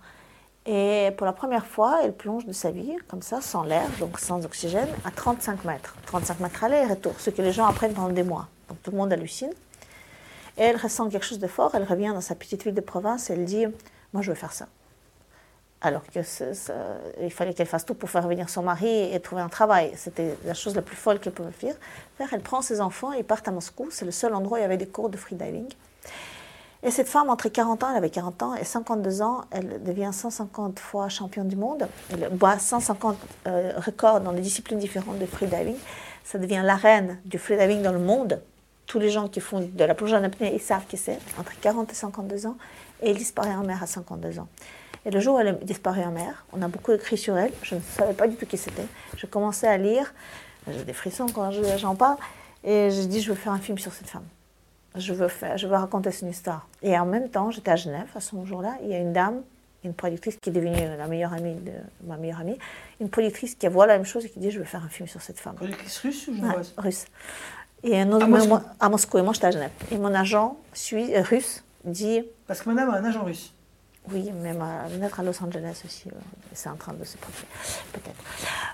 [0.66, 4.18] et pour la première fois, elle plonge de sa vie, comme ça, sans l'air, donc
[4.18, 5.94] sans oxygène, à 35 mètres.
[6.06, 8.48] 35 mètres aller et retour, ce que les gens apprennent pendant des mois.
[8.68, 9.52] Donc tout le monde hallucine.
[10.58, 13.30] Et elle ressent quelque chose de fort, elle revient dans sa petite ville de province
[13.30, 13.66] et elle dit
[14.12, 14.66] Moi, je veux faire ça.
[15.82, 16.20] Alors que
[17.22, 19.92] il fallait qu'elle fasse tout pour faire revenir son mari et trouver un travail.
[19.94, 21.74] C'était la chose la plus folle qu'elle pouvait faire.
[22.32, 23.88] Elle prend ses enfants et partent à Moscou.
[23.90, 25.68] C'est le seul endroit où il y avait des cours de freediving.
[26.82, 30.10] Et cette femme, entre 40 ans, elle avait 40 ans, et 52 ans, elle devient
[30.12, 31.88] 150 fois championne du monde.
[32.12, 33.16] Elle bat 150
[33.46, 35.76] euh, records dans des disciplines différentes de freediving.
[36.24, 38.40] Ça devient la reine du freediving dans le monde.
[38.86, 41.58] Tous les gens qui font de la plongée en apnée, ils savent qui c'est, entre
[41.60, 42.56] 40 et 52 ans.
[43.02, 44.48] Et elle disparaît en mer à 52 ans.
[45.04, 47.52] Et le jour où elle disparue en mer, on a beaucoup écrit sur elle.
[47.62, 48.86] Je ne savais pas du tout qui c'était.
[49.16, 50.12] Je commençais à lire.
[50.70, 52.16] J'ai des frissons quand je- j'en parle.
[52.64, 54.24] Et je dis, je veux faire un film sur cette femme.
[54.96, 56.66] Je veux, faire, je veux raconter son histoire.
[56.82, 58.76] Et en même temps, j'étais à Genève à ce jour-là.
[58.82, 59.42] Il y a une dame,
[59.84, 61.70] une productrice qui est devenue la meilleure amie de
[62.04, 62.58] ma meilleure amie,
[63.00, 65.06] une productrice qui voit la même chose et qui dit Je veux faire un film
[65.06, 65.54] sur cette femme.
[65.54, 67.04] Productrice russe ou Ouais, russe.
[67.86, 68.48] Et un autre, À Moscou.
[68.48, 69.18] moi- à Moscou.
[69.18, 69.70] Et moi, j'étais à Genève.
[69.92, 73.52] Et mon agent suisse, euh, russe dit Parce que madame a un agent russe.
[74.12, 76.08] oui, même à venir à Los Angeles aussi.
[76.08, 76.12] euh,
[76.52, 77.44] C'est en train de se produire,
[77.92, 78.16] peut-être.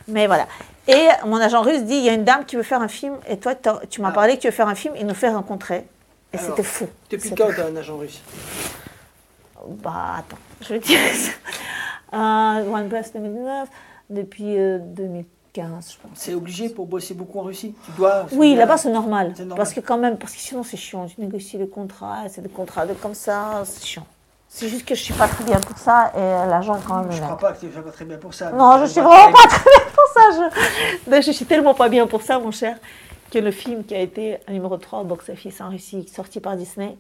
[0.09, 0.47] Mais voilà.
[0.89, 3.17] Et mon agent russe dit il y a une dame qui veut faire un film,
[3.29, 3.55] et toi,
[3.91, 5.87] tu m'as parlé que tu veux faire un film, et nous fait rencontrer.
[6.33, 6.89] Et c'était fou.
[7.11, 8.23] Depuis quand t'as un agent russe
[9.83, 11.31] Bah, attends, je te dire ça.
[12.15, 13.69] Euh, One Breath 2009,
[14.11, 14.79] depuis euh,
[15.55, 16.11] 2015, je pense.
[16.15, 18.27] C'est obligé pour bosser beaucoup en Russie Tu dois.
[18.33, 19.35] Oui, là-bas c'est normal.
[19.39, 19.57] Normal.
[19.57, 21.07] Parce que quand même, parce que sinon c'est chiant.
[21.07, 24.07] Tu négocies les contrats, c'est des contrats de comme ça, c'est chiant.
[24.49, 27.13] C'est juste que je suis pas très bien pour ça et l'agent quand même.
[27.13, 28.51] Je crois pas que tu es pas très bien pour ça.
[28.53, 30.21] Non, je suis vraiment pas très bien pour ça.
[30.33, 32.77] Je, Ben, je suis tellement pas bien pour ça, mon cher,
[33.31, 36.57] que le film qui a été un numéro 3 au box-office en Russie, sorti par
[36.57, 36.97] Disney,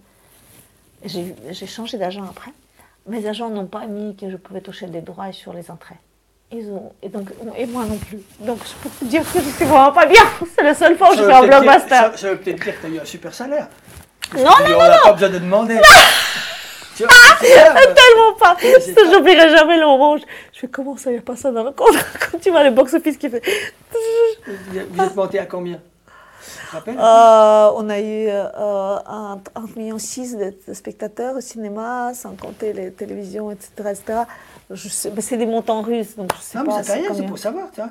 [1.04, 2.52] j'ai changé d'agent après.
[3.06, 5.96] Mes agents n'ont pas mis que je pouvais toucher des droits sur les entrées.
[6.54, 8.20] Ils ont, et, donc, et moi non plus.
[8.40, 10.22] Donc je peux te dire que je suis vraiment pas bien.
[10.54, 11.88] C'est la seule fois où je fais un blockbuster.
[11.88, 13.68] Ça, ça veut peut-être dire que tu as eu un super salaire.
[14.36, 15.02] Non, non, non, on n'a non.
[15.04, 15.78] pas besoin de demander.
[16.96, 17.80] Tu vois, Ah, ça, bah.
[17.94, 18.56] tellement pas.
[19.12, 21.64] J'oublierai jamais le moment je, je fais comment ça, il n'y a pas ça dans
[21.64, 21.96] le compte?
[22.30, 23.42] Quand tu vois le box-office qui fait.
[24.46, 25.80] Vous êtes monté à combien?
[26.74, 28.44] Euh, on a eu euh,
[29.06, 33.70] un, 1 million de, de spectateurs au cinéma, sans compter les télévisions, etc.
[33.90, 34.18] etc.
[34.74, 36.82] Je sais, mais c'est des montants russes, donc je sais Non, mais pas.
[36.82, 37.90] ça fait rien, c'est pour savoir, tu vois.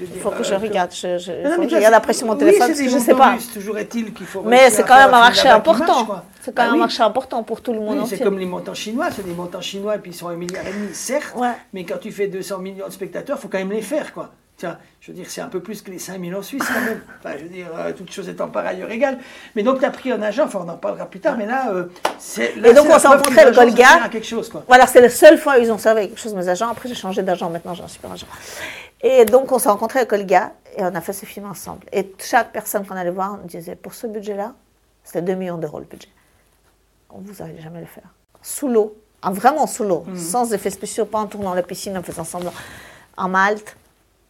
[0.00, 0.90] Il faut que euh, je tu- regarde.
[0.92, 2.84] Je, je, Non, faut mais que je regarde après sur mon oui, téléphone parce que
[2.88, 3.32] je sais montants pas.
[3.32, 3.52] russes.
[3.52, 4.40] Toujours est-il qu'il faut.
[4.40, 6.04] Mais c'est quand même un marché important.
[6.06, 6.22] marche.
[6.40, 8.46] C'est quand Ah même un marché important pour tout le monde Oui, c'est comme les
[8.46, 11.36] montants chinois, c'est des montants chinois et puis ils sont un milliard et demi, certes,
[11.74, 14.30] mais quand tu fais 200 millions de spectateurs, il faut quand même les faire, quoi.
[14.62, 17.02] Tiens, je veux dire, c'est un peu plus que les 5000 en Suisse quand même.
[17.18, 19.18] Enfin, je veux dire, euh, toutes choses étant par ailleurs égales.
[19.56, 21.72] Mais donc, tu as pris un agent, enfin, on en parlera plus tard, mais là,
[21.72, 21.86] euh,
[22.20, 22.54] c'est.
[22.64, 24.08] Et donc on s'est rencontrés avec Olga.
[24.08, 24.62] quelque chose, quoi.
[24.68, 26.68] Voilà, c'est la seule fois où ils ont servi quelque chose, mes agents.
[26.70, 28.28] Après, j'ai changé d'agent, maintenant j'ai un super agent.
[29.00, 31.84] Et donc, on s'est rencontrés avec Olga et on a fait ce film ensemble.
[31.92, 34.54] Et chaque personne qu'on allait voir, on disait, pour ce budget-là,
[35.02, 36.06] c'était 2 millions d'euros le budget.
[37.10, 38.04] On vous allez jamais le faire.
[38.42, 40.16] Sous l'eau, Ah, vraiment sous l'eau, Mhm.
[40.18, 42.52] sans effets spéciaux, pas en tournant la piscine, en faisant semblant.
[43.16, 43.76] En Malte,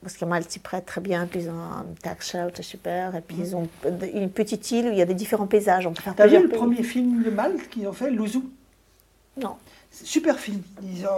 [0.02, 3.20] parce que Malte s'y prête très bien, puis ils ont un tax shelter super, et
[3.20, 3.68] puis ils ont
[4.14, 5.86] une petite île où il y a des différents paysages.
[5.86, 6.58] On peut faire T'as vu le pays.
[6.58, 8.44] premier film de Malte qu'ils ont fait, Louzou?
[9.40, 9.54] Non.
[9.90, 10.62] Super film.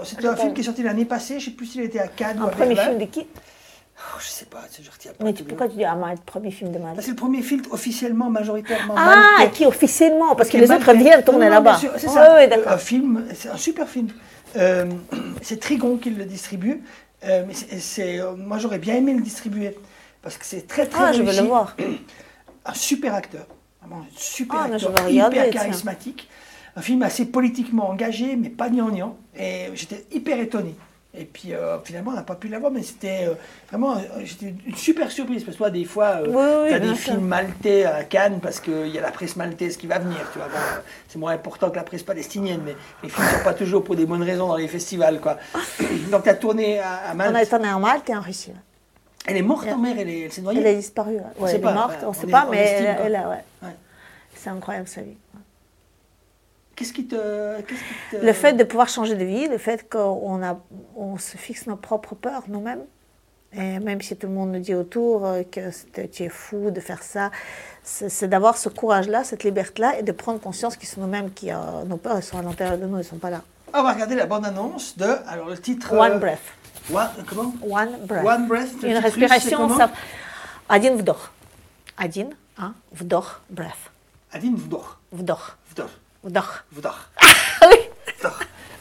[0.04, 2.38] C'était un film qui est sorti l'année passée, je sais plus s'il était à Cannes
[2.40, 2.90] ou Un à premier Berlin.
[2.90, 3.26] film de qui?
[3.96, 5.24] Oh, je sais pas, c'est- je retiens pas.
[5.24, 7.00] Mais tu- pourquoi tu dis ah, Malte, premier film de Malte?
[7.00, 9.52] C'est le premier film officiellement, majoritairement Ah, maltais.
[9.52, 11.78] qui officiellement, parce que les autres viennent tourner là-bas.
[11.80, 12.46] C'est Ouais, ça.
[12.48, 12.72] d'accord.
[12.72, 14.08] Un film, c'est un super film.
[14.56, 14.86] Euh,
[15.42, 16.82] c'est Trigon qui le distribue.
[17.24, 19.76] Euh, mais c'est- euh, moi, j'aurais bien aimé le distribuer
[20.22, 21.40] parce que c'est très très Ah, je réussi.
[21.40, 21.76] le voir.
[22.66, 23.46] Un super acteur,
[23.82, 25.60] vraiment un super Ah, acteur, regarder, hyper tiens.
[25.60, 26.28] charismatique.
[26.76, 29.18] Un film assez politiquement engagé, mais pas gnangnan.
[29.38, 30.74] Et j'étais hyper étonné.
[31.16, 33.34] Et puis euh, finalement, on n'a pas pu l'avoir, mais c'était euh,
[33.70, 35.44] vraiment euh, j'étais une super surprise.
[35.44, 38.40] Parce que toi, des fois, euh, Oui, oui, tu as des films maltais à Cannes
[38.42, 40.18] parce qu'il y a la presse maltaise qui va venir.
[40.32, 40.58] Tu vois, Bon,
[41.08, 42.74] c'est moins important que la presse palestinienne, mais
[43.04, 45.20] les films ne sont pas toujours pour des bonnes raisons dans les festivals.
[45.20, 45.38] Quoi.
[46.10, 47.32] Donc, tu as tourné à, à Malte.
[47.32, 48.52] On a tourné en Malte et en Russie.
[49.26, 50.60] Elle est morte en mer, elle, est- elle s'est noyée.
[50.60, 51.14] Elle a disparu.
[51.14, 51.22] ouais.
[51.38, 53.26] On Ouais, elle pas, est morte, on ne sait pas, mais elle, elle.
[53.62, 53.68] Ouais.
[54.34, 55.16] C'est incroyable sa vie.
[56.76, 57.16] Qu'est-ce qui, te.
[58.20, 60.40] Le fait de pouvoir changer de vie, le fait qu'on
[60.96, 62.82] on se fixe nos propres peurs nous-mêmes.
[63.56, 67.04] Même si tout le monde nous dit autour euh, que tu es fou de faire
[67.04, 67.30] ça,
[67.84, 71.50] c'est, d'avoir ce courage-là, cette liberté-là, et de prendre conscience qu'ils sont nous-mêmes, qui
[71.86, 73.42] nos peurs, elles sont à l'intérieur de nous, elles ne sont pas là.
[73.76, 75.16] On va regarder la bande-annonce de.
[75.26, 75.92] Alors le titre.
[75.92, 76.38] Euh, One Breath.
[76.92, 77.54] One, comment?
[77.68, 78.24] One Breath.
[78.24, 78.82] One Breath.
[78.84, 79.66] Une respiration.
[79.66, 79.90] Russe, ça...
[80.68, 81.32] Adin Vdor.
[81.96, 83.90] Adin, hein, Vdor, Breath.
[84.32, 85.00] Adin Vdor.
[85.12, 85.56] Vdor.
[85.70, 85.90] Vdor.
[86.24, 86.64] Вдох.
[86.72, 86.94] Vdor.
[87.68, 87.78] oui.
[88.18, 88.32] Vdor.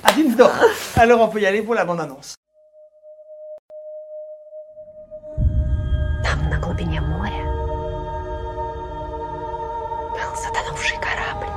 [0.03, 0.51] Adine Vdor.
[0.95, 2.35] Alors, on peut y aller pour la bande-annonce.
[6.23, 7.43] Там, на глубине моря,
[10.13, 11.47] был затонувший корабль.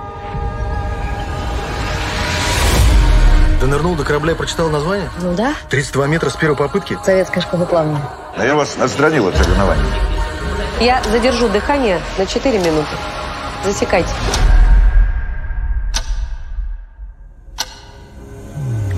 [3.60, 5.08] Ты нырнул до корабля и прочитал название?
[5.20, 6.98] Ну да, 32 метра с первой попытки?
[7.04, 8.02] советская школа плавания.
[8.36, 9.84] А я вас отстранил от соревнований.
[10.80, 12.96] Я задержу дыхание на 4 минуты.
[13.64, 14.10] Засекайте.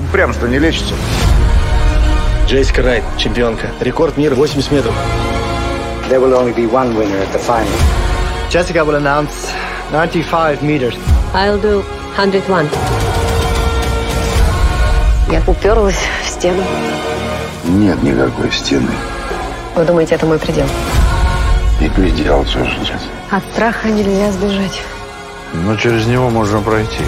[0.09, 0.95] Упрямство не лечится.
[2.47, 3.69] Джессика Райт, чемпионка.
[3.81, 4.95] Рекорд мира 80 метров.
[6.09, 7.69] There will only be one winner at the final.
[8.51, 9.53] Jessica will announce
[9.93, 10.95] 95 meters.
[11.35, 11.85] I'll do
[12.17, 12.71] 101.
[15.31, 16.65] Я уперлась в стену.
[17.65, 18.91] Нет никакой стены.
[19.75, 20.67] Вы думаете, это мой предел?
[21.83, 22.99] И предел тоже нет.
[23.31, 24.81] От страха нельзя сбежать.
[25.53, 27.05] Но через него можно пройти.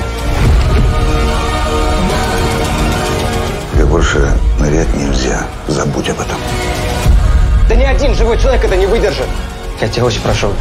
[3.90, 5.44] Больше нырять нельзя.
[5.66, 6.36] Забудь об этом.
[7.68, 9.26] Да ни один живой человек это не выдержит.
[9.80, 10.52] Я тебя очень прошу,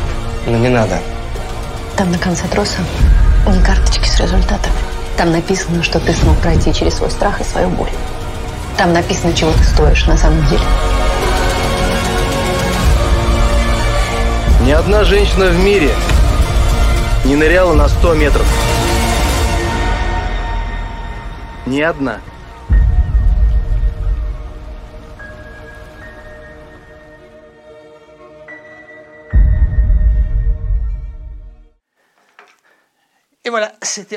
[0.47, 0.99] но не надо.
[1.95, 2.79] Там на конце троса
[3.47, 4.73] не карточки с результатами.
[5.15, 7.91] Там написано, что ты смог пройти через свой страх и свою боль.
[8.77, 10.63] Там написано, чего ты стоишь на самом деле.
[14.61, 15.91] Ни одна женщина в мире
[17.25, 18.47] не ныряла на 100 метров.
[21.65, 22.17] Ни одна.
[33.49, 33.71] Et voilà,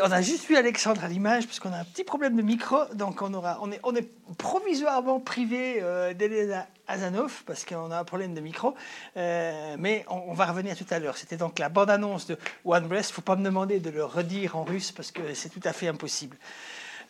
[0.05, 2.85] on a juste vu Alexandre à l'image parce qu'on a un petit problème de micro,
[2.93, 8.75] donc on est, provisoirement privé euh, d'Elena Azanov parce qu'on a un problème de micro,
[9.17, 11.17] Euh, mais on, va revenir tout à l'heure.
[11.17, 12.37] C'était donc la bande-annonce de
[12.67, 13.07] One Breath.
[13.07, 15.89] Faut pas me demander de le redire en russe parce que c'est tout à fait
[15.89, 16.37] impossible.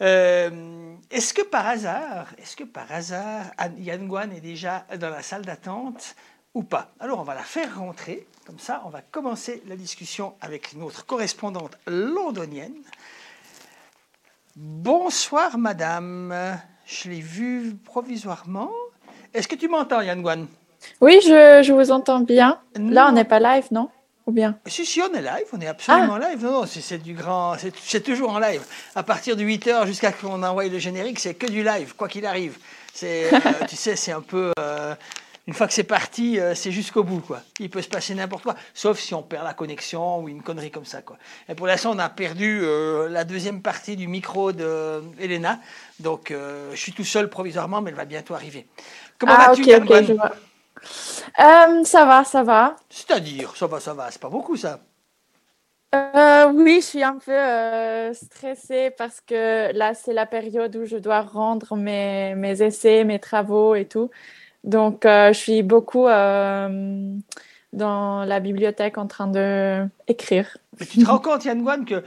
[0.00, 3.46] Euh, est-ce que par hasard, est-ce que par hasard,
[3.78, 6.14] Yann Guan est déjà dans la salle d'attente
[6.54, 6.94] ou pas?
[7.00, 11.06] Alors on va la faire rentrer, comme ça on va commencer la discussion avec notre
[11.06, 12.74] correspondante londonienne.
[14.56, 18.70] Bonsoir madame, je l'ai vue provisoirement.
[19.32, 20.46] Est-ce que tu m'entends Yann Guan?
[21.00, 22.58] Oui, je, je vous entends bien.
[22.76, 23.88] Là, on n'est pas live, non?
[24.26, 24.58] Ou bien?
[24.66, 26.28] Si, si, on est live, on est absolument Ah.
[26.28, 26.44] live.
[26.44, 27.56] Non, non, c'est c'est du grand.
[27.82, 28.62] C'est toujours en live.
[28.94, 31.94] À partir de 8 h jusqu'à ce qu'on envoie le générique, c'est que du live,
[31.96, 32.58] quoi qu'il arrive.
[32.92, 33.38] C'est, euh,
[33.68, 34.52] tu sais, c'est un peu.
[34.58, 34.94] euh,
[35.46, 37.40] une fois que c'est parti, euh, c'est jusqu'au bout, quoi.
[37.58, 40.70] Il peut se passer n'importe quoi, sauf si on perd la connexion ou une connerie
[40.70, 41.16] comme ça, quoi.
[41.48, 45.58] Et pour l'instant, on a perdu euh, la deuxième partie du micro de Elena,
[45.98, 48.68] donc euh, je suis tout seul provisoirement, mais elle va bientôt arriver.
[49.18, 50.32] Comment Ah, vas-tu, ok, Yann ok, Guan je vois.
[51.40, 52.76] Euh, ça va, ça va.
[52.88, 54.80] C'est-à-dire, ça va, ça va, c'est pas beaucoup ça.
[55.94, 60.86] Euh, oui, je suis un peu euh, stressée parce que là, c'est la période où
[60.86, 64.10] je dois rendre mes, mes essais, mes travaux et tout.
[64.64, 67.14] Donc, euh, je suis beaucoup euh,
[67.72, 70.56] dans la bibliothèque en train de écrire.
[70.78, 72.02] Mais tu te rends compte, Yann Guan, que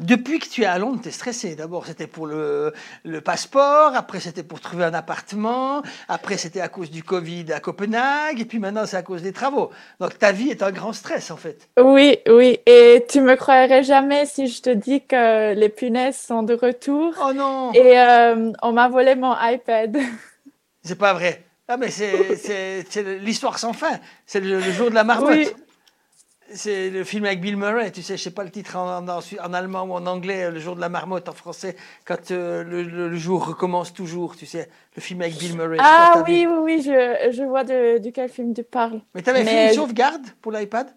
[0.00, 1.56] depuis que tu es à Londres, tu es stressé.
[1.56, 2.72] D'abord, c'était pour le,
[3.04, 7.60] le passeport, après, c'était pour trouver un appartement, après, c'était à cause du Covid à
[7.60, 9.70] Copenhague, et puis maintenant, c'est à cause des travaux.
[10.00, 11.68] Donc, ta vie est un grand stress, en fait.
[11.80, 12.60] Oui, oui.
[12.66, 17.14] Et tu me croirais jamais si je te dis que les punaises sont de retour.
[17.20, 19.96] Oh non Et euh, on m'a volé mon iPad.
[20.88, 21.44] C'est pas vrai.
[21.68, 24.00] Ah, mais c'est- l'histoire sans fin.
[24.24, 25.30] C'est le, le jour de la marmotte.
[25.36, 25.48] Oui.
[26.54, 29.18] C'est le film avec Bill Murray, tu sais, je sais pas le titre en, en-
[29.20, 32.82] en allemand ou en anglais, Le jour de la marmotte en français, quand euh, le,
[32.84, 35.76] le- le jour recommence toujours, tu sais, le film avec Bill Murray.
[35.78, 39.02] Ah oui, oui, oui, je, je vois de, de quel film tu parles.
[39.14, 40.88] Mais tu avais fait une sauvegarde pour l'iPad?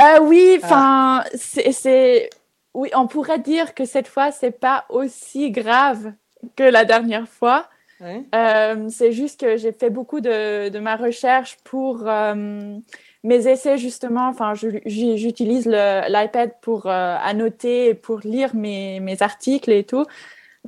[0.00, 0.66] Euh, oui, Ah.
[0.66, 2.30] enfin, c'est-
[2.74, 6.12] oui, on pourrait dire que cette fois, c'est pas aussi grave
[6.56, 7.68] que la dernière fois.
[8.00, 8.24] Ouais.
[8.34, 12.76] Euh, c'est juste que j'ai fait beaucoup de, de ma recherche pour euh,
[13.24, 14.28] mes essais, justement.
[14.28, 20.04] Enfin, j'utilise l'iPad pour euh, annoter et pour lire mes, mes articles et tout.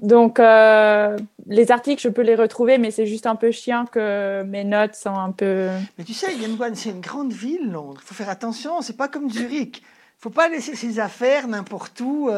[0.01, 4.63] Donc, les articles, je peux les retrouver, mais c'est juste un peu chiant que mes
[4.63, 5.69] notes sont un peu.
[5.99, 8.01] Mais tu sais, Yann c'est une grande ville, Londres.
[8.05, 9.83] Il faut faire attention, c'est pas comme Zurich.
[9.83, 12.31] Il faut pas laisser ses affaires n'importe où.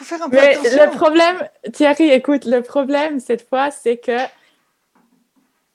[0.00, 0.82] Faut faire un peu Mais attention.
[0.82, 4.16] le problème, Thierry, écoute, le problème cette fois, c'est que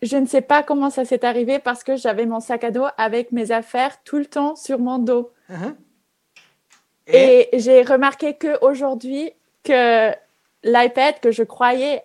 [0.01, 2.85] je ne sais pas comment ça s'est arrivé parce que j'avais mon sac à dos
[2.97, 5.31] avec mes affaires tout le temps sur mon dos.
[5.49, 5.75] Mhm.
[7.05, 9.31] Et, j'ai remarqué que aujourd'hui
[9.63, 10.09] que
[10.63, 12.01] l'iPad que je croyais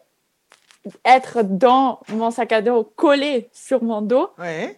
[1.06, 4.76] être dans mon sac à dos collé sur mon dos, Ouais.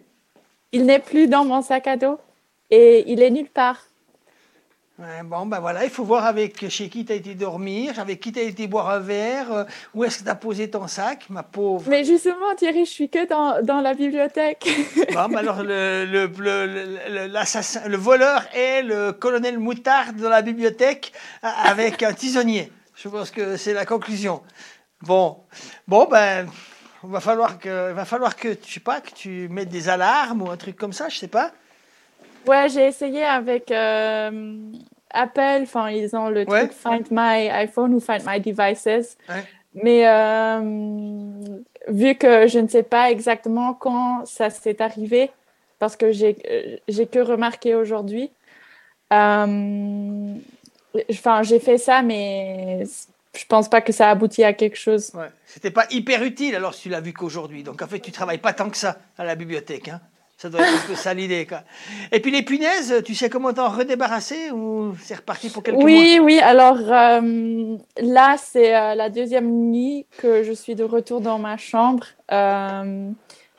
[0.71, 2.19] il n'est plus dans mon sac à dos
[2.69, 3.85] et il est nulle part.
[5.25, 8.31] Bon, ben voilà, il faut voir avec chez qui tu as été dormir, avec qui
[8.31, 9.63] tu as été boire un verre, euh,
[9.93, 11.85] où est-ce que tu as posé ton sac, ma pauvre?
[11.89, 14.69] Mais justement, Thierry, je suis que dans, dans la bibliothèque.
[15.13, 21.13] Bon, ben alors, le, le, le, le- voleur est le colonel Moutarde dans la bibliothèque
[21.41, 22.71] avec un tisonnier.
[22.95, 24.41] Je pense que c'est la conclusion.
[25.01, 25.37] Bon,
[25.87, 26.47] bon ben,
[27.03, 30.43] il va falloir que, va falloir que, je sais pas, que tu mettes des alarmes
[30.43, 31.51] ou un truc comme ça, je sais pas.
[32.45, 34.29] Ouais, j'ai essayé avec euh,
[35.13, 35.61] Apple.
[35.63, 36.67] Enfin, ils ont le Ouais.
[36.67, 39.17] truc Find My iPhone ou Find My Devices.
[39.29, 39.43] Ouais.
[39.75, 40.59] Mais euh,
[41.87, 45.31] vu que je ne sais pas exactement quand ça s'est arrivé,
[45.79, 48.29] parce que j'ai euh, que remarqué aujourd'hui,
[49.11, 50.35] euh,
[51.09, 52.83] enfin, j'ai fait ça, mais
[53.35, 55.11] je pense pas que ça aboutit à quelque chose.
[55.15, 55.29] Ouais.
[55.45, 57.63] C'était pas hyper utile alors si tu l'as vu qu'aujourd'hui.
[57.63, 59.87] Donc en fait, tu travailles pas tant que ça à la bibliothèque.
[59.89, 60.01] Hein.
[60.37, 61.45] Ça doit être un peu ça l'idée.
[61.45, 61.61] Quoi.
[62.11, 66.19] Et puis les punaises, tu sais comment t'en redébarrasser ou c'est reparti pour quelques Oui,
[66.21, 66.39] oui.
[66.41, 71.55] Alors euh, là, c'est euh, la deuxième nuit que je suis de retour dans ma
[71.57, 72.05] chambre.
[72.31, 73.09] Euh,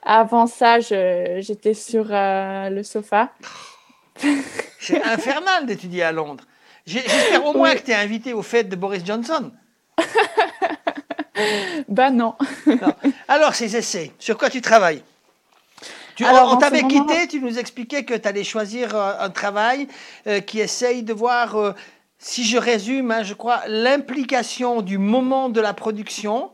[0.03, 3.31] avant ça, je- j'étais sur le sofa.
[4.23, 4.33] mois
[4.81, 6.45] C'est infernal d'étudier à Londres.
[6.87, 9.51] J'ai- J'espère au moins que tu es invité aux fêtes de Boris Johnson.
[11.89, 12.35] Ben non.
[13.29, 15.03] Alors, ces essais, sur quoi tu travailles?
[16.17, 19.31] Tu, Alors, on t'avait moment- quitté, tu nous expliquais que tu allais choisir euh, un
[19.31, 19.89] travail
[20.27, 21.73] euh, qui essaye de voir, euh,
[22.19, 26.51] si je résume, hein, je crois, l'implication du moment de la production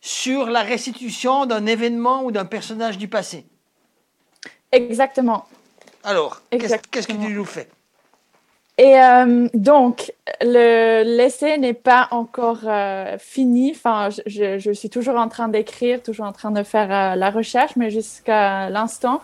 [0.00, 3.46] sur la restitution d'un événement ou d'un personnage du passé.
[4.72, 5.46] Exactement.
[6.04, 7.68] Alors, qu'est-ce que tu nous fais?
[8.78, 10.12] Et euh, donc,
[10.42, 13.72] le- l'essai n'est pas encore euh, fini.
[13.74, 17.30] Enfin, je, je- suis toujours en train d'écrire, toujours en train de faire euh, la
[17.30, 19.22] recherche, mais jusqu'à l'instant,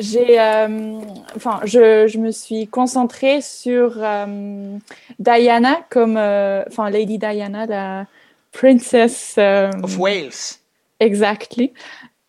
[0.00, 0.98] j'ai, euh,
[1.36, 4.76] enfin, je, je me suis concentrée sur euh,
[5.20, 8.06] Diana comme, euh, enfin, Lady Diana, la
[8.52, 9.36] princess.
[9.38, 10.58] euh, Of Wales.
[10.98, 11.72] Exactly.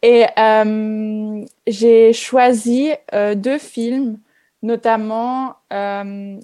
[0.04, 4.18] Et euh, j'ai choisi euh, deux films,
[4.62, 6.38] notamment euh,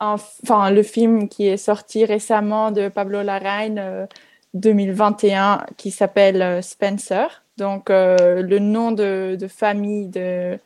[0.00, 4.06] enfin, le film qui est sorti récemment de Pablo Larraín euh,
[4.54, 7.44] 2021 qui s'appelle euh, Spencer.
[7.56, 10.58] Donc, euh, le nom de, famille de,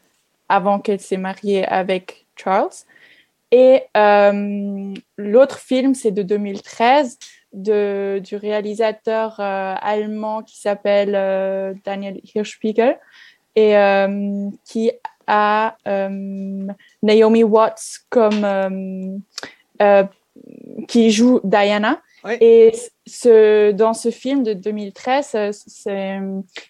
[0.49, 2.71] avant qu'elle s'est mariée avec Charles.
[3.51, 7.19] Et euh, l'autre film, c'est de 2013
[7.53, 11.13] de, du réalisateur allemand qui s'appelle
[11.85, 12.99] Daniel Hirschspiegel
[13.55, 13.77] et
[14.65, 14.91] qui
[15.27, 16.67] a euh,
[17.03, 19.17] Naomi Watts comme euh,
[19.83, 20.05] euh,
[20.89, 22.01] qui joue Diana.
[22.41, 22.73] Et
[23.07, 26.19] ce, dans ce film de 2013, c'est,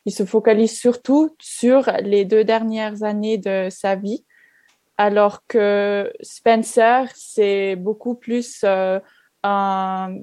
[0.05, 4.25] il se focalise surtout sur les deux dernières années de sa vie,
[4.99, 8.99] alors que Spencer, c'est beaucoup plus euh,
[9.45, 10.17] un,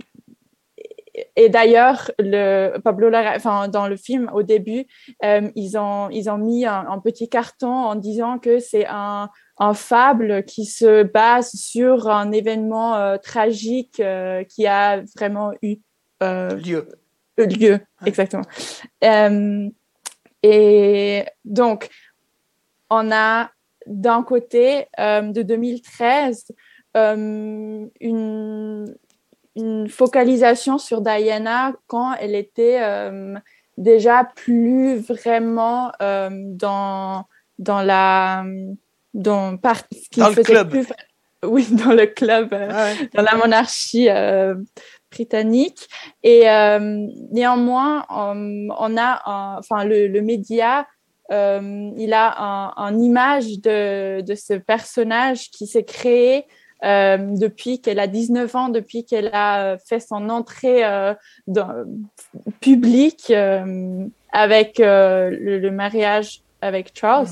[1.35, 4.85] et d'ailleurs, le Pablo Lara, enfin, dans le film, au début,
[5.23, 9.29] euh, ils, ont, ils ont mis un, un, petit carton en disant que c'est un,
[9.57, 15.77] un fable qui se base sur un événement euh, tragique euh, qui a vraiment eu
[16.21, 16.87] lieu.
[17.37, 18.43] lieu, exactement.
[20.43, 21.89] et donc,
[22.89, 23.49] on a
[23.87, 26.45] d'un côté, de 2013,
[26.95, 27.89] une,
[29.55, 32.79] une focalisation sur Diana quand elle était
[33.77, 37.25] déjà plus vraiment dans,
[37.59, 38.45] dans la
[39.13, 40.69] dans, par, qui dans le club.
[40.69, 40.87] Plus,
[41.45, 43.09] oui, dans le club, euh, ouais.
[43.13, 44.55] dans la monarchie euh,
[45.11, 45.87] britannique.
[46.23, 50.87] Et euh, néanmoins, on, on a, un, enfin, le, le média,
[51.31, 56.45] euh, il a un, un, image de, de ce personnage qui s'est créé
[56.83, 61.13] euh, depuis qu'elle a 19 ans, depuis qu'elle a fait son entrée euh,
[61.47, 61.69] dans,
[62.59, 67.27] publique euh, avec le, le, mariage avec Charles.
[67.27, 67.31] Mm.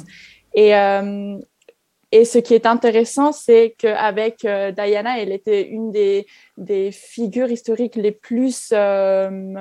[0.56, 0.74] Et
[2.12, 6.26] et ce qui est intéressant, c'est qu'avec euh, Diana, elle était une des,
[6.58, 9.54] des figures historiques les plus euh,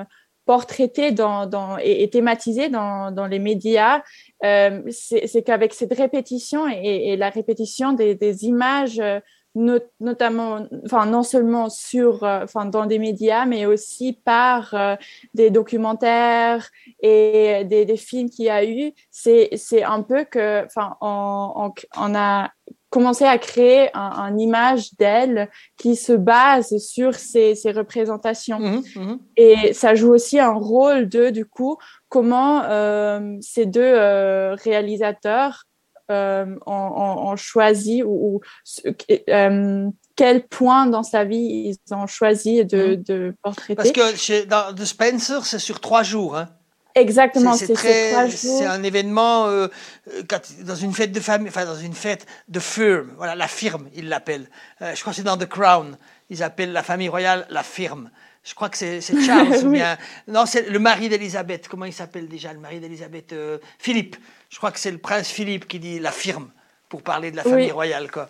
[0.45, 4.01] portraitées dans, dans, et, et thématisées dans, dans les médias.
[4.43, 8.99] Euh, c'est qu'avec cette répétition et, et, la répétition des, des images
[9.99, 14.95] notamment, enfin non seulement sur, euh, enfin dans des médias, mais aussi par euh,
[15.33, 16.69] des documentaires
[17.01, 18.93] et des, des films qu'il y a eu.
[19.11, 22.49] C'est c'est un peu que, enfin on, on, on, a
[22.89, 28.59] commencé à créer un, un image d'elle qui se base sur ces, ces représentations.
[28.59, 29.19] Mmh, mmh.
[29.37, 31.77] Et ça joue aussi un rôle de, du coup,
[32.09, 35.65] comment euh, ces deux euh, réalisateurs
[36.11, 38.41] euh, ont, choisi ou, ou
[39.29, 43.03] euh, quel point dans sa vie ils ont choisi de, Mmh.
[43.03, 43.75] de portraiter.
[43.75, 46.37] Parce que chez, dans The Spencer, c'est sur trois jours.
[46.37, 46.49] Hein.
[46.95, 49.67] Exactement, C'est c'est un événement euh,
[50.09, 53.11] euh, quand- dans une fête de famille, enfin dans une fête de firme.
[53.15, 54.49] Voilà, la firme, ils l'appellent.
[54.81, 55.97] Euh, je crois que c'est dans The Crown.
[56.29, 58.09] Ils appellent la famille royale la firme.
[58.43, 59.77] Je crois que c'est Charles ou Oui.
[59.77, 59.97] bien
[60.27, 61.67] non, c'est le mari d'Elisabeth.
[61.67, 64.15] Comment il s'appelle déjà le mari d'Elisabeth euh, Philippe.
[64.49, 66.49] Je crois que c'est le prince Philippe qui dit la firme
[66.87, 67.51] pour parler de la Oui.
[67.51, 68.29] famille royale quoi.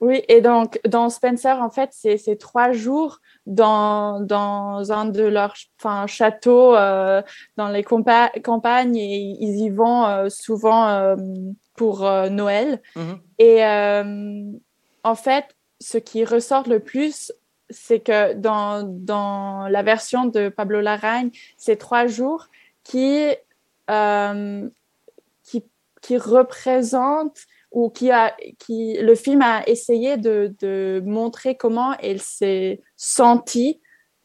[0.00, 5.54] Oui, et donc dans Spencer, en fait, c'est trois jours dans, dans un de leurs
[5.80, 7.22] enfin, châteaux euh,
[7.56, 11.16] dans les campagnes et ils y vont euh, souvent euh,
[11.76, 12.82] pour euh, Noël.
[12.94, 13.18] Mhm.
[13.38, 14.42] Et euh,
[15.02, 15.46] en fait,
[15.80, 17.32] ce qui ressort le plus,
[17.70, 22.48] c'est que dans, dans la version de Pablo Larraín, c'est trois jours
[22.84, 23.28] qui,
[23.90, 24.68] euh,
[25.42, 25.64] qui,
[26.02, 27.40] qui représentent
[27.72, 33.80] ou qui a, qui, le film a essayé de, de montrer comment elle s'est sentie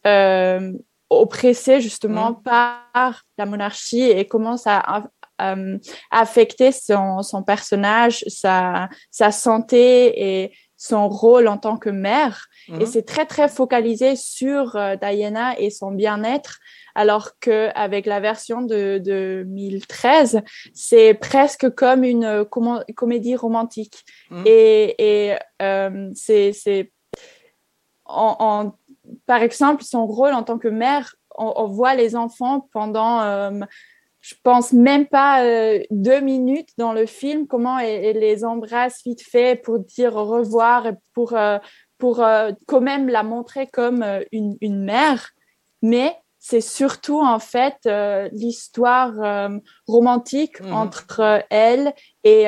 [0.06, 0.74] euh,
[1.10, 5.04] oppressée justement par la monarchie et comment ça a
[5.42, 5.78] euh,
[6.12, 12.48] affecté son, son personnage, sa, sa santé et son rôle en tant que mère.
[12.68, 12.82] Mhm.
[12.82, 16.58] Et c'est très, très focalisé sur euh, Diana et son bien-être,
[16.96, 20.42] alors qu'avec la version de, de 2013,
[20.74, 22.46] c'est presque comme une euh,
[22.96, 24.04] comédie romantique.
[24.32, 24.44] Mhm.
[24.48, 24.96] Et,
[25.30, 26.52] et euh, c'est...
[26.52, 26.92] c'est-
[28.06, 28.76] en, en-
[29.26, 33.52] par exemple, son rôle en tant que mère, on, on voit les enfants pendant, euh,
[34.22, 39.02] je pense même pas euh, deux minutes dans le film, comment elle, elle les embrasse
[39.06, 41.58] vite fait pour dire au revoir et pour, euh,
[41.98, 45.32] pour euh, quand même la montrer comme une, une mère.
[45.82, 47.78] Mais c'est surtout en fait
[48.32, 49.14] l'histoire
[49.88, 50.74] romantique Mhm.
[50.74, 51.94] entre elle
[52.24, 52.46] et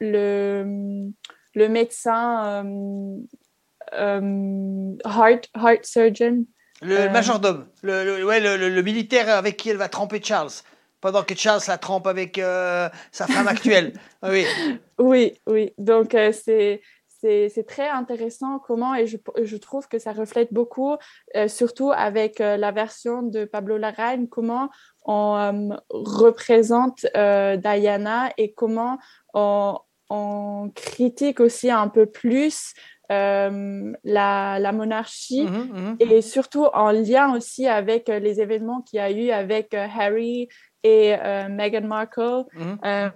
[0.00, 1.10] le,
[1.54, 2.64] le médecin
[3.92, 6.44] heart, heart surgeon.
[6.82, 10.50] Le majordome, le, le- ouais, le, le- le militaire avec qui elle va tremper Charles,
[11.00, 13.92] pendant que Charles la trempe avec euh, sa femme actuelle.
[14.22, 14.44] Oui.
[14.98, 15.72] Oui, oui.
[15.78, 16.82] Donc, euh, c'est,
[17.20, 20.96] c'est, très intéressant comment, et je, je trouve que ça reflète beaucoup,
[21.36, 24.68] euh, surtout avec euh, la version de Pablo Larraín, comment
[25.04, 28.98] on euh, représente Diana et comment
[29.34, 29.78] on,
[30.10, 32.74] on critique aussi un peu plus
[33.10, 35.96] euh, la, la monarchie Mhm, mhm.
[35.98, 40.48] et surtout en lien aussi avec les événements qu'il y a eu avec Harry
[40.82, 42.44] et euh, Meghan Markle.
[42.54, 42.78] Mhm.
[42.84, 43.10] Euh,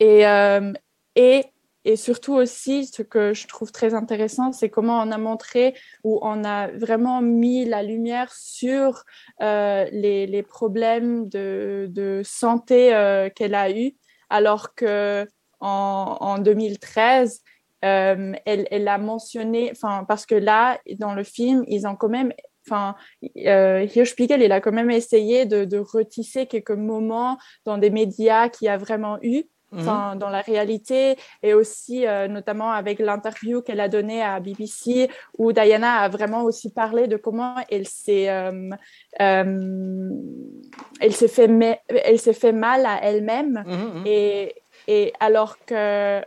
[0.00, 0.72] et, euh,
[1.14, 1.44] et
[1.84, 6.18] et surtout aussi, ce que je trouve très intéressant, c'est comment on a montré ou
[6.20, 9.04] on a vraiment mis la lumière sur
[9.40, 13.96] euh, les, les, problèmes de, de santé euh, qu'elle a eu,
[14.28, 15.26] alors que
[15.60, 17.42] en, en 2013,
[17.84, 22.10] euh, elle, elle, a mentionné, enfin parce que là, dans le film, ils ont quand
[22.10, 22.34] même
[22.68, 22.94] enfin,
[23.38, 28.48] euh, Hirschspiegel, il a quand même essayé de, de, retisser quelques moments dans des médias
[28.48, 29.44] qu'il y a vraiment eu.
[29.70, 35.10] Enfin, dans la réalité et aussi euh, notamment avec l'interview qu'elle a donnée à BBC
[35.36, 38.70] où Diana a vraiment aussi parlé de comment elle s'est euh,
[39.20, 40.10] euh,
[41.00, 44.02] elle s'est fait elle s'est fait mal à elle-même Mhm, mhm.
[44.06, 44.54] et,
[44.86, 46.22] et alors que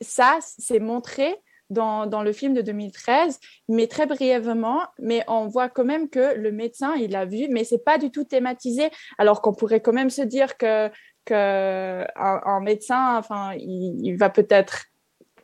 [0.00, 1.36] ça c'est montré
[1.70, 6.52] dans, le film de 2013, mais très brièvement, mais on voit quand même que le
[6.52, 10.10] médecin, il l'a vu, mais c'est pas du tout thématisé, alors qu'on pourrait quand même
[10.10, 10.88] se dire que,
[11.24, 14.86] que un, un médecin, enfin, il va peut-être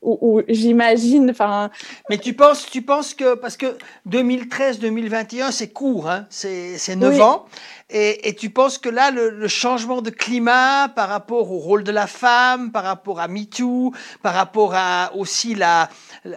[0.02, 1.70] ou, ou j'imagine, enfin.
[2.08, 3.76] Mais tu penses, tu penses que parce que
[4.08, 7.22] 2013-2021 c'est court, hein, c'est c'est neuf Oui.
[7.22, 7.44] ans,
[7.90, 11.84] et, et tu penses que là le, le changement de climat par rapport au rôle
[11.84, 15.88] de la femme, par rapport à MeToo, par rapport à aussi la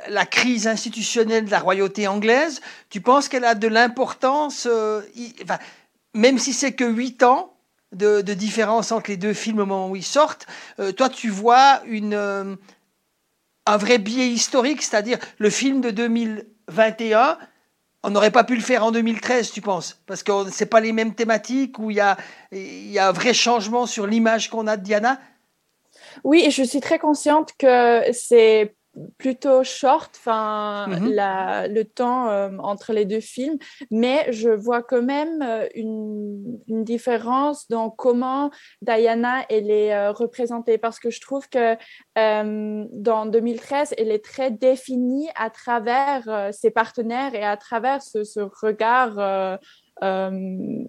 [0.09, 5.01] la crise institutionnelle de la royauté anglaise, tu penses qu'elle a de l'importance, euh,
[5.43, 5.59] enfin,
[6.13, 7.53] même si c'est que huit ans
[7.91, 10.47] de, de différence entre les deux films au moment où ils sortent,
[10.79, 12.55] euh, toi tu vois une euh,
[13.65, 17.37] un vrai biais historique, c'est-à-dire le film de 2021,
[18.03, 20.01] on n'aurait pas pu le faire en 2013, tu penses?
[20.05, 22.17] Parce que c'est pas les mêmes thématiques où il y a,
[22.51, 25.19] y a un vrai changement sur l'image qu'on a de Diana?
[26.23, 28.75] Oui, je suis très consciente que c'est
[29.17, 31.13] plutôt short, enfin Mhm.
[31.13, 33.57] la- le temps euh, entre les deux films,
[33.89, 40.11] mais je vois quand même euh, une, une différence dans comment Diana elle est euh,
[40.11, 41.75] représentée parce que je trouve que
[42.19, 48.23] euh, dans 2013 elle est très définie à travers ses partenaires et à travers ce,
[48.23, 49.17] ce regard
[50.03, 50.29] euh,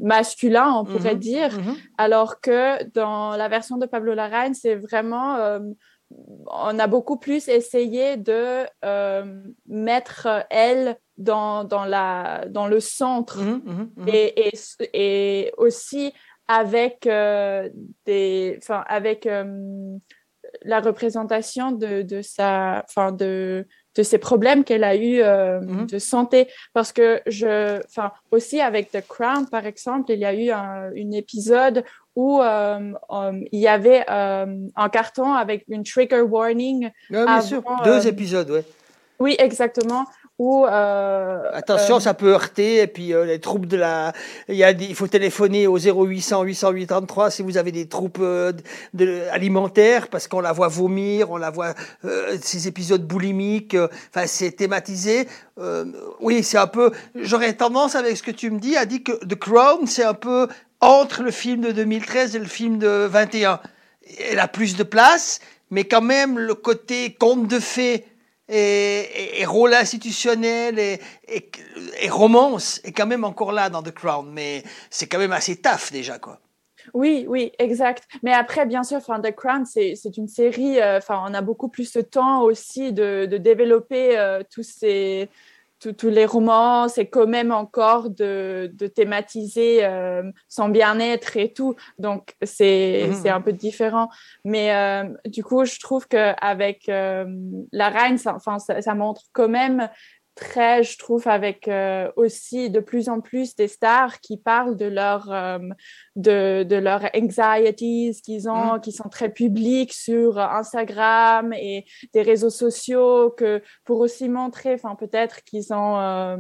[0.01, 1.75] masculin, on pourrait Mhm, dire, mhm.
[1.99, 5.61] alors que dans la version de Pablo Larraín, c'est vraiment euh,
[6.47, 13.41] on a beaucoup plus essayé de euh, mettre elle dans, dans, la, dans le centre.
[13.41, 14.53] Mhm, Et, et,
[14.93, 16.13] et aussi
[16.49, 17.71] avec, euh,
[18.07, 19.97] des, avec euh,
[20.63, 26.49] la représentation de, de, sa, de, de ces problèmes qu'elle a eu de santé.
[26.73, 27.81] Parce que je,
[28.31, 31.85] aussi avec The Crown, par exemple, il y a eu un, un épisode
[32.17, 36.91] où euh, euh, il y avait euh, un carton avec une trigger warning.
[37.11, 38.65] Bien sûr, deux épisodes, ouais.
[39.19, 40.05] Oui, exactement.
[40.37, 42.81] Où, Attention, ça peut heurter.
[42.81, 44.13] Et puis les troupes de la,
[44.49, 47.87] il y a des- il faut téléphoner au 0800 808 33 si vous avez des
[47.87, 51.75] troupes de, alimentaires parce qu'on la voit vomir, on la voit
[52.43, 53.77] ces épisodes boulimiques.
[54.13, 55.29] Enfin, c'est thématisé.
[56.21, 56.91] Oui, c'est un peu.
[57.15, 60.15] J'aurais tendance avec ce que tu me dis à dire que The Crown, c'est un
[60.15, 60.49] peu
[60.85, 63.59] entre le film de 2013 et le film de 21.
[64.31, 65.41] Elle a plus de place,
[65.71, 68.05] mais quand même le côté conte de fées
[68.49, 71.01] et, rôle institutionnel et,
[72.11, 75.91] romance est quand même encore là dans The Crown, mais c'est quand même assez taf
[75.91, 76.39] déjà quoi.
[76.93, 78.05] Oui, oui, exact.
[78.23, 80.79] Mais après, bien sûr, The Crown, c'est une série.
[80.83, 85.31] euh, on a beaucoup plus de temps aussi de, de développer euh, tous ces
[85.93, 91.75] tous les romans, c'est quand même encore de, de thématiser euh, son bien-être et tout.
[91.99, 94.09] Donc, c'est c'est un peu différent.
[94.45, 97.27] Mais euh, du coup, je trouve qu'avec euh,
[97.73, 99.89] La Reine, ça, enfin, ça, ça montre quand même
[100.35, 104.87] très, je trouve, avec euh, aussi de plus en plus des stars qui parlent de
[104.87, 105.59] leur euh,
[106.17, 112.51] de, de leurs anxieties qu'ils ont, qui sont très publiques sur Instagram et des réseaux
[112.51, 116.37] sociaux, que pour aussi montrer, enfin peut-être qu'ils ont euh,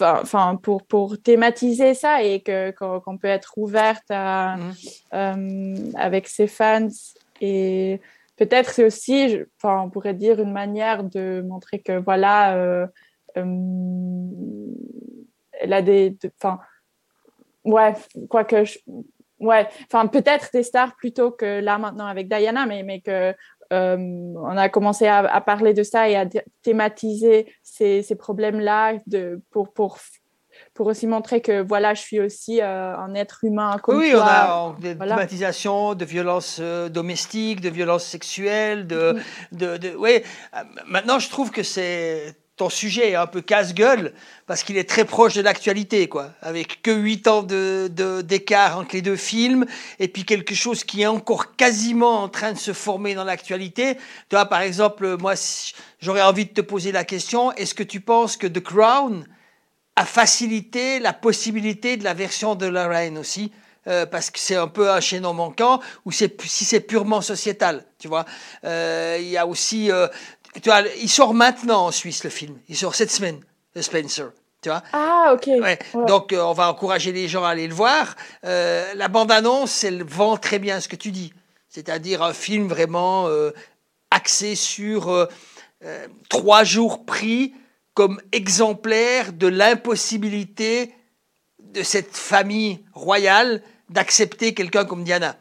[0.00, 4.56] Enfin, pour, pour thématiser ça et que qu'on peut être ouverte à,
[5.12, 6.88] euh, avec ses fans
[7.40, 8.00] et
[8.36, 12.86] peut-être c'est aussi, enfin, on pourrait dire une manière de montrer que voilà, euh,
[13.36, 13.44] euh,
[15.52, 16.58] elle a des, de- enfin,
[17.64, 17.94] ouais,
[18.28, 18.78] quoique, je-
[19.40, 23.34] ouais, enfin peut-être des stars plutôt que là maintenant avec Diana, mais mais que
[23.72, 28.98] euh, on a commencé à, parler de ça et à thé- thématiser ces, ces problèmes-là
[29.50, 29.98] pour pour
[30.74, 34.20] pour aussi montrer que voilà, je suis aussi euh, un être humain comme oui, toi.
[34.20, 35.14] on a des Voilà.
[35.94, 39.16] de violences euh, domestiques, de violences sexuelles, de,
[39.52, 40.24] de, de ouais.
[40.56, 44.12] Euh, Maintenant, je trouve que c'est ton sujet est un peu casse-gueule
[44.46, 46.30] parce qu'il est très proche de l'actualité, quoi.
[46.40, 49.66] Avec que 8 ans de, de- d'écart entre les deux films
[49.98, 53.96] et puis quelque chose qui est encore quasiment en train de se former dans l'actualité.
[53.96, 57.82] Tu vois, par exemple, moi, si- j'aurais envie de te poser la question est-ce que
[57.82, 59.26] tu penses que The Crown
[59.96, 63.52] a facilité la possibilité de la version de la reine aussi
[63.86, 67.84] euh, parce que c'est un peu un chaînon manquant ou c'est si c'est purement sociétal
[67.98, 68.24] tu vois
[68.64, 70.08] Euh, il y a aussi euh,
[70.62, 73.40] tu vois il sort maintenant en Suisse le film il sort cette semaine
[73.76, 74.30] de Spencer
[74.62, 75.46] tu vois Ah, ok.
[75.60, 75.78] Ouais.
[76.08, 78.16] Donc, euh, on va encourager les gens à aller le voir.
[78.46, 81.34] Euh, la bande-annonce, elle vend très bien ce que tu dis.
[81.68, 83.50] C'est-à-dire un film vraiment euh,
[84.10, 85.28] axé sur
[86.30, 87.52] trois jours pris
[87.94, 90.92] comme exemplaire de l'impossibilité
[91.60, 95.36] de cette famille royale d'accepter quelqu'un comme Diana.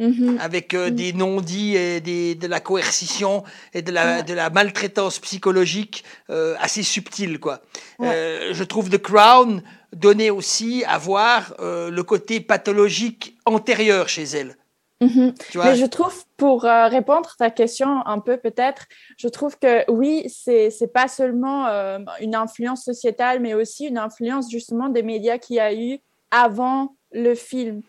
[0.00, 0.38] Mhm.
[0.40, 5.20] Avec euh, des non-dits et des- de la coercition et de la, de la maltraitance
[5.20, 7.38] psychologique euh, assez subtile.
[7.38, 7.62] Quoi.
[8.00, 14.56] Euh, je trouve The Crown donnait aussi à voir le côté pathologique antérieur chez elle.
[15.00, 15.34] Mhm.
[15.50, 15.66] Tu vois?
[15.70, 18.84] Mais je trouve, pour euh, répondre à ta question un peu peut-être,
[19.16, 23.96] je trouve que oui, c'est c'est pas seulement euh, une influence sociétale, mais aussi une
[23.96, 26.00] influence justement des médias qu'il y a eu
[26.30, 27.80] avant le film.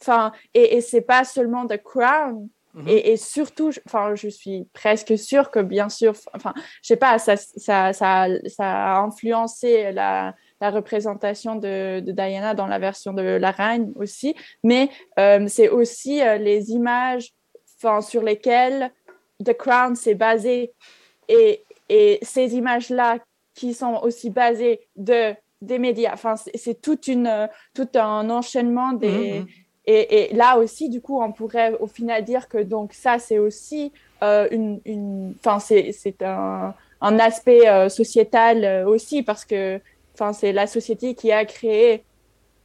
[0.00, 2.48] Enfin, et, et c'est pas seulement The Crown.
[2.74, 2.88] Mhm.
[2.88, 6.52] Et, et surtout, je- enfin, je suis presque sûre que bien sûr, enfin,
[6.82, 8.64] je sais pas, ça, ça, ça, ça
[8.96, 14.34] a influencé la, la représentation de, de Diana dans la version de la reine aussi,
[14.64, 17.32] mais euh, c'est aussi euh, les images
[17.84, 18.90] enfin, sur lesquelles
[19.44, 20.72] The Crown s'est basé
[21.28, 23.18] et, et ces images-là
[23.54, 26.12] qui sont aussi basées de des médias.
[26.12, 26.98] Enfin, c'est tout
[27.94, 29.40] un enchaînement des.
[29.40, 29.46] Mhm.
[29.86, 33.38] Et, et là aussi, du coup, on pourrait au final dire que donc ça, c'est
[33.38, 39.44] aussi euh, une, une, enfin, c'est c'est un, un aspect euh, sociétal euh, aussi parce
[39.44, 39.80] que,
[40.14, 42.02] enfin, c'est la société qui a créé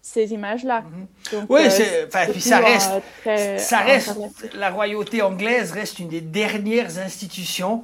[0.01, 0.83] ces images-là.
[1.31, 4.17] Donc, Oui, euh, puis ça toujours, reste, euh, très ça reste,
[4.55, 7.81] la royauté anglaise reste une des dernières institutions.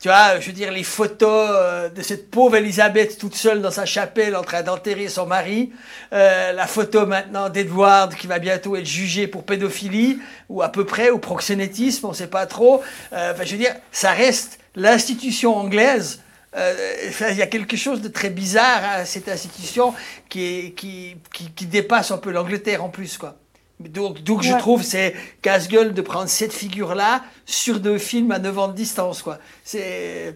[0.00, 3.70] Tu vois, je veux dire, les photos euh, de cette pauvre Elisabeth toute seule dans
[3.70, 5.72] sa chapelle en train d'enterrer son mari,
[6.14, 10.86] euh, la photo maintenant d'Edward qui va bientôt être jugé pour pédophilie, ou à peu
[10.86, 12.82] près, ou proxénétisme, on sait pas trop.
[13.12, 16.22] Euh, je veux dire, ça reste l'institution anglaise
[16.56, 19.94] euh, il y a quelque chose de très bizarre à cette institution
[20.28, 23.36] qui, est, qui, qui, qui dépasse un peu l'Angleterre en plus, quoi.
[23.78, 28.58] Donc, donc je trouve c'est casse-gueule de prendre cette figure-là sur deux films à 9
[28.58, 29.38] ans de distance, quoi.
[29.64, 30.34] C'est...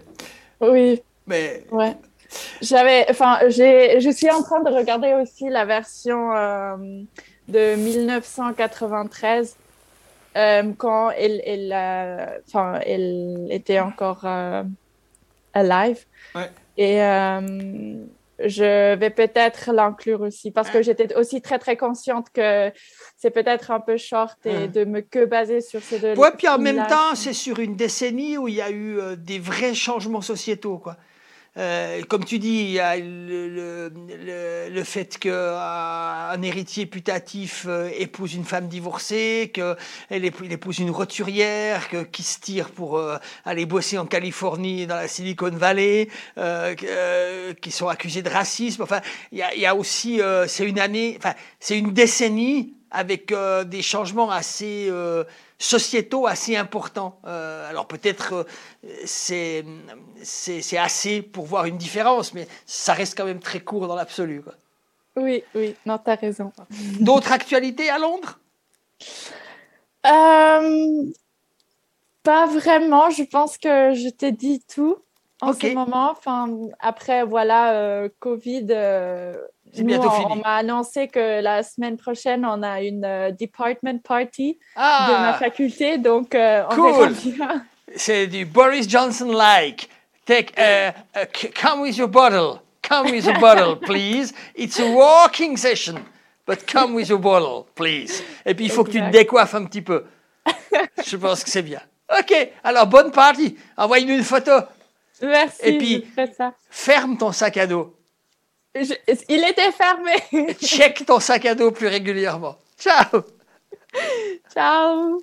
[0.60, 1.02] Oui.
[1.26, 1.65] Mais...
[1.70, 1.94] Ouais.
[2.62, 6.76] J'avais, enfin, j'ai, je suis en train de regarder aussi la version euh,
[7.49, 9.57] de 1993
[10.36, 14.25] euh, quand elle, elle, enfin, elle était encore
[15.55, 16.05] alive.
[16.34, 16.50] Ouais.
[16.76, 18.05] Et euh,
[18.44, 22.73] je vais peut-être l'inclure aussi parce que j'étais aussi très très consciente que
[23.16, 24.68] c'est peut-être un peu short et Ouais.
[24.68, 26.15] de me que baser sur ces deux.
[26.16, 29.15] Ouais, puis en même temps, c'est sur une décennie où il y a eu euh,
[29.16, 30.97] des vrais changements sociétaux, quoi.
[31.57, 37.66] Euh, comme tu dis, il y a le, le, le, le fait qu'un héritier putatif
[37.68, 43.18] euh, épouse une femme divorcée, qu'il épouse une roturière, que, qui se tire pour euh,
[43.44, 46.08] aller bosser en Californie, dans la Silicon Valley,
[46.39, 48.83] euh, euh, qui sont accusés de racisme.
[48.83, 49.00] Enfin,
[49.31, 53.31] il y a, y a aussi, euh, c'est une année, enfin, c'est une décennie avec
[53.33, 55.24] euh, des changements assez euh,
[55.65, 57.18] sociétaux assez importants.
[57.26, 58.44] Euh, alors peut-être euh,
[59.05, 59.65] c'est
[60.23, 64.43] c'est assez pour voir une différence, mais ça reste quand même très court dans l'absolu.
[65.17, 66.52] Oui, oui, non, t'as raison.
[67.01, 68.39] D'autres actualités à Londres?
[70.07, 71.05] Euh,
[72.23, 73.10] pas vraiment.
[73.10, 74.99] Je pense que je t'ai dit tout
[75.41, 76.10] en ce moment.
[76.10, 78.67] Enfin, après, voilà, Covid.
[79.83, 84.59] Nous, on, on m'a annoncé que la semaine prochaine, on a une euh, department party
[84.77, 85.07] Ah.
[85.09, 85.99] de ma faculté.
[85.99, 87.15] Donc, euh, on Cool.
[87.97, 89.89] C'est du Boris Johnson-like.
[90.27, 92.61] Take, uh, uh, come with your bottle.
[92.83, 94.33] Come with your bottle, please.
[94.57, 95.97] It's a walking session,
[96.47, 98.23] but come with your bottle, please.
[98.47, 99.12] Et puis il faut que tu te Exact.
[99.12, 100.05] décoiffes un petit peu.
[101.07, 101.81] Je pense que c'est bien.
[102.19, 103.57] Ok, alors bonne party.
[103.77, 104.53] Envoie-nous une photo.
[105.23, 105.61] Merci.
[105.62, 106.05] Et puis-
[106.36, 106.53] ça.
[106.70, 107.94] Ferme ton sac à dos.
[108.75, 108.94] Je-
[109.28, 110.12] il était fermé.
[110.61, 112.57] Check ton sac à dos plus régulièrement.
[112.78, 113.23] Ciao.
[114.53, 115.23] Ciao.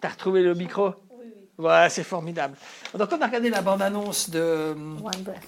[0.00, 0.88] T'as retrouvé le micro?
[1.10, 1.32] Oui, oui.
[1.56, 2.56] Voilà, c'est formidable.
[2.94, 5.42] Donc, on a regardé la bande-annonce de One Breath.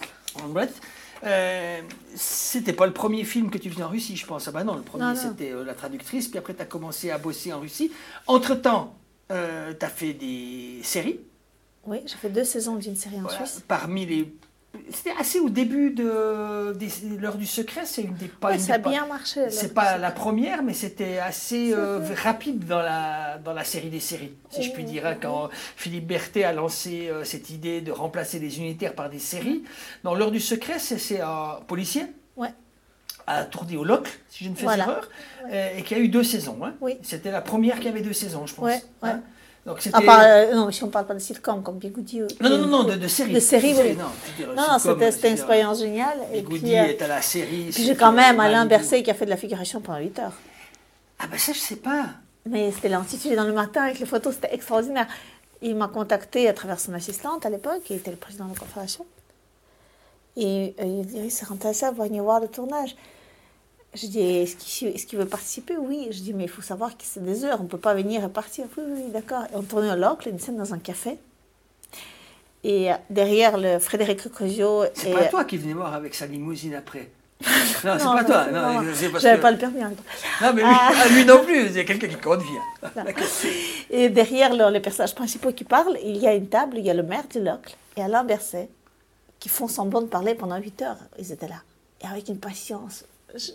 [0.45, 0.75] One Breath.
[1.23, 1.83] Euh,
[2.17, 4.49] c'était pas le premier film que tu faisais en Russie, je pense.
[4.49, 7.19] Ah bah non, le premier c'était euh, La Traductrice, puis après tu as commencé à
[7.19, 7.93] bosser en Russie.
[8.27, 8.95] Entre-temps,
[9.29, 11.21] tu as fait des séries.
[11.85, 13.63] Oui, j'ai fait deux saisons d'une série en Voilà, Suisse.
[13.69, 14.35] Parmi les.
[14.93, 16.73] C'était assez au début de
[17.21, 19.75] l'heure du secret, c'est une des pas Ouais, une ça a pas- bien marché, C'est
[19.75, 24.33] pas la première, mais c'était assez euh, rapide dans la dans la série des séries,
[24.49, 25.07] si je puis dire.
[25.07, 29.19] hein, quand Philippe Berthet a lancé euh, cette idée de remplacer les unitaires par des
[29.19, 29.65] séries,
[30.05, 32.07] dans l'heure du secret, c'est un policier.
[32.37, 32.51] Ouais.
[33.27, 34.85] À tourné au Locle, si je ne fais Voilà.
[34.85, 35.09] erreur,
[35.53, 36.59] euh, et qui a eu deux saisons.
[36.65, 36.75] hein.
[37.03, 38.65] C'était la première qui avait deux saisons, je pense.
[38.67, 39.11] Ouais, ouais.
[39.11, 39.23] hein.
[39.71, 42.21] Donc À part, euh, non, si on parle pas de sitcom comme Bigoudi.
[42.41, 43.33] Non, non, non, non, de- de séries.
[43.33, 43.97] De séries, De oui.
[43.97, 46.19] non, Non, c'était une expérience géniale.
[46.33, 47.65] Bigoudi est à la série.
[47.65, 48.67] puis c'est j'ai quand même Alain.
[48.67, 50.33] Berset qui a fait de la figuration pendant 8 heures.
[51.19, 52.07] Ah ben ça, je sais pas.
[52.47, 55.07] Mais c'était l'intitulé dans le matin avec les photos, c'était extraordinaire.
[55.63, 58.59] Il m'a contacté à travers son assistante à l'époque, qui était le président de la
[58.59, 59.05] Confédération.
[60.37, 62.97] Et euh, il dit, intéressé à venir voir le tournage.
[63.95, 65.77] Je dis, est-ce qu'il veut participer?
[65.77, 66.09] Oui.
[66.11, 68.25] Je dis, mais il faut savoir que c'est des heures, on ne peut pas venir
[68.25, 68.67] et partir.
[68.79, 69.43] Oui, oui, d'accord.
[69.53, 71.19] Et on tournait au Locle, une scène dans un café.
[72.63, 74.85] Et euh, derrière le Frédéric Recosio.
[74.95, 77.11] C'est et- pas toi qui venais voir avec sa limousine après.
[77.83, 78.47] Non, c'est pas toi.
[78.53, 79.83] Non, parce J'avais que- pas le permis.
[79.83, 79.93] hein.
[80.43, 80.91] Non, mais lui, Ah.
[80.95, 81.67] ah, lui non plus.
[81.67, 82.47] Il y a quelqu'un qui conduit.
[82.83, 83.05] hein.
[83.91, 86.91] Et derrière le- les personnages principaux qui parlent, il y a une table, il y
[86.91, 88.69] a le maire du Locle et Alain Berset
[89.39, 90.99] qui font semblant de parler pendant 8 heures.
[91.19, 91.63] Ils étaient là.
[92.03, 93.05] Et avec une patience.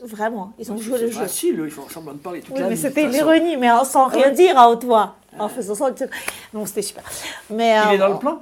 [0.04, 1.20] Vraiment, ils ont joué le jeu.
[1.22, 3.26] facile, ils font semblant de parler toute Oui, la mais c'était toute une façon.
[3.34, 5.16] ironie, mais sans rien dire à haute voix.
[5.38, 5.90] En faisant ça.
[6.54, 7.04] Non, c'était super.
[7.50, 8.42] Mais, Il euh, est dans le plan?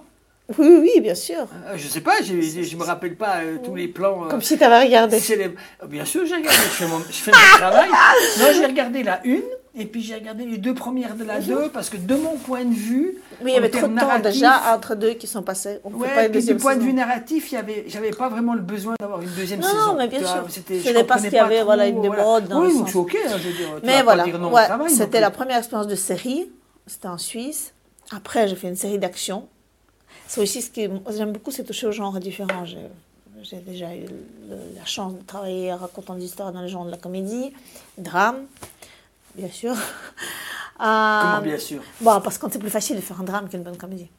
[0.59, 1.47] Oui, oui, bien sûr.
[1.65, 4.25] Euh, Je sais pas, je me rappelle pas euh, tous les plans.
[4.25, 5.19] euh, Comme si tu avais regardé.
[5.19, 5.59] célèbres.
[5.81, 7.89] Euh, Bien sûr, j'ai regardé, je fais mon, je fais mon travail.
[7.89, 9.41] Non, j'ai regardé la une,
[9.75, 12.63] et puis j'ai regardé les deux premières de la deux, parce que de mon point
[12.63, 13.17] de vue.
[13.41, 15.79] Oui, il y avait en trop de temps déjà entre deux qui sont passés.
[15.83, 17.85] On ne Ouais, peut pas une puis du point de vue narratif, il y avait,
[17.87, 19.87] j'avais pas vraiment le besoin d'avoir une deuxième Non, saison.
[19.87, 20.45] non, mais bien sûr.
[20.49, 22.95] C'était, pas ce qu'il y avait, trop, voilà, une déborde dans Oui, le donc c'est
[22.97, 23.67] ok, hein, je veux dire.
[23.79, 26.49] tu Mais vas voilà, ouais, c'était la première expérience de série.
[26.85, 27.73] C'était en Suisse.
[28.11, 29.47] Après, j'ai fait une série d'action.
[30.27, 30.81] C'est aussi ce que
[31.15, 32.65] j'aime beaucoup, c'est toucher aux genres différents.
[32.65, 34.05] J'ai, déjà eu
[34.77, 37.51] la chance de travailler racontant des histoires dans le genre de la comédie,
[37.97, 38.37] drame,
[39.35, 39.75] bien sûr.
[40.81, 41.81] Euh, Comment bien sûr?
[42.01, 44.09] Bon, parce que c'est plus facile de faire un drame qu'une bonne comédie.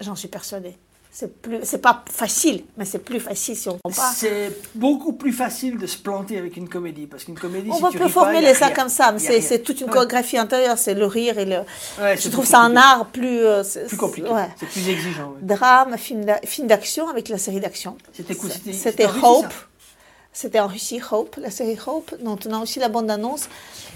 [0.00, 0.74] J'en suis persuadée.
[1.10, 4.12] C'est plus, c'est pas facile, mais c'est plus facile si on compare.
[4.14, 7.82] C'est beaucoup plus facile de se planter avec une comédie, parce qu'une comédie, On si
[7.82, 9.92] va peut formuler ça comme ça, mais c'est, toute une Ouais.
[9.92, 11.58] chorégraphie intérieure, c'est le rire et le.
[12.00, 13.40] Ouais, je trouve ça un art plus.
[13.44, 14.48] euh, c'est- Plus compliqué, ouais.
[14.56, 15.34] c'est plus exigeant.
[15.42, 17.98] Drame, film, d'a- film d'action avec la série d'action.
[18.72, 19.46] C'était Hope.
[20.32, 23.48] C'était en Russie, Hope, la série Hope, dont on a aussi la bande-annonce,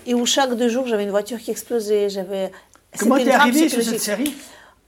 [0.07, 2.09] et où chaque deux jours j'avais une voiture qui explosait.
[2.09, 2.51] J'avais.
[2.99, 4.35] Comment t'es arrivé sur cette série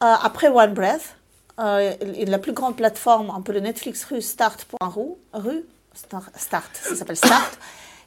[0.02, 1.14] Euh, après One Breath,
[1.60, 1.94] euh,
[2.26, 5.64] la plus grande plateforme, un peu le Netflix russe, Start.ru, rue,
[5.94, 7.58] Star- Start, ça s'appelle Start.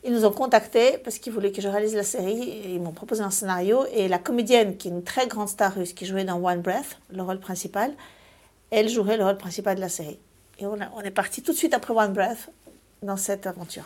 [0.03, 2.91] Ils nous ont contactés parce qu'ils voulaient que je réalise la série et ils m'ont
[2.91, 3.85] proposé un scénario.
[3.93, 6.97] Et la comédienne, qui est une très grande star russe, qui jouait dans One Breath,
[7.11, 7.93] le rôle principal,
[8.69, 10.19] elle jouerait le rôle principal de la série.
[10.59, 12.49] Et on, a- on est parti tout de suite après One Breath
[13.01, 13.83] dans cette aventure.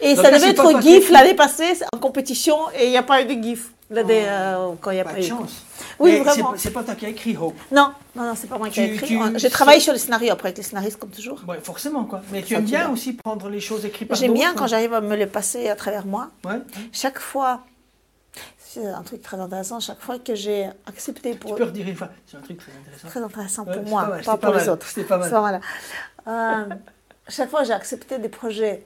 [0.00, 2.98] Et Donc ça là, devait pas être GIF l'année passée en compétition et il n'y
[2.98, 5.22] a pas eu de GIF là, des, euh, quand il n'y a Pas pas, de
[5.22, 5.26] eu.
[5.28, 5.62] chance.
[5.98, 6.52] Oui, Mais vraiment.
[6.58, 7.56] c'est- pas toi qui as écrit Hope.
[7.72, 9.06] Non, non, non, c'est pas moi qui ai écrit.
[9.18, 11.40] tu- J'ai travaillé sur le scénario après avec les scénaristes comme toujours.
[11.48, 12.20] Ouais, forcément, quoi.
[12.30, 15.00] Mais tu aimes bien aussi prendre les choses écrites par J'aime bien quand j'arrive à
[15.00, 16.28] me les passer à travers moi.
[16.44, 16.60] Ouais.
[16.92, 17.62] Chaque fois,
[18.58, 21.52] c'est un truc très intéressant, chaque fois que j'ai accepté pour...
[21.52, 22.10] Tu peux redire une fois.
[22.26, 23.08] C'est un truc très intéressant.
[23.08, 24.86] Très intéressant pour moi, pas pas, mal, pour les mal, autres.
[24.88, 25.30] C'est pas mal.
[25.30, 25.60] Voilà.
[26.28, 26.64] Euh,
[27.28, 28.84] chaque fois, j'ai accepté des projets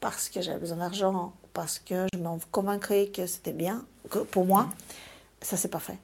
[0.00, 4.44] parce que j'avais besoin d'argent, parce que je m'en convaincrais que c'était bien que pour
[4.44, 4.68] moi.
[5.42, 5.98] Ça, c'est pas fait.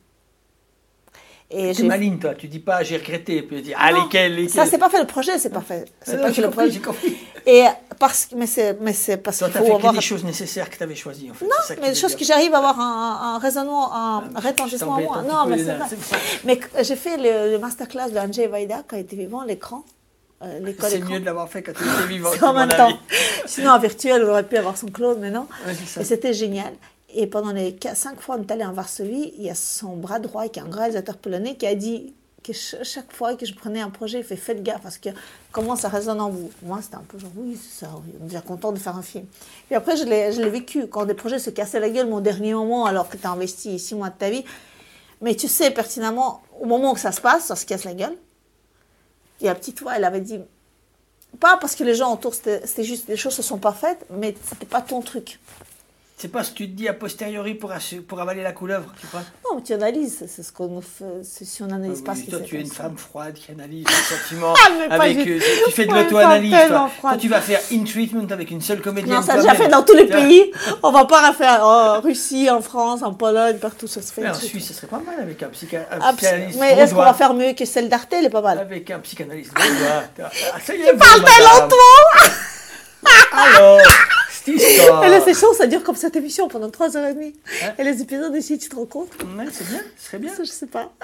[1.54, 2.34] Et Tu maligne, toi.
[2.34, 3.42] Tu dis pas j'ai regretté.
[3.42, 4.50] Puis tu dis ah, Non, lesquels, lesquels.
[4.50, 5.00] Ça, c'est pas fait.
[5.00, 5.84] Le projet, c'est pas fait.
[6.02, 7.16] C'est Euh, pas que le compris, projet.
[7.46, 7.64] Et
[7.98, 9.92] parce que, mais c'est, mais c'est parce Toi, qu'il faut fait avoir.
[9.92, 11.44] des choses nécessaires que tu avais choisies, en fait.
[11.44, 14.86] Non, ça mais des choses que j'arrive à avoir un, un raisonnement, un en t'embête
[14.86, 15.22] moi.
[15.22, 16.16] Non, mais c'est ça.
[16.44, 19.84] Mais j'ai fait le, le masterclass de Andrzej Wajda quand il était vivant, l'écran.
[20.42, 22.30] Euh, l'école C'est mieux de l'avoir fait quand tu étais vivant.
[22.42, 22.76] En même avis.
[22.76, 22.98] temps.
[23.46, 25.46] Sinon, en virtuel, on aurait pu avoir son clone, mais non.
[25.66, 25.72] Ouais.
[26.00, 26.72] Et c'était génial.
[27.14, 29.54] Et pendant les qu- cinq fois où on est allé en Varsovie, il y a
[29.54, 33.12] son bras droit, qui est un grand réalisateur polonais, qui a dit que ch- chaque
[33.12, 35.10] fois que je prenais un projet, il fait faites gaffe, parce que
[35.52, 36.50] comment ça résonne en vous?
[36.62, 39.02] Moi, c'était un peu genre, oui, c'est ça, on est déjà content de faire un
[39.02, 39.26] film.
[39.70, 42.20] Et après, je l'ai je l'ai vécu, quand des projets se cassaient la gueule, mon
[42.20, 44.44] dernier moment, alors que tu as investi six mois de ta vie.
[45.20, 48.16] Mais tu sais pertinemment, au moment où ça se passe, ça se casse la gueule.
[49.42, 50.40] Et la petite voix, elle avait dit,
[51.40, 54.34] pas parce que les gens autour, c'était juste, les choses se sont pas faites, mais
[54.48, 55.40] c'était pas ton truc.
[56.22, 57.72] C'est pas ce que tu te dis a posteriori pour,
[58.20, 59.22] avaler la couleuvre, tu crois?
[59.50, 61.04] Non, tu analyses, c'est ce qu'on nous fait.
[61.24, 64.16] c'est- Si on n'analyse pas ce Toi, tu es une femme froide qui analyse les
[64.16, 64.54] sentiments.
[64.56, 66.52] Ah, mais pas avec, du- euh, tu, fais de l'auto-analyse.
[66.52, 66.60] Toi.
[66.60, 67.18] tellement Toi, froide.
[67.18, 69.16] tu vas faire in treatment avec une seule comédienne.
[69.16, 70.16] Non, ça a déjà fait dans tous les vois.
[70.18, 70.52] pays.
[70.84, 74.22] On va pas refaire en Russie, en France, en Pologne, partout, ça se fait.
[74.22, 74.34] Mais en.
[74.34, 76.60] Suisse, ce serait pas mal avec un, psycha- un Ah, psychanalyste.
[76.60, 78.60] mais est-ce qu'on va faire mieux que celle d'Arte Elle est pas mal.
[78.60, 79.50] Avec un psychanalyste.
[80.22, 80.30] Ah,
[80.64, 81.24] ça Tu parles
[83.34, 83.80] Alors,
[84.44, 85.04] cette histoire.
[85.04, 87.34] Et là, c'est chaud, ça dure comme cette émission pendant 3 heures et demie.
[87.62, 90.34] Hein Et les épisodes ici, tu te rends compte Ouais, c'est bien, ce serait bien.
[90.34, 90.92] Ça, je sais pas.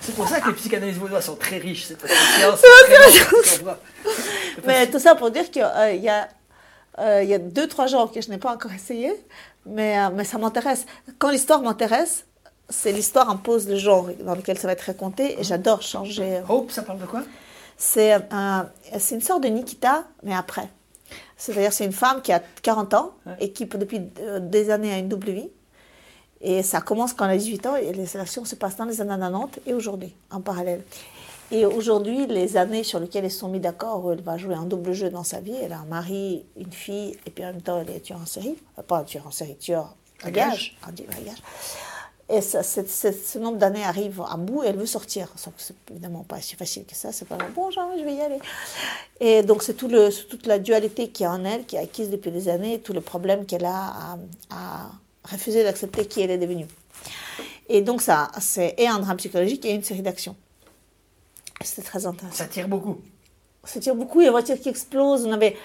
[0.00, 1.86] C'est pour ça que les psychanalystes vaudois sont très riches.
[1.88, 3.76] C'est parce que
[4.66, 6.28] Mais tout ça pour dire qu'il y a,
[6.98, 9.12] euh, il y a deux, trois genres que je n'ai pas encore essayé,
[9.66, 10.86] mais, euh, mais ça m'intéresse.
[11.18, 12.24] Quand l'histoire m'intéresse,
[12.70, 16.40] c'est l'histoire impose le genre dans lequel ça va être raconté et j'adore changer.
[16.48, 17.22] Hope, ça parle de quoi?
[17.76, 18.18] C'est euh,
[18.98, 20.68] c'est une sorte de Nikita, mais après.
[21.38, 24.98] C'est-à-dire c'est une femme qui a 40 ans et qui depuis euh, des années a
[24.98, 25.48] une double vie.
[26.40, 29.00] Et ça commence quand elle a 18 ans et les actions se passent dans les
[29.00, 30.82] années 90 et aujourd'hui, en parallèle.
[31.50, 34.54] Et aujourd'hui, les années sur lesquelles ils se sont mis d'accord, où elle va jouer
[34.54, 37.48] un double jeu dans sa vie, elle a un mari, une fille, et puis en
[37.48, 38.56] même temps, elle est tueur en série.
[38.72, 40.76] Enfin, pas un tueur en série, tueur à gage.
[40.86, 41.42] un gage.
[42.30, 45.28] Et ça, c'est- ce nombre d'années arrive à bout et elle veut sortir.
[45.56, 47.10] C'est évidemment pas si facile que ça.
[47.10, 48.38] C'est pas bon, genre, je vais y aller.
[49.20, 49.88] Et donc, c'est tout
[50.28, 52.92] toute la dualité qui est en elle, qui est acquise depuis des années, et tout
[52.92, 54.18] le problème qu'elle a à,
[54.50, 54.90] à
[55.30, 56.66] refuser d'accepter qui elle est devenue.
[57.70, 60.36] Et donc, ça, c'est et un drame psychologique et une série d'actions.
[61.62, 62.36] C'était très intéressant.
[62.36, 62.98] Ça tire beaucoup.
[63.64, 65.24] Ça tire beaucoup, il y a une voiture qui explose.
[65.26, 65.56] On avait...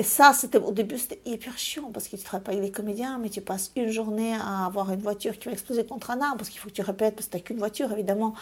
[0.00, 2.70] Et ça, c'était, au début, c'était hyper chiant parce que tu travailles pas avec des
[2.70, 6.22] comédiens, mais tu passes une journée à avoir une voiture qui va exploser contre un
[6.22, 8.32] arbre parce qu'il faut que tu répètes parce que tu n'as qu'une voiture, évidemment.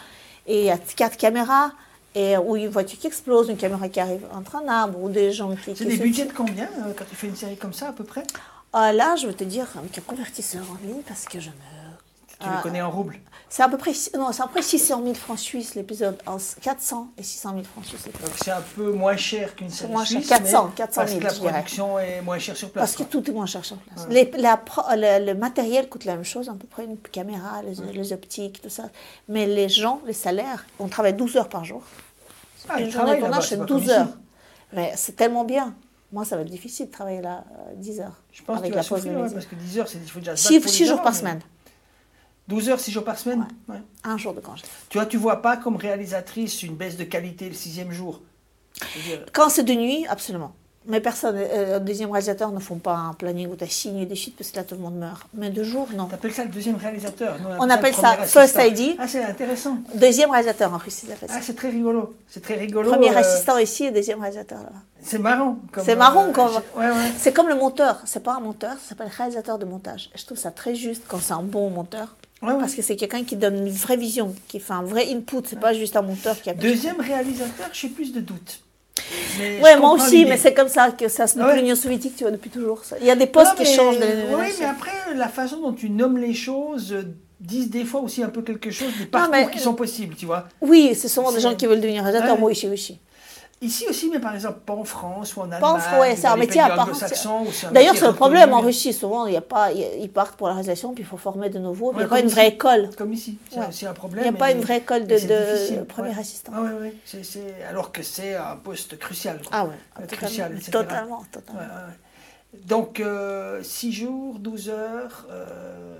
[0.47, 1.73] Et il y a quatre caméras,
[2.15, 5.33] et, ou une voiture qui explose, une caméra qui arrive entre un arbre, ou des
[5.33, 5.75] gens qui.
[5.75, 8.05] C'est des budgets de combien euh, quand tu fais une série comme ça à peu
[8.05, 8.23] près?
[8.71, 11.55] Ah, là, je veux te dire, avec un convertisseur en ligne parce que je me.
[12.29, 13.19] Tu Ah, le connais en roubles
[13.51, 16.37] C'est à peu près, non, c'est à peu près 600 000 francs suisses l'épisode, en
[16.61, 18.05] 400 et 600 000 francs suisses.
[18.05, 18.13] Donc
[18.43, 21.39] c'est un peu moins cher qu'une série moins cher, suisse, 400, mais 400 000, parce
[21.39, 22.95] que la production est moins chère sur place.
[22.95, 24.05] Parce que tout est moins cher sur place.
[24.07, 24.31] Ouais.
[24.31, 27.61] Les- la pro- le, le matériel coûte la même chose, à peu près une caméra,
[27.63, 28.83] les, les optiques, tout ça.
[29.27, 31.81] Mais les gens, les salaires, on travaille 12 heures par jour.
[32.69, 33.91] Ah, une journée de tournage, c'est c'est pas 12 comme ici.
[33.99, 34.07] heures.
[34.73, 35.73] Mais c'est tellement bien.
[36.11, 38.13] Moi, ça va être difficile de travailler là euh, 10 heures.
[38.31, 40.09] Je pense que avec vas la pause souffrir, ouais, parce que 10 heures, c'est il
[40.09, 41.41] faut déjà se Six- battre pour six les jours avoir, par mais- semaine.
[42.49, 43.77] 12 heures, 6 jours par semaine Ouais.
[44.03, 44.63] Un jour de congé.
[44.89, 48.21] Tu vois, tu vois pas comme réalisatrice une baisse de qualité le sixième jour
[49.33, 50.51] Quand c'est de nuit, absolument.
[50.87, 54.07] Mais personne, euh, deuxième réalisateur ne font pas un planning où tu as six nuits
[54.07, 55.27] de suite parce que là tout le monde meurt.
[55.35, 56.05] Mais de jour, non.
[56.05, 58.57] T'appelles ça le deuxième réalisateur Nous, On le appelle ça first.
[58.59, 58.95] ID.
[58.97, 59.77] Ah, c'est intéressant.
[59.93, 61.35] Deuxième réalisateur en Russie, appellent ça.
[61.37, 62.15] Ah, c'est très rigolo.
[62.27, 62.89] C'est très rigolo.
[62.89, 64.81] Premier euh, assistant ici et deuxième réalisateur là-bas.
[65.01, 65.59] C'est marrant.
[65.71, 67.11] comme, C'est marrant euh, quand ouais, ouais.
[67.19, 68.01] C'est comme le monteur.
[68.05, 70.09] C'est pas un monteur, ça s'appelle réalisateur de montage.
[70.15, 72.15] Et je trouve ça très juste quand c'est un bon monteur.
[72.41, 75.41] Parce que c'est quelqu'un qui donne une vraie vision, qui fait un vrai input.
[75.45, 76.53] C'est pas juste un monteur qui a.
[76.53, 78.61] Deuxième réalisateur, j'ai plus de doutes.
[79.39, 81.57] Mais Ouais, moi aussi, mais c'est comme ça que ça se Ah ouais.
[81.61, 82.83] l'Union soviétique, tu vois, depuis toujours.
[82.83, 82.95] ça.
[83.01, 85.59] Il y a des postes Non, qui mais- changent de Oui, mais après, la façon
[85.61, 87.03] dont tu nommes les choses euh,
[87.39, 90.25] disent des fois aussi un peu quelque chose des parcours mais- qui sont possibles, tu
[90.25, 90.47] vois.
[90.61, 92.35] Oui, c'est souvent des gens qui veulent devenir réalisateur.
[92.35, 92.39] Ouais.
[92.41, 92.99] Moi aussi, aussi.
[93.61, 95.59] Ici aussi, mais par exemple, pas en France ou en Allemagne.
[95.59, 96.89] Pas en France, ouais, c'est un métier à part.
[97.73, 98.61] D'ailleurs, c'est le problème en.
[98.61, 98.93] Russie.
[98.93, 101.59] Souvent, il y a pas, ils partent pour la réalisation, puis il faut former de
[101.59, 101.89] nouveaux.
[101.91, 102.89] puis il n'y a pas une vraie école.
[102.97, 103.89] Comme ici, c'est Ouais.
[103.89, 104.23] un problème.
[104.25, 106.53] Il n'y a pas une vraie école de, premier assistant.
[106.55, 109.37] Ah ouais, ouais, c'est- c'est- alors que c'est un poste crucial.
[109.41, 109.49] quoi.
[109.51, 110.71] Ah ouais, Euh, totalement, crucial, etc.
[110.71, 111.61] totalement, totalement.
[112.65, 113.01] Donc,
[113.61, 115.25] 6 jours, 12 heures.
[115.29, 115.95] euh,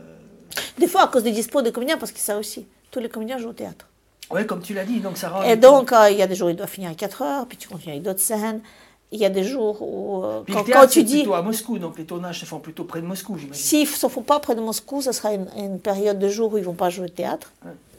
[0.78, 3.38] Des fois, à cause des dispos des comédiens, parce que ça aussi, tous les comédiens
[3.38, 3.86] jouent au théâtre.
[4.32, 5.44] Ouais, comme tu l'as dit, donc ça rend.
[5.44, 7.46] Et donc, euh, il y a des jours où il doit finir à 4 heures,
[7.48, 8.62] puis tu continues avec d'autres scènes.
[9.12, 11.80] Il y a des jours où, euh, quand, théâtre, quand tu dis, plutôt à Moscou,
[11.80, 13.56] donc les tournages se font plutôt près de Moscou, j'imagine.
[13.64, 16.54] s'ils ne se font pas près de Moscou, ce sera une, une période de jours
[16.54, 17.52] où ils ne vont pas jouer au théâtre.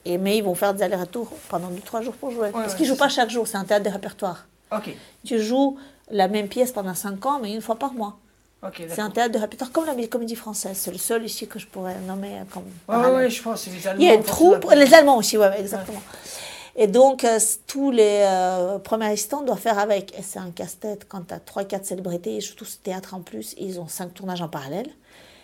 [0.04, 2.50] Et, mais ils vont faire des allers-retours pendant 2-3 jours pour jouer.
[2.52, 4.46] Parce qu'ils ne jouent pas chaque jour, c'est un théâtre de répertoire.
[4.72, 4.94] Ok,
[5.26, 5.76] Tu joues
[6.12, 8.16] la même pièce pendant 5 ans, mais une fois par mois.
[8.76, 10.76] C'est un théâtre de répertoire comme la comédie française.
[10.76, 12.64] C'est le seul ici que je pourrais nommer comme.
[12.88, 14.02] Ouais, ouais, je pense, c'est les Allemands.
[14.02, 16.02] Il y a une troupe, les Allemands aussi, ouais, exactement.
[16.76, 20.16] Et donc, euh, tous les euh, premiers assistants doivent faire avec.
[20.18, 23.54] Et c'est un casse-tête quand tu as 3-4 célébrités, ils jouent tous théâtre en plus,
[23.54, 24.88] et ils ont 5 tournages en parallèle.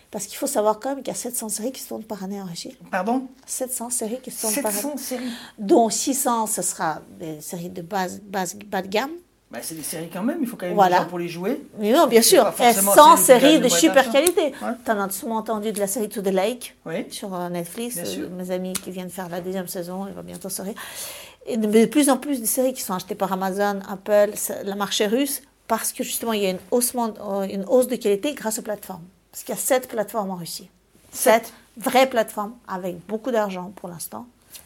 [0.09, 2.23] Parce qu'il faut savoir quand même qu'il y a 700 séries qui se tournent par
[2.23, 2.77] année en Russie.
[2.91, 3.27] Pardon?
[3.45, 4.97] 700 séries qui se tournent par 700 année.
[4.97, 9.11] séries Dont 600, ce sera des séries de base, base bas de gamme.
[9.49, 10.97] Bah, c'est des séries quand même, il faut quand même Voilà.
[10.97, 11.61] des gens pour les jouer.
[11.79, 12.53] Mais non, bien sûr.
[12.53, 14.53] forcément 100 celles qui séries de super qualité.
[14.61, 14.75] Ouais.
[14.83, 17.05] Tu en as sûrement entendu de la série To the Lake Oui.
[17.11, 17.97] sur euh, Netflix.
[17.97, 18.27] Euh.
[18.29, 20.73] Mes amis qui viennent faire la deuxième saison, il va bientôt sortir.
[21.45, 24.31] Et de de plus en plus de séries qui sont achetées par Amazon, Apple,
[24.65, 27.95] le marché russe, parce que justement il y a une, haussement, euh, une hausse de
[27.95, 29.03] qualité grâce aux plateformes.
[29.31, 30.69] Parce qu'il y a sept plateformes en Russie.
[31.13, 34.25] Sept vraies plateformes avec beaucoup d'argent pour l'instant.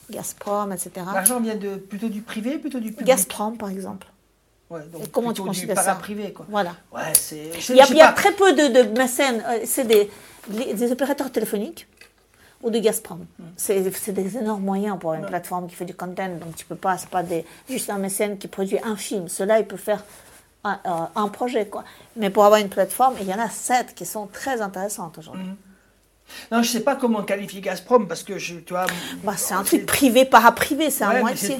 [0.09, 0.91] Gazprom, etc.
[1.13, 3.05] L'argent vient de, plutôt du privé, plutôt du public?
[3.05, 4.07] Gazprom, par exemple.
[4.71, 5.95] Ouais, donc Et comment tu du considères ça
[6.31, 6.45] quoi.
[6.49, 6.73] Voilà.
[6.93, 7.51] Ouais, c'est.
[7.69, 9.43] Il y a, il y a très peu de, de mécènes.
[9.47, 10.09] euh, C'est des,
[10.47, 11.87] des opérateurs téléphoniques
[12.63, 13.25] ou de Gazprom.
[13.37, 13.43] Hmm.
[13.57, 16.29] C'est des énormes moyens pour une plateforme qui fait du content.
[16.29, 19.27] Donc tu peux pas, c'est pas des, juste un mécène qui produit un film.
[19.27, 20.03] Cela, il peut faire
[20.63, 21.65] un, euh, un projet.
[21.67, 21.83] Quoi.
[22.15, 25.47] Mais pour avoir une plateforme, il y en a sept qui sont très intéressantes aujourd'hui.
[26.51, 28.85] Non, je sais pas comment qualifier Gazprom parce que je, tu vois.
[29.23, 31.57] Bah, c'est un truc privé, para-privé, c'est Ouais, un moitié.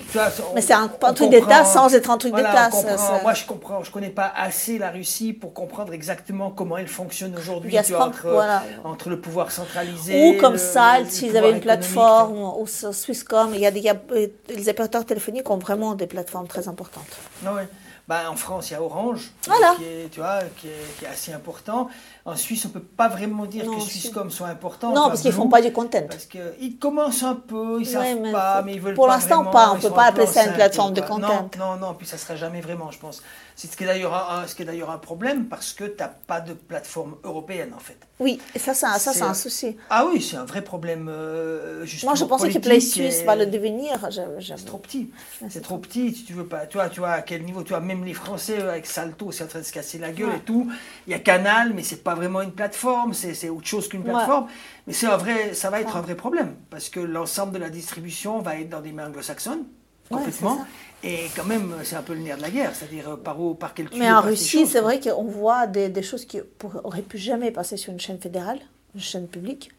[0.55, 2.71] Mais c'est un, truc d'État sans être un truc Voilà, d'État.
[2.71, 3.83] ça- ça- Moi, je comprends.
[3.83, 7.71] Je connais pas assez la Russie pour comprendre exactement comment elle fonctionne aujourd'hui.
[7.95, 8.63] entre, voilà.
[8.83, 10.29] entre le pouvoir centralisé.
[10.29, 13.85] Ou comme le- le s'ils avaient une plateforme, ou Swisscom, il y a des, il
[13.85, 17.03] y a- euh, les opérateurs téléphoniques ont vraiment des plateformes très importantes.
[17.45, 17.67] Ah ouais.
[18.07, 19.75] Ben, en France, il y a Orange, Voilà.
[19.77, 21.87] qui, est, tu vois, qui, est, qui est assez important.
[22.25, 23.81] En Suisse, on ne peut pas vraiment dire Non, que.
[23.81, 24.89] Swisscom soit important.
[24.93, 26.07] Non, parce qu'ils Blue, font pas du content.
[26.09, 29.35] Parce qu'ils commencent un peu, ils Ouais, savent pas, mais ils veulent pour pas l'instant,
[29.37, 29.71] vraiment, pas.
[29.71, 31.49] On ils peut pas appeler ça une plateforme de content.
[31.57, 33.21] Non, non, non, puis ça sera jamais vraiment, je pense.
[33.61, 35.97] C'est ce qui est d'ailleurs un, ce qui est d'ailleurs un problème parce que tu
[35.99, 37.97] n'as pas de plateforme européenne en fait.
[38.19, 39.77] Oui, et ça, c'est un, ça, c'est un souci.
[39.91, 41.07] Ah oui, c'est un vrai problème.
[41.09, 44.09] euh, justement, Moi, je pensais que politique Play Suisse et- va le devenir.
[44.39, 45.11] C'est trop petit.
[45.47, 46.65] C'est trop petit, si tu veux pas.
[46.65, 49.43] Tu vois, tu vois à quel niveau, tu vois, même les Français avec Salto, c'est
[49.43, 50.37] en train de se casser la gueule Ouais.
[50.37, 50.67] et tout.
[51.05, 54.11] Il y a Canal, mais c'est pas vraiment une plateforme, c'est autre chose qu'une Ouais.
[54.11, 54.47] plateforme.
[54.87, 55.99] Mais c'est un vrai, ça va être Ouais.
[55.99, 59.65] un vrai problème parce que l'ensemble de la distribution va être dans des mains anglo-saxonnes
[60.11, 60.65] complètement.
[61.03, 63.53] et quand même, c'est un peu le nerf de la guerre, c'est-à-dire euh, par où,
[63.55, 66.39] par quel tuyau Mais en Russie, c'est vrai qu'on voit des, des choses qui
[66.83, 68.59] auraient pu jamais passer sur une chaîne fédérale,
[68.95, 69.71] une chaîne publique,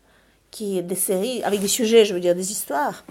[0.51, 3.05] qui est des séries avec des sujets, je veux dire, des histoires.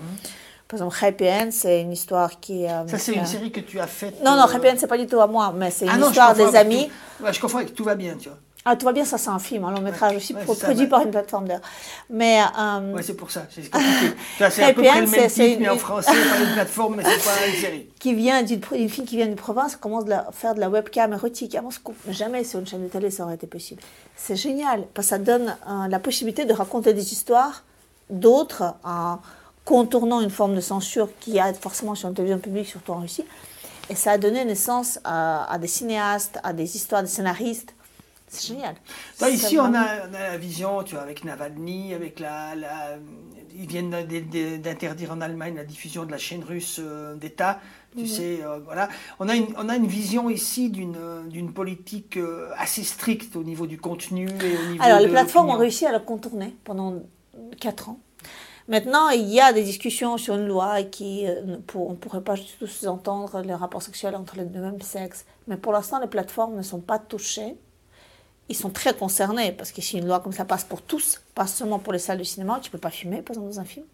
[0.67, 2.65] Par exemple, Happy End, c'est une histoire qui.
[2.65, 2.87] euh.
[2.87, 4.23] Ça, c'est euh, une série que tu as faite.
[4.23, 5.97] Non, non, euh, Happy End, c'est pas du tout à moi, mais c'est une ah
[5.97, 6.89] non, je histoire des amis.
[7.17, 8.37] Tout, ouais, je confonds avec Tout va bien, tu vois.
[8.63, 10.83] Ah, tout va bien, ça c'est un film, un long métrage aussi, ouais, ça, produit
[10.83, 10.87] ouais.
[10.87, 11.63] par une plateforme d'ailleurs.
[12.11, 12.41] Mais.
[12.59, 13.73] euh, Ouais, c'est pour ça, c'est
[14.63, 17.23] à peu près le même titre, mais en une- français, par une plateforme, mais c'est
[17.25, 17.89] pas une série.
[17.99, 21.11] qui vient d'une une fille qui vient d'une province commence la- faire de la webcam
[21.11, 21.95] érotique à Moscou.
[22.09, 23.81] Jamais sur une chaîne de télé ça aurait été possible.
[24.15, 27.63] C'est génial parce que ça donne euh, la possibilité de raconter des histoires
[28.11, 29.17] d'autres en
[29.65, 32.99] contournant une forme de censure qu'il y a forcément sur une télévision publique, surtout en
[32.99, 33.25] Russie.
[33.89, 37.73] Et ça a donné naissance à, à des cinéastes, à des histoires, des scénaristes.
[38.31, 38.75] C'est génial.
[39.15, 42.97] C'est ici, on a, on a la vision, tu vois, avec Navalny, avec la, la-
[43.53, 43.89] ils viennent
[44.61, 47.59] d'interdire en Allemagne la diffusion de la chaîne russe euh, d'État.
[47.97, 48.87] Tu sais, euh, voilà.
[49.19, 50.95] On a une, on a une vision ici d'une,
[51.53, 55.57] politique euh, assez stricte au niveau du contenu et au niveau Alors, les plateformes ont
[55.57, 57.03] réussi à le contourner pendant
[57.59, 57.99] 4 ans.
[58.69, 62.23] Maintenant, il y a des discussions sur une loi qui, ne pour- on ne pourrait
[62.23, 65.25] pas du tout sous-entendre les rapports sexuels entre les deux mêmes sexes.
[65.47, 67.57] Mais pour l'instant, les plateformes ne sont pas touchées.
[68.51, 71.47] Ils sont très concernés parce que si une loi comme ça passe pour tous, pas
[71.47, 73.63] seulement pour les salles de cinéma, tu ne peux pas fumer, par exemple, dans un
[73.63, 73.85] film.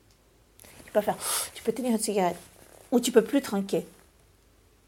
[0.64, 1.18] Tu peux pas faire.
[1.54, 2.38] Tu peux tenir une cigarette.
[2.92, 3.86] Ou tu peux plus trinquer.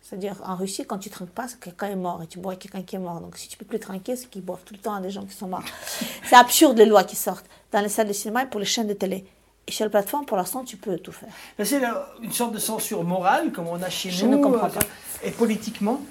[0.01, 2.55] C'est-à-dire, en Russie, quand tu trinques pas, c'est que quelqu'un est mort et tu bois
[2.55, 3.21] quelqu'un qui est mort.
[3.21, 5.23] Donc, si tu peux plus trinquer, c'est qu'ils boivent tout le temps à des gens
[5.23, 5.61] qui sont morts.
[6.23, 8.87] c'est absurde les lois qui sortent dans les salles de cinéma et pour les chaînes
[8.87, 9.23] de télé.
[9.67, 11.29] Et sur la plateforme, pour l'instant, tu peux tout faire.
[11.63, 11.79] C'est
[12.23, 14.37] une sorte de censure morale, comme on a chez Je nous.
[14.39, 14.79] ne comprends euh, pas.
[15.21, 16.01] Et politiquement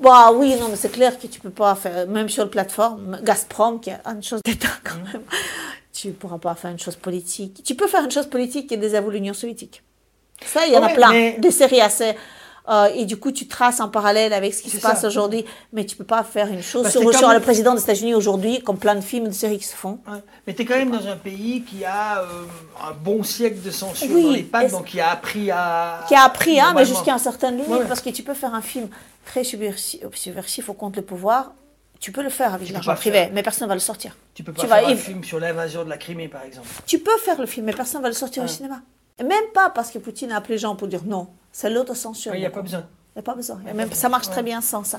[0.00, 3.18] Bah oui, non, mais c'est clair que tu peux pas faire, même sur la plateforme,
[3.22, 5.12] Gazprom, qui est une chose d'État quand Mmh.
[5.12, 5.22] même,
[5.92, 7.62] tu pourras pas faire une chose politique.
[7.64, 9.82] Tu peux faire une chose politique qui désavoue l'Union soviétique.
[10.44, 12.14] Ça, il y en a plein, mais- des séries assez.
[12.70, 15.84] Euh, et du coup, tu traces en parallèle avec ce qui se passe aujourd'hui, mais
[15.84, 18.94] tu peux pas faire une chose Bah, sur, le président des États-Unis aujourd'hui, comme plein
[18.94, 19.98] de films et de séries qui se font.
[20.06, 20.20] Ouais.
[20.46, 22.26] Mais tu es quand même dans un pays qui a euh,
[22.88, 26.04] un bon siècle de censure Oui, dans les pattes, donc qui a appris à.
[26.06, 28.54] qui a appris, hein, mais jusqu'à un certain limite, Ouais, parce que tu peux faire
[28.54, 28.88] un film
[29.26, 31.52] très subversif, subversif au contre le pouvoir,
[31.98, 33.30] tu peux le faire avec l'argent privé, faire.
[33.32, 34.16] mais personne ne va le sortir.
[34.34, 36.68] Tu peux pas Tu faire vas un film sur l'invasion de la Crimée, par exemple.
[36.86, 38.80] Tu peux faire le film, mais personne ne va le sortir au cinéma.
[39.18, 41.28] Et même pas parce que Poutine a appelé les gens pour dire non.
[41.52, 42.34] C'est l'autocensure.
[42.34, 42.86] Il n'y a pas besoin.
[43.14, 43.60] Il n'y a pas besoin.
[43.64, 44.98] Y a Même, pas ça marche très bien sans ça.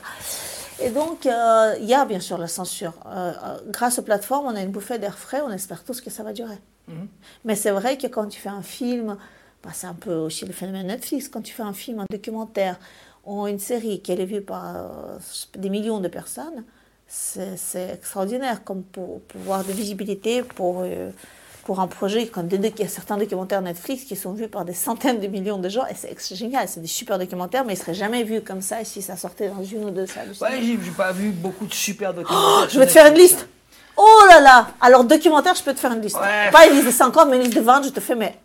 [0.81, 2.93] Et donc, euh, il y a bien sûr la censure.
[3.05, 5.41] Euh, euh, grâce aux plateformes, on a une bouffée d'air frais.
[5.41, 6.57] On espère tous que ça va durer.
[6.87, 7.07] Mhm.
[7.45, 9.17] Mais c'est vrai que quand tu fais un film,
[9.63, 12.79] bah, c'est un peu aussi le phénomène Netflix, quand tu fais un film, un documentaire
[13.25, 15.17] ou une série qui est vue par euh,
[15.55, 16.63] des millions de personnes,
[17.07, 21.11] c'est extraordinaire comme pour pouvoir de visibilité pour, euh,
[21.63, 24.65] pour un projet, comme des, il y a certains documentaires Netflix qui sont vus par
[24.65, 27.77] des centaines de millions de gens, et c'est génial, c'est des super documentaires, mais ils
[27.77, 30.31] ne seraient jamais vus comme ça si ça sortait dans une ou deux salles.
[30.41, 32.69] Ouais, j'ai pas vu beaucoup de super documentaires.
[32.69, 33.47] Je vais te faire une liste.
[33.97, 36.17] Oh là là Alors, documentaire, je peux te faire une liste.
[36.17, 36.49] Ouais.
[36.51, 38.37] Pas une liste de 50, mais une liste de 20, je te fais, mais...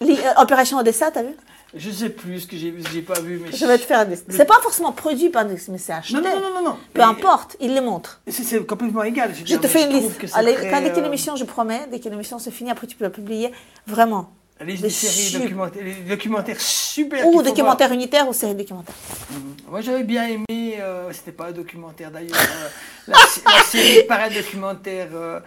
[0.00, 1.36] Euh, Opération Odessa, t'as vu?
[1.74, 3.40] Je sais plus ce que j'ai vu, ce que j'ai pas vu.
[3.42, 4.24] Mais Je vais te faire un dessin.
[4.28, 6.14] C'est pas forcément produit par Disney, mais c'est acheté.
[6.14, 6.76] Non, non, non, non, non.
[6.92, 8.20] Peu importe, il les montre.
[8.28, 9.32] C'est c'est complètement égal.
[9.44, 10.20] Je te fais une liste.
[10.34, 13.04] Allez, quand dès qu'une émission, je promets, dès qu'une émission se finit, après tu peux
[13.04, 13.52] la publier.
[13.86, 14.32] Vraiment.
[14.64, 17.26] Les, Des séries documentaires, les documentaires super.
[17.26, 18.94] Ou faut documentaires unitaires ou séries documentaires.
[19.30, 19.40] voir.
[19.70, 20.76] Moi, j'avais bien aimé.
[20.78, 22.36] euh, C'était pas un documentaire d'ailleurs.
[22.36, 22.68] euh,
[23.08, 25.40] la, la série paradocumentaire euh,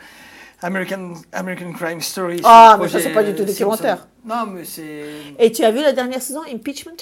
[0.65, 2.41] American American Crime Story.
[2.43, 4.07] Ah, mais ça, c'est pas du tout euh, documentaire.
[4.25, 5.05] Non, mais c'est.
[5.39, 6.97] Et tu as vu la dernière saison, Impeachment?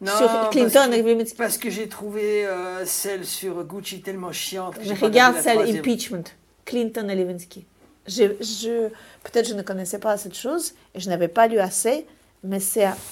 [0.00, 1.36] Non, Sur parce Clinton que- et Lewinsky.
[1.36, 4.76] Parce que j'ai trouvé euh, celle sur Gucci tellement chiante.
[4.78, 5.78] que pas regarde celle troisième.
[5.80, 6.24] Impeachment,
[6.64, 7.64] Clinton et Lewinsky.
[8.06, 8.88] Je, je,
[9.22, 12.06] Peut-être je ne connaissais pas cette chose et je n'avais pas lu assez,
[12.42, 12.58] mais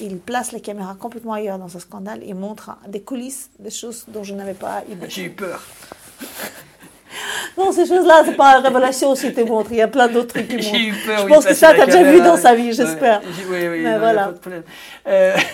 [0.00, 2.20] il place les caméras complètement ailleurs dans ce scandale.
[2.26, 5.06] Il montre des coulisses, des choses dont je n'avais pas idée.
[5.08, 5.62] J'ai eu peur.
[7.58, 9.70] Non, ces choses-là, c'est pas une révélation aussi, te montre.
[9.72, 10.74] Il y a plein d'autres trucs qui montrent.
[10.74, 11.18] Eu peur.
[11.18, 13.20] Je oui, pense que ça, la tu as déjà vu dans sa vie, j'espère.
[13.22, 14.24] J'ai- Oui, oui, Mais non, voilà.
[14.26, 14.62] pas de problème.
[15.06, 15.36] Euh,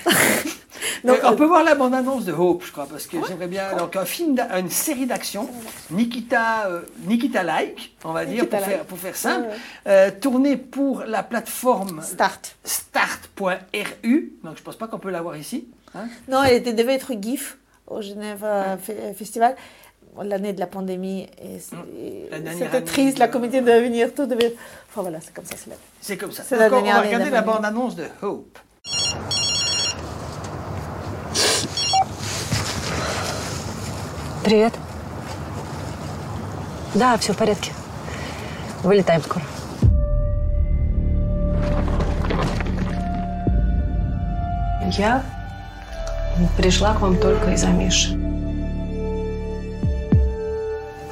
[1.05, 3.65] Donc, euh, on peut voir la bande-annonce de Hope, je crois, parce que j'aimerais bien.
[3.77, 5.49] Donc, un film, une série d'action,
[5.91, 8.69] Nikita, euh, Nikita Like, on va dire, pour Like.
[8.69, 9.59] faire, pour faire simple, Ouais, ouais.
[9.89, 12.57] euh, tourné pour la plateforme Start.
[12.65, 14.33] Start.ru.
[14.45, 15.69] Donc, je pense pas qu'on peut l'avoir ici.
[15.95, 16.07] hein.
[16.29, 19.57] Non, elle était, devait être GIF au Genève euh, Fe- Festival
[20.24, 23.72] L'année de la pandémie, et c'est- et La dernière c'était année triste, la communauté de
[23.72, 24.54] venir, tout devait.
[24.92, 26.44] Enfin voilà, c'est comme ça, c'est la C'est comme ça.
[26.48, 27.74] C'est Donc, la on- on dernière va année de regarder la la pandémie.
[27.74, 28.60] bande-annonce de Hope.
[34.44, 34.74] Привет.
[36.96, 37.72] Да, все в порядке.
[38.84, 39.44] Вылетаем скоро.
[44.98, 45.24] Я
[46.58, 48.16] пришла к вам только из-за Миши.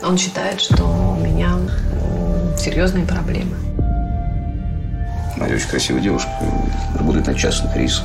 [0.06, 1.56] Он считает, что у меня
[2.56, 3.56] серьезные проблемы.
[5.36, 6.30] Мария очень красивая девушка,
[6.96, 8.04] работает на частных рейсах.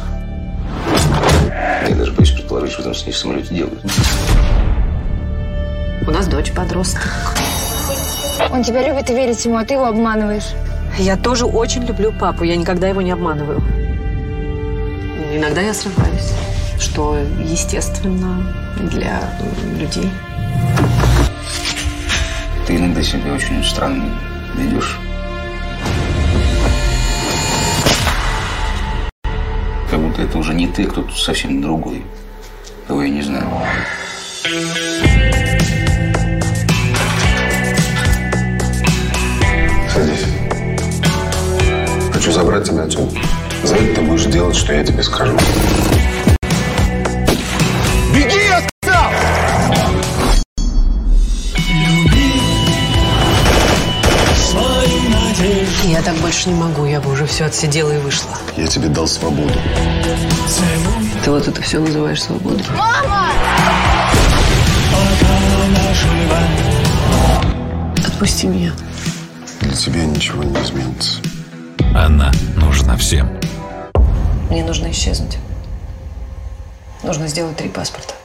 [1.88, 3.80] Я даже боюсь предположить, что там с ней в самолете делают.
[6.08, 7.08] У нас дочь подросток.
[8.52, 10.56] Он тебя любит и верит ему, а ты его обманываешь.
[10.98, 13.62] Я тоже очень люблю папу, я никогда его не обманываю.
[15.32, 16.34] Иногда я срываюсь,
[16.80, 17.16] что
[17.46, 18.44] естественно
[18.90, 19.20] для
[19.78, 20.10] людей.
[22.72, 24.18] Ты иногда себя очень странно
[24.56, 24.98] ведешь.
[29.90, 32.02] Как будто это уже не ты, а кто-то совсем другой,
[32.88, 33.46] кого я не знаю.
[39.90, 40.26] Садись.
[42.14, 43.20] Хочу забрать тебя отсюда.
[43.66, 45.38] За это ты будешь делать, что я тебе скажу.
[56.42, 58.32] Больше не могу, я бы уже все отсидела и вышла.
[58.58, 59.54] Я тебе дал свободу.
[61.24, 62.66] Ты вот это все называешь свободой?
[68.08, 68.74] Отпусти меня.
[69.60, 71.22] Для тебя ничего не изменится.
[71.94, 73.30] Она нужна всем.
[74.50, 75.38] Мне нужно исчезнуть.
[77.04, 78.16] Нужно сделать три паспорта.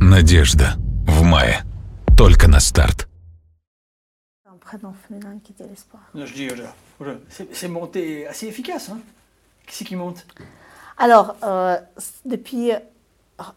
[0.00, 0.74] Надежда.
[1.06, 1.60] В мае.
[2.16, 3.09] Только на старт.
[4.72, 6.02] Un prénom féminin qui dit l'espoir.
[6.14, 7.14] Non, je dis, euh,
[7.52, 8.88] c'est monté assez efficace.
[8.88, 9.00] Hein.
[9.66, 10.24] Qui c'est qui monte?
[10.96, 11.76] Alors, euh,
[12.24, 12.78] depuis euh,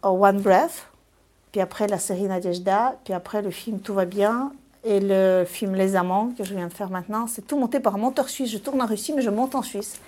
[0.01, 0.87] One Breath,
[1.51, 5.75] puis après la série Nadejda, puis après le film Tout va bien, et le film
[5.75, 8.49] Les Amants que je viens de faire maintenant, c'est tout monté par un monteur suisse.
[8.49, 9.99] Je tourne en Russie, mais je monte en Suisse,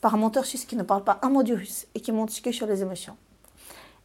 [0.00, 2.40] par un monteur suisse qui ne parle pas un mot du russe et qui monte
[2.40, 3.16] que sur les émotions.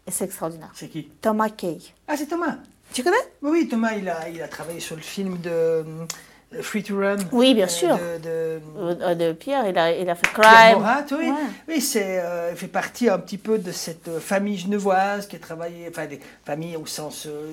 [0.07, 0.71] Et c'est extraordinaire.
[0.73, 1.03] C'est qui?
[1.21, 1.79] Thomas Kay.
[2.07, 2.57] Ah, c'est Thomas.
[2.91, 3.15] Tu connais?
[3.41, 5.85] Oui, Thomas, il a, il a travaillé sur le film de
[6.61, 7.17] Free to Run.
[7.31, 7.95] Oui, bien euh, sûr.
[7.97, 10.77] De, de- Euh, De Pierre, il a, il a fait Pierre Crime.
[10.79, 11.29] Morat, oui.
[11.29, 11.35] Ouais.
[11.67, 15.35] Oui, c'est euh, il fait partie un petit peu de cette euh, famille genevoise qui
[15.35, 17.51] a travaillé, enfin des familles au sens euh,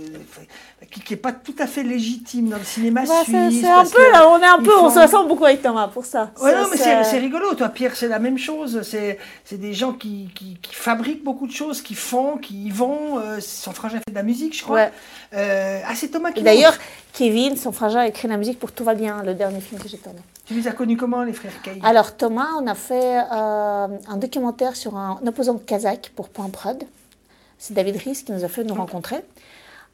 [0.91, 3.61] qui n'est pas tout à fait légitime dans le cinéma Bah, c'est suisse.
[3.61, 5.89] c'est un peu que là, on est un peu, on se ressemble beaucoup avec Thomas
[5.89, 6.31] pour ça.
[6.41, 7.55] Ouais, Ça, non, mais c'est rigolo.
[7.55, 8.81] Toi, Pierre, c'est la même chose.
[8.83, 9.19] C'est
[9.53, 13.19] des gens qui, qui, qui fabriquent beaucoup de choses, qui font, qui y vont.
[13.19, 14.77] Euh, son frangin fait de la musique, je crois.
[14.77, 14.93] Ouais.
[15.35, 16.75] Euh, ah, c'est Thomas qui D'ailleurs.
[17.17, 19.89] Kevin, son frangin, a écrit la musique pour Tout va bien, le dernier film que
[19.89, 20.19] j'ai tourné.
[20.45, 21.81] Tu les as connus comment, les frères Kay?
[21.83, 26.51] Alors Thomas, on a fait euh, un documentaire sur un, un opposant kazakh pour Point
[26.51, 26.85] Prod.
[27.59, 29.25] C'est David Ries qui nous a fait nous rencontrer.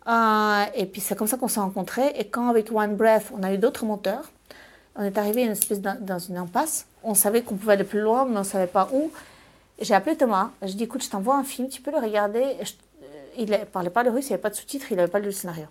[0.09, 2.13] Euh, et puis c'est comme ça qu'on s'est rencontrés.
[2.19, 4.33] Et quand avec One Breath, on a eu d'autres monteurs,
[4.97, 6.87] on est arrivé à une espèce dans une impasse.
[7.05, 9.13] On savait qu'on pouvait aller plus loin, mais on ne savait pas où.
[9.81, 10.51] J'ai appelé Thomas.
[10.61, 12.43] Je dis écoute, je t'envoie un film, tu peux le regarder.
[12.63, 12.73] Je-
[13.05, 13.07] euh,
[13.39, 15.21] il ne parlait pas le russe, il n'y avait pas de sous-titres, il n'avait pas
[15.21, 15.67] lu le scénario.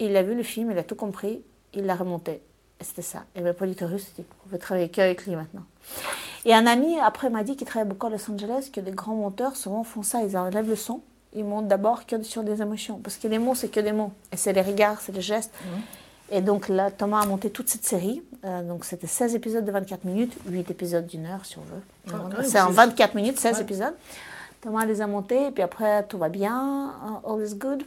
[0.00, 1.42] Il a vu le film, il a tout compris,
[1.74, 2.40] il l'a remonté.
[2.80, 3.24] Et c'était ça.
[3.36, 5.64] Et le producteur russe dit on veut travailler qu'avec lui maintenant.
[6.46, 9.14] Et un ami, après, m'a dit qu'il travaille beaucoup à Los Angeles, que des grands
[9.14, 10.22] monteurs, souvent, font ça.
[10.22, 11.02] Ils enlèvent le son.
[11.34, 12.96] Ils montent d'abord que sur des émotions.
[12.98, 14.10] Parce que les mots, c'est que des mots.
[14.32, 15.52] Et c'est les regards, c'est les gestes.
[16.32, 18.22] Et donc là, Thomas a monté toute cette série.
[18.46, 21.82] Euh, donc c'était 16 épisodes de 24 minutes, 8 épisodes d'une heure, si on veut.
[22.38, 23.62] Ah, c'est en c'est- 24 minutes, 16 Ouais.
[23.62, 23.94] épisodes.
[24.62, 26.92] Thomas les a montés, et puis après, tout va bien.
[27.26, 27.82] euh, All is good.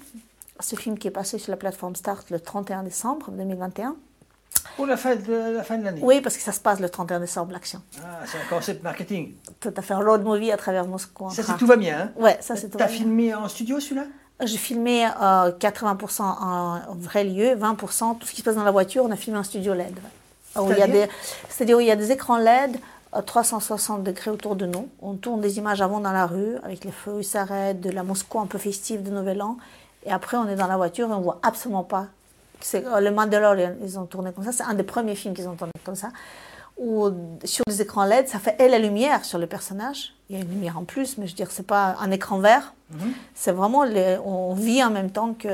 [0.60, 3.96] Ce film qui est passé sur la plateforme Start le 31 décembre 2021.
[4.76, 6.02] Pour la fin de la fin de l'année.
[6.04, 7.82] Oui, parce que ça se passe le 31 décembre, l'action.
[8.04, 9.34] Ah, c'est un concept marketing.
[9.60, 11.30] Tout à fait, un road movie à travers Moscou.
[11.32, 12.00] Ça, c'est tout va bien.
[12.00, 12.12] Hein?
[12.16, 12.96] Ouais, ça, c'est tout va bien.
[12.96, 14.06] filmé en studio celui-là?
[14.44, 18.72] J'ai filmé euh, 80% en vrai lieu, 20% tout ce qui se passe dans la
[18.72, 19.94] voiture, on a filmé en studio LED.
[20.56, 20.76] ouais.
[21.50, 21.78] C'est-à-dire?
[21.78, 22.78] où il y a des écrans LED
[23.12, 24.88] à 360 degrés autour de nous.
[25.02, 28.04] On tourne des images avant dans la rue, avec les feux, ils s'arrêtent, de la
[28.04, 29.58] Moscou un peu festive de Nouvel An.
[30.06, 32.08] Et après, on est dans la voiture et on voit absolument pas.
[32.60, 34.52] C'est euh, le Mandalorian, ils ont tourné comme ça.
[34.52, 36.10] C'est un des premiers films qu'ils ont tourné comme ça.
[36.78, 37.10] Où
[37.44, 40.14] sur les écrans LED, ça fait et la lumière sur le personnage.
[40.30, 42.40] Il y a une lumière en plus, mais je veux dire, c'est pas un écran
[42.40, 42.74] vert.
[43.36, 45.48] C'est vraiment, les- on vit en même temps que,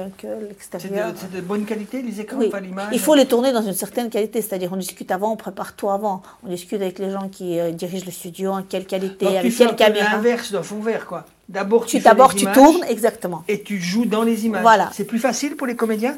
[0.48, 1.12] l'extérieur.
[1.16, 2.50] c'est de bonne qualité les écrans, Oui.
[2.50, 5.38] pas l'image Il faut les tourner dans une certaine qualité, c'est-à-dire on discute avant, on
[5.38, 6.22] prépare tout avant.
[6.46, 9.40] On discute avec les gens qui euh, dirigent le studio, en quelle qualité, Donc, tu
[9.40, 10.16] avec fais quelle un peu caméra.
[10.18, 11.26] l'inverse d'un fond vert, quoi.
[11.50, 13.44] D'abord, tu, Tu d'abord tournes, exactement.
[13.48, 14.62] et tu joues dans les images.
[14.62, 14.90] Voilà.
[14.94, 16.18] C'est plus facile pour les comédiens?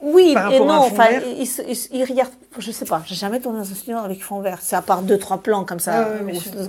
[0.00, 3.40] Oui Par et non, enfin, ils, ils- ils- ils regardent, je sais pas, j'ai jamais
[3.40, 4.58] tourné dans un studio avec fond vert.
[4.62, 6.22] C'est à part deux, trois plans comme ça, Ah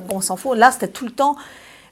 [0.09, 0.57] on s'en fout.
[0.57, 1.35] Là, c'était tout le temps.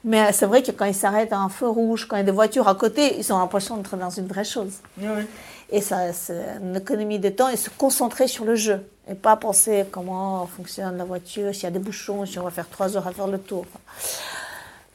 [0.04, 2.24] Mais c'est vrai que quand ils s'arrêtent à un feu rouge, quand il y a
[2.24, 4.74] des voitures à côté, ils ont l'impression d'être dans une vraie chose.
[5.00, 5.26] Ouais.
[5.70, 8.80] Et ça, c'est une économie de temps et se concentrer sur le jeu.
[9.10, 12.50] Et pas penser comment fonctionne la voiture, s'il y a des bouchons, si on va
[12.50, 13.64] faire trois heures à faire le tour.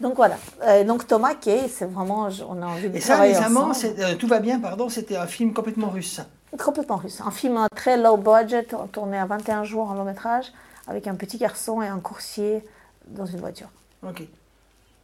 [0.03, 0.37] Donc voilà.
[0.63, 4.15] Euh, donc Thomas Kay, c'est vraiment, on a envie de Et ça, les amants, euh,
[4.15, 6.19] tout va bien, pardon, c'était un film complètement russe.
[6.59, 7.21] Complètement russe.
[7.25, 10.51] Un film très low budget, tourné à 21 jours en long métrage,
[10.87, 12.65] avec un petit garçon et un coursier
[13.07, 13.69] dans une voiture.
[14.05, 14.23] Ok.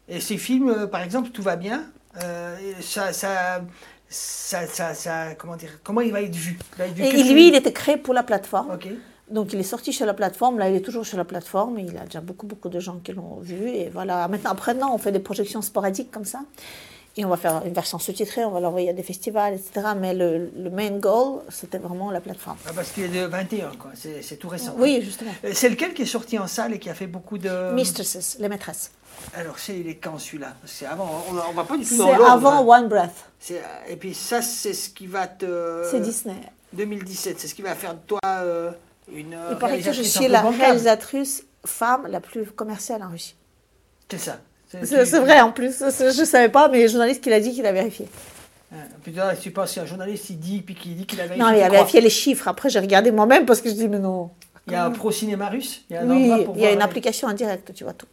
[0.09, 1.85] Et ces films, euh, par exemple, tout va bien.
[2.21, 3.61] euh, ça, ça,
[4.09, 6.59] ça, ça, comment dire, comment il va être vu?
[6.73, 8.71] Il va être vu Et lui, il était créé pour la plateforme.
[8.71, 8.89] Ok.
[9.31, 11.83] Donc il est sorti sur la plateforme, là il est toujours sur la plateforme, et
[11.83, 13.67] il a déjà beaucoup beaucoup de gens qui l'ont vu.
[13.69, 16.41] Et voilà, maintenant, après, non, on fait des projections sporadiques comme ça.
[17.17, 19.87] Et on va faire une version sous-titrée, on va l'envoyer à des festivals, etc.
[19.99, 22.57] Mais le, le main goal, c'était vraiment la plateforme.
[22.65, 23.91] Ah, parce qu'il est de 21, quoi.
[23.93, 24.73] C'est, c'est tout récent.
[24.77, 25.03] Oui, hein.
[25.03, 25.31] justement.
[25.43, 27.73] Euh, C'est lequel qui est sorti en salle et qui a fait beaucoup de.
[27.73, 28.91] Mistresses, les maîtresses.
[29.33, 30.53] Alors, c'est il est quand celui-là?
[30.65, 31.09] C'est avant.
[31.29, 32.31] On, on va pas du tout C'est dans l'ordre.
[32.31, 32.79] avant hein.
[32.83, 33.25] One Breath.
[33.39, 35.83] C'est- euh, Et puis ça, c'est ce qui va te.
[35.91, 36.35] C'est Disney.
[36.73, 38.71] 2017, c'est ce qui va faire de toi euh,
[39.13, 39.33] une.
[39.33, 43.35] euh, Il paraît que je un suis la réalisatrice femme la plus commerciale en Russie.
[44.09, 44.39] C'est ça.
[44.67, 47.53] C'est tu- vrai en plus, je ne savais pas, mais le journaliste qui l'a dit
[47.53, 48.07] qu'il a vérifié.
[48.71, 51.43] Hein, puis là, tu penses qu'un journaliste, il dit, puis qu'il dit qu'il a vérifié.
[51.43, 52.47] Non, il a vérifié les chiffres.
[52.47, 54.29] Après, j'ai regardé moi-même parce que je dis, mais non.
[54.67, 55.81] Il y a un pro cinéma russe.
[55.89, 57.33] Il y a un Oui, endroit pour il y a voir, une euh, application en
[57.33, 58.05] direct, tu vois tout.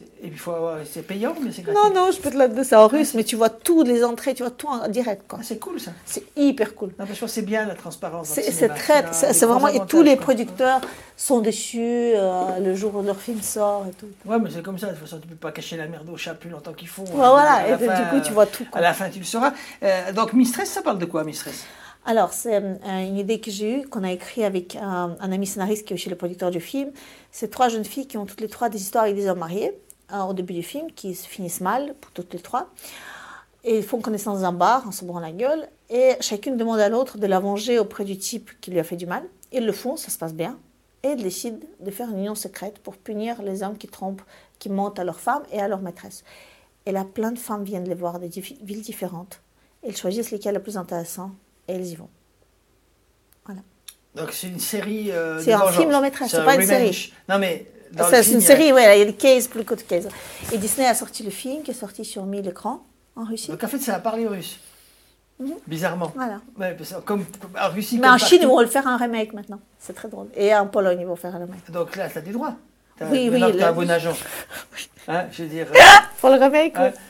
[0.00, 1.82] Et puis, il faut avoir- c'est payant, mais c'est gratuit.
[1.82, 4.04] Non, non, je peux te la donner, c'est en russe, mais tu vois toutes les
[4.04, 5.22] entrées, tu vois tout en direct.
[5.28, 5.38] quoi.
[5.40, 5.90] Ah, c'est cool ça.
[6.06, 6.90] C'est hyper cool.
[6.98, 8.28] Non, mais je pense que c'est bien la transparence.
[8.28, 10.24] C'est très, c'est vraiment, et tous les quoi.
[10.26, 10.80] producteurs
[11.16, 14.06] sont dessus euh, le jour où leur film sort et tout.
[14.24, 14.86] Ouais, mais c'est comme ça.
[14.86, 17.02] De toute façon, tu peux pas cacher la merde au chat plus longtemps qu'il faut.
[17.02, 18.78] Ouais, voilà, et du coup, tu vois tout, quoi.
[18.78, 19.52] À la fin, tu le sauras.
[19.82, 21.64] Euh, donc, Mistress, ça parle de quoi, Mistress?
[22.06, 25.46] Alors, c'est euh, une idée que j'ai eue, qu'on a écrit avec un, un ami
[25.46, 26.90] scénariste qui est aussi le producteur du film.
[27.32, 29.72] C'est trois jeunes filles qui ont toutes les trois des histoires avec des hommes mariés
[30.12, 32.68] euh, au début du film, qui se finissent mal pour toutes les trois.
[33.64, 35.68] Et ils font connaissance d'un bar en se bourrant la gueule.
[35.90, 38.96] Et chacune demande à l'autre de la venger auprès du type qui lui a fait
[38.96, 39.24] du mal.
[39.52, 40.58] Ils le font, ça se passe bien.
[41.02, 44.22] Et ils décident de faire une union secrète pour punir les hommes qui trompent,
[44.58, 46.24] qui mentent à leurs femmes et à leurs maîtresses.
[46.86, 49.40] Et là, plein de femmes viennent les voir des villes différentes.
[49.82, 51.32] Elles choisissent lesquelles le plus intéressant
[51.68, 52.08] et elles y vont.
[53.44, 53.60] Voilà.
[54.14, 55.10] Donc, c'est une série.
[55.12, 57.12] euh, C'est un film long métrage, c'est pas une série.
[57.28, 57.70] Non, mais.
[58.10, 60.06] C'est une série, ouais, il y a des cases plus que de cases.
[60.52, 62.84] Et Disney a sorti le film qui est sorti sur 1000 écrans
[63.16, 63.50] en Russie.
[63.50, 64.58] Donc, en fait, ça a parlé russe.
[65.66, 66.10] Bizarrement.
[66.16, 66.40] Voilà.
[66.58, 67.96] Ouais, comme, comme en Russie.
[67.96, 69.60] Mais comme en Chine, ils vont le faire un remake maintenant.
[69.78, 70.26] C'est très drôle.
[70.36, 71.70] Et en Pologne, ils vont faire un remake.
[71.70, 72.54] Donc là, tu as des droits.
[72.98, 74.16] T'as- Oui, oui, t'as le- un bon agent.
[75.10, 75.66] Hein, je veux dire.
[76.20, 77.00] Pour le remake, hein, oui.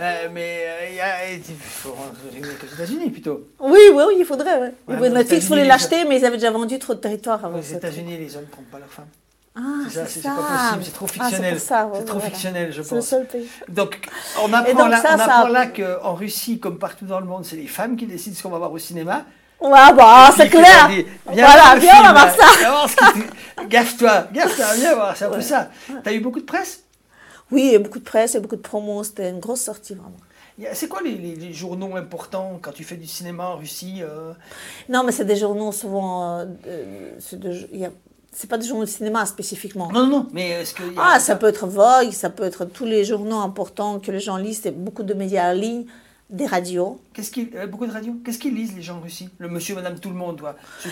[0.00, 3.48] euh, mais euh, il faut rentrer aux États-Unis plutôt.
[3.58, 4.60] Oui, oui, oui, il faudrait.
[4.86, 4.96] Ouais.
[4.96, 7.58] Ouais, Netflix voulait l'acheter, mais ils avaient déjà vendu trop de territoire avant.
[7.58, 7.62] Aux.
[7.62, 9.08] États-Unis, les hommes ne trompent pas leurs femmes.
[9.60, 10.30] Ah, C'est ça, c'est ça.
[10.36, 11.58] pas possible, c'est trop Ah, fictionnel.
[11.60, 12.30] ça, ouais, c'est trop voilà.
[12.30, 13.08] fictionnel, je C'est le pense.
[13.08, 13.48] seul pays.
[13.68, 13.98] Donc,
[14.42, 17.06] on apprend, Et donc là, ça, on ça apprend a- là qu'en Russie, comme partout
[17.06, 19.24] dans le monde, c'est les femmes qui décident ce qu'on va voir au cinéma.
[19.60, 20.88] Ouais, bah, c'est clair.
[20.88, 22.44] dit, Voilà, viens, on va voir ça.
[23.56, 25.70] viens Gaffe-toi, gaffe-toi, viens voir, c'est un peu ça.
[26.04, 26.84] T'as eu beaucoup de presse?
[27.50, 29.02] Oui, a beaucoup de presse et beaucoup de promos.
[29.04, 30.16] C'était une grosse sortie, vraiment.
[30.74, 34.32] C'est quoi les, les- les journaux importants quand tu fais du cinéma en Russie euh,
[34.88, 36.44] Non, mais c'est des journaux souvent.
[36.66, 37.90] euh, c'est de- il y a
[38.40, 39.90] C'est pas des journaux de cinéma spécifiquement.
[39.90, 40.84] Non, non, mais est-ce que.
[40.96, 44.36] Ah, ça peut être Vogue, ça peut être tous les journaux importants que les gens
[44.36, 45.86] lisent, c'est beaucoup de médias en ligne,
[46.30, 47.00] des radios.
[47.14, 48.14] Qu'est-ce qu'ils, euh, beaucoup de radios?
[48.24, 49.28] Qu'est-ce qu'ils lisent les gens en Russie?
[49.38, 50.40] Le monsieur, madame, tout le monde,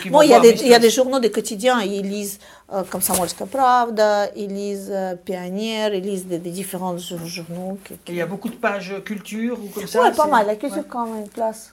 [0.03, 2.41] qui Bon, il y, a des, il y a des journaux des quotidiens, ils lisent
[2.73, 7.79] euh, comme Samolska Pravda, ils lisent euh, Pionnier, ils lisent des, des différents jour- journaux.
[7.85, 10.03] que- Et il y a beaucoup de pages culture ou comme ça.
[10.03, 10.85] Ouais, pas mal, la culture ouais.
[10.89, 11.71] quand même une place.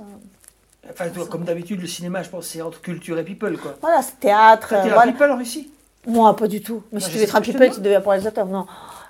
[0.85, 3.75] Euh, Enfin, toi, comme d'habitude, le cinéma, je pense, c'est entre culture et people, quoi.
[3.81, 4.73] Voilà, c'est théâtre.
[4.73, 5.11] Euh, été à voilà.
[5.11, 5.69] people en Russie?
[6.07, 6.83] Moi, pas du tout.
[6.91, 8.45] Mais Moi, si tu veux être un people, tu devais être réalisateur.
[8.45, 8.65] Non.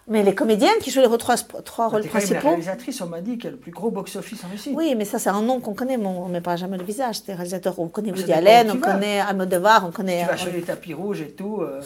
[0.08, 2.48] Mais les comédiennes qui jouent les trois, trois rôles T'es quand même la principaux.
[2.50, 4.74] réalisatrice, on m'a dit, qui a le plus gros box-office en Russie.
[4.76, 6.84] Oui, mais ça, c'est un nom qu'on connaît, mais on ne met pas jamais le
[6.84, 7.22] visage.
[7.26, 7.80] C'est réalisateur.
[7.80, 8.94] On connaît Woody Allen, on vas.
[8.94, 10.22] connaît Almodovar, on connaît.
[10.22, 11.62] Tu vas euh, sur les tapis rouges et tout.
[11.62, 11.82] euh,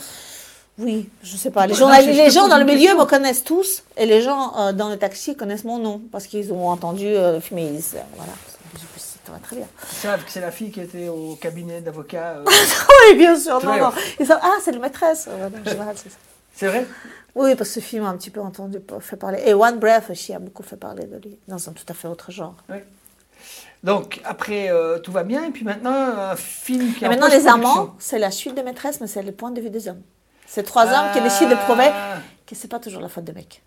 [0.80, 1.66] Oui, je sais pas.
[1.68, 3.00] Les, gens dans le milieu question.
[3.00, 6.52] me connaissent tous et les gens euh, dans le taxi connaissent mon nom parce qu'ils
[6.54, 7.80] ont entendu euh, le film euh,
[8.16, 8.34] voilà,
[9.28, 9.68] ça va très bien.
[9.92, 12.38] Ils savent que c'est la fille qui était au cabinet d'avocat.
[12.38, 12.46] euh.
[13.12, 13.92] oui, bien sûr, non, non.
[14.20, 15.28] Ils savent, ah, c'est le maîtresse.
[15.30, 16.18] Voilà, en général, c'est ça.
[16.56, 16.88] C'est vrai?
[17.36, 19.44] Oui, parce que ce film a un petit peu entendu, fait parler.
[19.46, 22.08] Et One Breath aussi a beaucoup fait parler de lui, dans un tout à fait
[22.08, 22.56] autre genre.
[22.70, 22.78] Oui.
[23.84, 25.44] Donc, après, euh, tout va bien.
[25.44, 27.48] Et puis maintenant, un film qui Et en maintenant, Les.
[27.48, 30.02] Amants, c'est la suite de Maîtresse, mais c'est le point de vue des hommes.
[30.48, 31.90] C'est trois hommes qui décident de prouver
[32.48, 33.62] que c'est pas toujours la faute des mecs.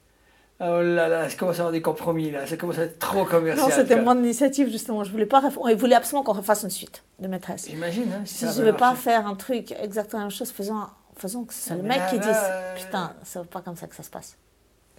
[0.63, 2.47] Oh là là, ça commence à avoir des compromis, là.
[2.47, 3.67] Ça commence à être trop commercial.
[3.69, 5.05] Non, c'était mon initiative, justement.
[5.05, 7.67] Je voulais pas ref- voulait absolument qu'on refasse une suite de Maîtresse.
[7.69, 10.51] J'imagine, hein, si Si ça je veux pas faire un truc exactement la même chose,
[10.51, 10.83] faisons,
[11.17, 13.77] faisons que c'est le Mais mec là, qui là, dise euh, Putain, c'est pas comme
[13.77, 14.37] ça que ça se passe.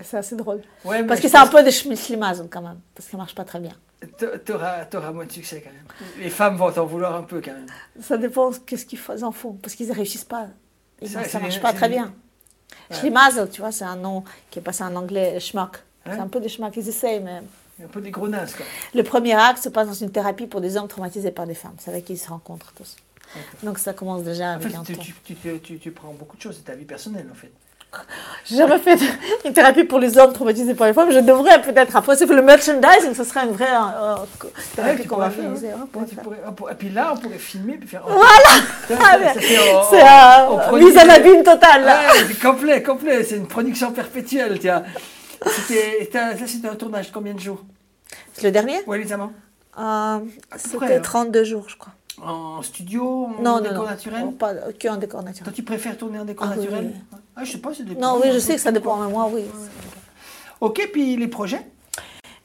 [0.04, 0.62] C'est assez drôle.
[0.84, 2.80] Ouais, parce que c'est un peu de schmilslimaz quand même.
[2.96, 3.74] Parce que ça marche pas très bien.
[4.18, 5.86] T'a- T'auras t'auras moins de succès quand même.
[6.24, 7.68] Les femmes vont t'en vouloir un peu quand même.
[8.02, 9.54] Ça dépend qu'est-ce qu'ils en font.
[9.54, 10.48] Parce qu'ils ne réussissent pas.
[11.02, 12.12] Et Ça, ça marche des- pas très des- bien.
[12.92, 15.78] Schlimazel, tu vois, c'est un nom qui est passé en anglais schmuck.
[16.06, 17.42] C'est un peu des schmuck, ils essayent, mais.
[17.84, 18.66] Un peu des gros nazes, quoi.
[18.94, 21.76] Le premier acte se passe dans une thérapie pour des hommes traumatisés par des femmes.
[21.80, 22.96] C'est avec qui ils se rencontrent tous.
[23.64, 26.42] Donc ça commence déjà En avec fait, un tu, tu- tu- tu prends beaucoup de
[26.42, 27.52] choses, c'est ta vie personnelle en fait.
[28.46, 28.98] J'ai jamais fait
[29.46, 31.12] une thérapie pour les hommes traumatisés par les femmes.
[31.12, 31.96] Je devrais peut-être.
[31.96, 35.50] Après, c'est pour le merchandising, ce serait une vraie euh, euh, thérapie qu'on va faire,
[35.52, 38.04] on pourrait- Et puis là, on pourrait filmer puis faire.
[38.06, 38.28] Voilà
[38.88, 39.18] Ça, Ah,
[39.78, 41.84] en- C'est euh, produit- mise en abîme totale.
[41.84, 42.00] là.
[42.14, 43.24] Ouais, complet, complet.
[43.24, 44.84] C'est une production perpétuelle, tiens.
[45.46, 45.52] Ça,
[46.48, 47.64] c'était un tournage de combien de jours?
[48.34, 48.80] C'est le dernier?
[48.88, 49.32] Oui, amants.
[49.80, 50.20] Euh,
[50.58, 51.02] C'était hein.
[51.02, 51.94] 32 jours, je crois.
[52.24, 53.86] En studio, en Non, décor non.
[53.86, 54.22] naturel?
[54.22, 55.46] Non, Pas, que en décor naturel.
[55.46, 56.92] Toi, tu préfères tourner en décor Ah, oui, naturel?
[56.94, 57.18] oui.
[57.36, 59.30] Ah, je sais pas, c'est des Non, oui, je sais que ça dépend, mais moi,
[59.32, 59.44] oui.
[60.60, 61.66] Ok, puis les projets?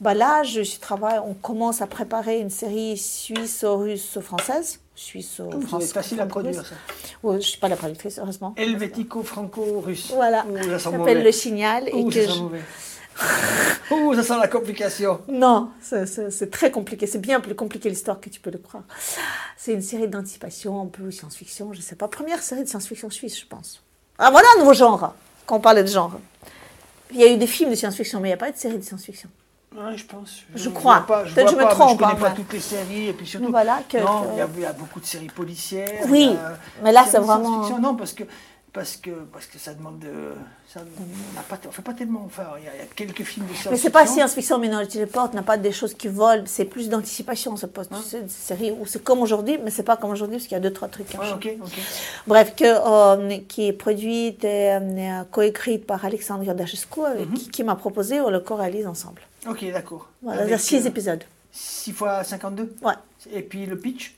[0.00, 4.81] Bah là, je suis travaille, on commence à préparer une série suisse-russe-française.
[4.94, 6.74] Suisse Oh, être facile à produire, ça.
[7.23, 8.55] Oui, je ne suis pas la productrice, heureusement.
[8.56, 10.12] Helvético-franco-russe.
[10.15, 10.44] Voilà.
[10.78, 11.23] Ça s'appelle.
[11.23, 11.84] Le Signal.
[11.92, 12.60] Ouh, et que ça sent je- mauvais.
[13.90, 15.20] Ouh, ça sent la complication.
[15.28, 17.06] Non, c'est- c'est c'est très compliqué.
[17.06, 18.84] C'est bien plus compliqué l'histoire que tu peux le croire.
[19.56, 22.08] C'est une série d'anticipation, un peu science-fiction, je ne sais pas.
[22.08, 23.82] Première série de science-fiction suisse, je pense.
[24.19, 25.15] Ah, voilà un nouveau genre,
[25.45, 26.12] quand on parlait de genre.
[27.12, 28.57] Il y a eu des films de science-fiction, mais il n'y a pas eu de
[28.57, 29.28] série de science-fiction.
[29.77, 30.43] Ouais, je pense.
[30.55, 31.05] Je crois.
[31.07, 33.51] Peut-être vois je me trompe, Je connais hein, pas toutes les séries et puis surtout.
[33.51, 36.07] Voilà, que- non, il y, a, il y a beaucoup de séries policières.
[36.09, 36.35] Oui,
[36.83, 37.78] mais là, c'est vraiment-.
[37.78, 38.25] Non, parce que
[38.76, 40.34] parce que parce que ça demande de.
[40.68, 42.24] Ça, on pas, on fait pas tellement.
[42.26, 43.70] Enfin, il y, a, il y a quelques films de science-fiction.
[43.70, 47.56] Mais c'est pas science-fiction, Minority Report n'a pas des choses qui volent, c'est plus d'anticipation.
[47.56, 50.36] C'est pas tu sais, des séries où c'est comme aujourd'hui, mais c'est pas comme aujourd'hui
[50.36, 51.08] parce qu'il y a deux, trois trucs.
[51.08, 51.58] qui ont Ouais, changé.
[51.58, 51.80] ok, ok.
[52.26, 57.64] Bref, que, euh, qui est produite et euh, coécrite par Alexandre Yodachescu, avec qui, qui
[57.64, 59.22] m'a proposé, on le co-réalise ensemble.
[59.48, 60.10] Ok, d'accord.
[60.22, 61.24] Voilà, il y a six euh, épisodes.
[61.50, 62.92] 6 fois 52 Ouais.
[63.32, 64.14] Et puis le pitch?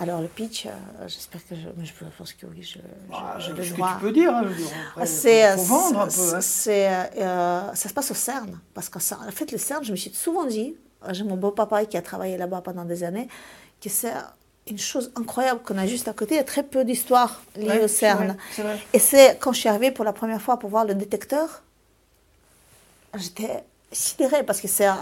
[0.00, 0.70] Alors, le pitch, euh,
[1.08, 1.68] j'espère que je.
[1.76, 2.80] Mais je pense que oui, je, je,
[3.12, 3.94] Ah, je ce le que vois.
[3.94, 4.32] tu peux dire.
[4.34, 4.44] hein,
[4.92, 6.34] après, C'est, faut vendre un peu.
[6.36, 6.40] hein.
[7.16, 8.60] euh, ça se passe au CERN.
[8.74, 11.84] Parce qu'en en fait, le CERN, je me suis souvent dit, euh, j'ai mon beau-papa
[11.86, 13.26] qui a travaillé là-bas pendant des années,
[13.82, 14.12] que c'est
[14.68, 16.34] une chose incroyable qu'on a juste à côté.
[16.34, 18.26] Il y a très peu d'histoires liées Ouais, au CERN.
[18.28, 18.78] vrai, c'est vrai.
[18.92, 21.62] Et c'est quand je suis arrivée pour la première fois pour voir le détecteur,
[23.16, 24.92] j'étais sidérée parce que c'est euh,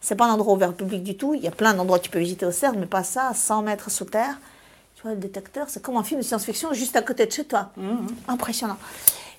[0.00, 1.34] c'est pas un endroit ouvert au public du tout.
[1.34, 3.34] Il y a plein d'endroits que tu peux visiter au CERN, mais pas ça, à
[3.34, 4.38] 100 mètres sous terre.
[4.96, 7.44] Tu vois, le détecteur, c'est comme un film de science-fiction juste à côté de chez
[7.44, 7.70] toi.
[7.76, 8.06] Mhm.
[8.28, 8.78] Impressionnant.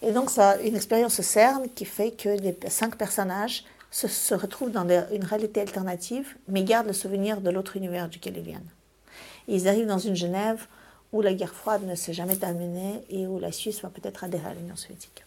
[0.02, 4.36] Et donc, ça une expérience au CERN qui fait que les cinq personnages se, se
[4.36, 8.44] retrouvent dans des- une réalité alternative, mais gardent le souvenir de l'autre univers duquel ils
[8.44, 8.70] viennent.
[9.48, 10.68] Et ils arrivent dans une Genève
[11.14, 14.50] où la guerre froide ne s'est jamais terminée et où la Suisse va peut-être adhérer
[14.50, 15.24] à l'Union soviétique.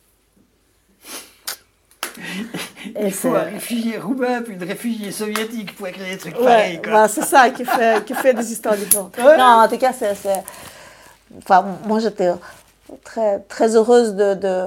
[3.00, 6.80] Il faut un réfugié roumain puis une réfugié soviétique pour écrire des trucs Ouais, pareils.
[6.84, 9.16] bah, c'est ça qui fait, qui fait des histoires différentes.
[9.18, 9.36] Ouais.
[9.36, 10.12] Non, en tout cas, c'est.
[11.38, 12.30] Enfin, moi, j'étais
[13.04, 14.66] très, très heureuse de, de,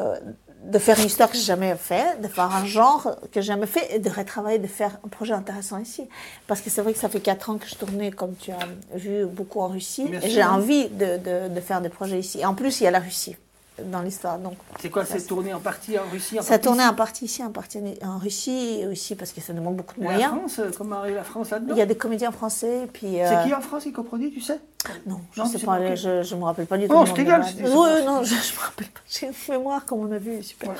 [0.65, 3.65] de faire une histoire que j'ai jamais fait, de faire un genre que j'ai jamais
[3.65, 6.07] fait et de retravailler, de faire un projet intéressant ici.
[6.47, 8.97] Parce que c'est vrai que ça fait quatre ans que je tournais, comme tu as
[8.97, 10.05] vu, beaucoup en Russie.
[10.05, 12.39] Bien et j'ai envie de, de- de faire des projets ici.
[12.39, 13.35] Et en plus, il y a la Russie
[13.83, 14.37] dans l'histoire.
[14.37, 16.89] Donc, C'est quoi C'est tourné en partie en Russie en ça a partie tourné ici
[16.89, 20.01] en partie ici, en partie en Russie, et aussi parce que ça demande beaucoup de
[20.01, 20.33] Et la moyens.
[20.35, 23.13] France, euh, comment arrive la France là-dedans Il y a des comédiens français, puis...
[23.13, 24.59] C'est euh, qui en France qui coproduit, tu sais
[25.07, 26.93] Non, je ne sais pas, je, je me rappelle pas du tout.
[26.95, 28.99] Oh, je t'égale, la- Oui, non, je, je me rappelle pas.
[29.09, 30.71] J'ai une mémoire, comme on a vu, super.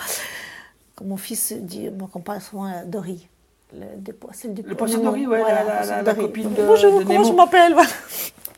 [0.96, 3.28] Comme mon fils dit, me compare souvent à Dory.
[3.76, 3.86] Le,
[4.34, 5.00] c'est le, Le poisson.
[5.00, 6.64] Dory, ouais, la, la- la- la copine de.
[6.64, 7.90] Bonjour, comment je m'appelle voilà.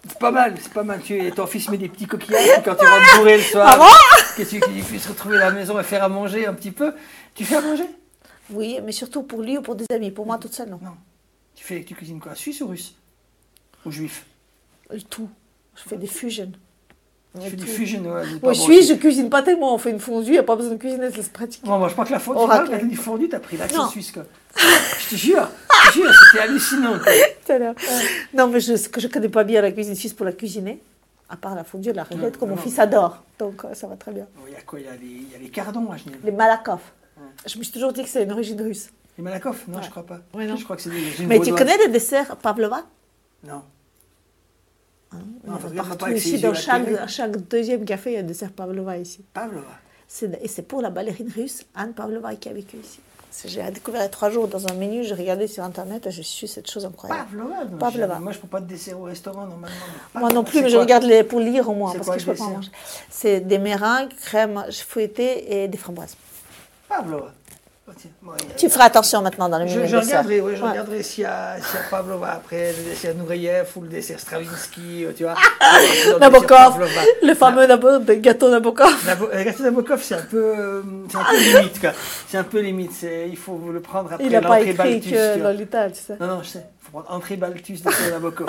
[0.07, 1.01] C'est pas mal, c'est pas mal.
[1.01, 3.85] Tu, ton fils met des petits coquillages, quand tu rentres bourré le soir, Ah bon
[4.37, 6.93] que tu qu'il puisse retrouver la maison et faire à manger un petit peu.
[7.33, 7.85] Tu fais à manger?
[8.49, 10.11] Oui, mais surtout pour lui ou pour des amis.
[10.11, 10.79] Pour moi, toute seule, non.
[11.55, 12.95] tu, fais, tu cuisines quoi Suisse ou russe?
[13.85, 14.25] Ou juif?
[14.91, 15.29] Le tout.
[15.75, 16.51] Je fais des fusions.
[17.41, 18.23] Tu fais des fusions, ouais.
[18.41, 19.73] Moi, je suis, je cuisine pas tellement.
[19.73, 21.63] On fait une fondue, il n'y a pas besoin de cuisiner, c'est pratique.
[21.65, 23.83] Bon, moi, je crois que la fondue, On tu t'as dit fondue, t'as pris l'accent
[23.83, 23.89] Non.
[23.89, 24.23] suisse, quoi.
[24.55, 25.64] je te jure, je
[25.95, 26.99] jure, c'était hallucinant.
[26.99, 27.11] quoi.
[27.45, 27.75] Tout à l'heure.
[28.33, 30.81] Non, mais je, que je connais pas bien la cuisine suisse pour la cuisiner,
[31.29, 32.61] à part la fondue et la raclette, que mon non.
[32.61, 33.23] fils adore.
[33.39, 34.27] Donc, euh, ça va très bien.
[34.47, 36.19] Il y a quoi Il y a les, il y a les cardons à Genève.
[36.23, 36.93] Les Malakoff.
[37.45, 38.89] Je me suis toujours dit que c'est une origine russe.
[39.17, 39.67] Les Malakoff?
[39.67, 40.19] Non, je crois pas.
[40.33, 40.55] Ouais, non.
[40.55, 42.83] Je crois que c'est des Mais tu connais les desserts pavlova
[43.43, 43.61] Non.
[45.13, 48.97] Y Non, partout ici, dans chaque, chaque deuxième café, il y a un dessert pavlova
[48.97, 49.23] ici.
[49.33, 49.67] Pavlova.
[50.41, 52.99] Et c'est pour la ballerine russe Anne Pavlova qui a vécu ici.
[53.43, 56.11] J'ai découvert il y a trois jours dans un menu, j'ai regardé sur internet et
[56.11, 57.27] je suis cette chose incroyable.
[57.29, 58.19] Pavlova non, Pavlova.
[58.19, 59.75] Moi, je prends pas de dessert au restaurant, normalement.
[60.13, 62.21] Moi non plus, mais je regarde les, pour lire au moins, C'est parce quoi que
[62.21, 62.71] je peux pas manger.
[63.09, 66.15] C'est des meringues, crème fouettée et des framboises.
[66.87, 67.31] Pavlova.
[67.87, 70.23] A- Tu feras attention maintenant dans le Je, menu je dessert.
[70.23, 70.69] regarderai, oui, je Ouais.
[70.71, 74.19] regarderai s'il y, a s'il y a Pavlova après, le dessert Nureyev ou le dessert
[74.19, 75.35] Stravinsky, euh, tu vois.
[76.19, 77.01] Nabokov, dessert Pavlova.
[77.21, 78.91] le fameux de gâteau Nabokov.
[79.05, 81.91] Nabo- Le gâteau Nabokov, c'est un peu, euh, c'est un peu limite, quoi.
[82.27, 82.91] C'est un peu limite.
[82.91, 85.11] c'est- Il faut le prendre après Il n'a pas l'entrée écrit Balthus.
[85.11, 85.39] que tu.
[85.43, 86.17] Lolita, tu sais.
[86.19, 86.65] Non, non, je sais.
[86.81, 88.47] Il faut prendre entrée Balthus de Nabokov.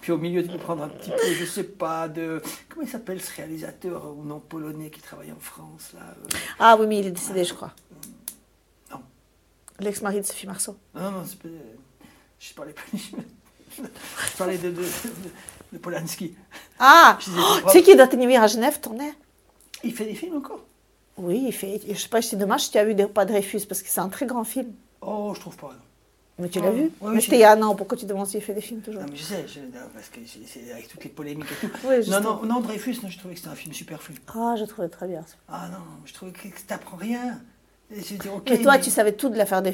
[0.00, 2.40] Puis au milieu, tu peux prendre un petit peu, je sais pas, de.
[2.70, 6.38] Comment il s'appelle ce réalisateur euh, ou non polonais qui travaille en France, là euh,
[6.58, 7.72] Ah oui, mais il est décédé, je crois.
[9.80, 10.76] L'ex-mari de Sophie Marceau.
[10.94, 11.48] Non, non, c'est pas.
[12.40, 12.82] Je parlais pas.
[13.76, 14.88] Je parlais de, de, de,
[15.72, 16.34] de Polanski.
[16.78, 17.30] Ah tu
[17.70, 19.12] sais qu'il doit tenir à Genève, tourner
[19.84, 20.64] Il fait des films encore?
[21.16, 21.80] Oui, il fait.
[21.88, 23.88] Je sais pas, c'est dommage si tu as vu des pas de Dreyfus, parce que
[23.88, 24.72] c'est un très grand film.
[25.00, 25.68] Oh, je trouve pas.
[25.68, 25.74] non.
[26.40, 26.82] Mais tu Oh, l'as vu?
[27.00, 28.80] Ouais, Mais c'était il y a un an, pourquoi tu demandes s'il fait des films
[28.80, 29.00] toujours?
[29.02, 31.72] Non, mais je sais, je- non, parce que c'est- avec toutes les polémiques et tout.
[31.84, 34.14] Oui, non, non, non, Dreyfus, non, je trouvais que c'était un film superflu.
[34.28, 35.24] Ah, je trouvais très bien.
[35.48, 37.40] Ah non, je trouvais que que t'apprends rien.
[37.90, 39.72] Et je dis, ok, mais toi, tu savais tout de l'affaire des-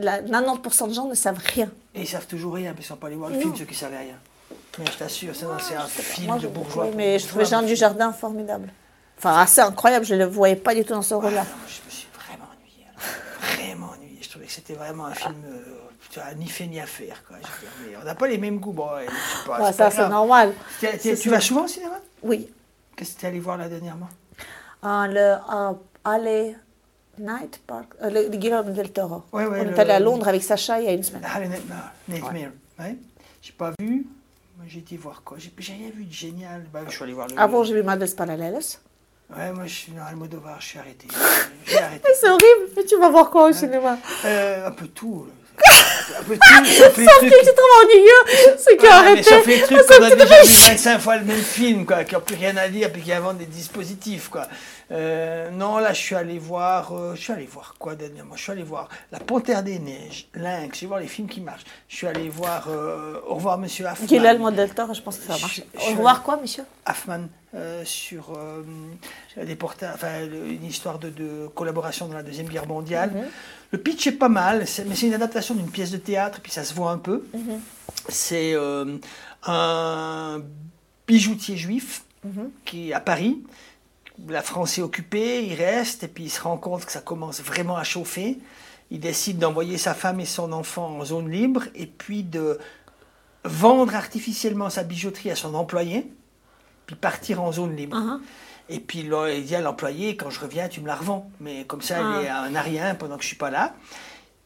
[0.00, 1.70] la- 90% de gens ne savent rien.
[1.94, 3.42] Et ils savent toujours rien, parce qu'ils ne sont pas allés voir le Non.
[3.42, 4.16] film, ceux qui savaient rien.
[4.78, 6.86] Mais je t'assure, c'est un film Moi, de bourgeois.
[6.86, 8.72] oui, mais je trouvais Jean du Jardin formidable.
[9.18, 10.04] Enfin, assez incroyable.
[10.04, 11.44] Je ne le voyais pas du tout dans ce rôle-là.
[11.68, 12.86] Je me suis vraiment ennuyé.
[13.56, 14.18] Vraiment ennuyé.
[14.20, 17.22] Je trouvais que c'était vraiment un film euh, ni fait ni à faire.
[17.28, 17.36] Quoi.
[18.00, 18.72] On n'a pas les mêmes goûts.
[18.72, 19.06] Bon, ouais,
[19.46, 20.52] pas, Ouais, ça, c'est normal.
[20.80, 22.00] Tu vas souvent au cinéma?
[22.24, 22.50] Oui.
[22.96, 24.08] Qu'est-ce que tu es allé voir là dernièrement?
[24.82, 25.36] Ah, le
[26.04, 26.56] Alley
[27.18, 29.22] Night Park, euh, le, le Guillermo del Toro.
[29.32, 31.22] Ouais, ouais, On le- est allé à Londres avec Sacha il y a une semaine.
[31.24, 31.92] Ah, le Nightmare.
[32.08, 32.50] Nightmare.
[32.78, 32.96] Ouais.
[33.42, 34.06] J'ai pas vu.
[34.56, 36.64] Moi, j'ai été voir quoi J'ai j'ai rien vu de génial.
[36.72, 37.38] Bah, je suis allé voir le.
[37.38, 38.78] Avant, j'ai vu Madres Paralelos.
[39.36, 41.06] Ouais, moi, je suis dans Almodovar, je suis arrêté.
[41.66, 42.72] C'est horrible.
[42.76, 43.98] Mais tu vas voir quoi au cinéma?
[44.24, 45.26] Euh, un peu tout.
[45.58, 45.72] là.
[46.18, 47.30] Un peu tout, sauf les Sauf trucs.
[47.30, 49.22] que tu trouves ennuyeux, c'est qu'il a Ah, arrêté.
[49.22, 52.14] sauf les trucs qu'on a déjà vu fais 25 fois le même film, quoi, qui
[52.14, 54.46] n'ont plus rien à dire, puis qui inventent des dispositifs, quoi.
[54.92, 58.36] Euh, non, là, je suis allé voir, euh, je suis allé voir quoi dernièrement?
[58.36, 61.40] Je suis allé voir La Panthère des Neiges, Lynx, je vais voir les films qui
[61.40, 61.64] marchent.
[61.88, 64.06] Je suis allé voir euh, Au revoir, Monsieur Hoffman.
[64.06, 66.64] Guillermo del Toro, je pense que ça je Au revoir quoi, monsieur?
[66.86, 67.28] Hoffman
[67.84, 68.32] sur
[69.36, 73.10] des enfin, une histoire de, de collaboration dans la Deuxième Guerre mondiale.
[73.14, 73.22] Mhm.
[73.72, 76.64] Le pitch est pas mal, mais c'est une adaptation d'une pièce de théâtre, puis ça
[76.64, 77.24] se voit un peu.
[77.34, 77.60] Mhm.
[78.08, 78.54] C'est
[79.46, 80.42] un
[81.06, 82.50] bijoutier juif Mhm.
[82.64, 83.42] qui est à Paris.
[84.28, 87.40] La France est occupée, il reste, et puis il se rend compte que ça commence
[87.42, 88.38] vraiment à chauffer.
[88.90, 92.58] Il décide d'envoyer sa femme et son enfant en zone libre, et puis de
[93.44, 96.06] vendre artificiellement sa bijouterie à son employé,
[96.86, 97.96] puis partir en zone libre.
[97.96, 98.20] Uh-huh.
[98.68, 101.30] Et puis il dit à l'employé, quand je reviens, tu me la revends.
[101.40, 102.18] Mais comme ça, Ah.
[102.20, 103.74] il est un à rien pendant que je suis pas là.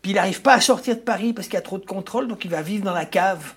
[0.00, 2.26] Puis il n'arrive pas à sortir de Paris parce qu'il y a trop de contrôle,
[2.28, 3.52] donc il va vivre dans la cave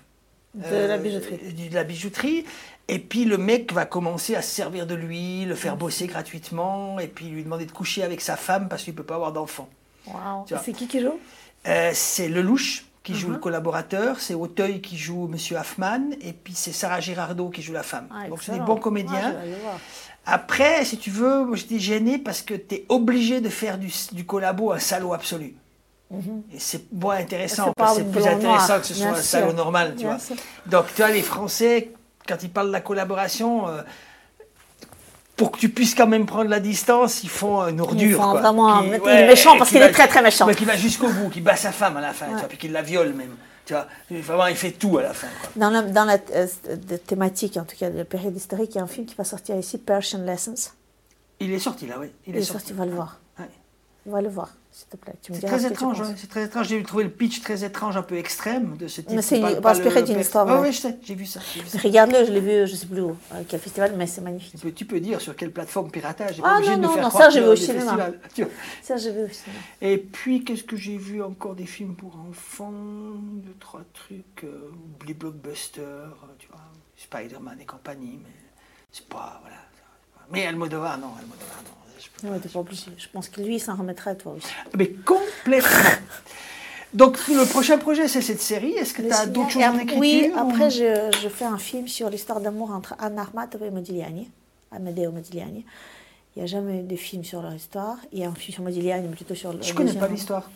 [0.54, 1.68] De euh, la bijouterie.
[1.70, 2.44] de la bijouterie.
[2.92, 6.98] Et puis le mec va commencer à se servir de lui, le faire bosser gratuitement,
[6.98, 9.68] et puis lui demander de coucher avec sa femme parce qu'il peut pas avoir d'enfant.
[10.08, 10.44] Wow.
[10.64, 11.14] C'est qui qui joue?
[11.68, 16.52] Euh, c'est Lelouch qui joue le collaborateur, c'est Auteuil qui joue Monsieur Hoffman, et puis
[16.54, 18.08] c'est Sarah Girardot qui joue la femme.
[18.12, 19.36] Ah, Donc c'est des bons comédiens.
[19.36, 19.78] Ah.
[20.34, 23.90] Après, si tu veux, moi j'étais gêné parce que tu es obligé de faire du,
[24.12, 25.54] du collabo un salaud absolu.
[26.10, 26.42] Mhm.
[26.52, 29.08] Et c'est moins intéressant, C'est parce pas que c'est plus intéressant noir, que ce bien
[29.10, 29.24] soit un sûr.
[29.30, 30.18] salaud normal, tu Bien vois.
[30.18, 30.36] sûr.
[30.66, 31.92] Donc, tu vois, les Français,
[32.30, 33.82] quand ils parlent de la collaboration, euh,
[35.36, 38.16] pour que tu puisses quand même prendre la distance, ils font une ordure.
[38.22, 38.40] font quoi.
[38.40, 40.46] vraiment un- il est méchant parce qui qu'il est très, très méchant.
[40.46, 42.38] mais qui va jusqu'au bout, qui bat sa femme à la fin, tu Ouais.
[42.40, 43.34] vois, puis qui la viole même.
[43.66, 45.28] Tu vois, vraiment, il fait tout à la fin.
[45.40, 45.50] quoi.
[45.56, 46.46] Dans la, dans la euh,
[47.06, 49.24] thématique, en tout cas, de la période historique, il y a un film qui va
[49.24, 50.70] sortir ici, Persian Lessons.
[51.38, 52.08] Il est sorti là, oui.
[52.26, 53.18] Il, est sorti, va le voir.
[53.38, 53.48] Ouais.
[54.06, 54.50] Va le voir,
[54.80, 55.14] s'il te plaît.
[55.22, 56.08] Tu me C'est très ce étrange, penses.
[56.08, 56.68] ouais, c'est très étrange.
[56.68, 59.10] J'ai trouvé le pitch très étrange, un peu extrême de ce type.
[59.12, 60.60] Mais c'est inspiré d'une histoire vraie.
[60.60, 61.40] ouais, je sais, j'ai vu ça.
[61.82, 64.52] Regarde-le, je l'ai vu, je sais plus où, à quel festival, mais c'est magnifique.
[64.52, 66.40] Tu peux, tu peux dire sur quelle plateforme piratage.
[66.42, 68.10] Ah non, non, non, ça, j'ai vu au cinéma.
[68.82, 69.42] Ça, j'ai vu aussi.
[69.82, 74.44] Et puis, qu'est-ce que j'ai vu encore des films pour enfants Deux, trois trucs.
[74.44, 74.70] Euh,
[75.06, 76.60] les blockbusters, euh, tu vois.
[76.96, 78.30] Spider-Man et compagnie, mais
[78.92, 79.40] c'est pas.
[79.42, 79.56] Voilà.
[80.32, 81.89] Mais Almodovar, non, Almodovar, non.
[82.02, 82.86] Je peux Non, t'es pas obligé.
[82.96, 84.48] Je pense que lui, il s'en remettrait, toi aussi.
[84.76, 85.68] Mais complètement.
[86.92, 88.72] Donc, le prochain projet, c'est cette série.
[88.72, 91.58] Est-ce que tu as d'autres choses en écriture Oui, ou- après, je, je fais un
[91.58, 94.28] film sur l'histoire d'amour entre Anna Armatova et Modigliani,
[94.72, 95.64] Amedeo Modigliani.
[96.34, 97.96] Il n'y a jamais eu de film sur leur histoire.
[98.12, 99.62] Il y a un film sur Modigliani, mais plutôt sur le.
[99.62, 100.50] Je connais deuxième pas l'histoire.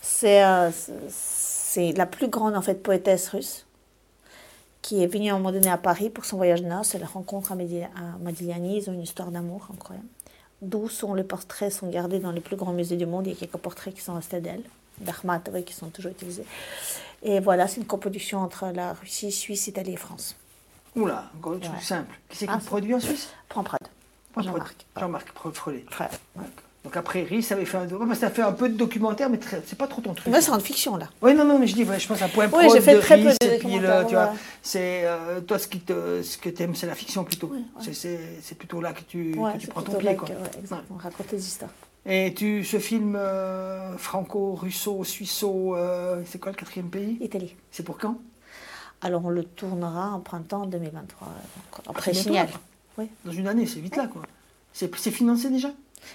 [0.00, 0.70] C'est euh,
[1.08, 3.64] c'est- la plus grande en fait poétesse russe
[4.82, 6.94] qui est venue à un moment donné à Paris pour son voyage de noces.
[6.96, 8.78] Elle rencontre à à Modigliani.
[8.78, 10.06] Ils ont une histoire d'amour incroyable.
[10.62, 13.26] D'où sont les portraits sont gardés dans les plus grands musées du monde.
[13.26, 14.62] Il y a quelques portraits qui sont restés d'elle,
[14.98, 16.44] d'Armatova, qui sont toujours utilisés.
[17.24, 20.36] Et voilà, c'est une coproduction entre la Russie, Suisse, Italie et France.
[20.94, 21.80] Oula, encore un truc Ouais.
[21.82, 22.14] simple.
[22.28, 23.28] Qui c'est qui Ah, produit en Suisse?
[23.48, 23.64] Prends.
[23.64, 23.76] Pas
[24.36, 24.86] Jean-Marc.
[24.96, 25.50] Jean-Marc Pro-
[26.84, 29.78] Donc après, Riz avait fait un, ouais, ça fait un peu de documentaire, mais c'est
[29.78, 30.32] pas trop ton truc.
[30.32, 31.08] Mais c'est en fiction là.
[31.22, 32.94] Oui, non, non, mais je dis, ouais, je pense à point Oui, prod j'ai fait
[32.96, 36.36] de très peu Riz, de documentaires, tu vois, c'est euh, toi ce qui te, ce
[36.38, 37.52] que t'aimes, c'est la fiction plutôt.
[37.80, 40.28] C'est- C'est plutôt là que tu, Ouais, que tu prends ton pied, quoi.
[40.28, 41.70] ouais, exactement, raconter des histoires.
[42.04, 47.16] Et tu, ce film euh, franco-russo-suisseau, euh, c'est quoi le quatrième pays?
[47.20, 47.54] Italie.
[47.70, 48.18] C'est pour quand?
[49.02, 51.28] Alors on le tournera en printemps 2023.
[51.28, 52.48] donc, Après C'est Signal.
[52.98, 53.04] là.
[53.24, 54.22] Dans une année, c'est vite là, quoi.
[54.72, 55.70] C'est c'est financé déjà?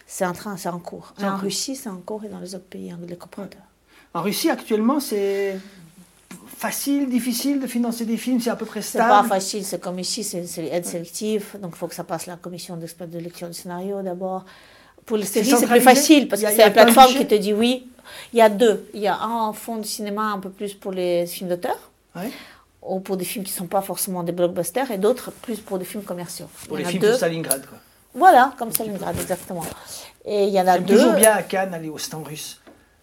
[0.05, 1.13] C'est en train, c'est en cours.
[1.17, 1.37] C'est en.
[1.37, 3.61] Russie, c'est en cours et dans les autres pays anglais coprodeurs.
[4.13, 5.57] En Russie, actuellement, c'est
[6.57, 9.09] facile, difficile de financer des films, c'est à peu près C'est stable.
[9.09, 12.25] pas facile, c'est comme ici, c'est c'est aide sélective, donc il faut que ça passe
[12.25, 14.45] la commission d'experts de lecture du scénario d'abord.
[15.05, 17.35] Pour les C'est séries, c'est plus facile parce a- que c'est la plateforme qui te
[17.35, 17.87] dit oui.
[18.33, 18.89] Il y a deux.
[18.93, 21.77] Il y a un fond de cinéma un peu plus pour les films d'auteur,
[22.15, 22.31] Ouais.
[22.81, 25.77] ou pour des films qui ne sont pas forcément des blockbusters, et d'autres plus pour
[25.77, 26.47] des films commerciaux.
[26.67, 27.11] Pour les films deux.
[27.11, 27.77] de Stalingrad, quoi.
[28.13, 29.63] Voilà, comme Stalingrad, exactement.
[30.25, 30.95] Et il y en a deux.
[30.95, 32.59] toujours bien à Cannes aller au stand russe.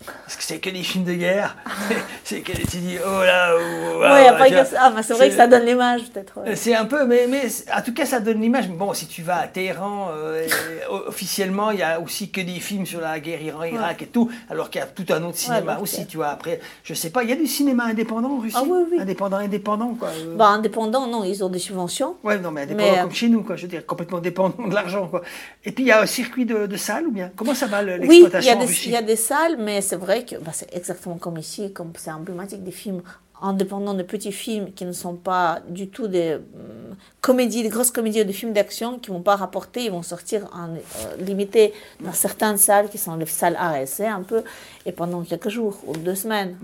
[0.07, 1.57] Parce que c'est que des films de guerre.
[2.24, 3.58] c'est que tu dis, oh là, oh,
[3.97, 4.62] Oui, là, après, tu vois.
[4.65, 6.39] que ça- ah, mais c'est vrai que ça donne l'image, peut-être.
[6.41, 6.57] ouais.
[6.57, 7.42] C'est un peu, mais, mais
[7.76, 8.68] en tout cas, ça donne l'image.
[8.68, 10.47] Mais Bon, si tu vas à Téhéran, euh,
[11.07, 14.70] officiellement, il y a aussi que des films sur la guerre Iran-Irak et tout, alors
[14.70, 16.28] qu'il y a tout un autre cinéma aussi, tu vois.
[16.28, 18.99] Après, je sais pas, il y a du cinéma indépendant en Russie Ah oui, oui.
[19.00, 20.08] Indépendant, indépendant, quoi.
[20.08, 20.36] euh.
[20.36, 22.16] Bah, indépendants, non, ils ont des subventions.
[22.24, 23.57] Ouais, non, mais indépendant Mais, euh, comme chez nous, quoi.
[23.57, 25.23] Je veux dire, complètement dépendant de l'argent, quoi.
[25.65, 27.83] Et puis, il y a un circuit de, de salles, ou bien Comment ça va,
[27.83, 30.24] le- Oui, il y, l'exploitation en Russie il y a des salles, mais c'est vrai
[30.24, 33.02] que bah, c'est exactement comme ici, comme c'est emblématique des films
[33.42, 37.90] indépendants, de petits films qui ne sont pas du tout des hum, comédies, des grosses
[37.90, 40.78] comédies ou des films d'action qui ne vont pas rapporter, ils vont sortir en euh,
[41.18, 44.42] limité dans certaines salles qui sont les salles ASC un peu,
[44.86, 46.56] et pendant quelques jours ou deux semaines.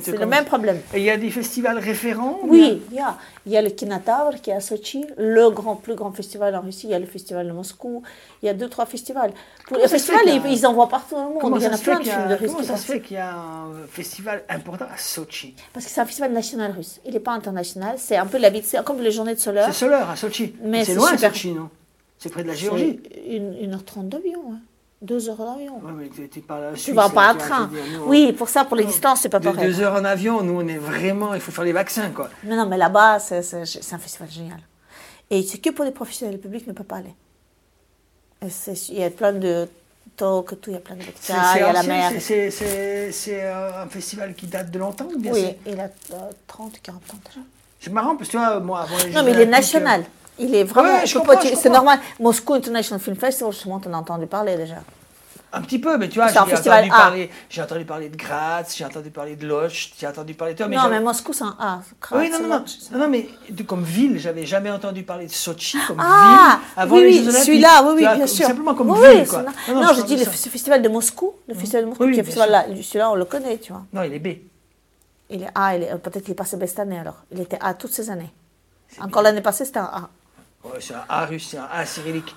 [0.00, 0.80] C'est le même problème.
[0.94, 3.16] Et il y a des festivals référents ou Oui, il y a,
[3.46, 6.60] il y a le Kinotavr qui est à Sochi, le grand, plus grand festival en
[6.60, 6.86] Russie.
[6.86, 8.02] Il y a le festival de Moscou.
[8.42, 9.32] Il y a deux, trois festivals.
[9.66, 9.86] Pour y a-
[10.26, 11.40] ils, ils envoient partout dans le monde.
[11.40, 13.16] Comment il y en a plein de films de Russes comment ça se fait qu'il
[13.16, 15.54] y a un festival important à Sochi?
[15.72, 17.00] Parce que c'est un festival national russe.
[17.04, 17.96] Il n'est pas international.
[17.98, 19.64] C'est un peu la vie, c'est comme les journées de Soleil.
[19.66, 20.54] C'est Soleil à Sochi.
[20.62, 21.30] Mais c'est loin super.
[21.32, 21.68] Sochi, non?
[22.18, 22.98] C'est près de la Géorgie.
[23.28, 24.40] Une, une heure trente d'avion.
[24.52, 24.58] hein.
[25.02, 25.76] Deux heures d'avion.
[25.82, 27.66] Ouais, mais parles à Tu vas pas vois, train.
[27.66, 29.66] dire, nous, Oui, pour ça, pour les distances, c'est pas pareil.
[29.68, 32.30] deux heures en avion, nous on est vraiment, il faut faire les vaccins quoi.
[32.44, 33.38] Mais non, mais là-bas, c'est
[33.92, 34.60] un festival génial.
[35.30, 36.36] Et c'est que pour les professionnels.
[36.36, 37.14] Le public ne peut pas aller.
[38.42, 39.68] Il y a plein de
[40.16, 42.12] talks, tout, il y a plein de lectures, il c'est y a la mer.
[42.20, 43.10] c'est-
[43.42, 47.02] euh, un festival qui date de longtemps ou bien Oui, il a euh, 30, 40
[47.12, 47.40] ans déjà.
[47.80, 50.04] C'est marrant parce que tu vois, moi avant les Non, mais il est national.
[50.38, 50.98] Euh, Il est vraiment.
[51.00, 51.98] Ouais, je comprends, c'est normal.
[52.20, 54.76] Moscou International Film Festival, justement, on a entendu parler déjà.
[55.52, 58.84] Un petit peu, mais tu vois, j'ai entendu, parler, j'ai entendu parler de Graz, j'ai
[58.84, 60.68] entendu parler de Loche, j'ai entendu parler de toi.
[60.68, 61.80] non, mais Moscou, c'est un A.
[62.12, 65.30] Oui, non, non, non, non, non, mais de- comme ville, j'avais jamais entendu parler de
[65.32, 67.44] Sochi comme Ah, ville avant oui, les oui, Jeux Olympiques.
[67.44, 68.46] celui-là, oui, oui, vois, bien comme- sûr.
[68.48, 69.44] Simplement comme Oui, ville, quoi.
[69.72, 70.30] Non, je dis le ça.
[70.32, 73.24] festival de Moscou, le festival de Moscou, Oui, qui est festival là, celui-là, on le
[73.24, 73.82] connaît, tu vois.
[73.94, 74.26] Non, il est B.
[75.30, 77.22] Il est A, est- peut-être qu'il est passé B cette année alors.
[77.32, 78.32] Il était A toutes ces années.
[79.00, 80.10] Encore l'année passée, c'était un A.
[80.80, 82.34] C'est un A russe, c'est un A cyrillique.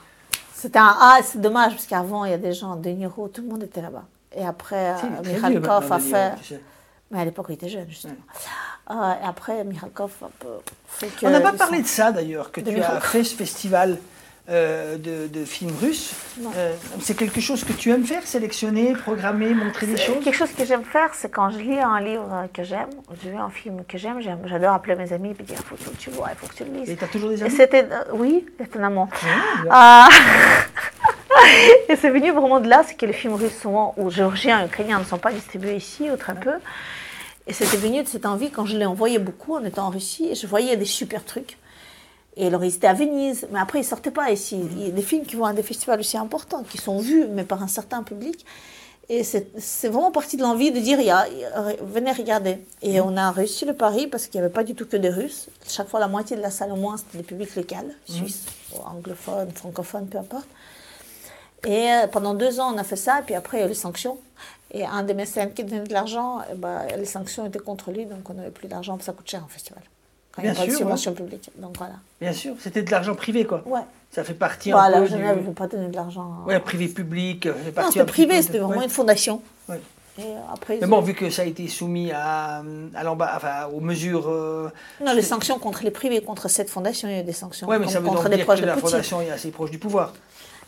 [0.53, 3.41] C'était un A, c'est dommage, parce qu'avant, il y a des gens, De Niro, tout
[3.41, 4.03] le monde était là-bas.
[4.35, 6.33] Et après, euh, Mikhalkov a fait.
[7.11, 8.13] Mais à l'époque, il était jeune, justement.
[8.91, 8.93] Euh,
[9.23, 10.47] et après, Mikhalkov a peu
[10.87, 11.25] fait que.
[11.25, 12.97] On n'a pas parlé sont- de ça d'ailleurs, que De tu Mikhalkov.
[12.97, 13.97] as fait ce festival
[14.49, 16.13] euh, de, de films russes.
[16.55, 20.51] Euh, c'est quelque chose que tu aimes faire, sélectionner, programmer, montrer des choses Quelque chose
[20.57, 22.89] que j'aime faire, c'est quand je lis un livre que j'aime,
[23.21, 25.97] je lis un film que j'aime, j'adore appeler mes amis et dire il faut que
[25.97, 26.89] tu vois, il faut que tu le lises.
[26.89, 29.09] Et tu as toujours des amis c'était, euh, oui, étonnamment.
[29.69, 34.09] Ah, Euh, et c'est venu vraiment de là, c'est que les films russes souvent, ou
[34.09, 36.53] géorgiens, ukrainiens ne sont pas distribués ici, ou très peu.
[37.47, 40.29] Et c'était venu de cette envie quand je les envoyais beaucoup en étant en Russie,
[40.31, 41.57] et je voyais des super trucs.
[42.41, 44.57] Et alors ils étaient à Venise, mais après ils sortaient pas ici.
[44.77, 47.27] Il y a des films qui vont à des festivals aussi importants, qui sont vus,
[47.27, 48.45] mais par un certain public.
[49.09, 52.11] Et c'est vraiment parti de l'envie de dire, il y a, il y a- venez
[52.11, 52.59] regarder.
[52.83, 55.09] Et on a réussi le pari parce qu'il n'y avait pas du tout que des
[55.09, 55.47] Russes.
[55.67, 57.75] Chaque fois, la moitié de la salle au moins, c'était des publics locaux,
[58.07, 60.47] suisses, ou anglophones, francophones, peu importe.
[61.65, 63.65] Et euh, pendant deux ans, on a fait ça, et puis après, il y a
[63.65, 64.17] eu les sanctions.
[64.71, 68.05] Et un des mécènes qui donnait de l'argent, eh ben, les sanctions étaient contre lui,
[68.05, 69.81] donc on n'avait plus d'argent, ça coûte cher un festival.
[70.35, 71.49] Quand il n'y a Bien pas de sûr, subvention publique.
[71.57, 71.93] Donc voilà.
[72.21, 73.61] Bien sûr, c'était de l'argent privé quoi.
[73.65, 73.79] Ouais.
[74.11, 76.37] Ça fait partie Voilà, un peu Genève ne veut pas donner de l'argent.
[76.47, 77.45] Ouais, privé public.
[77.45, 78.85] ça fait Non, c'était privé, c'était de- vraiment ouais.
[78.85, 79.41] une fondation.
[79.67, 79.79] Ouais.
[80.17, 82.57] Et euh, après, Mais bon, ont- vu que ça a été soumis à,
[82.95, 84.27] à enfin, aux mesures.
[84.27, 84.69] euh,
[85.05, 87.67] Non, les sanctions contre les privés, contre cette fondation, il y a eu des sanctions.
[87.67, 88.89] Ouais, mais ça veut contre donc dire proches que de la Poutine.
[88.89, 90.13] fondation est assez proche du pouvoir.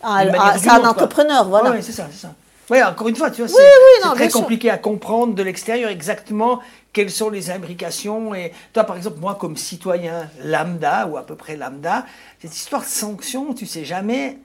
[0.04, 0.90] Ah, ah, c'est un quoi.
[0.92, 1.72] entrepreneur, voilà.
[1.72, 2.34] Ouais, c'est ça, c'est ça.
[2.72, 4.40] Oui, encore une fois, tu vois, c'est oui, très sûr.
[4.40, 6.62] compliqué à comprendre de l'extérieur exactement
[6.94, 8.34] quelles sont les imbrications.
[8.34, 12.06] Et toi, par exemple, moi, comme citoyen lambda, ou à peu près lambda,
[12.42, 14.38] cette histoire de sanctions, tu sais jamais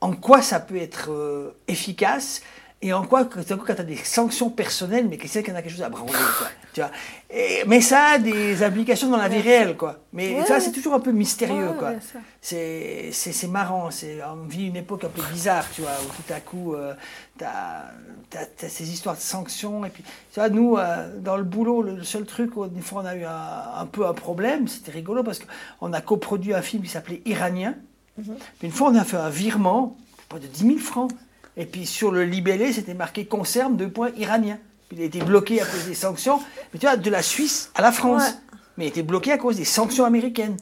[0.00, 2.40] en quoi ça peut être euh, efficace
[2.80, 5.62] et en quoi, quand tu as des sanctions personnelles, mais sait qu'il y en a
[5.62, 6.12] quelque chose à branler.
[6.12, 6.90] Quoi, tu vois.
[7.30, 9.76] Et- mais ça a des implications dans la vie réelle.
[9.76, 10.00] Quoi.
[10.12, 10.44] Mais Ouais.
[10.44, 11.68] ça, c'est toujours un peu mystérieux.
[11.68, 11.90] Ouais, quoi.
[12.00, 12.20] sûr.
[12.42, 16.08] C'est, c'est, c'est marrant, c'est, on vit une époque un peu bizarre, tu vois, où
[16.08, 16.74] tout à coup,
[17.38, 17.90] tu as,
[18.68, 19.84] ces histoires de sanctions.
[19.84, 23.02] Et puis, tu vois, nous, euh, dans le boulot, le, seul truc où des fois
[23.02, 25.40] on a eu un, un peu un problème, c'était rigolo parce
[25.80, 27.74] qu'on a coproduit un film qui s'appelait Iranien.
[28.18, 28.36] Mhm.
[28.58, 29.96] Puis une fois, on a fait un virement,
[30.28, 31.10] pas de 10 000 francs.
[31.56, 34.58] Et puis sur le libellé, c'était marqué concerne deux points iranien.
[34.92, 36.40] Il a été bloqué à cause des sanctions.
[36.72, 38.22] Mais tu vois, de la Suisse à la France.
[38.22, 38.34] Ouais.
[38.76, 40.56] Mais il a été bloqué à cause des sanctions américaines.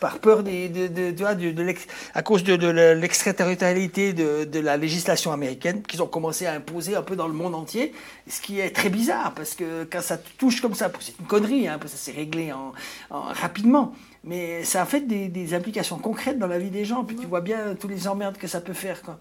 [0.00, 2.54] Par peur des, de, de- tu vois, de- de l'ex- à cause de,
[2.94, 7.34] l'extraterritorialité de, de la législation américaine qu'ils ont commencé à imposer un peu dans le
[7.34, 7.92] monde entier.
[8.28, 11.26] Ce qui est très bizarre parce que quand ça te touche comme ça, c'est une
[11.26, 12.72] connerie, hein, parce que ça s'est réglé en,
[13.10, 13.94] en- rapidement.
[14.24, 17.02] Mais ça a fait des, des implications concrètes dans la vie des gens.
[17.02, 19.02] Puis tu vois bien tous les emmerdes que ça peut faire.
[19.02, 19.18] Quoi.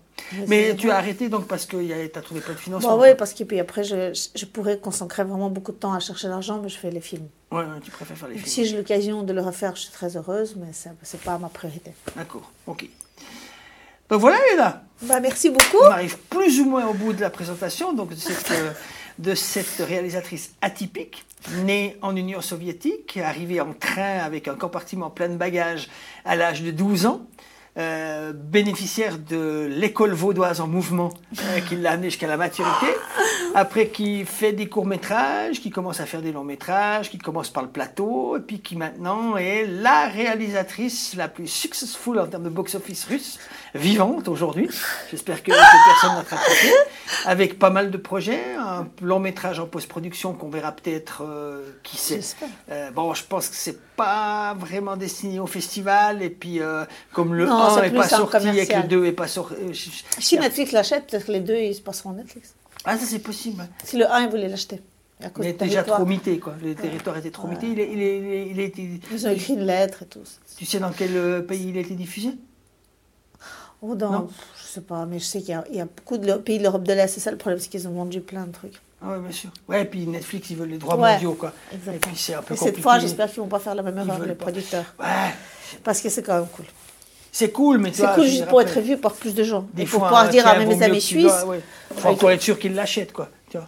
[0.48, 2.98] Mais tu as arrêté donc parce que tu as trouvé pas de financement.
[2.98, 6.00] Bah oui, parce que puis après, je, je pourrais consacrer vraiment beaucoup de temps à
[6.00, 7.28] chercher l'argent, mais je fais les films.
[7.52, 8.54] Ouais, tu préfères faire les Donc, films.
[8.54, 11.50] Si j'ai l'occasion de le refaire, je suis très heureuse, mais ce n'est pas ma
[11.50, 11.92] priorité.
[12.16, 12.86] D'accord, ok.
[14.10, 14.84] Ben voilà, Léna.
[15.04, 15.78] Bah, merci beaucoup.
[15.82, 18.52] On arrive plus ou moins au bout de la présentation donc cette,
[19.20, 21.26] de cette réalisatrice atypique,
[21.64, 25.90] née en Union soviétique, arrivée en train avec un compartiment plein de bagages
[26.26, 27.22] à l'âge de 12 ans.
[27.78, 32.88] Euh, bénéficiaire de l'école vaudoise en mouvement euh, qui l'a amené jusqu'à la maturité,
[33.56, 37.70] après qui fait des courts-métrages, qui commence à faire des longs-métrages, qui commence par le
[37.70, 43.06] plateau, et puis qui maintenant est la réalisatrice la plus successful en termes de box-office
[43.06, 43.40] russe,
[43.74, 44.70] vivante aujourd'hui.
[45.10, 46.74] J'espère que, que personne n'a rattrapé.
[47.26, 52.20] Avec pas mal de projets, un long-métrage en post-production qu'on verra peut-être, euh, qui sait.
[52.94, 57.46] Bon, je pense que c'est pas vraiment destiné au festival, et puis euh, comme le
[57.46, 58.88] Non, 1 c'est n'est pas sorti et que le commercial.
[58.88, 59.54] 2 n'est pas sorti.
[59.56, 59.90] euh, je-
[60.20, 62.56] Si Netflix l'achète, peut-être que les deux, ils se passeront Netflix.
[62.86, 63.68] Ah, ça c'est possible.
[63.84, 64.82] Si le 1, ils voulaient l'acheter.
[65.38, 66.56] Il du déjà trop mité, quoi.
[66.64, 67.54] Le territoire était trop Ouais.
[67.54, 67.68] mité.
[67.68, 70.24] Il, est, il, il, il Ils ont écrit une lettre et tout.
[70.58, 72.32] Tu sais dans quel euh, pays il a été diffusé?
[73.84, 74.30] Ou dans, Non?
[74.58, 76.58] je sais pas, mais je sais qu'il y a, il y a beaucoup de pays
[76.58, 77.08] de l'Europe de l'Est.
[77.08, 78.80] C'est ça le problème, c'est qu'ils ont vendu plein de trucs.
[79.04, 79.50] Ah ouais, bien sûr.
[79.68, 81.52] Ouais, et puis Netflix, ils veulent les droits Ouais, mondiaux, quoi.
[81.74, 81.96] exactement.
[81.96, 82.76] Et puis c'est un peu Et compliqué.
[82.76, 84.86] cette fois, j'espère qu'ils vont pas faire la même erreur, les producteurs.
[85.00, 85.06] Ouais.
[85.84, 86.66] Parce que c'est quand même cool.
[87.32, 89.66] C'est cool, mais tu C'est cool juste pour être vu par plus de gens.
[89.74, 91.44] Des Et pour pouvoir dire à tiers mes amis tu suisses.
[91.48, 91.62] ouais.
[91.96, 93.30] Faut encore être sûr qu'ils l'achètent, quoi.
[93.50, 93.68] Tu vois.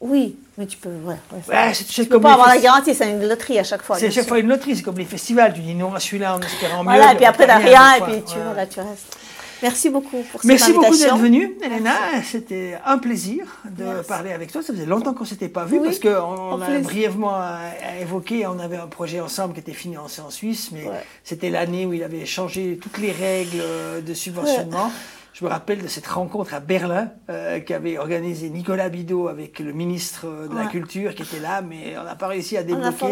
[0.00, 0.90] Oui, mais tu peux.
[0.90, 1.16] Ouais,
[1.48, 3.98] ouais, tu peux pas avoir la garantie, c'est une loterie à chaque fois.
[3.98, 5.54] C'est à chaque fois une loterie, c'est comme les festivals.
[5.54, 6.90] Tu dis non à celui-là en espérant mieux.
[6.90, 8.34] Voilà, et puis après, t'as rien, et puis tu,
[8.70, 9.16] tu restes.
[9.62, 11.14] Merci beaucoup pour Merci cette beaucoup invitation.
[11.16, 11.92] d'être venue, Elena.
[12.24, 14.62] C'était un plaisir de parler avec toi.
[14.62, 17.70] Ça faisait longtemps qu'on ne s'était pas vu Oui, parce qu'on a brièvement euh,
[18.00, 20.84] évoqué, on avait un projet ensemble qui était financé en Suisse, mais
[21.24, 24.90] c'était l'année où il avait changé toutes les règles euh, de subventionnement.
[25.34, 29.72] Je me rappelle de cette rencontre à Berlin euh, qu'avait organisé Nicolas Bidot avec le
[29.72, 30.66] ministre de la.
[30.66, 33.06] Culture qui était là, mais on n'a pas réussi à débloquer.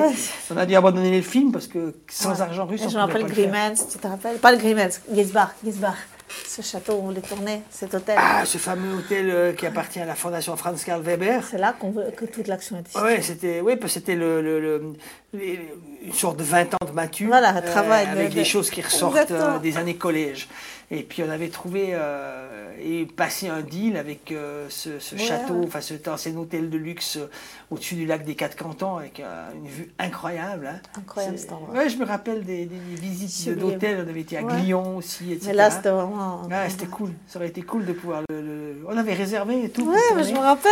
[0.52, 2.40] On a dû abandonner le film parce que sans Ouais.
[2.40, 3.52] argent russe, Et on je ne me pouvait rappelle pas le faire.
[3.52, 4.36] Grimens, tu te rappelles?
[4.38, 5.94] Pas le Grimens, Gisbach, Gisbach.
[6.46, 8.16] Ce château où on voulait tourner, cet hôtel.
[8.18, 11.42] Ah, ce fameux hôtel euh, qui appartient à la Fondation Franz Karl Weber.
[11.48, 14.42] C'est là qu'on veut- que toute l'action était Oui, c'était oui, parce que c'était le,
[14.42, 14.92] le- le-
[15.34, 15.60] les-
[16.02, 17.26] une sorte de 20 ans de Matu.
[17.26, 20.48] Voilà, un travail de- avec des de- choses qui ressortent euh, des années collège.
[20.90, 25.20] Et puis on avait trouvé euh, et passé un deal avec euh, ce, ce Ouais,
[25.20, 25.66] château, ouais.
[25.66, 27.28] enfin cet ancien hôtel de luxe euh,
[27.72, 30.68] au-dessus du lac des Quatre Cantons avec euh, une vue incroyable.
[30.68, 30.80] hein.
[30.96, 31.74] Incroyable cet endroit.
[31.74, 34.04] Ouais, je me rappelle des, des visites d'hôtels.
[34.06, 34.60] On avait été à Ouais.
[34.62, 35.48] Glion aussi, etc.
[35.48, 36.42] Mais là, c'était vraiment.
[36.46, 37.10] Ouais, c'était cool.
[37.26, 38.40] Ça aurait été cool de pouvoir le.
[38.40, 39.90] le- On avait réservé et tout.
[39.90, 40.70] Ouais, mais je me rappelle.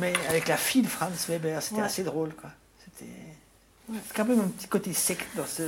[0.00, 1.86] Mais avec la fille de Franz Weber, c'était Ouais.
[1.86, 2.50] assez drôle, quoi.
[4.06, 5.62] C'est quand même un petit côté sec dans ce,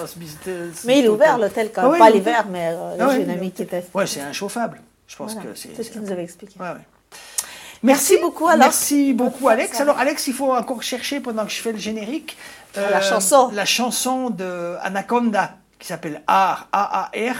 [0.00, 0.84] dans ce business.
[0.84, 3.16] Mais il est ouvert l'hôtel quand même, Ah ouais, pas l'hiver, mais euh, Ah ouais,
[3.16, 3.84] j'ai une amie qui était.
[3.94, 4.80] Ouais, c'est inchauffable.
[5.06, 5.74] Je pense Voilà, que c'est.
[5.76, 6.58] C'est ce qu'il nous avait expliqué.
[6.60, 6.68] Ouais.
[7.82, 8.66] Merci beaucoup, alors.
[8.66, 9.80] Merci beaucoup, Alex.
[9.80, 12.36] Alors, Alex, il faut encore chercher pendant que je fais le générique.
[12.76, 13.50] euh, La chanson.
[13.52, 17.36] La chanson de Anaconda, qui s'appelle AR, A-A-R.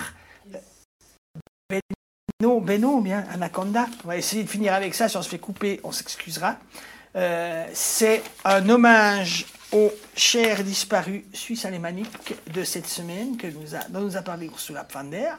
[2.40, 3.86] Beno, Beno, bien, Anaconda.
[4.04, 5.08] On va essayer de finir avec ça.
[5.08, 6.56] Si on se fait couper, on s'excusera.
[7.14, 13.80] Euh, C'est un hommage aux chers disparus suisses alémaniques de cette semaine que nous a,
[13.88, 15.30] dont nous a parlé Ursula Pfander.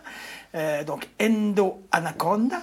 [0.55, 2.61] Euh, donc, Endo Anaconda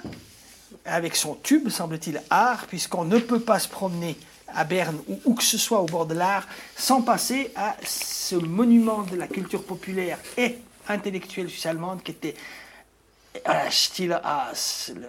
[0.85, 4.17] avec son tube, semble-t-il, art, puisqu'on ne peut pas se promener
[4.49, 8.35] à Berne ou où que ce soit au bord de l'art sans passer à ce
[8.35, 10.59] monument de la culture populaire et
[10.89, 12.35] intellectuelle suisse-allemande qui était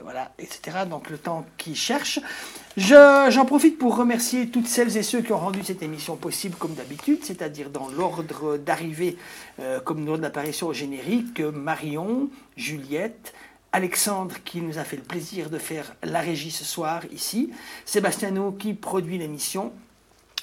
[0.04, 0.80] voilà, etc.
[0.90, 2.20] Donc le temps qui cherche.
[2.78, 6.56] Je- J'en profite pour remercier toutes celles et ceux qui ont rendu cette émission possible
[6.56, 9.18] comme d'habitude, c'est-à-dire dans l'ordre d'arrivée,
[9.60, 13.34] euh, comme l'ordre d'apparition au générique, Marion, Juliette,
[13.74, 17.52] Alexandre qui nous a fait le plaisir de faire la régie ce soir ici,
[17.86, 19.72] Sébastiano qui produit l'émission,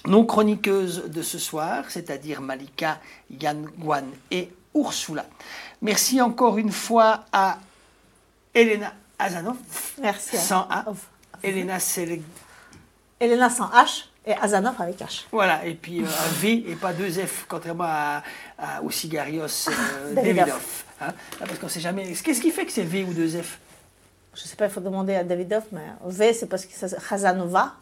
[0.06, 3.00] nos chroniqueuses de ce soir, c'est-à-dire Malika,
[3.30, 5.26] Yann Guan et Ursula.
[5.82, 7.58] Merci encore une fois à
[8.54, 9.56] Elena Azanov.
[10.00, 10.36] Merci.
[10.36, 10.84] Sans A.
[11.42, 12.22] Elena Selig.
[13.20, 15.24] Elena sans H et Azanov avec H.
[15.32, 18.22] Voilà, et puis euh, un V et pas deux F, contrairement à,
[18.58, 20.36] à aux Cigarios euh, Davidoff.
[20.46, 20.84] Davidoff.
[21.00, 21.12] hein.
[21.40, 22.12] Ah, parce qu'on sait jamais.
[22.12, 23.58] Qu'est-ce qui fait que c'est V ou deux F?
[24.34, 27.74] Je sais pas, il faut demander à Davidov, mais V, c'est parce que c'est Khazanova.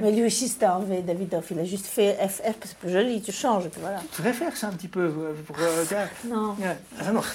[0.00, 1.44] Mais lui aussi, c'était un V, Davidov.
[1.50, 3.98] Il a juste fait FF, parce que c'est plus joli, tu changes, et puis voilà.
[4.12, 5.00] Tu devrais faire ça un petit peu.
[5.00, 5.84] euh, Pour, euh.
[6.28, 6.56] Non.
[7.00, 7.22] Ah, non.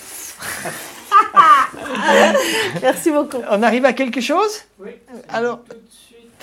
[2.81, 3.37] Merci beaucoup.
[3.49, 4.51] On arrive à quelque chose?
[4.79, 4.91] Oui.
[5.29, 5.59] Alors,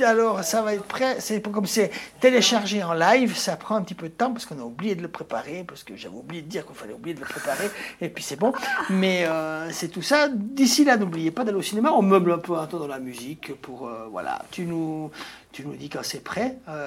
[0.04, 1.16] alors, ça va être prêt.
[1.18, 4.46] C'est pour- comme c'est téléchargé en live, ça prend un petit peu de temps parce
[4.46, 7.14] qu'on a oublié de le préparer, parce que j'avais oublié de dire qu'il fallait oublier
[7.14, 7.68] de le préparer,
[8.00, 8.52] et puis c'est bon.
[8.90, 10.28] Mais euh, c'est tout ça.
[10.32, 11.90] D'ici là, n'oubliez pas d'aller au cinéma.
[11.92, 14.40] On meuble un peu un temps dans la musique pour euh, voilà.
[14.52, 15.10] Tu nous,
[15.52, 16.57] tu nous dis quand c'est prêt.
[16.68, 16.86] Euh,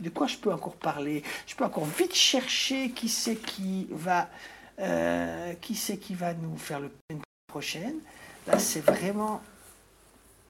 [0.00, 1.22] de quoi je peux encore parler?
[1.46, 4.28] Je peux encore vite chercher qui c'est qui va,
[4.80, 6.90] euh, qui c'est qui va nous faire le
[7.46, 7.94] prochaine.
[8.46, 9.40] Là, c'est vraiment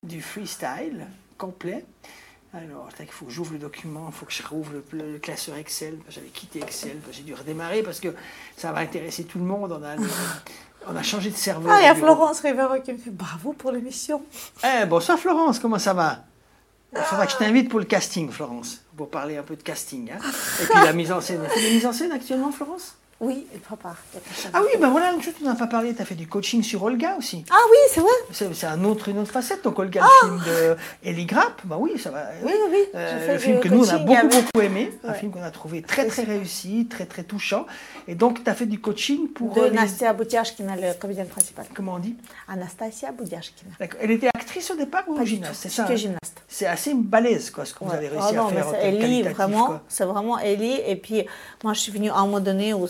[0.03, 1.07] du freestyle
[1.39, 1.85] complet.
[2.55, 5.57] Alors, il faut que j'ouvre le document, il faut que je rouvre le, le classeur
[5.57, 5.99] Excel.
[6.11, 8.15] J'avais quitté Excel, j'ai dû redémarrer parce que
[8.57, 9.73] ça va intéresser tout le monde.
[9.73, 9.97] On a,
[10.87, 11.73] on a changé de serveur.
[11.73, 11.95] Ah, il y a.
[11.95, 14.23] Florence Rivero qui me fait bravo pour l'émission.
[14.65, 16.25] Eh, bonsoir Florence, comment ça va?
[16.95, 20.11] Il faudra que je t'invite pour le casting, Florence, pour parler un peu de casting.
[20.13, 20.19] hein.
[20.63, 21.41] Et puis la mise en scène.
[21.53, 22.97] Tu fais des mises en scène actuellement, Florence?
[23.25, 23.97] Oui, il prépare.
[24.13, 24.51] Il y a personne.
[24.53, 26.27] Ah oui, ben voilà, une chose dont on n'a pas parlé, tu as fait du
[26.27, 27.45] coaching sur Olga aussi.
[27.51, 28.51] Ah oui, c'est vrai.
[28.53, 29.63] C'est un autre, une autre facette.
[29.63, 32.25] Donc Olga, Ah le film de Ellie Grapp, bah oui, ça va.
[32.43, 32.79] Oui, oui.
[32.97, 34.93] Euh, fait le film que nous, on a beaucoup, avec- beaucoup aimé.
[35.05, 37.65] Un film qu'on a trouvé très, très réussi, très, très touchant.
[38.09, 39.55] Et donc, tu as fait du coaching pour.
[39.55, 41.67] De euh, les- Nastia Boutiashkina, le comédienne principale.
[41.75, 42.17] Comment on dit?
[42.49, 43.71] Anastasia Boutiashkina.
[43.79, 44.01] D'accord.
[44.03, 45.95] Elle était actrice au départ ou gymnaste C'est ça hein?
[45.95, 46.43] gymnaste.
[46.49, 47.97] C'est assez balèze, quoi, ce que vous Ouais.
[47.97, 50.81] avez Ah réussi non, à faire Ellie, vraiment, c'est vraiment Ellie.
[50.87, 51.25] Et puis,
[51.65, 52.87] moi, je suis venue à un moment donné où,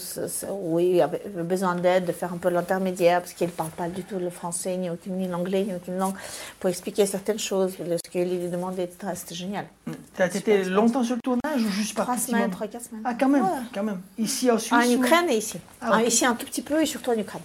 [0.50, 3.70] où il y avait besoin d'aide, de faire un peu l'intermédiaire, parce qu'il ne parle
[3.70, 6.14] pas du tout le français, ni, aucune, ni l'anglais, ni aucune langue,
[6.60, 9.12] pour expliquer certaines choses, ce qu'Ellie lui demandait, etc.
[9.14, 9.66] C'était génial.
[10.14, 13.02] Tu as été longtemps sur le tournage ou juste par Trois semaines, trois, quatre semaines.
[13.04, 13.48] Ah, quand même, Ouais.
[13.74, 14.00] quand même.
[14.18, 15.58] Ici en Suisse En ou- Ukraine et ici.
[15.80, 16.02] Ah, Ah.
[16.02, 17.42] Ici un tout petit peu et surtout en Ukraine.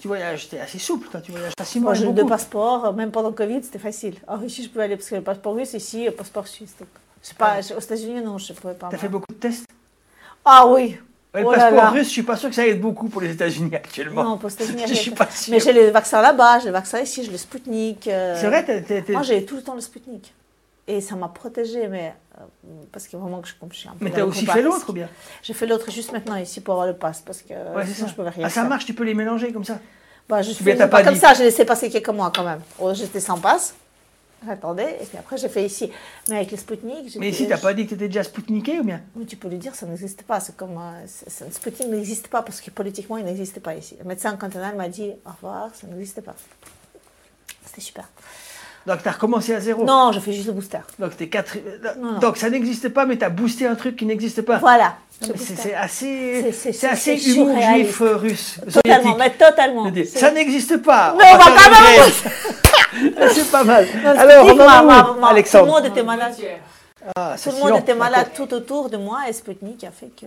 [0.00, 1.86] Tu voyages, t'es assez souple, toi, tu voyages facilement.
[1.86, 4.14] Moi, j'ai deux passeports, même pendant Covid, c'était facile.
[4.28, 6.74] En Russie, je pouvais aller parce que le passeport russe, ici, le passeport suisse.
[6.78, 6.88] Donc,
[7.20, 8.88] je sais pas, aux États-Unis, non, je ne pouvais pas.
[8.92, 9.64] T'as fait beaucoup de tests?
[10.44, 10.98] Ah oui.
[11.34, 11.90] Ouais, Le Oh passeport là.
[11.90, 14.24] russe, je suis pas sûr que ça aide beaucoup pour les États-Unis actuellement.
[14.24, 15.52] Non, pour les États-Unis, je suis pas sûr.
[15.52, 18.08] Mais j'ai les vaccins là-bas, j'ai le vaccin ici, j'ai le Sputnik.
[18.08, 20.32] euh, C'est vrai, Moi, j'ai tout le temps le Sputnik.
[20.86, 22.44] Et ça m'a protégée, mais euh,
[22.90, 23.98] parce que vraiment que je, comme je suis un peu.
[24.06, 25.08] Mais t'as le aussi fait l'autre ou bien?
[25.42, 28.06] J'ai fait l'autre juste maintenant ici pour avoir le pass parce que Ouais, c'est sinon
[28.06, 28.12] ça.
[28.12, 29.78] je pouvais rien Ah, ça marche, tu peux les mélanger comme ça?
[30.30, 32.60] Bah, je suis pas, pas comme ça, j'ai laissé passer quelques mois quand même.
[32.78, 33.74] Oh, J'étais sans passe,
[34.46, 35.90] j'attendais, et puis après j'ai fait ici.
[36.28, 39.00] Mais avec le j'étais- Mais ici, t'as pas dit que t'étais déjà spoutniqué ou bien?
[39.16, 40.40] Oui, tu peux lui dire, ça n'existe pas.
[40.40, 40.78] C'est comme.
[40.78, 41.06] euh,
[41.50, 43.96] Sputnik n'existe pas parce que politiquement, il n'existe pas ici.
[43.98, 46.34] Le médecin cantonal m'a dit au revoir, ça n'existe pas.
[47.64, 48.08] C'était super.
[48.88, 50.78] Donc t'as recommencé à zéro Non, je fais juste le booster.
[50.98, 51.56] Donc, t'es quatre...
[52.00, 52.18] Non, non.
[52.18, 54.56] Donc ça n'existe pas, mais t'as boosté un truc qui n'existe pas.
[54.58, 54.94] Voilà.
[55.36, 58.58] C'est assez, C'est- assez humour juif euh, russe.
[58.72, 59.92] Totalement, mais totalement.
[60.06, 61.14] Ça n'existe pas.
[61.18, 63.30] Mais on va quand même.
[63.34, 63.86] C'est pas mal.
[64.04, 66.34] Alors, on en ma- ma- Tout Alexandre le monde était malade.
[67.16, 70.26] Ah, Tout le monde était malade tout autour de moi et Sputnik a fait que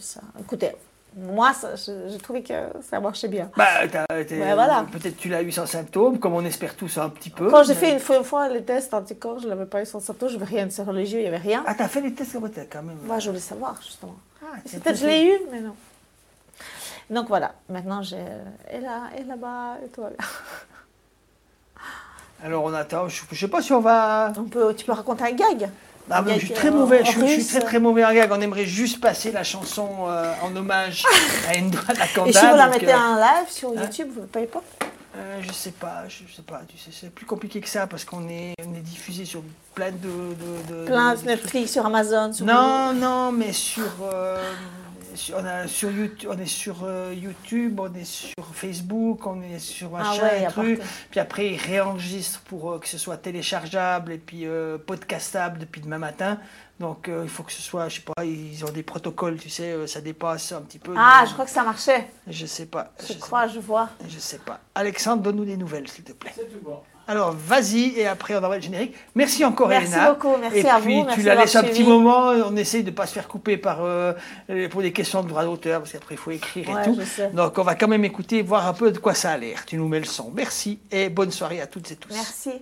[0.00, 0.70] ça- Écoutez,
[1.16, 2.54] moi, je, je trouvais que
[2.88, 3.50] ça marchait bien.
[3.56, 3.64] Bah,
[4.10, 4.84] Ouais, voilà.
[4.90, 7.50] peut-être tu l'as eu sans symptômes, comme on espère tous un petit peu.
[7.50, 9.82] Quand j'ai mais- fait une fois, une fois les tests anticorps, je ne l'avais pas
[9.82, 11.62] eu sans symptômes, je n'avais rien sur les yeux, il n'y avait rien.
[11.66, 12.36] Ah, t'as fait les tests
[12.70, 12.98] quand même.
[13.04, 14.16] Moi, je voulais savoir, justement.
[14.42, 15.74] Ah, Peut-être je tiens, l'ai eu, mais non.
[17.10, 18.16] Donc voilà, maintenant j'ai.
[18.72, 20.08] Et là, et là-bas, et toi.
[22.42, 24.32] Alors on attend, je, je sais pas si on va.
[24.36, 25.68] On peut, tu peux raconter un gag?
[26.10, 27.48] Ah, je suis très mauvais, je, suis- je suis russe.
[27.48, 28.30] très très mauvais en gag.
[28.32, 31.02] On aimerait juste passer la chanson euh, en hommage
[31.48, 32.28] à Endo Anaconda.
[32.28, 34.62] Et si vous la mettez euh, en live sur hein YouTube, vous ne payez pas?
[35.16, 38.04] Euh, je sais pas, je sais pas, tu sais, c'est plus compliqué que ça parce
[38.04, 39.42] qu'on est, on est diffusé sur
[39.74, 39.96] plein de.
[40.08, 43.82] de, de- Plein de- Netflix, sur Amazon, sur Non, non, mais sur-
[45.34, 49.58] on, a, sur YouTube, on est sur euh, YouTube, on est sur Facebook, on est
[49.58, 50.80] sur Ah machin, ouais, y a truc.
[51.10, 55.80] Puis après, ils réenregistrent pour euh, que ce soit téléchargeable et puis euh, podcastable depuis
[55.80, 56.38] demain matin.
[56.80, 59.48] Donc euh, il faut que ce soit, je sais pas, ils ont des protocoles, tu
[59.48, 60.94] sais, euh, ça dépasse un petit peu.
[60.96, 62.08] Ah, je crois que ça marchait.
[62.26, 62.92] Je sais pas.
[63.08, 63.90] Je crois, je vois.
[64.08, 64.58] Je sais pas.
[64.74, 66.34] Alexandre, donne-nous des nouvelles, s'il te plaît.
[67.06, 68.94] Alors, vas-y, et après, on envoie le générique.
[69.14, 70.12] Merci encore, Merci Elena.
[70.12, 72.28] beaucoup, merci et à puis, vous, merci tu la laisses un petit moment.
[72.46, 74.14] On essaye de ne pas se faire couper par, euh,
[74.70, 76.98] pour des questions de droit d'auteur, parce qu'après, il faut écrire Ouais, et tout.
[77.34, 79.64] Donc, on va quand même écouter, voir un peu de quoi ça a l'air.
[79.66, 80.30] Tu nous mets le son.
[80.34, 82.12] Merci, et bonne soirée à toutes et tous.
[82.12, 82.52] Merci.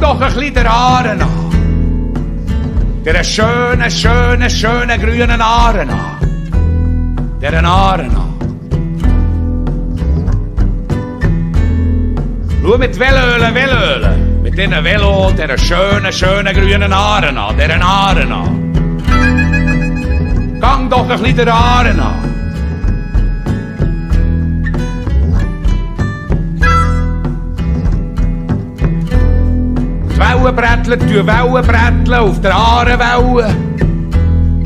[0.00, 0.66] doch ein bisschen den
[3.04, 7.38] Der schöne, schöne, schöne grünen Ahren an.
[7.40, 8.30] Der Ahren an.
[12.62, 14.42] Schau mit Wellölen, Wellölen.
[14.42, 17.56] Mit diesen Velo, der schöne, schöne grünen Ahren an.
[17.56, 17.82] Der
[18.32, 18.60] an.
[20.60, 21.48] Gang doch ein bisschen den
[22.00, 22.29] an.
[30.50, 33.54] Die Wellen bretteln, die Wellen bretteln auf der Aarenwelle.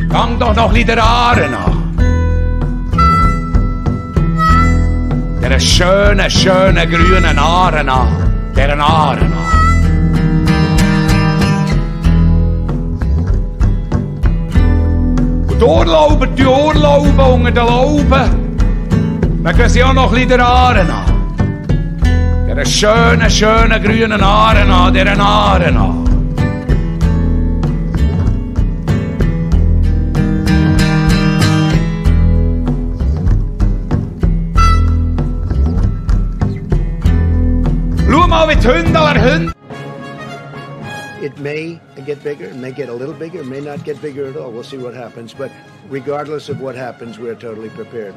[0.09, 1.77] Gang doch noch ein der Aare nach.
[5.43, 8.09] Der schönen, schönen grünen Aare nach.
[8.57, 9.55] Der Aare nach.
[15.51, 18.31] Die Urlauber, die Urlauber unter den Lauben.
[19.43, 21.04] Dann gehen sie auch noch ein der Aare nach.
[39.17, 39.53] Hunde.
[41.23, 44.27] It may get bigger, it may get a little bigger, it may not get bigger
[44.27, 44.53] at all.
[44.53, 45.35] We'll see what happens.
[45.35, 45.51] But
[45.89, 48.15] regardless of what happens, we're totally prepared.